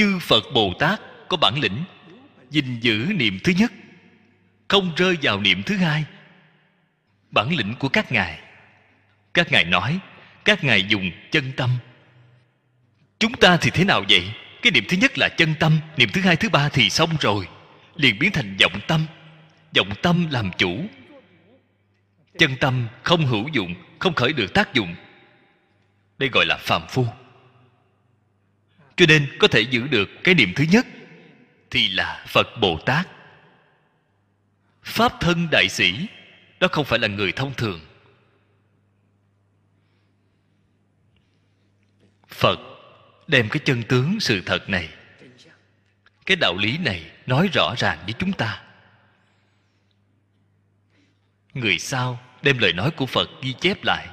Chư 0.01 0.19
phật 0.19 0.43
bồ 0.53 0.73
tát 0.79 1.01
có 1.27 1.37
bản 1.37 1.59
lĩnh 1.59 1.83
gìn 2.49 2.79
giữ 2.79 3.07
niệm 3.15 3.39
thứ 3.43 3.53
nhất, 3.57 3.71
không 4.67 4.91
rơi 4.95 5.17
vào 5.21 5.39
niệm 5.41 5.63
thứ 5.63 5.77
hai. 5.77 6.05
Bản 7.31 7.55
lĩnh 7.55 7.75
của 7.79 7.89
các 7.89 8.11
ngài 8.11 8.39
các 9.33 9.51
ngài 9.51 9.63
nói, 9.63 9.99
các 10.45 10.63
ngài 10.63 10.83
dùng 10.83 11.11
chân 11.31 11.51
tâm. 11.57 11.69
Chúng 13.19 13.33
ta 13.33 13.57
thì 13.57 13.69
thế 13.69 13.83
nào 13.83 14.03
vậy? 14.09 14.33
Cái 14.61 14.71
niệm 14.71 14.83
thứ 14.89 14.97
nhất 14.97 15.17
là 15.17 15.29
chân 15.29 15.53
tâm, 15.59 15.79
niệm 15.97 16.09
thứ 16.13 16.21
hai, 16.21 16.35
thứ 16.35 16.49
ba 16.49 16.69
thì 16.69 16.89
xong 16.89 17.09
rồi, 17.19 17.47
liền 17.95 18.19
biến 18.19 18.31
thành 18.31 18.57
vọng 18.57 18.79
tâm. 18.87 19.05
Vọng 19.75 19.89
tâm 20.01 20.27
làm 20.31 20.51
chủ. 20.57 20.85
Chân 22.37 22.55
tâm 22.59 22.87
không 23.03 23.25
hữu 23.25 23.47
dụng, 23.47 23.75
không 23.99 24.13
khởi 24.13 24.33
được 24.33 24.53
tác 24.53 24.73
dụng. 24.73 24.95
Đây 26.17 26.29
gọi 26.29 26.45
là 26.45 26.57
phàm 26.57 26.81
phu 26.89 27.05
cho 28.95 29.05
nên 29.05 29.37
có 29.39 29.47
thể 29.47 29.61
giữ 29.61 29.87
được 29.87 30.09
cái 30.23 30.35
niệm 30.35 30.53
thứ 30.55 30.63
nhất 30.71 30.87
thì 31.69 31.87
là 31.87 32.25
phật 32.27 32.47
bồ 32.61 32.79
tát. 32.85 33.07
Pháp 34.83 35.13
thân 35.19 35.47
đại 35.51 35.67
sĩ, 35.69 36.07
đó 36.59 36.67
không 36.71 36.85
phải 36.85 36.99
là 36.99 37.07
người 37.07 37.31
thông 37.31 37.53
thường. 37.53 37.79
Phật 42.27 42.59
đem 43.27 43.49
cái 43.49 43.59
chân 43.65 43.83
tướng 43.83 44.19
sự 44.19 44.41
thật 44.45 44.69
này, 44.69 44.89
cái 46.25 46.37
đạo 46.41 46.57
lý 46.57 46.77
này 46.77 47.11
nói 47.25 47.49
rõ 47.53 47.73
ràng 47.77 47.99
với 48.03 48.13
chúng 48.19 48.33
ta. 48.33 48.63
Người 51.53 51.79
sau 51.79 52.19
đem 52.41 52.57
lời 52.57 52.73
nói 52.73 52.91
của 52.91 53.05
phật 53.05 53.29
ghi 53.41 53.53
chép 53.61 53.83
lại, 53.83 54.07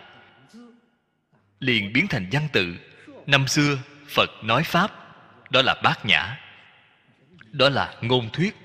liền 1.60 1.92
biến 1.92 2.06
thành 2.06 2.28
văn 2.32 2.48
tự. 2.52 2.76
Năm 3.26 3.48
xưa 3.48 3.78
phật 4.08 4.30
nói 4.42 4.62
pháp, 4.62 4.90
đó 5.50 5.62
là 5.62 5.74
bát 5.82 6.04
nhã, 6.06 6.36
đó 7.52 7.68
là 7.68 7.94
ngôn 8.00 8.30
thuyết. 8.30 8.56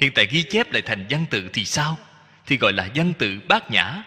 Hiện 0.00 0.12
tại 0.14 0.26
ghi 0.30 0.42
chép 0.42 0.72
lại 0.72 0.82
thành 0.82 1.06
văn 1.10 1.24
tự 1.30 1.50
thì 1.52 1.64
sao? 1.64 1.98
Thì 2.46 2.56
gọi 2.56 2.72
là 2.72 2.88
văn 2.94 3.12
tự 3.18 3.40
bát 3.48 3.70
nhã. 3.70 4.02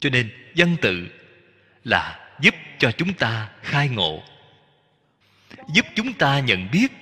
Cho 0.00 0.10
nên 0.10 0.30
văn 0.56 0.76
tự 0.80 1.08
là 1.84 2.30
giúp 2.40 2.54
cho 2.78 2.92
chúng 2.92 3.12
ta 3.12 3.48
khai 3.62 3.88
ngộ, 3.88 4.22
giúp 5.74 5.86
chúng 5.94 6.12
ta 6.12 6.38
nhận 6.38 6.70
biết 6.70 6.92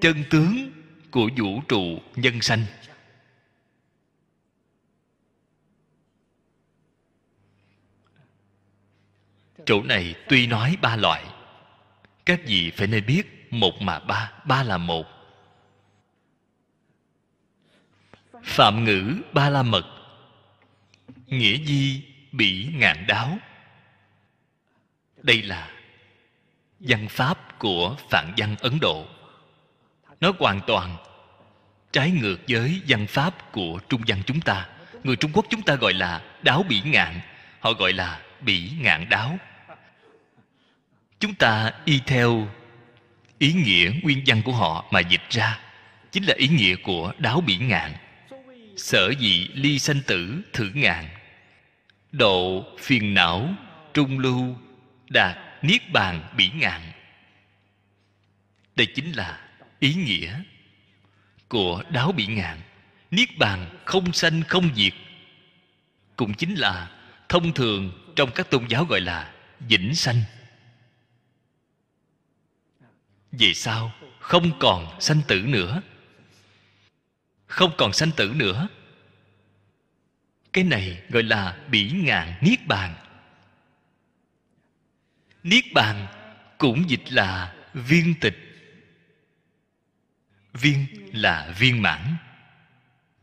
chân 0.00 0.24
tướng 0.30 0.72
của 1.10 1.30
vũ 1.36 1.62
trụ 1.68 2.02
nhân 2.16 2.40
sanh. 2.40 2.64
Chỗ 9.66 9.82
này 9.82 10.14
tuy 10.28 10.46
nói 10.46 10.76
ba 10.80 10.96
loại. 10.96 11.24
Các 12.26 12.40
vị 12.46 12.70
phải 12.70 12.86
nên 12.86 13.06
biết 13.06 13.52
một 13.52 13.82
mà 13.82 13.98
ba 13.98 14.32
ba 14.44 14.62
là 14.62 14.78
một. 14.78 15.06
Phạm 18.42 18.84
ngữ 18.84 19.14
ba 19.32 19.50
la 19.50 19.62
mật. 19.62 19.84
Nghĩa 21.26 21.64
di, 21.64 22.02
bỉ, 22.32 22.68
ngạn 22.74 23.06
đáo. 23.06 23.38
Đây 25.22 25.42
là 25.42 25.70
văn 26.80 27.08
pháp 27.08 27.58
của 27.58 27.96
phạn 28.10 28.32
văn 28.36 28.56
ấn 28.60 28.80
độ. 28.80 29.06
Nó 30.20 30.32
hoàn 30.38 30.60
toàn 30.66 30.96
trái 31.92 32.10
ngược 32.10 32.36
với 32.48 32.82
văn 32.88 33.06
pháp 33.06 33.52
của 33.52 33.80
trung 33.88 34.02
văn 34.06 34.22
chúng 34.26 34.40
ta. 34.40 34.68
Người 35.04 35.16
trung 35.16 35.30
quốc 35.34 35.46
chúng 35.50 35.62
ta 35.62 35.74
gọi 35.74 35.92
là 35.92 36.22
đáo 36.42 36.62
bỉ 36.68 36.80
ngạn, 36.84 37.20
họ 37.60 37.72
gọi 37.72 37.92
là 37.92 38.20
bỉ 38.40 38.70
ngạn 38.80 39.08
đáo 39.08 39.38
chúng 41.20 41.34
ta 41.34 41.72
y 41.84 42.00
theo 42.06 42.48
ý 43.38 43.52
nghĩa 43.52 43.90
nguyên 44.02 44.22
văn 44.26 44.42
của 44.44 44.52
họ 44.52 44.84
mà 44.90 45.00
dịch 45.00 45.30
ra, 45.30 45.60
chính 46.12 46.24
là 46.24 46.34
ý 46.34 46.48
nghĩa 46.48 46.76
của 46.76 47.12
đáo 47.18 47.40
biển 47.40 47.68
ngạn. 47.68 47.92
Sở 48.76 49.12
dị 49.20 49.48
ly 49.54 49.78
sanh 49.78 50.00
tử 50.06 50.42
thử 50.52 50.70
ngạn. 50.74 51.04
Độ 52.12 52.64
phiền 52.78 53.14
não 53.14 53.54
trung 53.94 54.18
lưu 54.18 54.56
đạt 55.08 55.38
niết 55.62 55.92
bàn 55.92 56.28
bỉ 56.36 56.50
ngạn. 56.54 56.80
Đây 58.76 58.86
chính 58.86 59.12
là 59.12 59.40
ý 59.78 59.94
nghĩa 59.94 60.40
của 61.48 61.82
đáo 61.90 62.12
bỉ 62.12 62.26
ngạn. 62.26 62.60
Niết 63.10 63.38
bàn 63.38 63.78
không 63.84 64.12
sanh 64.12 64.42
không 64.42 64.70
diệt, 64.74 64.92
cũng 66.16 66.34
chính 66.34 66.54
là 66.54 66.90
thông 67.28 67.52
thường 67.52 67.92
trong 68.16 68.30
các 68.34 68.50
tôn 68.50 68.66
giáo 68.68 68.84
gọi 68.84 69.00
là 69.00 69.32
vĩnh 69.60 69.94
sanh 69.94 70.22
vì 73.38 73.54
sao? 73.54 73.92
Không 74.20 74.58
còn 74.58 75.00
sanh 75.00 75.20
tử 75.28 75.40
nữa. 75.40 75.82
Không 77.46 77.72
còn 77.78 77.92
sanh 77.92 78.10
tử 78.16 78.32
nữa. 78.36 78.68
Cái 80.52 80.64
này 80.64 81.02
gọi 81.08 81.22
là 81.22 81.58
bỉ 81.70 81.90
ngạn 81.90 82.34
niết 82.40 82.66
bàn. 82.66 82.94
Niết 85.42 85.64
bàn 85.74 86.06
cũng 86.58 86.90
dịch 86.90 87.12
là 87.12 87.54
viên 87.74 88.14
tịch. 88.20 88.38
Viên 90.52 90.86
là 91.12 91.54
viên 91.58 91.82
mãn. 91.82 92.16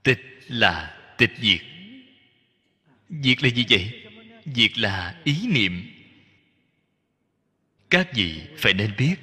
Tịch 0.04 0.40
là 0.48 0.98
tịch 1.18 1.32
diệt. 1.38 1.62
Diệt 3.10 3.44
là 3.44 3.50
gì 3.50 3.66
vậy? 3.70 4.04
Diệt 4.46 4.78
là 4.78 5.22
ý 5.24 5.48
niệm. 5.48 5.90
Các 7.90 8.14
vị 8.14 8.42
phải 8.58 8.74
nên 8.74 8.94
biết 8.98 9.16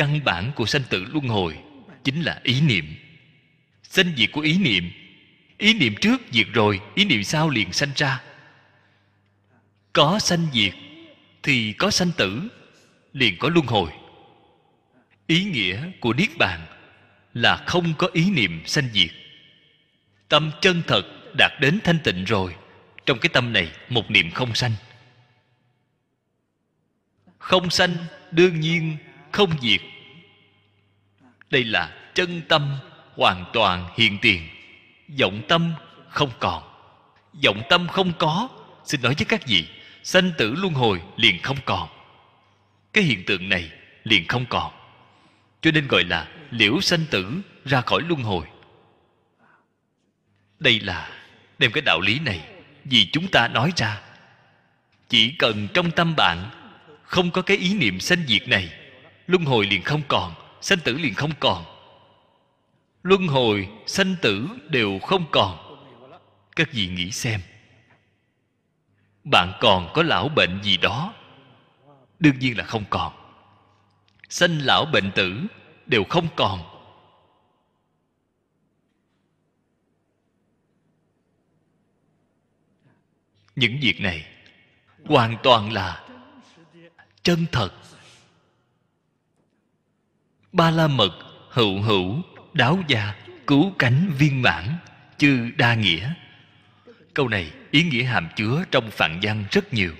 căn 0.00 0.24
bản 0.24 0.52
của 0.56 0.66
sanh 0.66 0.82
tử 0.90 1.04
luân 1.12 1.28
hồi 1.28 1.58
chính 2.04 2.20
là 2.22 2.40
ý 2.42 2.60
niệm. 2.60 2.94
Sanh 3.82 4.12
diệt 4.16 4.32
của 4.32 4.40
ý 4.40 4.58
niệm 4.58 4.90
ý 5.60 5.74
niệm 5.74 5.94
trước 6.00 6.20
diệt 6.30 6.46
rồi, 6.52 6.80
ý 6.94 7.04
niệm 7.04 7.24
sau 7.24 7.50
liền 7.50 7.72
sanh 7.72 7.90
ra. 7.96 8.22
Có 9.92 10.18
sanh 10.18 10.46
diệt 10.52 10.74
thì 11.42 11.72
có 11.72 11.90
sanh 11.90 12.10
tử, 12.16 12.48
liền 13.12 13.38
có 13.38 13.48
luân 13.48 13.66
hồi. 13.66 13.90
Ý 15.26 15.44
nghĩa 15.44 15.90
của 16.00 16.12
niết 16.12 16.28
bàn 16.38 16.60
là 17.34 17.56
không 17.66 17.94
có 17.98 18.08
ý 18.12 18.30
niệm 18.30 18.62
sanh 18.66 18.88
diệt. 18.92 19.10
Tâm 20.28 20.50
chân 20.60 20.82
thật 20.86 21.02
đạt 21.38 21.52
đến 21.60 21.78
thanh 21.84 21.98
tịnh 22.04 22.24
rồi, 22.24 22.54
trong 23.06 23.18
cái 23.18 23.30
tâm 23.32 23.52
này 23.52 23.72
một 23.88 24.10
niệm 24.10 24.30
không 24.30 24.54
sanh. 24.54 24.72
Không 27.38 27.70
sanh 27.70 27.96
đương 28.30 28.60
nhiên 28.60 28.96
không 29.32 29.50
diệt. 29.60 29.80
Đây 31.50 31.64
là 31.64 31.96
chân 32.14 32.42
tâm 32.48 32.76
hoàn 33.14 33.44
toàn 33.52 33.88
hiện 33.96 34.18
tiền. 34.22 34.48
Vọng 35.20 35.42
tâm 35.48 35.72
không 36.08 36.30
còn. 36.38 36.62
Vọng 37.44 37.62
tâm 37.68 37.88
không 37.88 38.12
có, 38.18 38.48
xin 38.84 39.02
nói 39.02 39.14
với 39.14 39.24
các 39.24 39.46
vị, 39.46 39.66
sanh 40.02 40.32
tử 40.38 40.54
luân 40.58 40.74
hồi 40.74 41.02
liền 41.16 41.42
không 41.42 41.56
còn. 41.64 41.88
Cái 42.92 43.04
hiện 43.04 43.24
tượng 43.24 43.48
này 43.48 43.70
liền 44.04 44.26
không 44.28 44.46
còn. 44.48 44.72
Cho 45.62 45.70
nên 45.70 45.88
gọi 45.88 46.04
là 46.04 46.28
liễu 46.50 46.80
sanh 46.80 47.04
tử 47.10 47.40
ra 47.64 47.80
khỏi 47.80 48.02
luân 48.08 48.22
hồi. 48.22 48.46
Đây 50.58 50.80
là 50.80 51.08
đem 51.58 51.72
cái 51.72 51.82
đạo 51.82 52.00
lý 52.00 52.18
này 52.18 52.40
vì 52.84 53.08
chúng 53.12 53.28
ta 53.28 53.48
nói 53.48 53.72
ra. 53.76 54.00
Chỉ 55.08 55.34
cần 55.38 55.68
trong 55.74 55.90
tâm 55.90 56.16
bạn 56.16 56.50
không 57.02 57.30
có 57.30 57.42
cái 57.42 57.56
ý 57.56 57.74
niệm 57.74 58.00
sanh 58.00 58.24
diệt 58.26 58.48
này 58.48 58.79
luân 59.30 59.44
hồi 59.44 59.66
liền 59.66 59.82
không 59.82 60.02
còn, 60.08 60.34
sanh 60.60 60.78
tử 60.84 60.98
liền 60.98 61.14
không 61.14 61.32
còn. 61.40 61.64
Luân 63.02 63.26
hồi, 63.26 63.68
sanh 63.86 64.16
tử 64.22 64.48
đều 64.68 64.98
không 64.98 65.26
còn. 65.30 65.78
Các 66.56 66.68
vị 66.72 66.88
nghĩ 66.88 67.10
xem. 67.10 67.40
Bạn 69.24 69.52
còn 69.60 69.90
có 69.94 70.02
lão 70.02 70.28
bệnh 70.28 70.62
gì 70.62 70.76
đó? 70.76 71.14
Đương 72.18 72.38
nhiên 72.38 72.58
là 72.58 72.64
không 72.64 72.84
còn. 72.90 73.12
Sanh 74.28 74.58
lão 74.58 74.84
bệnh 74.84 75.10
tử 75.14 75.40
đều 75.86 76.04
không 76.04 76.28
còn. 76.36 76.62
Những 83.56 83.78
việc 83.82 84.00
này 84.00 84.26
hoàn 85.04 85.36
toàn 85.42 85.72
là 85.72 86.08
chân 87.22 87.46
thật 87.52 87.70
ba 90.52 90.70
la 90.70 90.86
mật 90.86 91.12
hữu 91.50 91.80
hữu 91.82 92.22
đáo 92.52 92.78
gia, 92.88 93.14
cứu 93.46 93.72
cánh 93.78 94.10
viên 94.18 94.42
mãn, 94.42 94.76
chư 95.18 95.50
đa 95.56 95.74
nghĩa. 95.74 96.12
Câu 97.14 97.28
này 97.28 97.50
ý 97.70 97.82
nghĩa 97.82 98.02
hàm 98.02 98.28
chứa 98.36 98.64
trong 98.70 98.90
phạn 98.90 99.18
văn 99.22 99.44
rất 99.50 99.74
nhiều. 99.74 99.94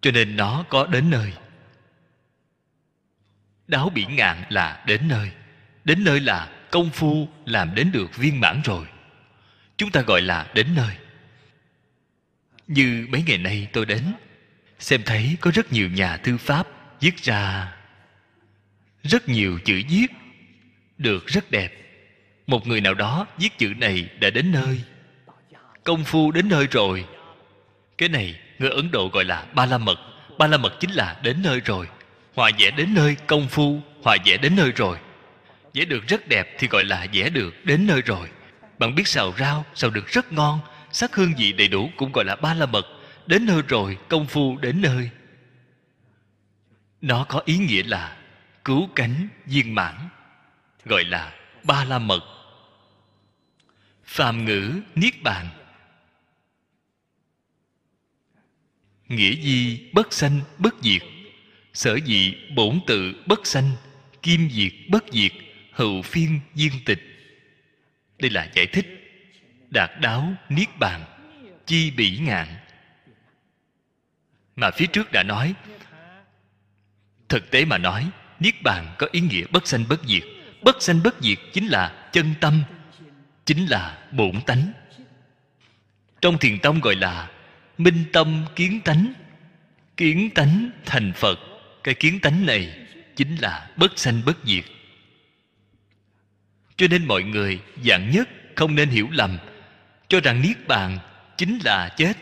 Cho 0.00 0.10
nên 0.10 0.36
nó 0.36 0.64
có 0.68 0.86
đến 0.86 1.10
nơi. 1.10 1.32
Đáo 3.68 3.90
biển 3.94 4.16
ngạn 4.16 4.42
là 4.48 4.84
đến 4.86 5.08
nơi. 5.08 5.30
Đến 5.84 6.04
nơi 6.04 6.20
là 6.20 6.52
công 6.70 6.90
phu 6.90 7.28
làm 7.44 7.74
đến 7.74 7.92
được 7.92 8.16
viên 8.16 8.40
mãn 8.40 8.60
rồi. 8.64 8.86
Chúng 9.76 9.90
ta 9.90 10.00
gọi 10.00 10.22
là 10.22 10.50
đến 10.54 10.66
nơi. 10.74 10.96
Như 12.66 13.06
mấy 13.10 13.22
ngày 13.26 13.38
nay 13.38 13.68
tôi 13.72 13.86
đến, 13.86 14.02
xem 14.78 15.02
thấy 15.06 15.36
có 15.40 15.50
rất 15.54 15.72
nhiều 15.72 15.90
nhà 15.90 16.16
thư 16.16 16.36
pháp 16.36 16.75
viết 17.00 17.16
ra 17.22 17.72
rất 19.02 19.28
nhiều 19.28 19.58
chữ 19.64 19.82
viết, 19.88 20.06
được 20.98 21.26
rất 21.26 21.50
đẹp. 21.50 21.72
Một 22.46 22.66
người 22.66 22.80
nào 22.80 22.94
đó 22.94 23.26
viết 23.38 23.58
chữ 23.58 23.72
này 23.76 24.08
đã 24.20 24.30
đến 24.30 24.52
nơi, 24.52 24.80
công 25.84 26.04
phu 26.04 26.30
đến 26.30 26.48
nơi 26.48 26.66
rồi. 26.70 27.04
Cái 27.98 28.08
này 28.08 28.40
người 28.58 28.70
ấn 28.70 28.90
độ 28.90 29.08
gọi 29.08 29.24
là 29.24 29.46
ba 29.54 29.66
la 29.66 29.78
mật. 29.78 29.98
Ba 30.38 30.46
la 30.46 30.56
mật 30.56 30.72
chính 30.80 30.90
là 30.90 31.16
đến 31.22 31.42
nơi 31.42 31.60
rồi. 31.60 31.88
Hòa 32.34 32.50
vẽ 32.58 32.70
đến 32.70 32.94
nơi, 32.94 33.16
công 33.26 33.48
phu, 33.48 33.80
hòa 34.02 34.16
vẽ 34.24 34.36
đến 34.36 34.56
nơi 34.56 34.72
rồi. 34.72 34.98
Vẽ 35.74 35.84
được 35.84 36.06
rất 36.08 36.28
đẹp 36.28 36.56
thì 36.58 36.68
gọi 36.68 36.84
là 36.84 37.06
vẽ 37.12 37.30
được 37.30 37.64
đến 37.64 37.86
nơi 37.86 38.02
rồi. 38.02 38.28
Bạn 38.78 38.94
biết 38.94 39.08
xào 39.08 39.34
rau, 39.38 39.64
xào 39.74 39.90
được 39.90 40.08
rất 40.08 40.32
ngon, 40.32 40.60
sắc 40.92 41.16
hương 41.16 41.32
vị 41.38 41.52
đầy 41.52 41.68
đủ 41.68 41.90
cũng 41.96 42.12
gọi 42.12 42.24
là 42.24 42.36
ba 42.36 42.54
la 42.54 42.66
mật. 42.66 42.86
Đến 43.26 43.46
nơi 43.46 43.62
rồi, 43.68 43.96
công 44.08 44.26
phu 44.26 44.58
đến 44.58 44.80
nơi 44.80 45.10
nó 47.00 47.24
có 47.28 47.42
ý 47.44 47.58
nghĩa 47.58 47.82
là 47.82 48.16
cứu 48.64 48.88
cánh 48.94 49.28
viên 49.46 49.74
mãn, 49.74 50.08
gọi 50.84 51.04
là 51.04 51.34
ba 51.64 51.84
la 51.84 51.98
mật 51.98 52.36
phàm 54.06 54.44
ngữ 54.44 54.80
niết 54.94 55.22
bàn. 55.22 55.48
Nghĩa 59.08 59.36
di 59.42 59.88
bất 59.92 60.12
sanh 60.12 60.40
bất 60.58 60.74
diệt. 60.82 61.02
Sở 61.72 61.98
dị 62.06 62.34
bổn 62.54 62.80
tự 62.86 63.24
bất 63.26 63.46
sanh, 63.46 63.70
kim 64.22 64.50
diệt 64.50 64.72
bất 64.88 65.04
diệt 65.12 65.32
hữu 65.72 66.02
phiên 66.02 66.40
viên 66.54 66.72
tịch. 66.84 67.02
Đây 68.18 68.30
là 68.30 68.50
giải 68.54 68.66
thích 68.66 68.86
đạt 69.70 69.90
đáo 70.00 70.34
niết 70.48 70.68
bàn, 70.78 71.04
chi 71.66 71.90
bỉ 71.90 72.18
ngạn. 72.18 72.48
Mà 74.56 74.70
phía 74.70 74.86
trước 74.86 75.12
đã 75.12 75.22
nói 75.22 75.54
thực 77.28 77.50
tế 77.50 77.64
mà 77.64 77.78
nói, 77.78 78.10
niết 78.40 78.62
bàn 78.62 78.94
có 78.98 79.08
ý 79.12 79.20
nghĩa 79.20 79.44
bất 79.50 79.66
sanh 79.66 79.84
bất 79.88 80.00
diệt. 80.04 80.22
Bất 80.62 80.82
sanh 80.82 81.02
bất 81.02 81.14
diệt 81.20 81.38
chính 81.52 81.66
là 81.66 82.08
chân 82.12 82.34
tâm, 82.40 82.62
chính 83.46 83.66
là 83.66 83.98
bổn 84.12 84.40
tánh. 84.46 84.72
Trong 86.20 86.38
thiền 86.38 86.58
tông 86.58 86.80
gọi 86.80 86.94
là 86.94 87.30
minh 87.78 88.04
tâm 88.12 88.44
kiến 88.56 88.80
tánh. 88.80 89.12
Kiến 89.96 90.30
tánh 90.30 90.70
thành 90.84 91.12
phật. 91.12 91.38
Cái 91.84 91.94
kiến 91.94 92.20
tánh 92.20 92.46
này 92.46 92.86
chính 93.16 93.36
là 93.36 93.70
bất 93.76 93.98
sanh 93.98 94.22
bất 94.26 94.36
diệt. 94.44 94.64
Cho 96.76 96.86
nên 96.90 97.06
mọi 97.06 97.22
người 97.22 97.60
dạng 97.84 98.10
nhất 98.10 98.28
không 98.54 98.74
nên 98.74 98.88
hiểu 98.88 99.08
lầm, 99.10 99.38
cho 100.08 100.20
rằng 100.20 100.42
niết 100.42 100.68
bàn 100.68 100.98
chính 101.36 101.58
là 101.64 101.88
chết. 101.96 102.12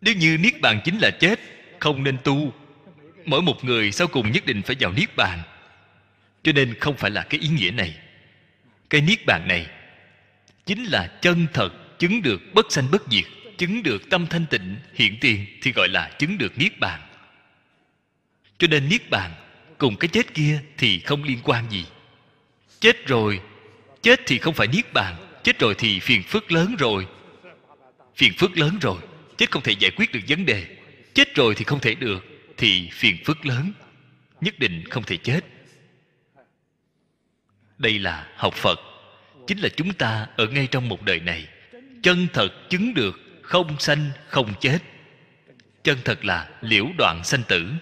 Nếu 0.00 0.14
như 0.14 0.38
niết 0.40 0.60
bàn 0.60 0.80
chính 0.84 0.98
là 0.98 1.10
chết, 1.10 1.40
không 1.78 2.04
nên 2.04 2.16
tu 2.24 2.52
mỗi 3.24 3.42
một 3.42 3.64
người 3.64 3.92
sau 3.92 4.06
cùng 4.06 4.32
nhất 4.32 4.46
định 4.46 4.62
phải 4.62 4.76
vào 4.80 4.92
niết 4.92 5.16
bàn. 5.16 5.42
Cho 6.42 6.52
nên 6.52 6.74
không 6.80 6.96
phải 6.96 7.10
là 7.10 7.22
cái 7.22 7.40
ý 7.40 7.48
nghĩa 7.48 7.70
này. 7.70 7.94
Cái 8.90 9.00
niết 9.00 9.26
bàn 9.26 9.48
này 9.48 9.66
chính 10.66 10.84
là 10.84 11.06
chân 11.06 11.46
thật 11.52 11.98
chứng 11.98 12.22
được 12.22 12.40
bất 12.54 12.72
sanh 12.72 12.90
bất 12.90 13.02
diệt, 13.10 13.24
chứng 13.58 13.82
được 13.82 14.10
tâm 14.10 14.26
thanh 14.26 14.46
tịnh, 14.46 14.76
hiện 14.94 15.16
tiền 15.20 15.46
thì 15.62 15.72
gọi 15.72 15.88
là 15.88 16.10
chứng 16.18 16.38
được 16.38 16.58
niết 16.58 16.80
bàn. 16.80 17.00
Cho 18.58 18.66
nên 18.70 18.88
niết 18.88 19.10
bàn 19.10 19.30
cùng 19.78 19.96
cái 19.96 20.08
chết 20.08 20.34
kia 20.34 20.60
thì 20.78 21.00
không 21.00 21.24
liên 21.24 21.38
quan 21.44 21.64
gì. 21.70 21.84
Chết 22.80 23.06
rồi, 23.06 23.40
chết 24.02 24.20
thì 24.26 24.38
không 24.38 24.54
phải 24.54 24.66
niết 24.66 24.92
bàn, 24.92 25.16
chết 25.42 25.58
rồi 25.58 25.74
thì 25.78 26.00
phiền 26.00 26.22
phức 26.22 26.52
lớn 26.52 26.76
rồi. 26.78 27.06
Phiền 28.16 28.32
phức 28.38 28.58
lớn 28.58 28.78
rồi, 28.80 29.00
chết 29.36 29.50
không 29.50 29.62
thể 29.62 29.72
giải 29.78 29.90
quyết 29.90 30.12
được 30.12 30.20
vấn 30.28 30.46
đề. 30.46 30.66
Chết 31.14 31.34
rồi 31.34 31.54
thì 31.54 31.64
không 31.64 31.80
thể 31.80 31.94
được 31.94 32.26
thì 32.60 32.88
phiền 32.92 33.16
phức 33.24 33.46
lớn, 33.46 33.72
nhất 34.40 34.58
định 34.58 34.84
không 34.90 35.02
thể 35.02 35.16
chết. 35.16 35.40
Đây 37.78 37.98
là 37.98 38.28
học 38.36 38.54
phật, 38.54 38.80
chính 39.46 39.58
là 39.58 39.68
chúng 39.76 39.92
ta 39.92 40.26
ở 40.36 40.46
ngay 40.46 40.66
trong 40.66 40.88
một 40.88 41.02
đời 41.02 41.20
này. 41.20 41.48
Chân 42.02 42.26
thật 42.32 42.48
chứng 42.70 42.94
được 42.94 43.20
không 43.42 43.78
sanh, 43.78 44.10
không 44.28 44.54
chết. 44.60 44.78
Chân 45.84 45.98
thật 46.04 46.24
là 46.24 46.50
liễu 46.60 46.86
đoạn 46.98 47.24
sanh 47.24 47.42
tử, 47.48 47.72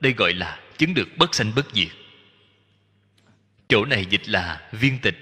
đây 0.00 0.12
gọi 0.12 0.32
là 0.32 0.60
chứng 0.78 0.94
được 0.94 1.08
bất 1.16 1.34
sanh 1.34 1.52
bất 1.56 1.66
diệt. 1.72 1.92
Chỗ 3.68 3.84
này 3.84 4.06
dịch 4.10 4.28
là 4.28 4.68
viên 4.72 4.98
tịch. 4.98 5.18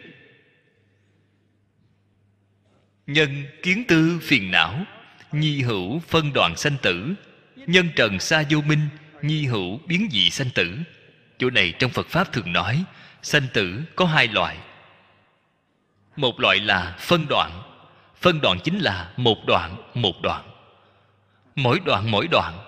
Nhân 3.06 3.44
kiến 3.62 3.84
tư 3.88 4.18
phiền 4.22 4.50
não, 4.50 4.84
nhi 5.32 5.62
hữu 5.62 5.98
phân 5.98 6.32
đoạn 6.32 6.56
sanh 6.56 6.76
tử 6.82 7.14
nhân 7.66 7.88
trần 7.96 8.20
xa 8.20 8.44
vô 8.50 8.60
minh, 8.60 8.88
nhi 9.22 9.46
hữu 9.46 9.80
biến 9.86 10.08
dị 10.12 10.30
sanh 10.30 10.50
tử. 10.54 10.78
Chỗ 11.38 11.50
này 11.50 11.74
trong 11.78 11.90
phật 11.90 12.06
pháp 12.08 12.32
thường 12.32 12.52
nói, 12.52 12.84
sanh 13.22 13.46
tử 13.52 13.82
có 13.96 14.06
hai 14.06 14.28
loại. 14.28 14.56
Một 16.16 16.40
loại 16.40 16.60
là 16.60 16.96
phân 16.98 17.26
đoạn. 17.28 17.62
Phân 18.20 18.40
đoạn 18.40 18.58
chính 18.64 18.78
là 18.78 19.12
một 19.16 19.38
đoạn 19.46 19.76
một 19.94 20.22
đoạn. 20.22 20.50
Mỗi 21.54 21.80
đoạn 21.84 22.10
mỗi 22.10 22.28
đoạn. 22.30 22.58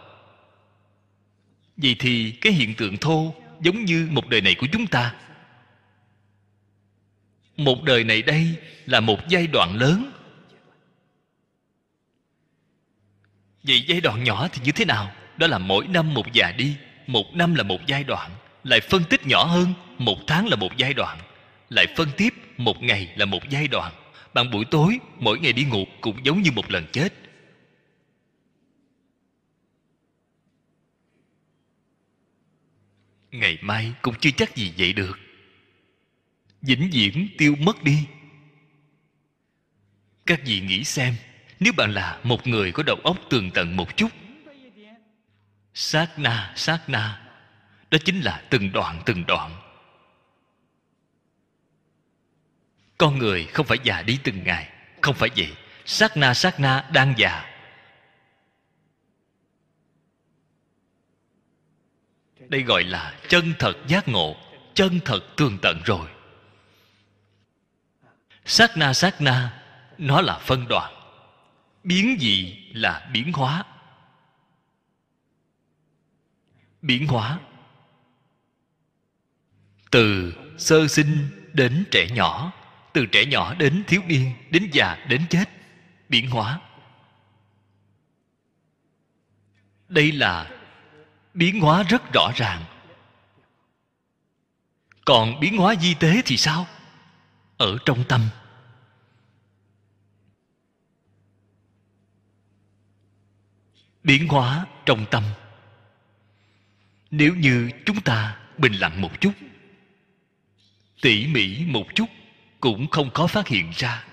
Vậy 1.77 1.97
thì 1.99 2.31
cái 2.31 2.53
hiện 2.53 2.75
tượng 2.75 2.97
thô 2.97 3.35
giống 3.61 3.85
như 3.85 4.09
một 4.11 4.29
đời 4.29 4.41
này 4.41 4.55
của 4.55 4.67
chúng 4.73 4.87
ta. 4.87 5.15
Một 7.57 7.83
đời 7.83 8.05
này 8.05 8.23
đây 8.23 8.55
là 8.87 9.01
một 9.01 9.29
giai 9.29 9.47
đoạn 9.47 9.77
lớn. 9.77 10.13
Vậy 13.65 13.85
giai 13.87 14.01
đoạn 14.01 14.25
nhỏ 14.25 14.49
thì 14.53 14.61
như 14.65 14.73
thế 14.73 14.85
nào? 14.85 15.13
Đó 15.37 15.47
là 15.47 15.59
mỗi 15.59 15.87
năm 15.87 16.15
một 16.15 16.33
già 16.33 16.53
đi, 16.59 16.77
một 17.07 17.35
năm 17.35 17.55
là 17.55 17.63
một 17.63 17.81
giai 17.87 18.05
đoạn, 18.05 18.31
lại 18.65 18.81
phân 18.81 19.05
tích 19.11 19.27
nhỏ 19.27 19.45
hơn, 19.45 19.75
một 19.99 20.19
tháng 20.27 20.47
là 20.47 20.57
một 20.57 20.77
giai 20.77 20.95
đoạn, 20.95 21.19
lại 21.69 21.87
phân 21.97 22.09
tiếp 22.17 22.35
một 22.57 22.83
ngày 22.83 23.13
là 23.17 23.25
một 23.25 23.49
giai 23.49 23.69
đoạn. 23.69 23.93
Bạn 24.35 24.51
buổi 24.51 24.65
tối, 24.71 24.99
mỗi 25.19 25.39
ngày 25.39 25.53
đi 25.53 25.65
ngủ 25.65 25.85
cũng 26.01 26.25
giống 26.25 26.43
như 26.43 26.51
một 26.53 26.71
lần 26.71 26.87
chết. 26.93 27.13
Ngày 33.31 33.59
mai 33.61 33.93
cũng 34.03 34.15
chưa 34.21 34.31
chắc 34.37 34.57
gì 34.57 34.73
vậy 34.79 34.93
được. 34.93 35.19
Vĩnh 36.63 36.91
viễn 36.93 37.29
tiêu 37.39 37.55
mất 37.59 37.83
đi. 37.83 38.07
Các 40.27 40.41
vị 40.45 40.61
nghĩ 40.61 40.85
xem 40.85 41.15
nếu 41.65 41.73
bạn 41.73 41.93
là 41.93 42.21
một 42.23 42.47
người 42.47 42.73
có 42.73 42.83
đầu 42.83 42.97
óc 43.05 43.17
tường 43.31 43.51
tận 43.55 43.77
một 43.77 43.97
chút, 43.97 44.09
sát 45.75 46.19
na 46.19 46.53
sát 46.57 46.81
na, 46.87 47.23
đó 47.91 47.99
chính 48.05 48.21
là 48.21 48.43
từng 48.51 48.73
đoạn 48.73 49.03
từng 49.07 49.27
đoạn. 49.27 49.57
Con 52.99 53.19
người 53.19 53.45
không 53.45 53.67
phải 53.67 53.79
già 53.83 54.03
đi 54.03 54.19
từng 54.25 54.45
ngày, 54.45 54.73
không 55.01 55.15
phải 55.15 55.31
vậy. 55.37 55.57
Sát 55.85 56.17
na 56.17 56.35
sát 56.35 56.61
na 56.61 56.91
đang 56.93 57.15
già. 57.17 57.57
Đây 62.49 62.63
gọi 62.63 62.85
là 62.85 63.15
chân 63.29 63.53
thật 63.59 63.75
giác 63.87 64.09
ngộ, 64.09 64.37
chân 64.75 65.01
thật 65.05 65.21
tường 65.37 65.59
tận 65.63 65.83
rồi. 65.85 66.09
Sát 68.45 68.77
na 68.77 68.93
sát 68.93 69.21
na, 69.21 69.63
nó 69.99 70.21
là 70.21 70.39
phân 70.39 70.69
đoạn 70.69 71.04
biến 71.85 72.17
dị 72.21 72.57
là 72.73 73.11
biến 73.13 73.33
hóa. 73.33 73.65
Biến 76.83 77.07
hóa. 77.07 77.41
Từ 79.91 80.35
sơ 80.59 80.89
sinh 80.89 81.29
đến 81.53 81.85
trẻ 81.91 82.09
nhỏ, 82.11 82.53
từ 82.93 83.07
trẻ 83.07 83.25
nhỏ 83.27 83.55
đến 83.55 83.85
thiếu 83.87 84.03
niên, 84.07 84.35
đến 84.51 84.71
già 84.73 85.05
đến 85.09 85.27
chết, 85.31 85.45
biến 86.09 86.31
hóa. 86.31 86.61
Đây 89.89 90.13
là 90.13 90.51
biến 91.35 91.61
hóa 91.61 91.83
rất 91.83 92.03
rõ 92.13 92.33
ràng. 92.37 92.65
Còn 95.05 95.41
biến 95.41 95.57
hóa 95.57 95.75
di 95.81 95.95
tế 95.95 96.23
thì 96.25 96.37
sao? 96.37 96.67
Ở 97.57 97.79
trong 97.85 98.05
tâm. 98.09 98.29
Biến 104.05 104.29
hóa 104.29 104.67
trong 104.87 105.07
tâm. 105.11 105.25
Nếu 107.11 107.35
như 107.35 107.71
chúng 107.87 108.01
ta 108.01 108.39
bình 108.59 108.73
lặng 108.73 109.01
một 109.01 109.21
chút, 109.21 109.33
tỉ 111.03 111.27
mỉ 111.27 111.65
một 111.67 111.87
chút 111.95 112.07
cũng 112.61 112.91
không 112.91 113.11
có 113.15 113.27
phát 113.27 113.49
hiện 113.49 113.71
ra. 113.77 114.05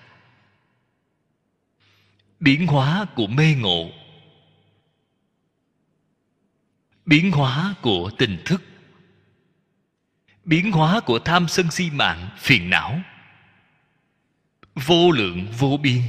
Biến 2.39 2.67
hóa 2.67 3.05
của 3.15 3.27
mê 3.27 3.55
ngộ. 3.55 3.91
Biến 7.05 7.31
hóa 7.31 7.75
của 7.81 8.11
tình 8.17 8.41
thức. 8.45 8.63
Biến 10.45 10.71
hóa 10.71 10.99
của 10.99 11.19
tham 11.19 11.47
sân 11.47 11.71
si 11.71 11.89
mạng, 11.89 12.29
phiền 12.37 12.69
não. 12.69 13.01
Vô 14.75 15.11
lượng 15.11 15.47
vô 15.59 15.77
biên 15.77 16.01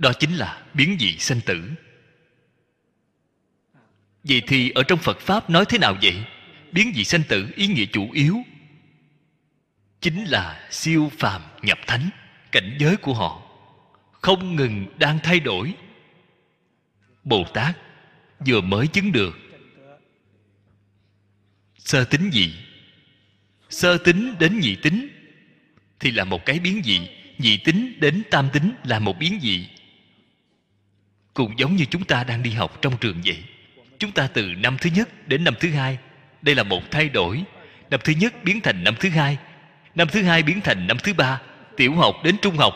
đó 0.00 0.12
chính 0.12 0.34
là 0.34 0.62
biến 0.74 0.96
dị 1.00 1.16
sanh 1.18 1.40
tử. 1.40 1.70
Vậy 4.24 4.42
thì 4.46 4.70
ở 4.70 4.82
trong 4.82 4.98
phật 4.98 5.20
pháp 5.20 5.50
nói 5.50 5.64
thế 5.68 5.78
nào 5.78 5.96
vậy? 6.02 6.24
Biến 6.72 6.92
dị 6.94 7.04
sanh 7.04 7.22
tử 7.28 7.48
ý 7.56 7.66
nghĩa 7.66 7.86
chủ 7.86 8.10
yếu 8.12 8.36
chính 10.00 10.24
là 10.24 10.68
siêu 10.70 11.12
phàm 11.18 11.42
nhập 11.62 11.78
thánh, 11.86 12.10
cảnh 12.52 12.76
giới 12.78 12.96
của 12.96 13.14
họ 13.14 13.42
không 14.12 14.56
ngừng 14.56 14.86
đang 14.98 15.18
thay 15.22 15.40
đổi. 15.40 15.74
Bồ 17.24 17.44
tát 17.54 17.76
vừa 18.46 18.60
mới 18.60 18.86
chứng 18.86 19.12
được 19.12 19.38
sơ 21.78 22.04
tính 22.04 22.30
gì 22.30 22.54
sơ 23.70 23.98
tính 23.98 24.34
đến 24.38 24.60
nhị 24.60 24.76
tính 24.76 25.08
thì 26.00 26.10
là 26.10 26.24
một 26.24 26.46
cái 26.46 26.58
biến 26.58 26.82
dị, 26.84 27.00
nhị 27.38 27.56
tính 27.56 28.00
đến 28.00 28.22
tam 28.30 28.48
tính 28.52 28.72
là 28.84 28.98
một 28.98 29.18
biến 29.18 29.38
dị 29.42 29.68
cũng 31.34 31.58
giống 31.58 31.76
như 31.76 31.84
chúng 31.84 32.04
ta 32.04 32.24
đang 32.24 32.42
đi 32.42 32.50
học 32.50 32.78
trong 32.82 32.96
trường 32.96 33.20
vậy. 33.24 33.44
Chúng 33.98 34.12
ta 34.12 34.28
từ 34.34 34.42
năm 34.42 34.76
thứ 34.80 34.90
nhất 34.94 35.28
đến 35.28 35.44
năm 35.44 35.54
thứ 35.60 35.70
hai, 35.70 35.98
đây 36.42 36.54
là 36.54 36.62
một 36.62 36.82
thay 36.90 37.08
đổi. 37.08 37.44
Năm 37.90 38.00
thứ 38.04 38.12
nhất 38.12 38.44
biến 38.44 38.60
thành 38.60 38.84
năm 38.84 38.94
thứ 39.00 39.08
hai, 39.08 39.38
năm 39.94 40.08
thứ 40.08 40.22
hai 40.22 40.42
biến 40.42 40.60
thành 40.60 40.86
năm 40.86 40.96
thứ 41.02 41.14
ba, 41.14 41.40
tiểu 41.76 41.94
học 41.94 42.14
đến 42.24 42.36
trung 42.42 42.56
học 42.56 42.74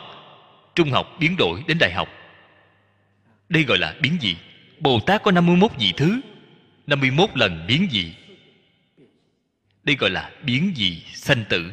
trung 0.74 0.90
học 0.90 1.16
biến 1.18 1.36
đổi 1.36 1.62
đến 1.66 1.78
đại 1.80 1.92
học. 1.92 2.08
Đây 3.48 3.64
gọi 3.64 3.78
là 3.78 3.94
biến 4.00 4.18
dị. 4.20 4.36
Bồ 4.78 5.00
tát 5.00 5.22
có 5.22 5.30
51 5.30 5.70
vị 5.78 5.92
thứ 5.96 6.20
51 6.86 7.30
lần 7.34 7.64
biến 7.66 7.88
dị. 7.92 8.14
Đây 9.84 9.96
gọi 9.96 10.10
là 10.10 10.30
biến 10.42 10.72
dị 10.76 11.02
sanh 11.14 11.44
tử. 11.48 11.72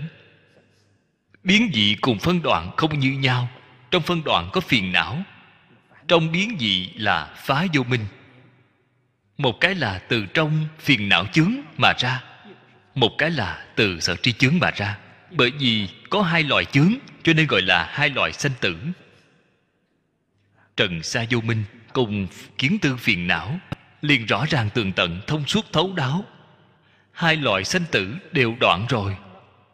Biến 1.43 1.71
dị 1.73 1.95
cùng 2.01 2.19
phân 2.19 2.41
đoạn 2.41 2.71
không 2.77 2.99
như 2.99 3.11
nhau. 3.11 3.47
Trong 3.91 4.01
phân 4.01 4.23
đoạn 4.23 4.49
có 4.53 4.61
phiền 4.61 4.91
não 4.91 5.23
trong 6.11 6.31
biến 6.31 6.57
dị 6.59 6.89
là 6.95 7.33
phá 7.35 7.65
vô 7.73 7.83
minh. 7.83 8.05
Một 9.37 9.57
cái 9.61 9.75
là 9.75 9.99
từ 9.99 10.25
trong 10.25 10.67
phiền 10.79 11.09
não 11.09 11.25
chướng 11.25 11.51
mà 11.77 11.93
ra, 11.97 12.23
một 12.95 13.11
cái 13.17 13.31
là 13.31 13.65
từ 13.75 13.99
sở 13.99 14.15
tri 14.15 14.31
chướng 14.31 14.59
mà 14.59 14.71
ra. 14.71 14.97
Bởi 15.31 15.51
vì 15.59 15.87
có 16.09 16.21
hai 16.21 16.43
loại 16.43 16.65
chướng, 16.65 16.93
cho 17.23 17.33
nên 17.33 17.47
gọi 17.47 17.61
là 17.61 17.89
hai 17.91 18.09
loại 18.09 18.33
sanh 18.33 18.51
tử. 18.59 18.77
Trần 20.77 21.03
sa 21.03 21.25
vô 21.29 21.41
minh 21.41 21.63
cùng 21.93 22.27
kiến 22.57 22.77
tư 22.81 22.97
phiền 22.97 23.27
não 23.27 23.59
liền 24.01 24.25
rõ 24.25 24.45
ràng 24.49 24.69
tường 24.73 24.93
tận 24.93 25.21
thông 25.27 25.47
suốt 25.47 25.65
thấu 25.71 25.93
đáo. 25.95 26.25
Hai 27.11 27.35
loại 27.35 27.63
sanh 27.63 27.85
tử 27.91 28.15
đều 28.31 28.55
đoạn 28.59 28.85
rồi. 28.89 29.15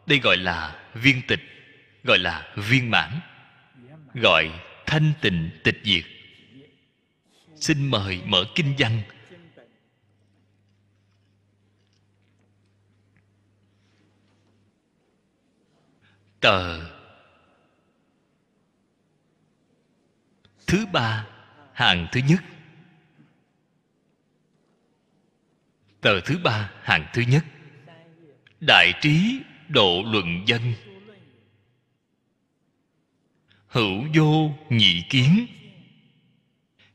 Đây 0.06 0.18
gọi 0.18 0.36
là 0.36 0.74
viên 0.94 1.22
tịch, 1.22 1.40
gọi 2.04 2.18
là 2.18 2.48
viên 2.56 2.90
mãn, 2.90 3.20
gọi 4.14 4.50
thanh 4.86 5.12
tịnh 5.20 5.50
tịch 5.64 5.80
diệt 5.84 6.04
xin 7.60 7.90
mời 7.90 8.20
mở 8.24 8.44
kinh 8.54 8.74
văn. 8.78 9.02
Tờ 16.40 16.80
thứ 20.66 20.86
ba, 20.92 21.26
hàng 21.72 22.06
thứ 22.12 22.20
nhất. 22.28 22.42
Tờ 26.00 26.20
thứ 26.20 26.38
ba, 26.44 26.72
hàng 26.82 27.06
thứ 27.12 27.22
nhất. 27.22 27.44
Đại 28.60 28.92
trí 29.00 29.40
độ 29.68 30.02
luận 30.06 30.44
dân. 30.46 30.74
Hữu 33.66 34.04
vô 34.14 34.50
nhị 34.70 35.02
kiến 35.10 35.46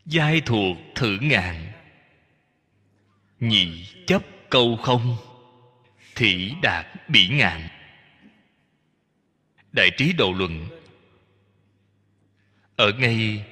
giai 0.05 0.41
thuộc 0.41 0.77
thử 0.95 1.17
ngạn. 1.21 1.71
Nhị 3.39 3.85
chấp 4.07 4.23
câu 4.49 4.77
không. 4.77 5.17
Thị 6.15 6.53
đạt 6.61 6.85
bỉ 7.09 7.27
ngạn. 7.27 7.67
Đại 9.71 9.89
trí 9.97 10.13
đầu 10.13 10.34
luận. 10.34 10.67
Ở 12.75 12.91
ngay 12.99 13.45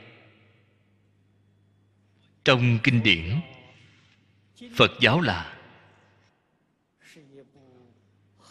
trong 2.44 2.80
kinh 2.84 3.04
điển, 3.04 3.40
phật 4.76 4.92
giáo 5.02 5.22
là 5.22 5.58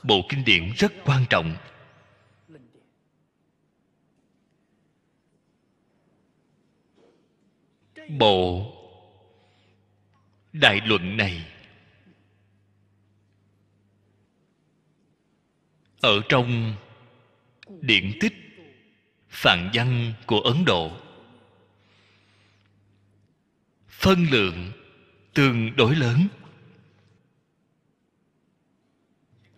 bộ 0.03 0.27
kinh 0.29 0.45
điển 0.45 0.73
rất 0.77 0.93
quan 1.05 1.25
trọng. 1.31 1.57
Bộ 8.09 8.73
đại 10.53 10.81
luận 10.85 11.17
này. 11.17 11.47
Ở 16.01 16.21
trong 16.29 16.75
điển 17.81 18.19
tích 18.21 18.35
phạn 19.29 19.71
văn 19.75 20.13
của 20.27 20.41
ấn 20.41 20.65
độ, 20.65 20.97
phân 23.89 24.27
lượng 24.31 24.73
tương 25.35 25.77
đối 25.77 25.97
lớn. 25.97 26.29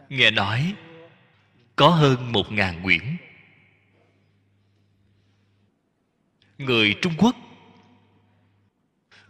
Nghe 0.08 0.30
nói 0.30 0.74
có 1.76 1.88
hơn 1.88 2.32
một 2.32 2.52
ngàn 2.52 2.82
quyển. 2.82 3.16
Người 6.58 6.94
trung 7.02 7.12
quốc 7.18 7.36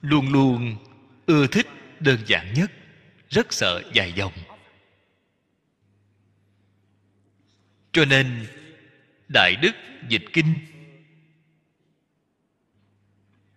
luôn 0.03 0.33
luôn 0.33 0.77
ưa 1.27 1.47
thích 1.47 1.67
đơn 2.01 2.21
giản 2.27 2.53
nhất, 2.55 2.73
rất 3.31 3.53
sợ 3.53 3.83
dài 3.95 4.13
dòng. 4.13 4.33
Cho 7.93 8.05
nên, 8.05 8.47
đại 9.29 9.57
đức 9.63 9.73
dịch 10.09 10.25
kinh, 10.33 10.55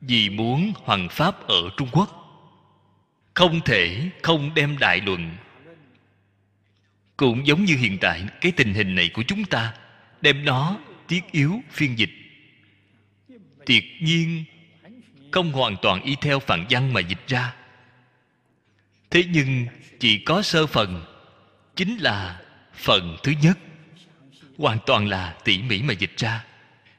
vì 0.02 0.30
muốn 0.30 0.74
hoàng 0.76 1.08
pháp 1.12 1.48
ở 1.48 1.70
trung 1.78 1.90
quốc, 1.92 2.22
không 3.34 3.62
thể 3.66 4.10
không 4.24 4.54
đem 4.54 4.78
đại 4.78 5.02
luận. 5.02 5.36
Cũng 7.18 7.48
giống 7.48 7.66
như 7.66 7.76
hiện 7.76 7.98
tại, 8.02 8.24
cái 8.42 8.52
tình 8.52 8.74
hình 8.74 8.96
này 8.96 9.10
của 9.14 9.24
chúng 9.28 9.46
ta, 9.46 9.74
đem 10.22 10.46
nó 10.46 10.80
tiết 11.08 11.32
yếu 11.32 11.62
phiên 11.72 11.98
dịch. 11.98 12.12
Tuyệt 13.66 13.84
nhiên 14.02 14.44
không 15.36 15.52
hoàn 15.52 15.76
toàn 15.82 16.02
y 16.02 16.16
theo 16.16 16.40
phản 16.40 16.66
văn 16.70 16.94
mà 16.94 17.02
dịch 17.02 17.28
ra. 17.28 17.56
Thế 19.10 19.24
nhưng 19.30 19.68
chỉ 20.00 20.20
có 20.20 20.42
sơ 20.42 20.68
phần, 20.68 21.06
chính 21.76 21.98
là 21.98 22.42
phần 22.74 23.18
thứ 23.24 23.34
nhất, 23.42 23.58
hoàn 24.58 24.78
toàn 24.86 25.08
là 25.08 25.36
tỉ 25.44 25.62
mỉ 25.62 25.82
mà 25.82 25.94
dịch 25.94 26.18
ra. 26.18 26.46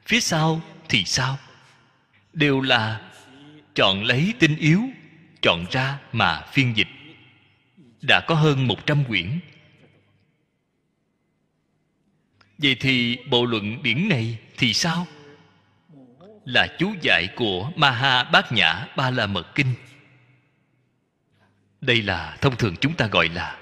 Phía 0.06 0.20
sau 0.20 0.60
thì 0.88 1.04
sao? 1.04 1.38
Đều 2.32 2.60
là 2.60 3.00
chọn 3.74 4.04
lấy 4.04 4.34
tinh 4.38 4.56
yếu, 4.56 4.82
chọn 5.42 5.64
ra 5.70 5.98
mà 6.12 6.42
phiên 6.52 6.76
dịch. 6.76 6.88
Đã 8.02 8.20
có 8.26 8.34
hơn 8.34 8.66
một 8.66 8.86
trăm 8.86 9.04
quyển. 9.04 9.40
Vậy 12.58 12.76
thì 12.80 13.18
bộ 13.30 13.44
luận 13.44 13.82
điển 13.82 14.08
này 14.08 14.38
thì 14.56 14.72
sao? 14.72 15.06
Là 16.46 16.66
chú 16.78 16.94
giải 17.00 17.28
của 17.36 17.70
maha 17.76 18.24
bát 18.24 18.52
nhã 18.52 18.86
ba 18.96 19.10
la 19.10 19.26
mật 19.26 19.54
kinh 19.54 19.74
đây 21.86 22.02
là 22.02 22.36
thông 22.40 22.56
thường 22.56 22.74
chúng 22.80 22.94
ta 22.94 23.06
gọi 23.06 23.28
là 23.28 23.58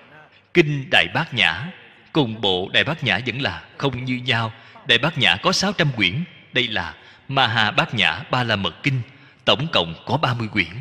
kinh 0.55 0.89
đại 0.91 1.07
bát 1.15 1.35
nhã. 1.35 1.71
Cùng 2.13 2.41
bộ 2.41 2.71
đại 2.73 2.85
bát 2.85 3.05
nhã 3.05 3.21
vẫn 3.27 3.43
là 3.43 3.65
không 3.77 4.05
như 4.05 4.15
nhau. 4.15 4.53
Đại 4.87 4.99
bát 4.99 5.19
nhã 5.19 5.37
có 5.37 5.53
600 5.53 5.93
quyển. 5.97 6.25
Đây 6.53 6.69
là 6.69 6.95
maha 7.29 7.71
bát 7.71 7.95
nhã 7.95 8.23
ba 8.31 8.45
la 8.45 8.57
mật 8.57 8.83
kinh 8.83 9.01
tổng 9.45 9.67
cộng 9.73 9.95
có 10.07 10.17
30 10.17 10.49
quyển. 10.49 10.73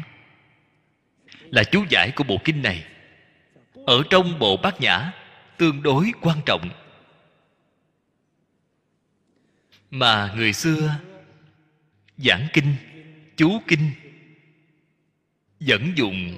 Là 1.52 1.64
chú 1.64 1.86
giải 1.90 2.12
của 2.16 2.24
bộ 2.24 2.38
kinh 2.44 2.62
này. 2.62 2.84
Ở 3.86 4.04
trong 4.10 4.40
bộ 4.40 4.58
bát 4.58 4.82
nhã, 4.82 5.12
tương 5.58 5.84
đối 5.84 6.12
quan 6.22 6.38
trọng. 6.46 6.70
Mà 9.92 10.34
người 10.36 10.54
xưa 10.54 10.96
giảng 12.24 12.48
kinh, 12.54 12.76
chú 13.36 13.60
kinh, 13.68 13.92
dẫn 15.60 15.94
dụng 15.96 16.38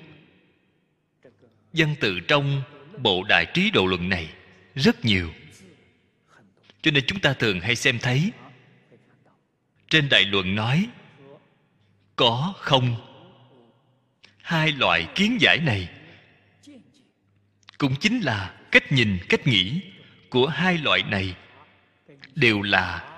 văn 1.74 1.96
tự 2.00 2.20
trong 2.20 2.62
bộ 2.98 3.24
đại 3.24 3.46
trí 3.54 3.72
độ 3.72 3.86
luận 3.86 4.10
này 4.10 4.30
rất 4.76 5.06
nhiều. 5.06 5.34
Cho 6.82 6.92
nên 6.92 7.04
chúng 7.08 7.20
ta 7.20 7.34
thường 7.34 7.60
hay 7.60 7.76
xem 7.76 8.00
thấy 8.00 8.32
trên 9.90 10.10
đại 10.10 10.26
luận 10.26 10.56
nói 10.56 10.90
có 12.16 12.54
không? 12.58 12.96
Hai 14.42 14.72
loại 14.72 15.08
kiến 15.16 15.38
giải 15.42 15.60
này 15.60 15.90
cũng 17.78 17.96
chính 18.00 18.20
là 18.20 18.56
cách 18.72 18.92
nhìn, 18.92 19.18
cách 19.30 19.48
nghĩ 19.48 19.82
của 20.30 20.48
hai 20.48 20.78
loại 20.78 21.04
này 21.04 21.36
đều 22.36 22.62
là 22.62 23.15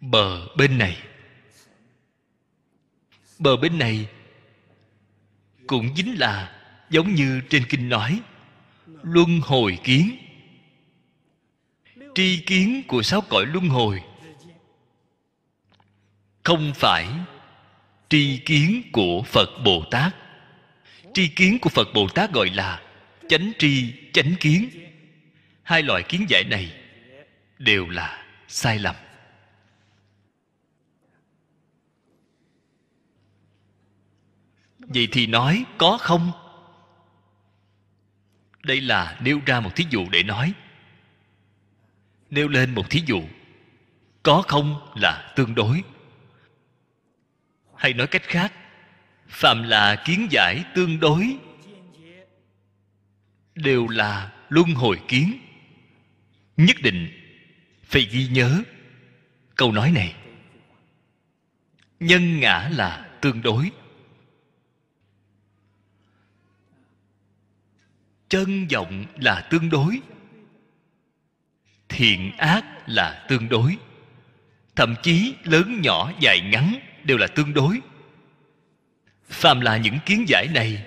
bờ 0.00 0.46
bên 0.56 0.78
này. 0.78 0.96
Bờ 3.38 3.56
bên 3.56 3.78
này 3.78 4.08
cũng 5.66 5.88
chính 5.94 6.14
là 6.14 6.52
giống 6.90 7.14
như 7.14 7.40
trên 7.50 7.64
kinh 7.68 7.88
nói, 7.88 8.20
luân 8.86 9.40
hồi 9.40 9.78
kiến. 9.84 10.16
Tri 12.14 12.40
kiến 12.46 12.82
của 12.88 13.02
sáu 13.02 13.20
cõi 13.20 13.46
luân 13.46 13.68
hồi 13.68 14.02
không 16.42 16.72
phải 16.74 17.08
tri 18.08 18.38
kiến 18.38 18.82
của 18.92 19.22
phật 19.22 19.48
bồ 19.64 19.84
tát. 19.90 20.14
Tri 21.14 21.28
kiến 21.28 21.58
của 21.58 21.70
phật 21.70 21.88
bồ 21.94 22.08
tát 22.08 22.32
gọi 22.32 22.50
là 22.50 22.82
chánh 23.28 23.52
tri, 23.58 23.92
chánh 24.12 24.34
kiến. 24.40 24.68
Hai 25.62 25.82
loại 25.82 26.02
kiến 26.02 26.26
giải 26.28 26.44
này 26.44 26.72
đều 27.58 27.88
là 27.88 28.24
sai 28.48 28.78
lầm. 28.78 28.94
Vậy 34.88 35.08
thì 35.12 35.26
nói 35.26 35.64
có 35.78 35.98
không? 36.00 36.32
Đây 38.62 38.80
là 38.80 39.18
nêu 39.20 39.40
ra 39.46 39.60
một 39.60 39.76
thí 39.76 39.84
dụ 39.90 40.06
để 40.10 40.22
nói. 40.22 40.52
Nêu 42.30 42.48
lên 42.48 42.74
một 42.74 42.90
thí 42.90 43.02
dụ. 43.06 43.22
Có 44.22 44.42
không 44.48 44.92
là 44.94 45.32
tương 45.36 45.54
đối. 45.54 45.82
Hay 47.76 47.92
nói 47.92 48.06
cách 48.06 48.22
khác, 48.22 48.52
phạm 49.28 49.62
là 49.62 50.02
kiến 50.04 50.26
giải 50.30 50.64
tương 50.74 51.00
đối, 51.00 51.36
đều 53.54 53.88
là 53.88 54.32
luân 54.48 54.74
hồi 54.74 55.00
kiến. 55.08 55.38
Nhất 56.56 56.76
định 56.82 57.08
phải 57.84 58.02
ghi 58.02 58.28
nhớ 58.28 58.62
câu 59.56 59.72
nói 59.72 59.90
này. 59.90 60.14
Nhân 62.00 62.40
ngã 62.40 62.70
là 62.72 63.08
tương 63.20 63.42
đối. 63.42 63.70
Chân 68.28 68.66
vọng 68.72 69.04
là 69.16 69.46
tương 69.50 69.70
đối. 69.70 70.00
Thiện 71.88 72.32
ác 72.36 72.64
là 72.86 73.26
tương 73.28 73.48
đối. 73.48 73.76
Thậm 74.76 74.94
chí 75.02 75.34
lớn 75.44 75.80
nhỏ 75.82 76.12
dài 76.20 76.40
ngắn 76.40 76.74
đều 77.04 77.16
là 77.16 77.26
tương 77.26 77.54
đối. 77.54 77.80
Phàm 79.28 79.60
là 79.60 79.76
những 79.76 79.98
kiến 80.06 80.24
giải 80.28 80.48
này 80.54 80.84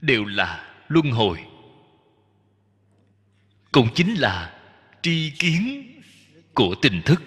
đều 0.00 0.24
là 0.24 0.74
luân 0.88 1.10
hồi. 1.10 1.38
Cũng 3.72 3.88
chính 3.94 4.14
là 4.14 4.60
tri 5.02 5.30
kiến 5.30 5.86
của 6.54 6.74
tình 6.82 7.02
thức. 7.02 7.22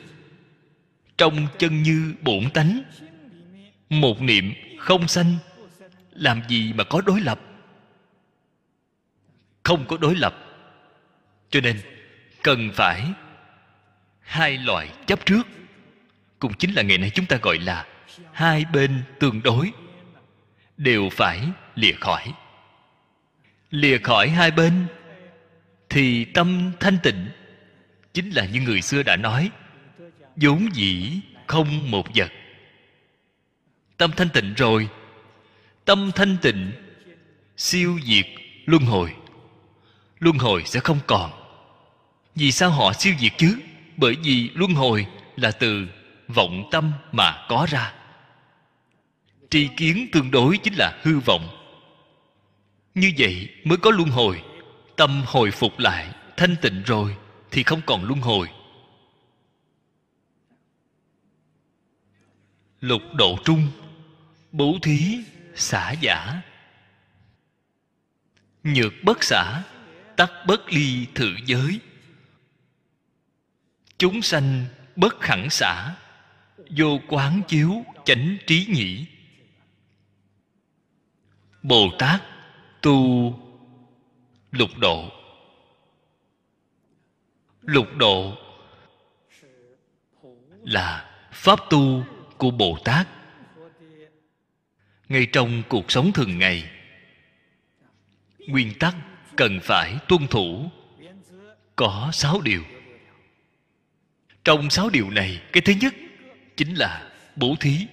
Trong 1.17 1.47
chân 1.59 1.83
như 1.83 2.13
bổn 2.21 2.49
tánh, 2.53 2.83
một 3.89 4.21
niệm 4.21 4.53
không 4.77 5.07
sanh, 5.07 5.35
làm 6.11 6.41
gì 6.47 6.73
mà 6.73 6.83
có 6.83 7.01
đối 7.01 7.21
lập? 7.21 7.39
Không 9.63 9.85
có 9.87 9.97
đối 9.97 10.15
lập. 10.15 10.35
Cho 11.49 11.61
nên, 11.61 11.79
cần 12.43 12.71
phải 12.73 13.03
hai 14.19 14.57
loại 14.57 14.89
chấp 15.07 15.25
trước. 15.25 15.47
Cũng 16.39 16.53
chính 16.53 16.73
là 16.73 16.81
ngày 16.81 16.97
nay 16.97 17.11
chúng 17.13 17.25
ta 17.25 17.37
gọi 17.41 17.57
là 17.59 17.85
hai 18.31 18.65
bên 18.73 19.03
tương 19.19 19.43
đối 19.43 19.71
đều 20.77 21.09
phải 21.09 21.41
lìa 21.75 21.93
khỏi. 21.93 22.33
Lìa 23.69 23.97
khỏi 23.97 24.29
hai 24.29 24.51
bên 24.51 24.87
thì 25.89 26.25
tâm 26.25 26.71
thanh 26.79 26.97
tịnh, 27.03 27.27
chính 28.13 28.29
là 28.29 28.45
như 28.45 28.61
người 28.61 28.81
xưa 28.81 29.03
đã 29.03 29.15
nói, 29.15 29.51
vốn 30.35 30.69
dĩ 30.73 31.19
không 31.47 31.91
một 31.91 32.07
vật. 32.15 32.31
Tâm 33.97 34.11
thanh 34.17 34.29
tịnh 34.29 34.53
rồi, 34.53 34.89
tâm 35.85 36.11
thanh 36.15 36.37
tịnh 36.41 36.71
siêu 37.57 37.99
diệt 38.03 38.25
luân 38.65 38.85
hồi 38.85 39.13
luân 40.23 40.37
hồi 40.37 40.63
sẽ 40.65 40.79
không 40.79 40.99
còn. 41.07 41.31
Vì 42.35 42.51
sao 42.51 42.69
họ 42.69 42.93
siêu 42.93 43.13
diệt 43.19 43.31
chứ? 43.37 43.57
Bởi 43.97 44.15
vì 44.23 44.49
luân 44.53 44.73
hồi 44.73 45.07
là 45.35 45.51
từ 45.51 45.87
vọng 46.27 46.67
tâm 46.71 46.91
mà 47.11 47.45
có 47.49 47.67
ra. 47.69 47.93
Tri 49.49 49.69
kiến 49.77 50.07
tương 50.11 50.31
đối 50.31 50.57
chính 50.57 50.73
là 50.77 50.99
hư 51.01 51.19
vọng. 51.19 51.47
Như 52.95 53.11
vậy 53.17 53.49
mới 53.63 53.77
có 53.77 53.91
luân 53.91 54.09
hồi. 54.09 54.43
Tâm 54.95 55.23
hồi 55.27 55.51
phục 55.51 55.79
lại, 55.79 56.07
thanh 56.37 56.55
tịnh 56.61 56.83
rồi 56.83 57.15
thì 57.51 57.63
không 57.63 57.81
còn 57.85 58.03
luân 58.03 58.21
hồi. 58.21 58.47
Lục 62.81 63.01
độ 63.13 63.37
trung, 63.45 63.67
bố 64.51 64.77
thí, 64.81 65.19
xả 65.55 65.91
giả. 65.91 66.41
Nhược 68.63 68.93
bất 69.03 69.23
xả 69.23 69.63
tắc 70.17 70.31
bất 70.47 70.61
ly 70.69 71.07
thử 71.15 71.35
giới. 71.45 71.79
Chúng 73.97 74.21
sanh 74.21 74.65
bất 74.95 75.19
khẳng 75.21 75.49
xả, 75.49 75.95
vô 76.69 76.99
quán 77.07 77.41
chiếu 77.47 77.85
chánh 78.05 78.37
trí 78.47 78.67
nhĩ. 78.69 79.05
Bồ 81.63 81.89
tát 81.99 82.21
tu 82.81 83.33
lục 84.51 84.69
độ. 84.77 85.09
Lục 87.61 87.87
độ 87.97 88.37
là 90.63 91.09
pháp 91.31 91.59
tu 91.69 92.05
của 92.37 92.51
bồ 92.51 92.77
tát. 92.85 93.07
Ngay 95.09 95.27
trong 95.31 95.63
cuộc 95.69 95.91
sống 95.91 96.11
thường 96.13 96.39
ngày, 96.39 96.71
nguyên 98.47 98.73
tắc 98.79 98.95
cần 99.37 99.59
phải 99.63 99.97
tuân 100.07 100.27
thủ. 100.27 100.71
Có 101.75 102.09
sáu 102.13 102.41
điều. 102.41 102.63
Trong 104.43 104.69
sáu 104.69 104.89
điều 104.89 105.09
này, 105.09 105.41
cái 105.53 105.61
thứ 105.61 105.73
nhất 105.81 105.93
chính 106.57 106.73
là 106.73 107.11
bố 107.35 107.55
thí. 107.59 107.87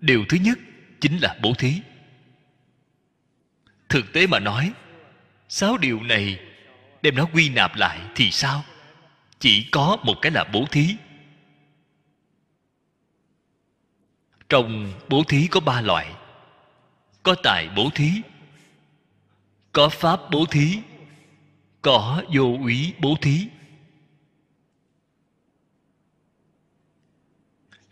Điều 0.00 0.24
thứ 0.28 0.36
nhất 0.40 0.58
chính 1.00 1.18
là 1.18 1.36
bố 1.42 1.54
thí. 1.54 1.80
Thực 3.88 4.12
tế 4.12 4.26
mà 4.26 4.38
nói, 4.38 4.72
sáu 5.48 5.78
điều 5.78 6.02
này 6.02 6.40
đem 7.02 7.14
nó 7.14 7.26
quy 7.32 7.48
nạp 7.48 7.76
lại 7.76 8.00
thì 8.14 8.30
sao? 8.30 8.64
Chỉ 9.38 9.68
có 9.72 9.98
một 10.02 10.14
cái 10.22 10.32
là 10.32 10.44
bố 10.52 10.64
thí. 10.70 10.96
Trong 14.48 14.92
bố 15.08 15.22
thí 15.28 15.46
có 15.46 15.60
ba 15.60 15.80
loại. 15.80 16.14
Có 17.22 17.34
tài 17.42 17.68
bố 17.76 17.90
thí 17.94 18.10
có 19.76 19.88
pháp 19.88 20.20
bố 20.30 20.46
thí, 20.46 20.78
có 21.82 22.22
vô 22.34 22.56
úy 22.60 22.92
bố 22.98 23.16
thí. 23.22 23.46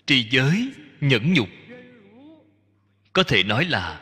Trì 0.07 0.29
giới 0.31 0.73
nhẫn 1.01 1.35
nhục, 1.35 1.49
có 3.13 3.23
thể 3.23 3.43
nói 3.43 3.65
là 3.65 4.01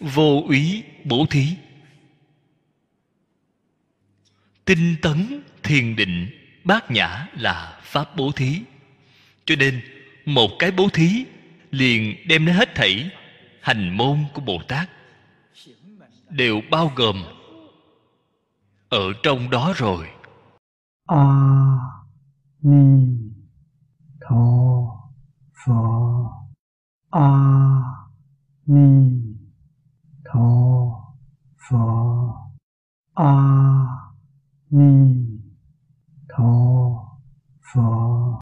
vô 0.00 0.42
úy 0.48 0.82
bố 1.04 1.26
thí. 1.30 1.46
Tinh 4.64 4.96
tấn 5.02 5.42
thiền 5.62 5.96
định 5.96 6.30
bát 6.64 6.90
nhã 6.90 7.26
là 7.32 7.80
pháp 7.82 8.16
bố 8.16 8.32
thí. 8.32 8.60
Cho 9.44 9.56
nên, 9.56 9.80
một 10.24 10.50
cái 10.58 10.70
bố 10.70 10.88
thí 10.88 11.24
liền 11.70 12.28
đem 12.28 12.46
đến 12.46 12.54
hết 12.54 12.74
thảy 12.74 13.10
hành 13.60 13.96
môn 13.96 14.24
của 14.32 14.40
bồ 14.40 14.62
tát 14.68 14.90
đều 16.32 16.60
bao 16.70 16.92
gồm 16.96 17.16
ở 18.88 19.12
trong 19.22 19.50
đó 19.50 19.72
rồi. 19.76 20.06
A 21.06 21.26
ni 22.62 23.18
tho 24.20 24.36
pho 25.64 25.82
a 27.10 27.28
ni 28.66 29.22
tho 30.24 30.48
pho 31.68 31.86
a 33.14 33.34
ni 34.70 35.16
tho 36.28 36.52
pho 37.74 38.38